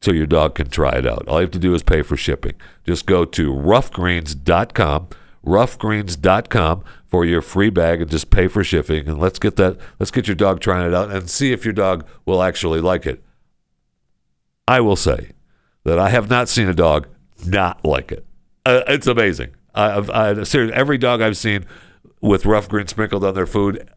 so 0.01 0.11
your 0.11 0.27
dog 0.27 0.55
can 0.55 0.69
try 0.69 0.91
it 0.91 1.07
out. 1.07 1.27
All 1.27 1.39
you 1.39 1.45
have 1.45 1.51
to 1.51 1.59
do 1.59 1.73
is 1.73 1.83
pay 1.83 2.01
for 2.01 2.17
shipping. 2.17 2.53
Just 2.85 3.05
go 3.05 3.25
to 3.25 3.51
roughgreens.com, 3.51 5.07
roughgreens.com 5.45 6.83
for 7.05 7.25
your 7.25 7.41
free 7.41 7.69
bag 7.69 8.01
and 8.01 8.09
just 8.09 8.29
pay 8.29 8.47
for 8.47 8.63
shipping 8.63 9.07
and 9.07 9.19
let's 9.19 9.39
get 9.39 9.55
that 9.57 9.77
let's 9.99 10.11
get 10.11 10.27
your 10.27 10.35
dog 10.35 10.59
trying 10.59 10.87
it 10.87 10.93
out 10.93 11.11
and 11.11 11.29
see 11.29 11.51
if 11.51 11.65
your 11.65 11.73
dog 11.73 12.07
will 12.25 12.41
actually 12.41 12.81
like 12.81 13.05
it. 13.05 13.23
I 14.67 14.79
will 14.79 14.95
say 14.95 15.31
that 15.83 15.99
I 15.99 16.09
have 16.09 16.29
not 16.29 16.49
seen 16.49 16.67
a 16.67 16.73
dog 16.73 17.07
not 17.45 17.83
like 17.83 18.11
it. 18.11 18.25
Uh, 18.65 18.81
it's 18.87 19.07
amazing. 19.07 19.55
I've, 19.75 20.09
I, 20.09 20.43
seriously, 20.43 20.73
every 20.73 20.97
dog 20.97 21.21
I've 21.21 21.37
seen 21.37 21.65
with 22.21 22.45
rough 22.45 22.69
green 22.69 22.87
sprinkled 22.87 23.25
on 23.25 23.33
their 23.33 23.45
food, 23.45 23.89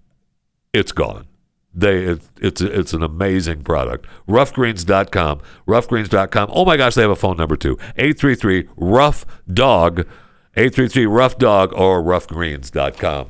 it's 0.72 0.92
gone. 0.92 1.26
They 1.72 2.04
it, 2.04 2.22
it's 2.40 2.60
it's 2.62 2.94
an 2.94 3.02
amazing 3.02 3.62
product. 3.62 4.06
Roughgreens.com. 4.26 5.42
Roughgreens.com. 5.68 6.50
Oh 6.52 6.64
my 6.64 6.78
gosh, 6.78 6.94
they 6.94 7.02
have 7.02 7.10
a 7.10 7.16
phone 7.16 7.36
number 7.36 7.56
too. 7.56 7.78
833 7.96 8.68
rough 8.76 9.26
dog 9.52 10.06
833 10.58 11.04
rough 11.04 11.36
dog 11.36 11.74
or 11.74 12.02
roughgreens.com. 12.02 13.28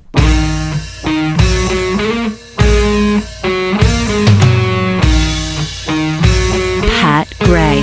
Pat 7.01 7.33
Gray 7.41 7.81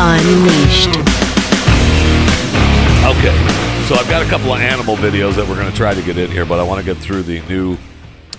Unleashed. 0.00 0.96
Okay, 3.04 3.36
so 3.86 3.96
I've 3.96 4.08
got 4.08 4.22
a 4.22 4.28
couple 4.30 4.54
of 4.54 4.60
animal 4.60 4.96
videos 4.96 5.34
that 5.34 5.46
we're 5.46 5.56
going 5.56 5.70
to 5.70 5.76
try 5.76 5.92
to 5.92 6.02
get 6.02 6.16
in 6.16 6.30
here, 6.30 6.46
but 6.46 6.58
I 6.58 6.62
want 6.62 6.80
to 6.80 6.86
get 6.86 6.96
through 7.02 7.24
the 7.24 7.42
new 7.48 7.76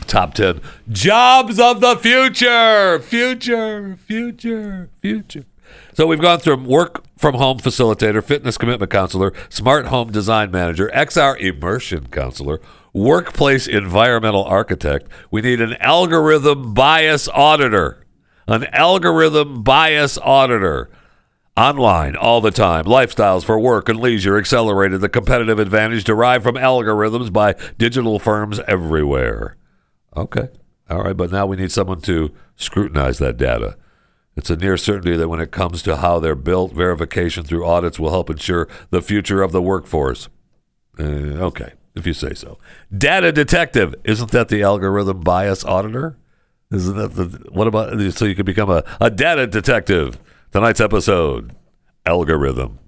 top 0.08 0.34
10 0.34 0.60
jobs 0.90 1.60
of 1.60 1.82
the 1.82 1.96
future. 1.96 3.00
Future, 3.00 3.96
future, 3.96 4.90
future. 5.02 5.46
So 5.94 6.08
we've 6.08 6.22
gone 6.22 6.40
through 6.40 6.64
work 6.64 7.04
from 7.18 7.36
home 7.36 7.60
facilitator, 7.60 8.24
fitness 8.24 8.58
commitment 8.58 8.92
counselor, 8.92 9.34
smart 9.50 9.88
home 9.88 10.12
design 10.12 10.52
manager, 10.52 10.90
XR 10.94 11.40
immersion 11.40 12.08
counselor, 12.08 12.62
workplace 12.94 13.68
environmental 13.68 14.44
architect. 14.44 15.08
We 15.32 15.42
need 15.42 15.62
an 15.62 15.76
algorithm 15.80 16.74
bias 16.74 17.28
auditor. 17.28 18.06
An 18.48 18.66
algorithm 18.74 19.64
bias 19.64 20.18
auditor. 20.18 20.90
Online 21.58 22.16
all 22.16 22.40
the 22.40 22.52
time. 22.52 22.86
Lifestyles 22.86 23.44
for 23.44 23.60
work 23.60 23.90
and 23.90 24.00
leisure 24.00 24.38
accelerated 24.38 25.02
the 25.02 25.10
competitive 25.10 25.60
advantage 25.60 26.06
derived 26.06 26.44
from 26.44 26.56
algorithms 26.56 27.34
by 27.34 27.56
digital 27.78 28.18
firms 28.18 28.62
everywhere. 28.68 29.58
Okay. 30.16 30.48
All 30.90 31.04
right, 31.04 31.18
but 31.18 31.32
now 31.32 31.46
we 31.46 31.58
need 31.58 31.72
someone 31.72 32.02
to 32.02 32.34
scrutinize 32.56 33.20
that 33.20 33.38
data. 33.38 33.78
It's 34.40 34.50
a 34.50 34.56
near 34.56 34.78
certainty 34.78 35.18
that 35.18 35.28
when 35.28 35.42
it 35.42 35.52
comes 35.52 35.82
to 35.82 35.98
how 35.98 36.18
they're 36.20 36.34
built, 36.34 36.72
verification 36.72 37.44
through 37.44 37.66
audits 37.66 38.00
will 38.00 38.12
help 38.12 38.30
ensure 38.30 38.70
the 38.90 39.02
future 39.02 39.42
of 39.42 39.52
the 39.52 39.62
workforce. 39.62 40.30
Uh, 40.98 41.44
okay, 41.44 41.74
if 41.94 42.08
you 42.08 42.14
say 42.14 42.34
so. 42.34 42.58
Data 42.98 43.34
detective. 43.34 43.94
Isn't 44.06 44.32
that 44.32 44.48
the 44.48 44.64
algorithm 44.64 45.20
bias 45.20 45.66
auditor? 45.66 46.18
Isn't 46.72 46.96
that 46.96 47.16
the. 47.16 47.50
What 47.52 47.68
about. 47.68 48.00
So 48.14 48.24
you 48.24 48.34
can 48.34 48.46
become 48.46 48.70
a, 48.70 48.86
a 49.02 49.12
data 49.12 49.46
detective. 49.46 50.18
Tonight's 50.54 50.80
episode 50.80 51.54
algorithm. 52.06 52.80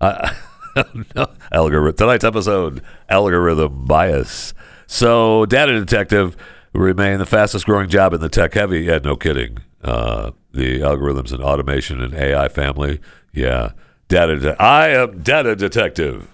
Uh, 0.00 0.32
no, 1.14 1.26
algorithm. 1.52 1.96
Tonight's 1.98 2.24
episode 2.24 2.82
algorithm 3.10 3.84
bias. 3.84 4.54
So, 4.86 5.44
data 5.44 5.72
detective 5.72 6.34
remain 6.72 7.18
the 7.18 7.26
fastest 7.26 7.66
growing 7.66 7.90
job 7.90 8.14
in 8.14 8.22
the 8.22 8.30
tech 8.30 8.54
heavy. 8.54 8.84
Yeah, 8.84 9.00
no 9.04 9.16
kidding. 9.16 9.58
Uh, 9.84 10.30
the 10.52 10.80
algorithms 10.80 11.32
and 11.32 11.42
automation 11.42 12.00
and 12.00 12.14
AI 12.14 12.48
family. 12.48 13.00
Yeah, 13.32 13.72
data. 14.08 14.38
De- 14.38 14.62
I 14.62 14.88
am 14.88 15.22
data 15.22 15.54
detective, 15.54 16.30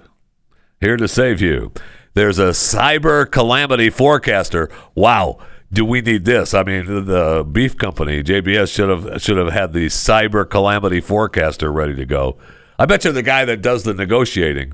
here 0.80 0.96
to 0.96 1.08
save 1.08 1.40
you. 1.40 1.72
There's 2.14 2.38
a 2.38 2.50
cyber 2.50 3.28
calamity 3.30 3.90
forecaster. 3.90 4.70
Wow, 4.94 5.38
do 5.72 5.84
we 5.84 6.00
need 6.00 6.24
this? 6.24 6.54
I 6.54 6.62
mean, 6.64 6.86
the, 6.86 7.00
the 7.00 7.44
beef 7.44 7.76
company 7.76 8.22
JBS 8.22 8.72
should 8.72 8.88
have 8.88 9.22
should 9.22 9.36
have 9.36 9.52
had 9.52 9.72
the 9.72 9.86
cyber 9.86 10.48
calamity 10.48 11.00
forecaster 11.00 11.72
ready 11.72 11.94
to 11.96 12.04
go. 12.04 12.36
I 12.78 12.86
bet 12.86 13.04
you 13.04 13.12
the 13.12 13.22
guy 13.22 13.44
that 13.44 13.62
does 13.62 13.84
the 13.84 13.94
negotiating, 13.94 14.72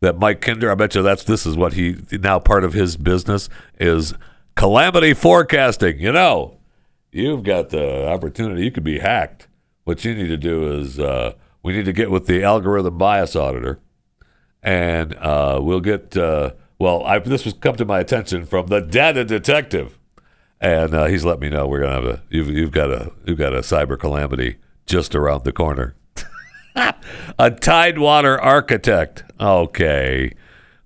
that 0.00 0.18
Mike 0.18 0.40
Kinder. 0.40 0.70
I 0.70 0.74
bet 0.74 0.94
you 0.94 1.02
that's 1.02 1.24
this 1.24 1.46
is 1.46 1.56
what 1.56 1.72
he 1.74 1.96
now 2.12 2.38
part 2.38 2.64
of 2.64 2.72
his 2.72 2.96
business 2.96 3.48
is 3.78 4.14
calamity 4.54 5.14
forecasting. 5.14 5.98
You 5.98 6.12
know, 6.12 6.55
you've 7.16 7.42
got 7.42 7.70
the 7.70 8.06
opportunity. 8.06 8.64
You 8.64 8.70
could 8.70 8.84
be 8.84 8.98
hacked. 8.98 9.48
What 9.84 10.04
you 10.04 10.14
need 10.14 10.28
to 10.28 10.36
do 10.36 10.70
is 10.78 10.98
uh, 10.98 11.32
we 11.62 11.72
need 11.72 11.84
to 11.86 11.92
get 11.92 12.10
with 12.10 12.26
the 12.26 12.42
algorithm 12.42 12.98
bias 12.98 13.34
auditor, 13.34 13.80
and 14.62 15.14
uh, 15.16 15.60
we'll 15.62 15.80
get. 15.80 16.16
Uh, 16.16 16.52
well, 16.78 17.02
I, 17.04 17.18
this 17.18 17.44
was 17.44 17.54
come 17.54 17.76
to 17.76 17.84
my 17.84 18.00
attention 18.00 18.44
from 18.44 18.66
the 18.66 18.80
data 18.80 19.24
detective, 19.24 19.98
and 20.60 20.94
uh, 20.94 21.06
he's 21.06 21.24
let 21.24 21.40
me 21.40 21.48
know 21.48 21.66
we're 21.66 21.80
gonna 21.80 21.92
have 21.92 22.04
a. 22.04 22.22
You've, 22.28 22.48
you've 22.48 22.72
got 22.72 22.90
a 22.90 23.12
you've 23.24 23.38
got 23.38 23.54
a 23.54 23.60
cyber 23.60 23.98
calamity 23.98 24.56
just 24.86 25.14
around 25.14 25.44
the 25.44 25.52
corner. 25.52 25.94
a 27.38 27.50
Tidewater 27.50 28.40
architect. 28.40 29.24
Okay. 29.40 30.32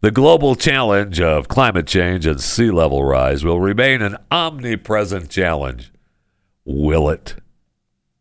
The 0.03 0.11
global 0.11 0.55
challenge 0.55 1.21
of 1.21 1.49
climate 1.49 1.87
change 1.87 2.25
and 2.25 2.41
sea 2.41 2.71
level 2.71 3.05
rise 3.05 3.45
will 3.45 3.61
remain 3.61 4.01
an 4.01 4.17
omnipresent 4.31 5.29
challenge. 5.29 5.93
Will 6.73 7.09
it? 7.09 7.35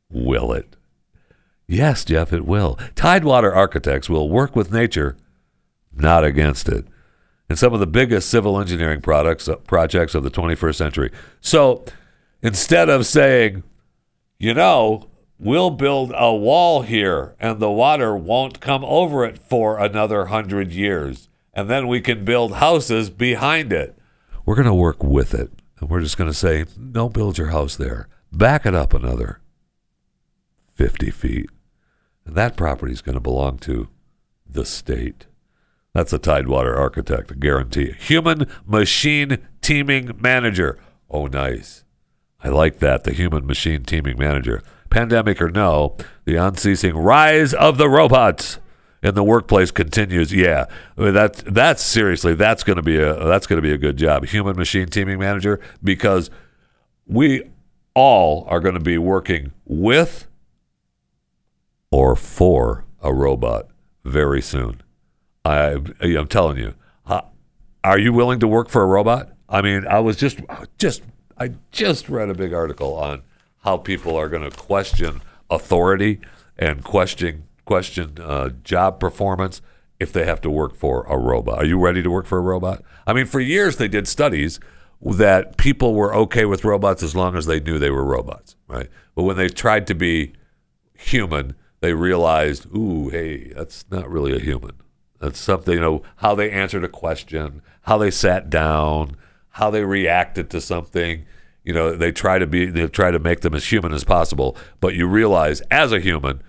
Will 0.09 0.51
it? 0.53 0.75
Yes, 1.67 2.03
Jeff, 2.03 2.33
it 2.33 2.47
will. 2.47 2.79
Tidewater 2.95 3.53
architects 3.53 4.09
will 4.09 4.27
work 4.27 4.55
with 4.55 4.73
nature, 4.73 5.15
not 5.93 6.23
against 6.23 6.67
it. 6.67 6.87
In 7.47 7.55
some 7.55 7.75
of 7.75 7.79
the 7.79 7.85
biggest 7.85 8.27
civil 8.27 8.59
engineering 8.59 9.01
products, 9.01 9.47
uh, 9.47 9.57
projects 9.57 10.15
of 10.15 10.23
the 10.23 10.31
21st 10.31 10.75
century. 10.75 11.11
So 11.41 11.85
instead 12.41 12.89
of 12.89 13.05
saying, 13.05 13.61
you 14.39 14.55
know, 14.55 15.09
we'll 15.37 15.69
build 15.69 16.11
a 16.15 16.33
wall 16.33 16.81
here 16.81 17.35
and 17.39 17.59
the 17.59 17.69
water 17.69 18.15
won't 18.17 18.59
come 18.59 18.83
over 18.83 19.23
it 19.25 19.37
for 19.37 19.77
another 19.77 20.25
hundred 20.25 20.71
years. 20.71 21.29
And 21.53 21.69
then 21.69 21.87
we 21.87 22.01
can 22.01 22.25
build 22.25 22.53
houses 22.53 23.11
behind 23.11 23.71
it. 23.71 23.95
We're 24.43 24.55
going 24.55 24.65
to 24.65 24.73
work 24.73 25.03
with 25.03 25.35
it. 25.35 25.51
And 25.79 25.87
we're 25.87 26.01
just 26.01 26.17
going 26.17 26.31
to 26.31 26.37
say, 26.37 26.65
don't 26.91 27.13
build 27.13 27.37
your 27.37 27.49
house 27.49 27.75
there. 27.75 28.07
Back 28.31 28.65
it 28.65 28.75
up 28.75 28.93
another 28.93 29.39
50 30.73 31.11
feet. 31.11 31.49
And 32.25 32.35
that 32.35 32.55
property 32.55 32.93
is 32.93 33.01
going 33.01 33.15
to 33.15 33.21
belong 33.21 33.57
to 33.59 33.89
the 34.47 34.65
state. 34.65 35.25
That's 35.93 36.13
a 36.13 36.19
Tidewater 36.19 36.75
architect, 36.75 37.39
guarantee. 37.39 37.93
Human 37.99 38.45
machine 38.65 39.39
teaming 39.61 40.11
manager. 40.19 40.79
Oh, 41.09 41.25
nice. 41.25 41.83
I 42.41 42.49
like 42.49 42.79
that, 42.79 43.03
the 43.03 43.11
human 43.11 43.45
machine 43.45 43.83
teaming 43.83 44.17
manager. 44.17 44.61
Pandemic 44.89 45.41
or 45.41 45.49
no, 45.49 45.97
the 46.25 46.35
unceasing 46.35 46.95
rise 46.95 47.53
of 47.53 47.77
the 47.77 47.89
robots 47.89 48.59
in 49.03 49.15
the 49.15 49.23
workplace 49.23 49.71
continues. 49.71 50.33
Yeah, 50.33 50.65
I 50.97 51.01
mean, 51.01 51.13
that's 51.13 51.43
that's 51.43 51.83
seriously 51.83 52.33
that's 52.33 52.63
going 52.63 52.77
to 52.77 52.81
be 52.81 52.97
a 52.97 53.13
that's 53.25 53.45
going 53.45 53.57
to 53.57 53.67
be 53.67 53.73
a 53.73 53.77
good 53.77 53.97
job, 53.97 54.25
human 54.25 54.55
machine 54.55 54.87
teaming 54.87 55.19
manager, 55.19 55.59
because 55.83 56.29
we 57.05 57.43
all 57.93 58.45
are 58.47 58.59
going 58.59 58.75
to 58.75 58.79
be 58.79 58.97
working 58.97 59.51
with 59.65 60.27
or 61.91 62.15
for 62.15 62.85
a 63.01 63.13
robot 63.13 63.67
very 64.03 64.41
soon. 64.41 64.81
I 65.45 65.77
I'm 66.01 66.27
telling 66.27 66.57
you, 66.57 66.75
are 67.83 67.97
you 67.97 68.11
willing 68.13 68.39
to 68.39 68.47
work 68.47 68.69
for 68.69 68.81
a 68.81 68.87
robot? 68.87 69.31
I 69.47 69.61
mean, 69.61 69.87
I 69.87 69.99
was 69.99 70.17
just 70.17 70.39
just 70.77 71.01
I 71.37 71.51
just 71.71 72.09
read 72.09 72.29
a 72.29 72.33
big 72.33 72.53
article 72.53 72.95
on 72.95 73.21
how 73.63 73.77
people 73.77 74.15
are 74.15 74.29
going 74.29 74.49
to 74.49 74.55
question 74.55 75.21
authority 75.49 76.19
and 76.57 76.83
question 76.83 77.45
question 77.65 78.17
uh, 78.21 78.49
job 78.63 78.99
performance 78.99 79.61
if 79.99 80.11
they 80.11 80.25
have 80.25 80.41
to 80.41 80.49
work 80.49 80.75
for 80.75 81.05
a 81.07 81.17
robot. 81.17 81.59
Are 81.59 81.65
you 81.65 81.79
ready 81.79 82.01
to 82.01 82.09
work 82.09 82.25
for 82.25 82.37
a 82.37 82.41
robot? 82.41 82.83
I 83.05 83.13
mean, 83.13 83.25
for 83.25 83.39
years 83.39 83.77
they 83.77 83.87
did 83.87 84.07
studies 84.07 84.59
that 85.01 85.57
people 85.57 85.95
were 85.95 86.13
okay 86.13 86.45
with 86.45 86.65
robots 86.65 87.03
as 87.03 87.15
long 87.15 87.35
as 87.35 87.45
they 87.45 87.59
knew 87.59 87.79
they 87.79 87.89
were 87.89 88.03
robots, 88.03 88.55
right? 88.67 88.89
But 89.15 89.23
when 89.23 89.37
they 89.37 89.47
tried 89.47 89.87
to 89.87 89.95
be 89.95 90.33
human, 90.93 91.55
they 91.79 91.93
realized, 91.93 92.65
ooh, 92.75 93.09
hey, 93.09 93.53
that's 93.53 93.85
not 93.89 94.09
really 94.09 94.35
a 94.35 94.39
human. 94.39 94.71
That's 95.19 95.39
something, 95.39 95.73
you 95.73 95.81
know, 95.81 96.03
how 96.17 96.35
they 96.35 96.51
answered 96.51 96.83
a 96.83 96.89
question, 96.89 97.61
how 97.83 97.97
they 97.97 98.11
sat 98.11 98.49
down, 98.49 99.15
how 99.49 99.69
they 99.69 99.83
reacted 99.83 100.49
to 100.51 100.61
something. 100.61 101.25
You 101.63 101.73
know, 101.73 101.95
they 101.95 102.11
try 102.11 102.39
to 102.39 102.47
be, 102.47 102.65
they 102.65 102.87
try 102.87 103.11
to 103.11 103.19
make 103.19 103.41
them 103.41 103.53
as 103.53 103.71
human 103.71 103.93
as 103.93 104.03
possible. 104.03 104.57
But 104.79 104.95
you 104.95 105.07
realize, 105.07 105.61
as 105.71 105.91
a 105.91 105.99
human, 105.99 106.41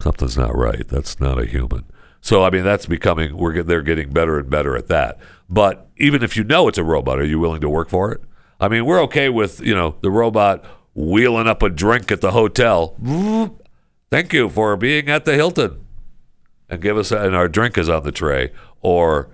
something's 0.00 0.36
not 0.36 0.54
right. 0.54 0.86
That's 0.86 1.18
not 1.20 1.40
a 1.40 1.46
human. 1.46 1.84
So 2.20 2.42
I 2.42 2.50
mean, 2.50 2.64
that's 2.64 2.86
becoming 2.86 3.36
we're 3.36 3.62
they're 3.62 3.82
getting 3.82 4.10
better 4.10 4.38
and 4.38 4.50
better 4.50 4.76
at 4.76 4.88
that. 4.88 5.18
But 5.48 5.88
even 5.96 6.22
if 6.22 6.36
you 6.36 6.44
know 6.44 6.68
it's 6.68 6.78
a 6.78 6.84
robot, 6.84 7.18
are 7.18 7.24
you 7.24 7.38
willing 7.38 7.60
to 7.60 7.68
work 7.68 7.88
for 7.88 8.12
it? 8.12 8.20
I 8.60 8.68
mean, 8.68 8.84
we're 8.86 9.00
okay 9.02 9.28
with 9.28 9.60
you 9.60 9.74
know 9.74 9.96
the 10.00 10.10
robot 10.10 10.64
wheeling 10.94 11.46
up 11.46 11.62
a 11.62 11.70
drink 11.70 12.10
at 12.10 12.20
the 12.20 12.32
hotel. 12.32 12.96
Thank 14.10 14.32
you 14.32 14.48
for 14.48 14.76
being 14.76 15.08
at 15.08 15.24
the 15.24 15.34
Hilton, 15.34 15.84
and 16.68 16.82
give 16.82 16.96
us 16.96 17.12
and 17.12 17.34
our 17.34 17.48
drink 17.48 17.78
is 17.78 17.88
on 17.88 18.02
the 18.02 18.12
tray. 18.12 18.52
Or 18.80 19.30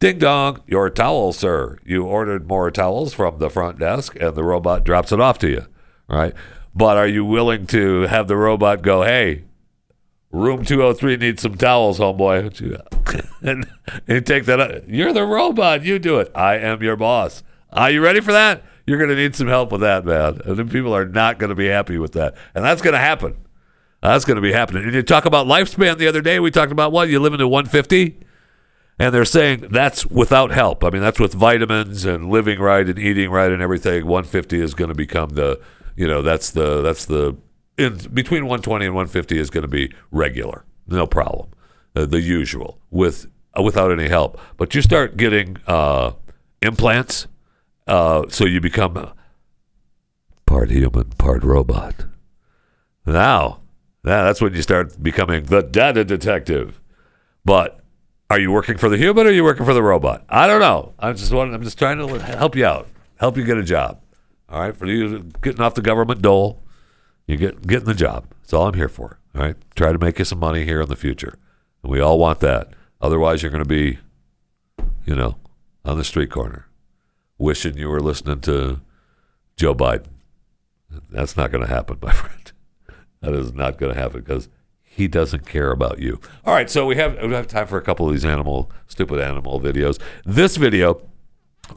ding 0.00 0.18
dong, 0.18 0.62
your 0.66 0.90
towel, 0.90 1.32
sir. 1.32 1.78
You 1.84 2.04
ordered 2.04 2.48
more 2.48 2.70
towels 2.70 3.14
from 3.14 3.38
the 3.38 3.50
front 3.50 3.78
desk, 3.78 4.16
and 4.20 4.34
the 4.34 4.44
robot 4.44 4.84
drops 4.84 5.12
it 5.12 5.20
off 5.20 5.38
to 5.40 5.48
you, 5.48 5.66
right? 6.08 6.34
But 6.74 6.96
are 6.96 7.08
you 7.08 7.24
willing 7.24 7.66
to 7.68 8.02
have 8.02 8.28
the 8.28 8.36
robot 8.36 8.82
go, 8.82 9.02
hey? 9.02 9.44
Room 10.30 10.64
203 10.64 11.16
needs 11.16 11.42
some 11.42 11.56
towels, 11.56 11.98
homeboy. 11.98 12.60
and, 13.42 13.66
and 14.06 14.26
take 14.26 14.44
that 14.44 14.60
up. 14.60 14.82
You're 14.86 15.12
the 15.12 15.24
robot. 15.24 15.84
You 15.84 15.98
do 15.98 16.18
it. 16.18 16.30
I 16.34 16.56
am 16.58 16.82
your 16.82 16.96
boss. 16.96 17.42
Are 17.72 17.90
you 17.90 18.02
ready 18.02 18.20
for 18.20 18.32
that? 18.32 18.62
You're 18.86 18.98
going 18.98 19.10
to 19.10 19.16
need 19.16 19.34
some 19.34 19.48
help 19.48 19.72
with 19.72 19.80
that, 19.82 20.04
man. 20.04 20.40
And 20.44 20.56
then 20.56 20.68
people 20.68 20.94
are 20.94 21.06
not 21.06 21.38
going 21.38 21.50
to 21.50 21.54
be 21.54 21.66
happy 21.66 21.98
with 21.98 22.12
that. 22.12 22.34
And 22.54 22.64
that's 22.64 22.82
going 22.82 22.94
to 22.94 22.98
happen. 22.98 23.36
That's 24.02 24.24
going 24.24 24.36
to 24.36 24.42
be 24.42 24.52
happening. 24.52 24.84
And 24.84 24.94
you 24.94 25.02
talk 25.02 25.24
about 25.24 25.46
lifespan 25.46 25.98
the 25.98 26.08
other 26.08 26.20
day. 26.20 26.40
We 26.40 26.50
talked 26.50 26.72
about 26.72 26.92
what? 26.92 27.08
You 27.08 27.20
live 27.20 27.32
into 27.32 27.48
150? 27.48 28.20
And 28.98 29.14
they're 29.14 29.24
saying 29.24 29.68
that's 29.70 30.06
without 30.06 30.50
help. 30.50 30.84
I 30.84 30.90
mean, 30.90 31.02
that's 31.02 31.20
with 31.20 31.34
vitamins 31.34 32.04
and 32.04 32.30
living 32.30 32.58
right 32.58 32.86
and 32.86 32.98
eating 32.98 33.30
right 33.30 33.50
and 33.50 33.62
everything. 33.62 34.06
150 34.06 34.60
is 34.60 34.74
going 34.74 34.88
to 34.88 34.94
become 34.94 35.30
the, 35.30 35.60
you 35.96 36.06
know, 36.06 36.22
that's 36.22 36.50
the, 36.50 36.82
that's 36.82 37.06
the, 37.06 37.36
in 37.78 37.96
between 38.12 38.42
120 38.42 38.86
and 38.86 38.94
150 38.94 39.38
is 39.38 39.50
going 39.50 39.62
to 39.62 39.68
be 39.68 39.92
regular, 40.10 40.64
no 40.86 41.06
problem, 41.06 41.48
uh, 41.94 42.04
the 42.04 42.20
usual 42.20 42.80
with 42.90 43.26
uh, 43.56 43.62
without 43.62 43.92
any 43.92 44.08
help. 44.08 44.38
But 44.56 44.74
you 44.74 44.82
start 44.82 45.16
getting 45.16 45.56
uh, 45.66 46.12
implants, 46.60 47.28
uh, 47.86 48.24
so 48.28 48.44
you 48.44 48.60
become 48.60 49.12
part 50.44 50.70
human, 50.70 51.10
part 51.10 51.44
robot. 51.44 52.04
Now, 53.06 53.60
now 54.04 54.24
that's 54.24 54.42
when 54.42 54.54
you 54.54 54.62
start 54.62 55.02
becoming 55.02 55.44
the 55.44 55.62
data 55.62 56.04
detective. 56.04 56.80
But 57.44 57.80
are 58.28 58.38
you 58.38 58.50
working 58.50 58.76
for 58.76 58.90
the 58.90 58.98
human 58.98 59.26
or 59.26 59.30
are 59.30 59.32
you 59.32 59.44
working 59.44 59.64
for 59.64 59.72
the 59.72 59.82
robot? 59.82 60.24
I 60.28 60.46
don't 60.46 60.60
know. 60.60 60.92
I'm 60.98 61.16
just 61.16 61.32
wanting, 61.32 61.54
I'm 61.54 61.62
just 61.62 61.78
trying 61.78 61.98
to 61.98 62.18
help 62.18 62.56
you 62.56 62.66
out, 62.66 62.88
help 63.16 63.36
you 63.36 63.44
get 63.44 63.56
a 63.56 63.62
job. 63.62 64.00
All 64.50 64.60
right, 64.60 64.76
for 64.76 64.86
you 64.86 65.30
getting 65.42 65.60
off 65.60 65.74
the 65.74 65.82
government 65.82 66.20
dole 66.20 66.62
you 67.28 67.36
get 67.36 67.64
getting 67.66 67.84
the 67.84 67.94
job. 67.94 68.26
That's 68.40 68.52
all 68.52 68.66
I'm 68.66 68.74
here 68.74 68.88
for. 68.88 69.20
All 69.36 69.42
right. 69.42 69.56
Try 69.76 69.92
to 69.92 69.98
make 69.98 70.18
you 70.18 70.24
some 70.24 70.40
money 70.40 70.64
here 70.64 70.80
in 70.80 70.88
the 70.88 70.96
future. 70.96 71.38
And 71.82 71.92
we 71.92 72.00
all 72.00 72.18
want 72.18 72.40
that. 72.40 72.72
Otherwise 73.00 73.42
you're 73.42 73.52
gonna 73.52 73.64
be, 73.64 73.98
you 75.04 75.14
know, 75.14 75.36
on 75.84 75.98
the 75.98 76.04
street 76.04 76.30
corner, 76.30 76.66
wishing 77.36 77.76
you 77.76 77.88
were 77.88 78.00
listening 78.00 78.40
to 78.40 78.80
Joe 79.56 79.74
Biden. 79.74 80.08
That's 81.10 81.36
not 81.36 81.52
gonna 81.52 81.68
happen, 81.68 81.98
my 82.02 82.12
friend. 82.12 82.52
That 83.20 83.34
is 83.34 83.52
not 83.52 83.78
gonna 83.78 83.94
happen 83.94 84.20
because 84.20 84.48
he 84.82 85.06
doesn't 85.06 85.46
care 85.46 85.70
about 85.70 85.98
you. 86.00 86.20
All 86.44 86.54
right, 86.54 86.70
so 86.70 86.86
we 86.86 86.96
have 86.96 87.20
we 87.22 87.32
have 87.34 87.46
time 87.46 87.66
for 87.66 87.76
a 87.76 87.82
couple 87.82 88.06
of 88.06 88.12
these 88.12 88.24
animal 88.24 88.72
stupid 88.86 89.20
animal 89.20 89.60
videos. 89.60 90.00
This 90.24 90.56
video 90.56 91.02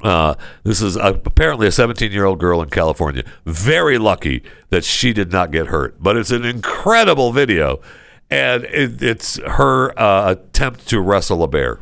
uh, 0.03 0.35
this 0.63 0.81
is 0.81 0.95
a, 0.95 1.19
apparently 1.25 1.67
a 1.67 1.71
17 1.71 2.11
year 2.11 2.25
old 2.25 2.39
girl 2.39 2.61
in 2.61 2.69
California. 2.69 3.23
Very 3.45 3.97
lucky 3.97 4.43
that 4.69 4.83
she 4.83 5.13
did 5.13 5.31
not 5.31 5.51
get 5.51 5.67
hurt, 5.67 6.01
but 6.01 6.17
it's 6.17 6.31
an 6.31 6.45
incredible 6.45 7.31
video, 7.31 7.81
and 8.29 8.63
it, 8.65 9.01
it's 9.01 9.37
her 9.39 9.97
uh, 9.99 10.31
attempt 10.31 10.87
to 10.89 10.99
wrestle 10.99 11.43
a 11.43 11.47
bear. 11.47 11.79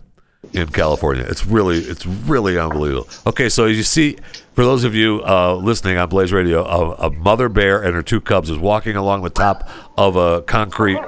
in 0.54 0.68
California. 0.70 1.26
It's 1.28 1.46
really, 1.46 1.80
it's 1.80 2.06
really 2.06 2.58
unbelievable. 2.58 3.08
Okay, 3.28 3.50
so 3.50 3.66
as 3.66 3.76
you 3.78 3.84
see, 3.84 4.18
for 4.54 4.64
those 4.64 4.84
of 4.86 4.96
you 4.96 5.22
uh, 5.26 5.56
listening 5.56 5.98
on 5.98 6.10
Blaze 6.10 6.32
Radio, 6.34 6.64
a, 6.66 7.08
a 7.08 7.10
mother 7.12 7.50
bear 7.50 7.84
and 7.84 7.94
her 7.94 8.02
two 8.02 8.22
cubs 8.22 8.50
is 8.50 8.58
walking 8.58 8.96
along 8.96 9.22
the 9.24 9.30
top 9.30 9.70
of 9.98 10.16
a 10.16 10.42
concrete 10.44 11.00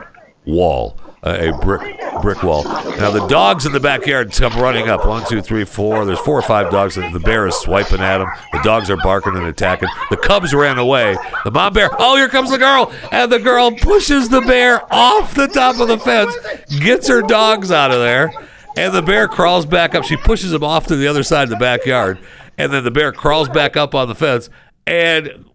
wall, 0.45 0.98
a, 1.23 1.52
brick 1.61 1.99
brick 2.22 2.43
wall. 2.43 2.64
Now 2.64 3.11
the 3.11 3.26
dogs 3.27 3.65
in 3.65 3.72
the 3.72 3.80
backyard 3.80 4.31
come 4.31 4.53
running 4.53 4.89
up. 4.89 5.06
One, 5.06 5.27
two, 5.27 5.41
three, 5.41 5.65
four. 5.65 6.06
There's 6.06 6.19
four 6.19 6.38
or 6.38 6.41
five 6.41 6.72
dogs. 6.72 6.95
The 6.95 7.22
bear 7.23 7.48
is 7.48 7.56
swiping 7.56 7.99
at 7.99 8.19
them. 8.19 8.27
The 8.52 8.61
dogs 8.64 8.89
are 8.89 8.98
barking 8.98 9.35
and 9.35 9.45
attacking. 9.45 9.89
The 10.10 10.18
cubs 10.18 10.53
ran 10.53 10.77
away. 10.77 11.15
The 11.43 11.52
mom 11.52 11.73
bear. 11.73 11.89
Oh, 11.99 12.15
here 12.15 12.30
comes 12.30 12.49
the 12.49 12.57
girl, 12.57 12.91
and 13.11 13.31
the 13.31 13.39
girl 13.39 13.72
pushes 13.72 14.30
the 14.30 14.41
bear 14.41 14.81
off 14.93 15.35
the 15.35 15.48
top 15.48 15.80
of 15.80 15.88
the 15.88 15.99
fence, 15.99 16.35
gets 16.80 17.07
her 17.07 17.22
dogs 17.22 17.72
out 17.72 17.91
of 17.91 17.99
there. 17.99 18.31
And 18.77 18.93
the 18.93 19.02
bear 19.02 19.27
crawls 19.27 19.65
back 19.65 19.95
up. 19.95 20.06
She 20.06 20.15
pushes 20.15 20.53
him 20.53 20.64
off 20.64 20.88
to 20.88 20.95
the 20.95 21.07
other 21.07 21.23
side 21.23 21.43
of 21.43 21.49
the 21.49 21.57
backyard. 21.57 22.19
And 22.57 22.72
then 22.72 22.84
the 22.84 22.91
bear 22.91 23.11
crawls 23.11 23.49
back 23.49 23.76
up 23.76 23.93
on 23.93 24.07
the 24.07 24.15
fence 24.15 24.49
and 24.88 25.45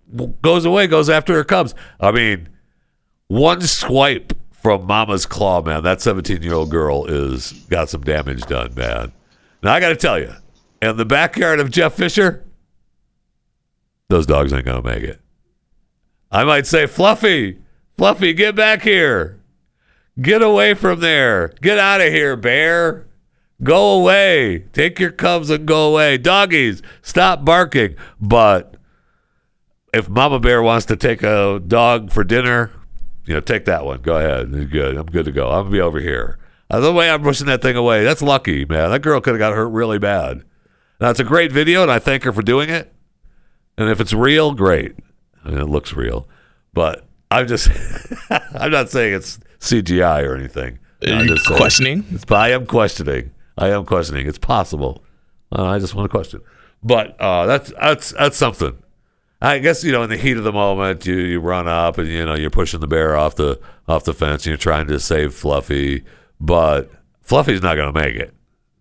goes 0.42 0.64
away, 0.64 0.86
goes 0.86 1.08
after 1.08 1.34
her 1.34 1.44
cubs. 1.44 1.74
I 1.98 2.12
mean, 2.12 2.48
one 3.28 3.62
swipe 3.62 4.34
from 4.66 4.84
Mama's 4.84 5.26
claw, 5.26 5.62
man. 5.62 5.84
That 5.84 6.00
17 6.00 6.42
year 6.42 6.54
old 6.54 6.72
girl 6.72 7.06
is 7.06 7.52
got 7.70 7.88
some 7.88 8.00
damage 8.00 8.42
done, 8.46 8.74
man. 8.74 9.12
Now, 9.62 9.72
I 9.72 9.78
got 9.78 9.90
to 9.90 9.94
tell 9.96 10.18
you, 10.18 10.32
in 10.82 10.96
the 10.96 11.04
backyard 11.04 11.60
of 11.60 11.70
Jeff 11.70 11.94
Fisher, 11.94 12.44
those 14.08 14.26
dogs 14.26 14.52
ain't 14.52 14.64
to 14.64 14.82
make 14.82 15.04
it. 15.04 15.20
I 16.32 16.42
might 16.42 16.66
say, 16.66 16.88
Fluffy, 16.88 17.60
Fluffy, 17.96 18.32
get 18.32 18.56
back 18.56 18.82
here. 18.82 19.38
Get 20.20 20.42
away 20.42 20.74
from 20.74 20.98
there. 20.98 21.52
Get 21.62 21.78
out 21.78 22.00
of 22.00 22.12
here, 22.12 22.34
bear. 22.34 23.06
Go 23.62 24.00
away. 24.00 24.64
Take 24.72 24.98
your 24.98 25.12
cubs 25.12 25.48
and 25.48 25.64
go 25.64 25.92
away. 25.92 26.18
Doggies, 26.18 26.82
stop 27.02 27.44
barking. 27.44 27.94
But 28.20 28.74
if 29.94 30.08
Mama 30.08 30.40
Bear 30.40 30.60
wants 30.60 30.86
to 30.86 30.96
take 30.96 31.22
a 31.22 31.62
dog 31.64 32.10
for 32.10 32.24
dinner, 32.24 32.72
you 33.26 33.34
know, 33.34 33.40
take 33.40 33.64
that 33.66 33.84
one. 33.84 34.00
Go 34.02 34.16
ahead. 34.16 34.50
You're 34.52 34.64
good. 34.64 34.96
I'm 34.96 35.06
good 35.06 35.24
to 35.26 35.32
go. 35.32 35.50
I'm 35.50 35.64
gonna 35.64 35.70
be 35.70 35.80
over 35.80 36.00
here. 36.00 36.38
Uh, 36.70 36.80
the 36.80 36.92
way 36.92 37.10
I'm 37.10 37.22
pushing 37.22 37.46
that 37.46 37.62
thing 37.62 37.76
away, 37.76 38.04
that's 38.04 38.22
lucky, 38.22 38.64
man. 38.64 38.90
That 38.90 39.02
girl 39.02 39.20
could 39.20 39.34
have 39.34 39.38
got 39.38 39.54
hurt 39.54 39.68
really 39.68 39.98
bad. 39.98 40.42
Now 41.00 41.10
it's 41.10 41.20
a 41.20 41.24
great 41.24 41.52
video, 41.52 41.82
and 41.82 41.90
I 41.90 41.98
thank 41.98 42.24
her 42.24 42.32
for 42.32 42.42
doing 42.42 42.70
it. 42.70 42.92
And 43.76 43.90
if 43.90 44.00
it's 44.00 44.12
real, 44.12 44.52
great. 44.52 44.96
I 45.44 45.50
mean, 45.50 45.58
it 45.58 45.68
looks 45.68 45.92
real, 45.92 46.28
but 46.72 47.06
I'm 47.30 47.46
just, 47.46 47.70
I'm 48.30 48.70
not 48.70 48.88
saying 48.88 49.14
it's 49.14 49.38
CGI 49.60 50.26
or 50.26 50.34
anything. 50.34 50.78
I'm 51.06 51.26
just 51.26 51.46
questioning? 51.46 52.04
It's, 52.10 52.24
I 52.30 52.50
am 52.50 52.66
questioning. 52.66 53.32
I 53.58 53.68
am 53.68 53.84
questioning. 53.84 54.26
It's 54.26 54.38
possible. 54.38 55.04
Uh, 55.52 55.64
I 55.64 55.78
just 55.78 55.94
want 55.94 56.06
to 56.06 56.08
question. 56.08 56.40
But 56.82 57.20
uh, 57.20 57.46
that's 57.46 57.72
that's 57.72 58.12
that's 58.12 58.36
something. 58.36 58.76
I 59.40 59.58
guess 59.58 59.84
you 59.84 59.92
know 59.92 60.02
in 60.02 60.10
the 60.10 60.16
heat 60.16 60.36
of 60.36 60.44
the 60.44 60.52
moment, 60.52 61.06
you, 61.06 61.14
you 61.14 61.40
run 61.40 61.68
up 61.68 61.98
and 61.98 62.08
you 62.08 62.24
know 62.24 62.34
you're 62.34 62.50
pushing 62.50 62.80
the 62.80 62.86
bear 62.86 63.16
off 63.16 63.36
the 63.36 63.60
off 63.86 64.04
the 64.04 64.14
fence 64.14 64.44
and 64.44 64.50
you're 64.50 64.56
trying 64.56 64.86
to 64.86 64.98
save 64.98 65.34
Fluffy, 65.34 66.04
but 66.40 66.90
Fluffy's 67.20 67.62
not 67.62 67.76
going 67.76 67.92
to 67.92 68.00
make 68.00 68.16
it, 68.16 68.34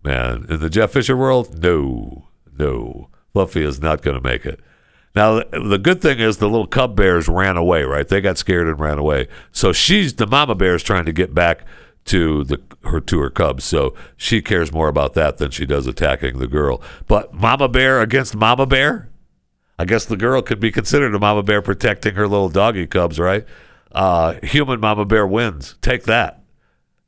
man. 0.04 0.46
In 0.50 0.60
the 0.60 0.70
Jeff 0.70 0.92
Fisher 0.92 1.18
world, 1.18 1.62
no, 1.62 2.28
no, 2.58 3.10
Fluffy 3.34 3.64
is 3.64 3.82
not 3.82 4.02
going 4.02 4.16
to 4.16 4.24
make 4.24 4.46
it. 4.46 4.60
Now 5.16 5.42
the 5.52 5.80
good 5.82 6.02
thing 6.02 6.20
is 6.20 6.38
the 6.38 6.50
little 6.50 6.68
cub 6.68 6.96
bears 6.96 7.28
ran 7.28 7.58
away, 7.58 7.84
right? 7.84 8.08
They 8.08 8.22
got 8.22 8.38
scared 8.38 8.68
and 8.68 8.80
ran 8.80 8.98
away. 8.98 9.28
So 9.52 9.72
she's 9.74 10.14
the 10.14 10.28
mama 10.28 10.56
bear 10.56 10.76
is 10.76 10.84
trying 10.84 11.06
to 11.06 11.14
get 11.14 11.34
back 11.34 11.66
to 12.06 12.44
the 12.44 12.62
her 12.84 13.00
to 13.02 13.20
her 13.20 13.30
cubs. 13.30 13.64
So 13.64 13.94
she 14.16 14.42
cares 14.42 14.72
more 14.72 14.88
about 14.88 15.14
that 15.16 15.38
than 15.38 15.52
she 15.52 15.66
does 15.66 15.88
attacking 15.88 16.40
the 16.40 16.48
girl. 16.48 16.82
But 17.08 17.34
mama 17.34 17.68
bear 17.68 18.02
against 18.02 18.36
mama 18.36 18.66
bear, 18.66 19.10
I 19.78 19.86
guess 19.86 20.06
the 20.06 20.18
girl 20.18 20.42
could 20.42 20.60
be 20.60 20.72
considered 20.72 21.14
a 21.14 21.20
mama 21.20 21.44
bear 21.44 21.62
protecting 21.62 22.16
her 22.16 22.28
little 22.28 22.50
doggy 22.50 22.88
cubs, 22.88 23.20
right? 23.20 23.46
Uh, 23.92 24.36
human 24.44 24.80
mama 24.80 25.06
bear 25.06 25.28
wins. 25.28 25.76
Take 25.82 26.04
that. 26.04 26.44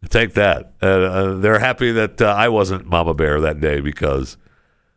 Take 0.10 0.34
that. 0.35 0.73
Uh, 0.81 0.85
uh, 0.85 1.38
they're 1.38 1.60
happy 1.60 1.91
that 1.91 2.22
uh, 2.22 2.27
I 2.27 2.49
wasn't 2.49 2.85
mama 2.85 3.14
bear 3.14 3.41
that 3.41 3.60
day 3.60 3.80
because 3.80 4.38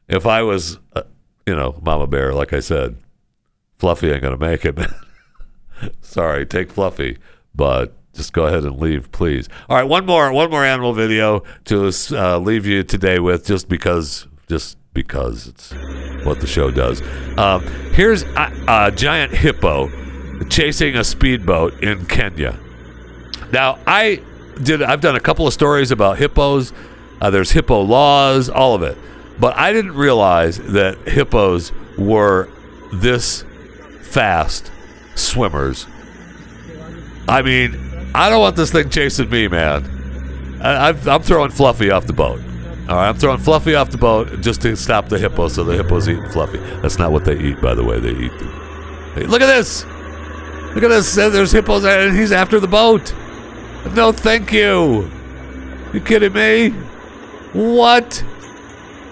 if 0.09 0.27
I 0.27 0.43
was, 0.43 0.79
uh, 0.95 1.03
you 1.47 1.55
know, 1.55 1.81
mama 1.83 2.07
bear, 2.07 2.35
like 2.35 2.53
I 2.53 2.61
said, 2.61 2.97
Fluffy 3.79 4.11
ain't 4.11 4.23
going 4.23 4.39
to 4.39 4.47
make 4.47 4.65
it. 4.65 4.79
Sorry, 6.01 6.45
take 6.45 6.71
Fluffy, 6.71 7.19
but 7.55 7.97
just 8.13 8.33
go 8.33 8.47
ahead 8.47 8.65
and 8.65 8.79
leave, 8.79 9.11
please. 9.11 9.49
All 9.69 9.77
right, 9.77 9.89
one 9.89 10.05
more, 10.05 10.31
one 10.33 10.51
more 10.51 10.65
animal 10.65 10.93
video 10.93 11.43
to 11.67 11.91
leave 12.39 12.67
you 12.67 12.83
today 12.83 13.19
with, 13.21 13.47
just 13.47 13.69
because, 13.69 14.27
just 14.49 14.77
because 14.93 15.47
it's 15.47 15.73
what 16.25 16.41
the 16.41 16.47
show 16.47 16.71
does. 16.71 17.03
Um, 17.39 17.63
here's 17.93 18.23
a, 18.23 18.65
a 18.69 18.91
giant 18.91 19.33
hippo 19.33 19.89
chasing 20.49 20.97
a 20.97 21.05
speedboat 21.05 21.83
in 21.83 22.07
Kenya. 22.07 22.59
Now, 23.53 23.79
I 23.87 24.23
did. 24.63 24.83
I've 24.83 25.01
done 25.01 25.17
a 25.17 25.21
couple 25.21 25.47
of 25.47 25.53
stories 25.53 25.91
about 25.91 26.19
hippos. 26.19 26.73
Uh, 27.21 27.31
there's 27.31 27.51
hippo 27.51 27.81
laws, 27.81 28.49
all 28.49 28.75
of 28.75 28.83
it, 28.83 28.97
but 29.39 29.57
I 29.57 29.73
didn't 29.73 29.95
realize 29.95 30.59
that 30.59 30.97
hippos 31.07 31.73
were 31.99 32.49
this 32.93 33.45
fast 34.03 34.71
swimmers. 35.15 35.87
I 37.29 37.43
mean, 37.43 38.11
I 38.15 38.31
don't 38.31 38.41
want 38.41 38.57
this 38.57 38.73
thing 38.73 38.91
chasing 38.91 39.31
me, 39.31 39.49
man. 39.49 40.59
I, 40.63 40.89
I'm 40.89 41.23
throwing 41.23 41.51
Fluffy 41.51 41.91
off 41.91 42.07
the 42.07 42.13
boat. 42.13 42.41
All 42.91 42.97
right, 42.97 43.09
I'm 43.09 43.15
throwing 43.15 43.39
Fluffy 43.39 43.77
off 43.77 43.91
the 43.91 43.99
boat 43.99 44.41
just 44.41 44.63
to 44.63 44.75
stop 44.75 45.09
the 45.09 45.17
hippo, 45.17 45.47
so 45.47 45.63
the 45.63 45.77
hippo's 45.77 46.09
eating 46.09 46.29
Fluffy. 46.31 46.59
That's 46.83 46.99
not 46.99 47.13
what 47.13 47.25
they 47.25 47.39
eat, 47.39 47.61
by 47.61 47.73
the 47.73 47.85
way. 47.85 48.01
They 48.01 48.11
eat. 48.11 48.33
Hey, 49.15 49.27
look 49.27 49.41
at 49.41 49.47
this. 49.47 49.85
Look 50.75 50.83
at 50.83 50.89
this. 50.89 51.15
There's 51.15 51.53
hippos, 51.53 51.85
and 51.85 52.19
he's 52.19 52.33
after 52.33 52.59
the 52.59 52.67
boat. 52.67 53.15
No, 53.95 54.11
thank 54.11 54.53
you. 54.53 55.09
You 55.93 56.01
kidding 56.01 56.33
me? 56.33 56.71
What? 57.53 58.25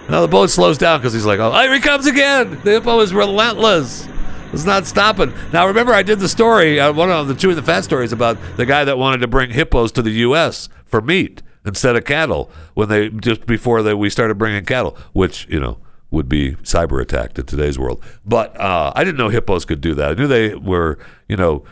Now 0.09 0.23
the 0.23 0.29
boat 0.29 0.51
slows 0.51 0.77
down 0.77 0.99
because 0.99 1.13
he's 1.13 1.27
like, 1.27 1.39
oh, 1.39 1.53
here 1.53 1.73
he 1.73 1.79
comes 1.79 2.07
again. 2.07 2.61
The 2.65 2.73
hippo 2.73 2.99
is 2.99 3.15
relentless. 3.15 4.09
It's 4.53 4.65
not 4.65 4.87
stopping. 4.87 5.33
Now, 5.53 5.69
remember, 5.69 5.93
I 5.93 6.03
did 6.03 6.19
the 6.19 6.29
story, 6.29 6.81
uh, 6.81 6.93
one 6.93 7.13
of 7.13 7.29
the 7.29 7.35
two 7.35 7.51
of 7.51 7.55
the 7.55 7.63
Fat 7.63 7.85
stories 7.85 8.13
about 8.13 8.39
the 8.57 8.67
guy 8.67 8.85
that 8.85 8.99
wanted 8.99 9.19
to 9.19 9.29
bring 9.29 9.51
hippos 9.51 9.93
to 9.93 10.03
the 10.03 10.11
U.S. 10.11 10.69
for 10.85 11.01
meat 11.01 11.43
instead 11.69 11.95
of 11.95 12.05
cattle 12.05 12.51
when 12.75 12.89
they 12.89 13.11
just 13.11 13.47
before 13.47 13.83
they, 13.83 13.95
we 13.95 14.11
started 14.11 14.37
bringing 14.39 14.65
cattle, 14.65 14.97
which, 15.13 15.47
you 15.49 15.61
know, 15.61 15.79
would 16.11 16.29
be 16.29 16.53
cyber 16.63 17.01
attacked 17.01 17.39
in 17.39 17.47
today's 17.47 17.79
world. 17.79 18.03
But 18.25 18.59
uh, 18.59 18.93
I 18.97 19.05
didn't 19.05 19.19
know 19.19 19.29
hippos 19.29 19.65
could 19.65 19.81
do 19.81 19.95
that. 19.95 20.11
I 20.11 20.15
knew 20.15 20.27
they 20.27 20.55
were, 20.55 20.99
you 21.29 21.37
know, 21.37 21.65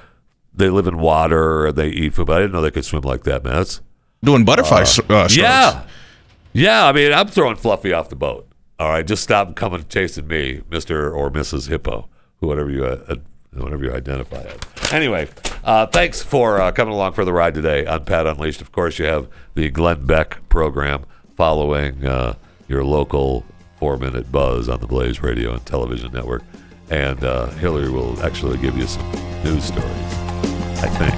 they 0.54 0.68
live 0.70 0.86
in 0.86 0.98
water 0.98 1.66
and 1.66 1.76
they 1.76 1.88
eat 1.88 2.14
food, 2.14 2.26
but 2.26 2.36
I 2.36 2.40
didn't 2.40 2.52
know 2.52 2.60
they 2.60 2.70
could 2.70 2.84
swim 2.84 3.02
like 3.02 3.24
that, 3.24 3.42
man. 3.42 3.54
That's 3.54 3.80
Doing 4.22 4.44
butterfly 4.44 4.82
uh, 4.82 4.84
strokes. 4.84 5.36
yeah. 5.36 5.86
Yeah, 6.52 6.86
I 6.86 6.92
mean, 6.92 7.12
I'm 7.12 7.28
throwing 7.28 7.56
Fluffy 7.56 7.92
off 7.92 8.08
the 8.08 8.16
boat. 8.16 8.48
All 8.78 8.88
right, 8.88 9.06
just 9.06 9.22
stop 9.22 9.54
coming 9.56 9.84
chasing 9.88 10.26
me, 10.26 10.62
Mister 10.70 11.10
or 11.12 11.30
Mrs. 11.30 11.68
Hippo, 11.68 12.08
whatever 12.40 12.70
you 12.70 12.84
uh, 12.84 13.16
whatever 13.62 13.84
you 13.84 13.92
identify 13.92 14.42
as. 14.42 14.92
Anyway, 14.92 15.28
uh, 15.64 15.86
thanks 15.86 16.22
for 16.22 16.60
uh, 16.60 16.72
coming 16.72 16.94
along 16.94 17.12
for 17.12 17.24
the 17.24 17.32
ride 17.32 17.54
today 17.54 17.86
on 17.86 18.04
Pat 18.04 18.26
Unleashed. 18.26 18.60
Of 18.60 18.72
course, 18.72 18.98
you 18.98 19.06
have 19.06 19.28
the 19.54 19.70
Glenn 19.70 20.04
Beck 20.06 20.48
program 20.48 21.04
following 21.36 22.04
uh, 22.06 22.34
your 22.68 22.84
local 22.84 23.44
four 23.78 23.96
minute 23.96 24.30
buzz 24.32 24.68
on 24.68 24.80
the 24.80 24.86
Blaze 24.86 25.22
Radio 25.22 25.52
and 25.52 25.64
Television 25.66 26.12
Network. 26.12 26.42
And 26.90 27.24
uh, 27.24 27.46
Hillary 27.46 27.90
will 27.90 28.22
actually 28.22 28.58
give 28.58 28.76
you 28.76 28.86
some 28.86 29.10
news 29.42 29.64
stories, 29.64 29.90
I 30.82 30.88
think. 30.98 31.16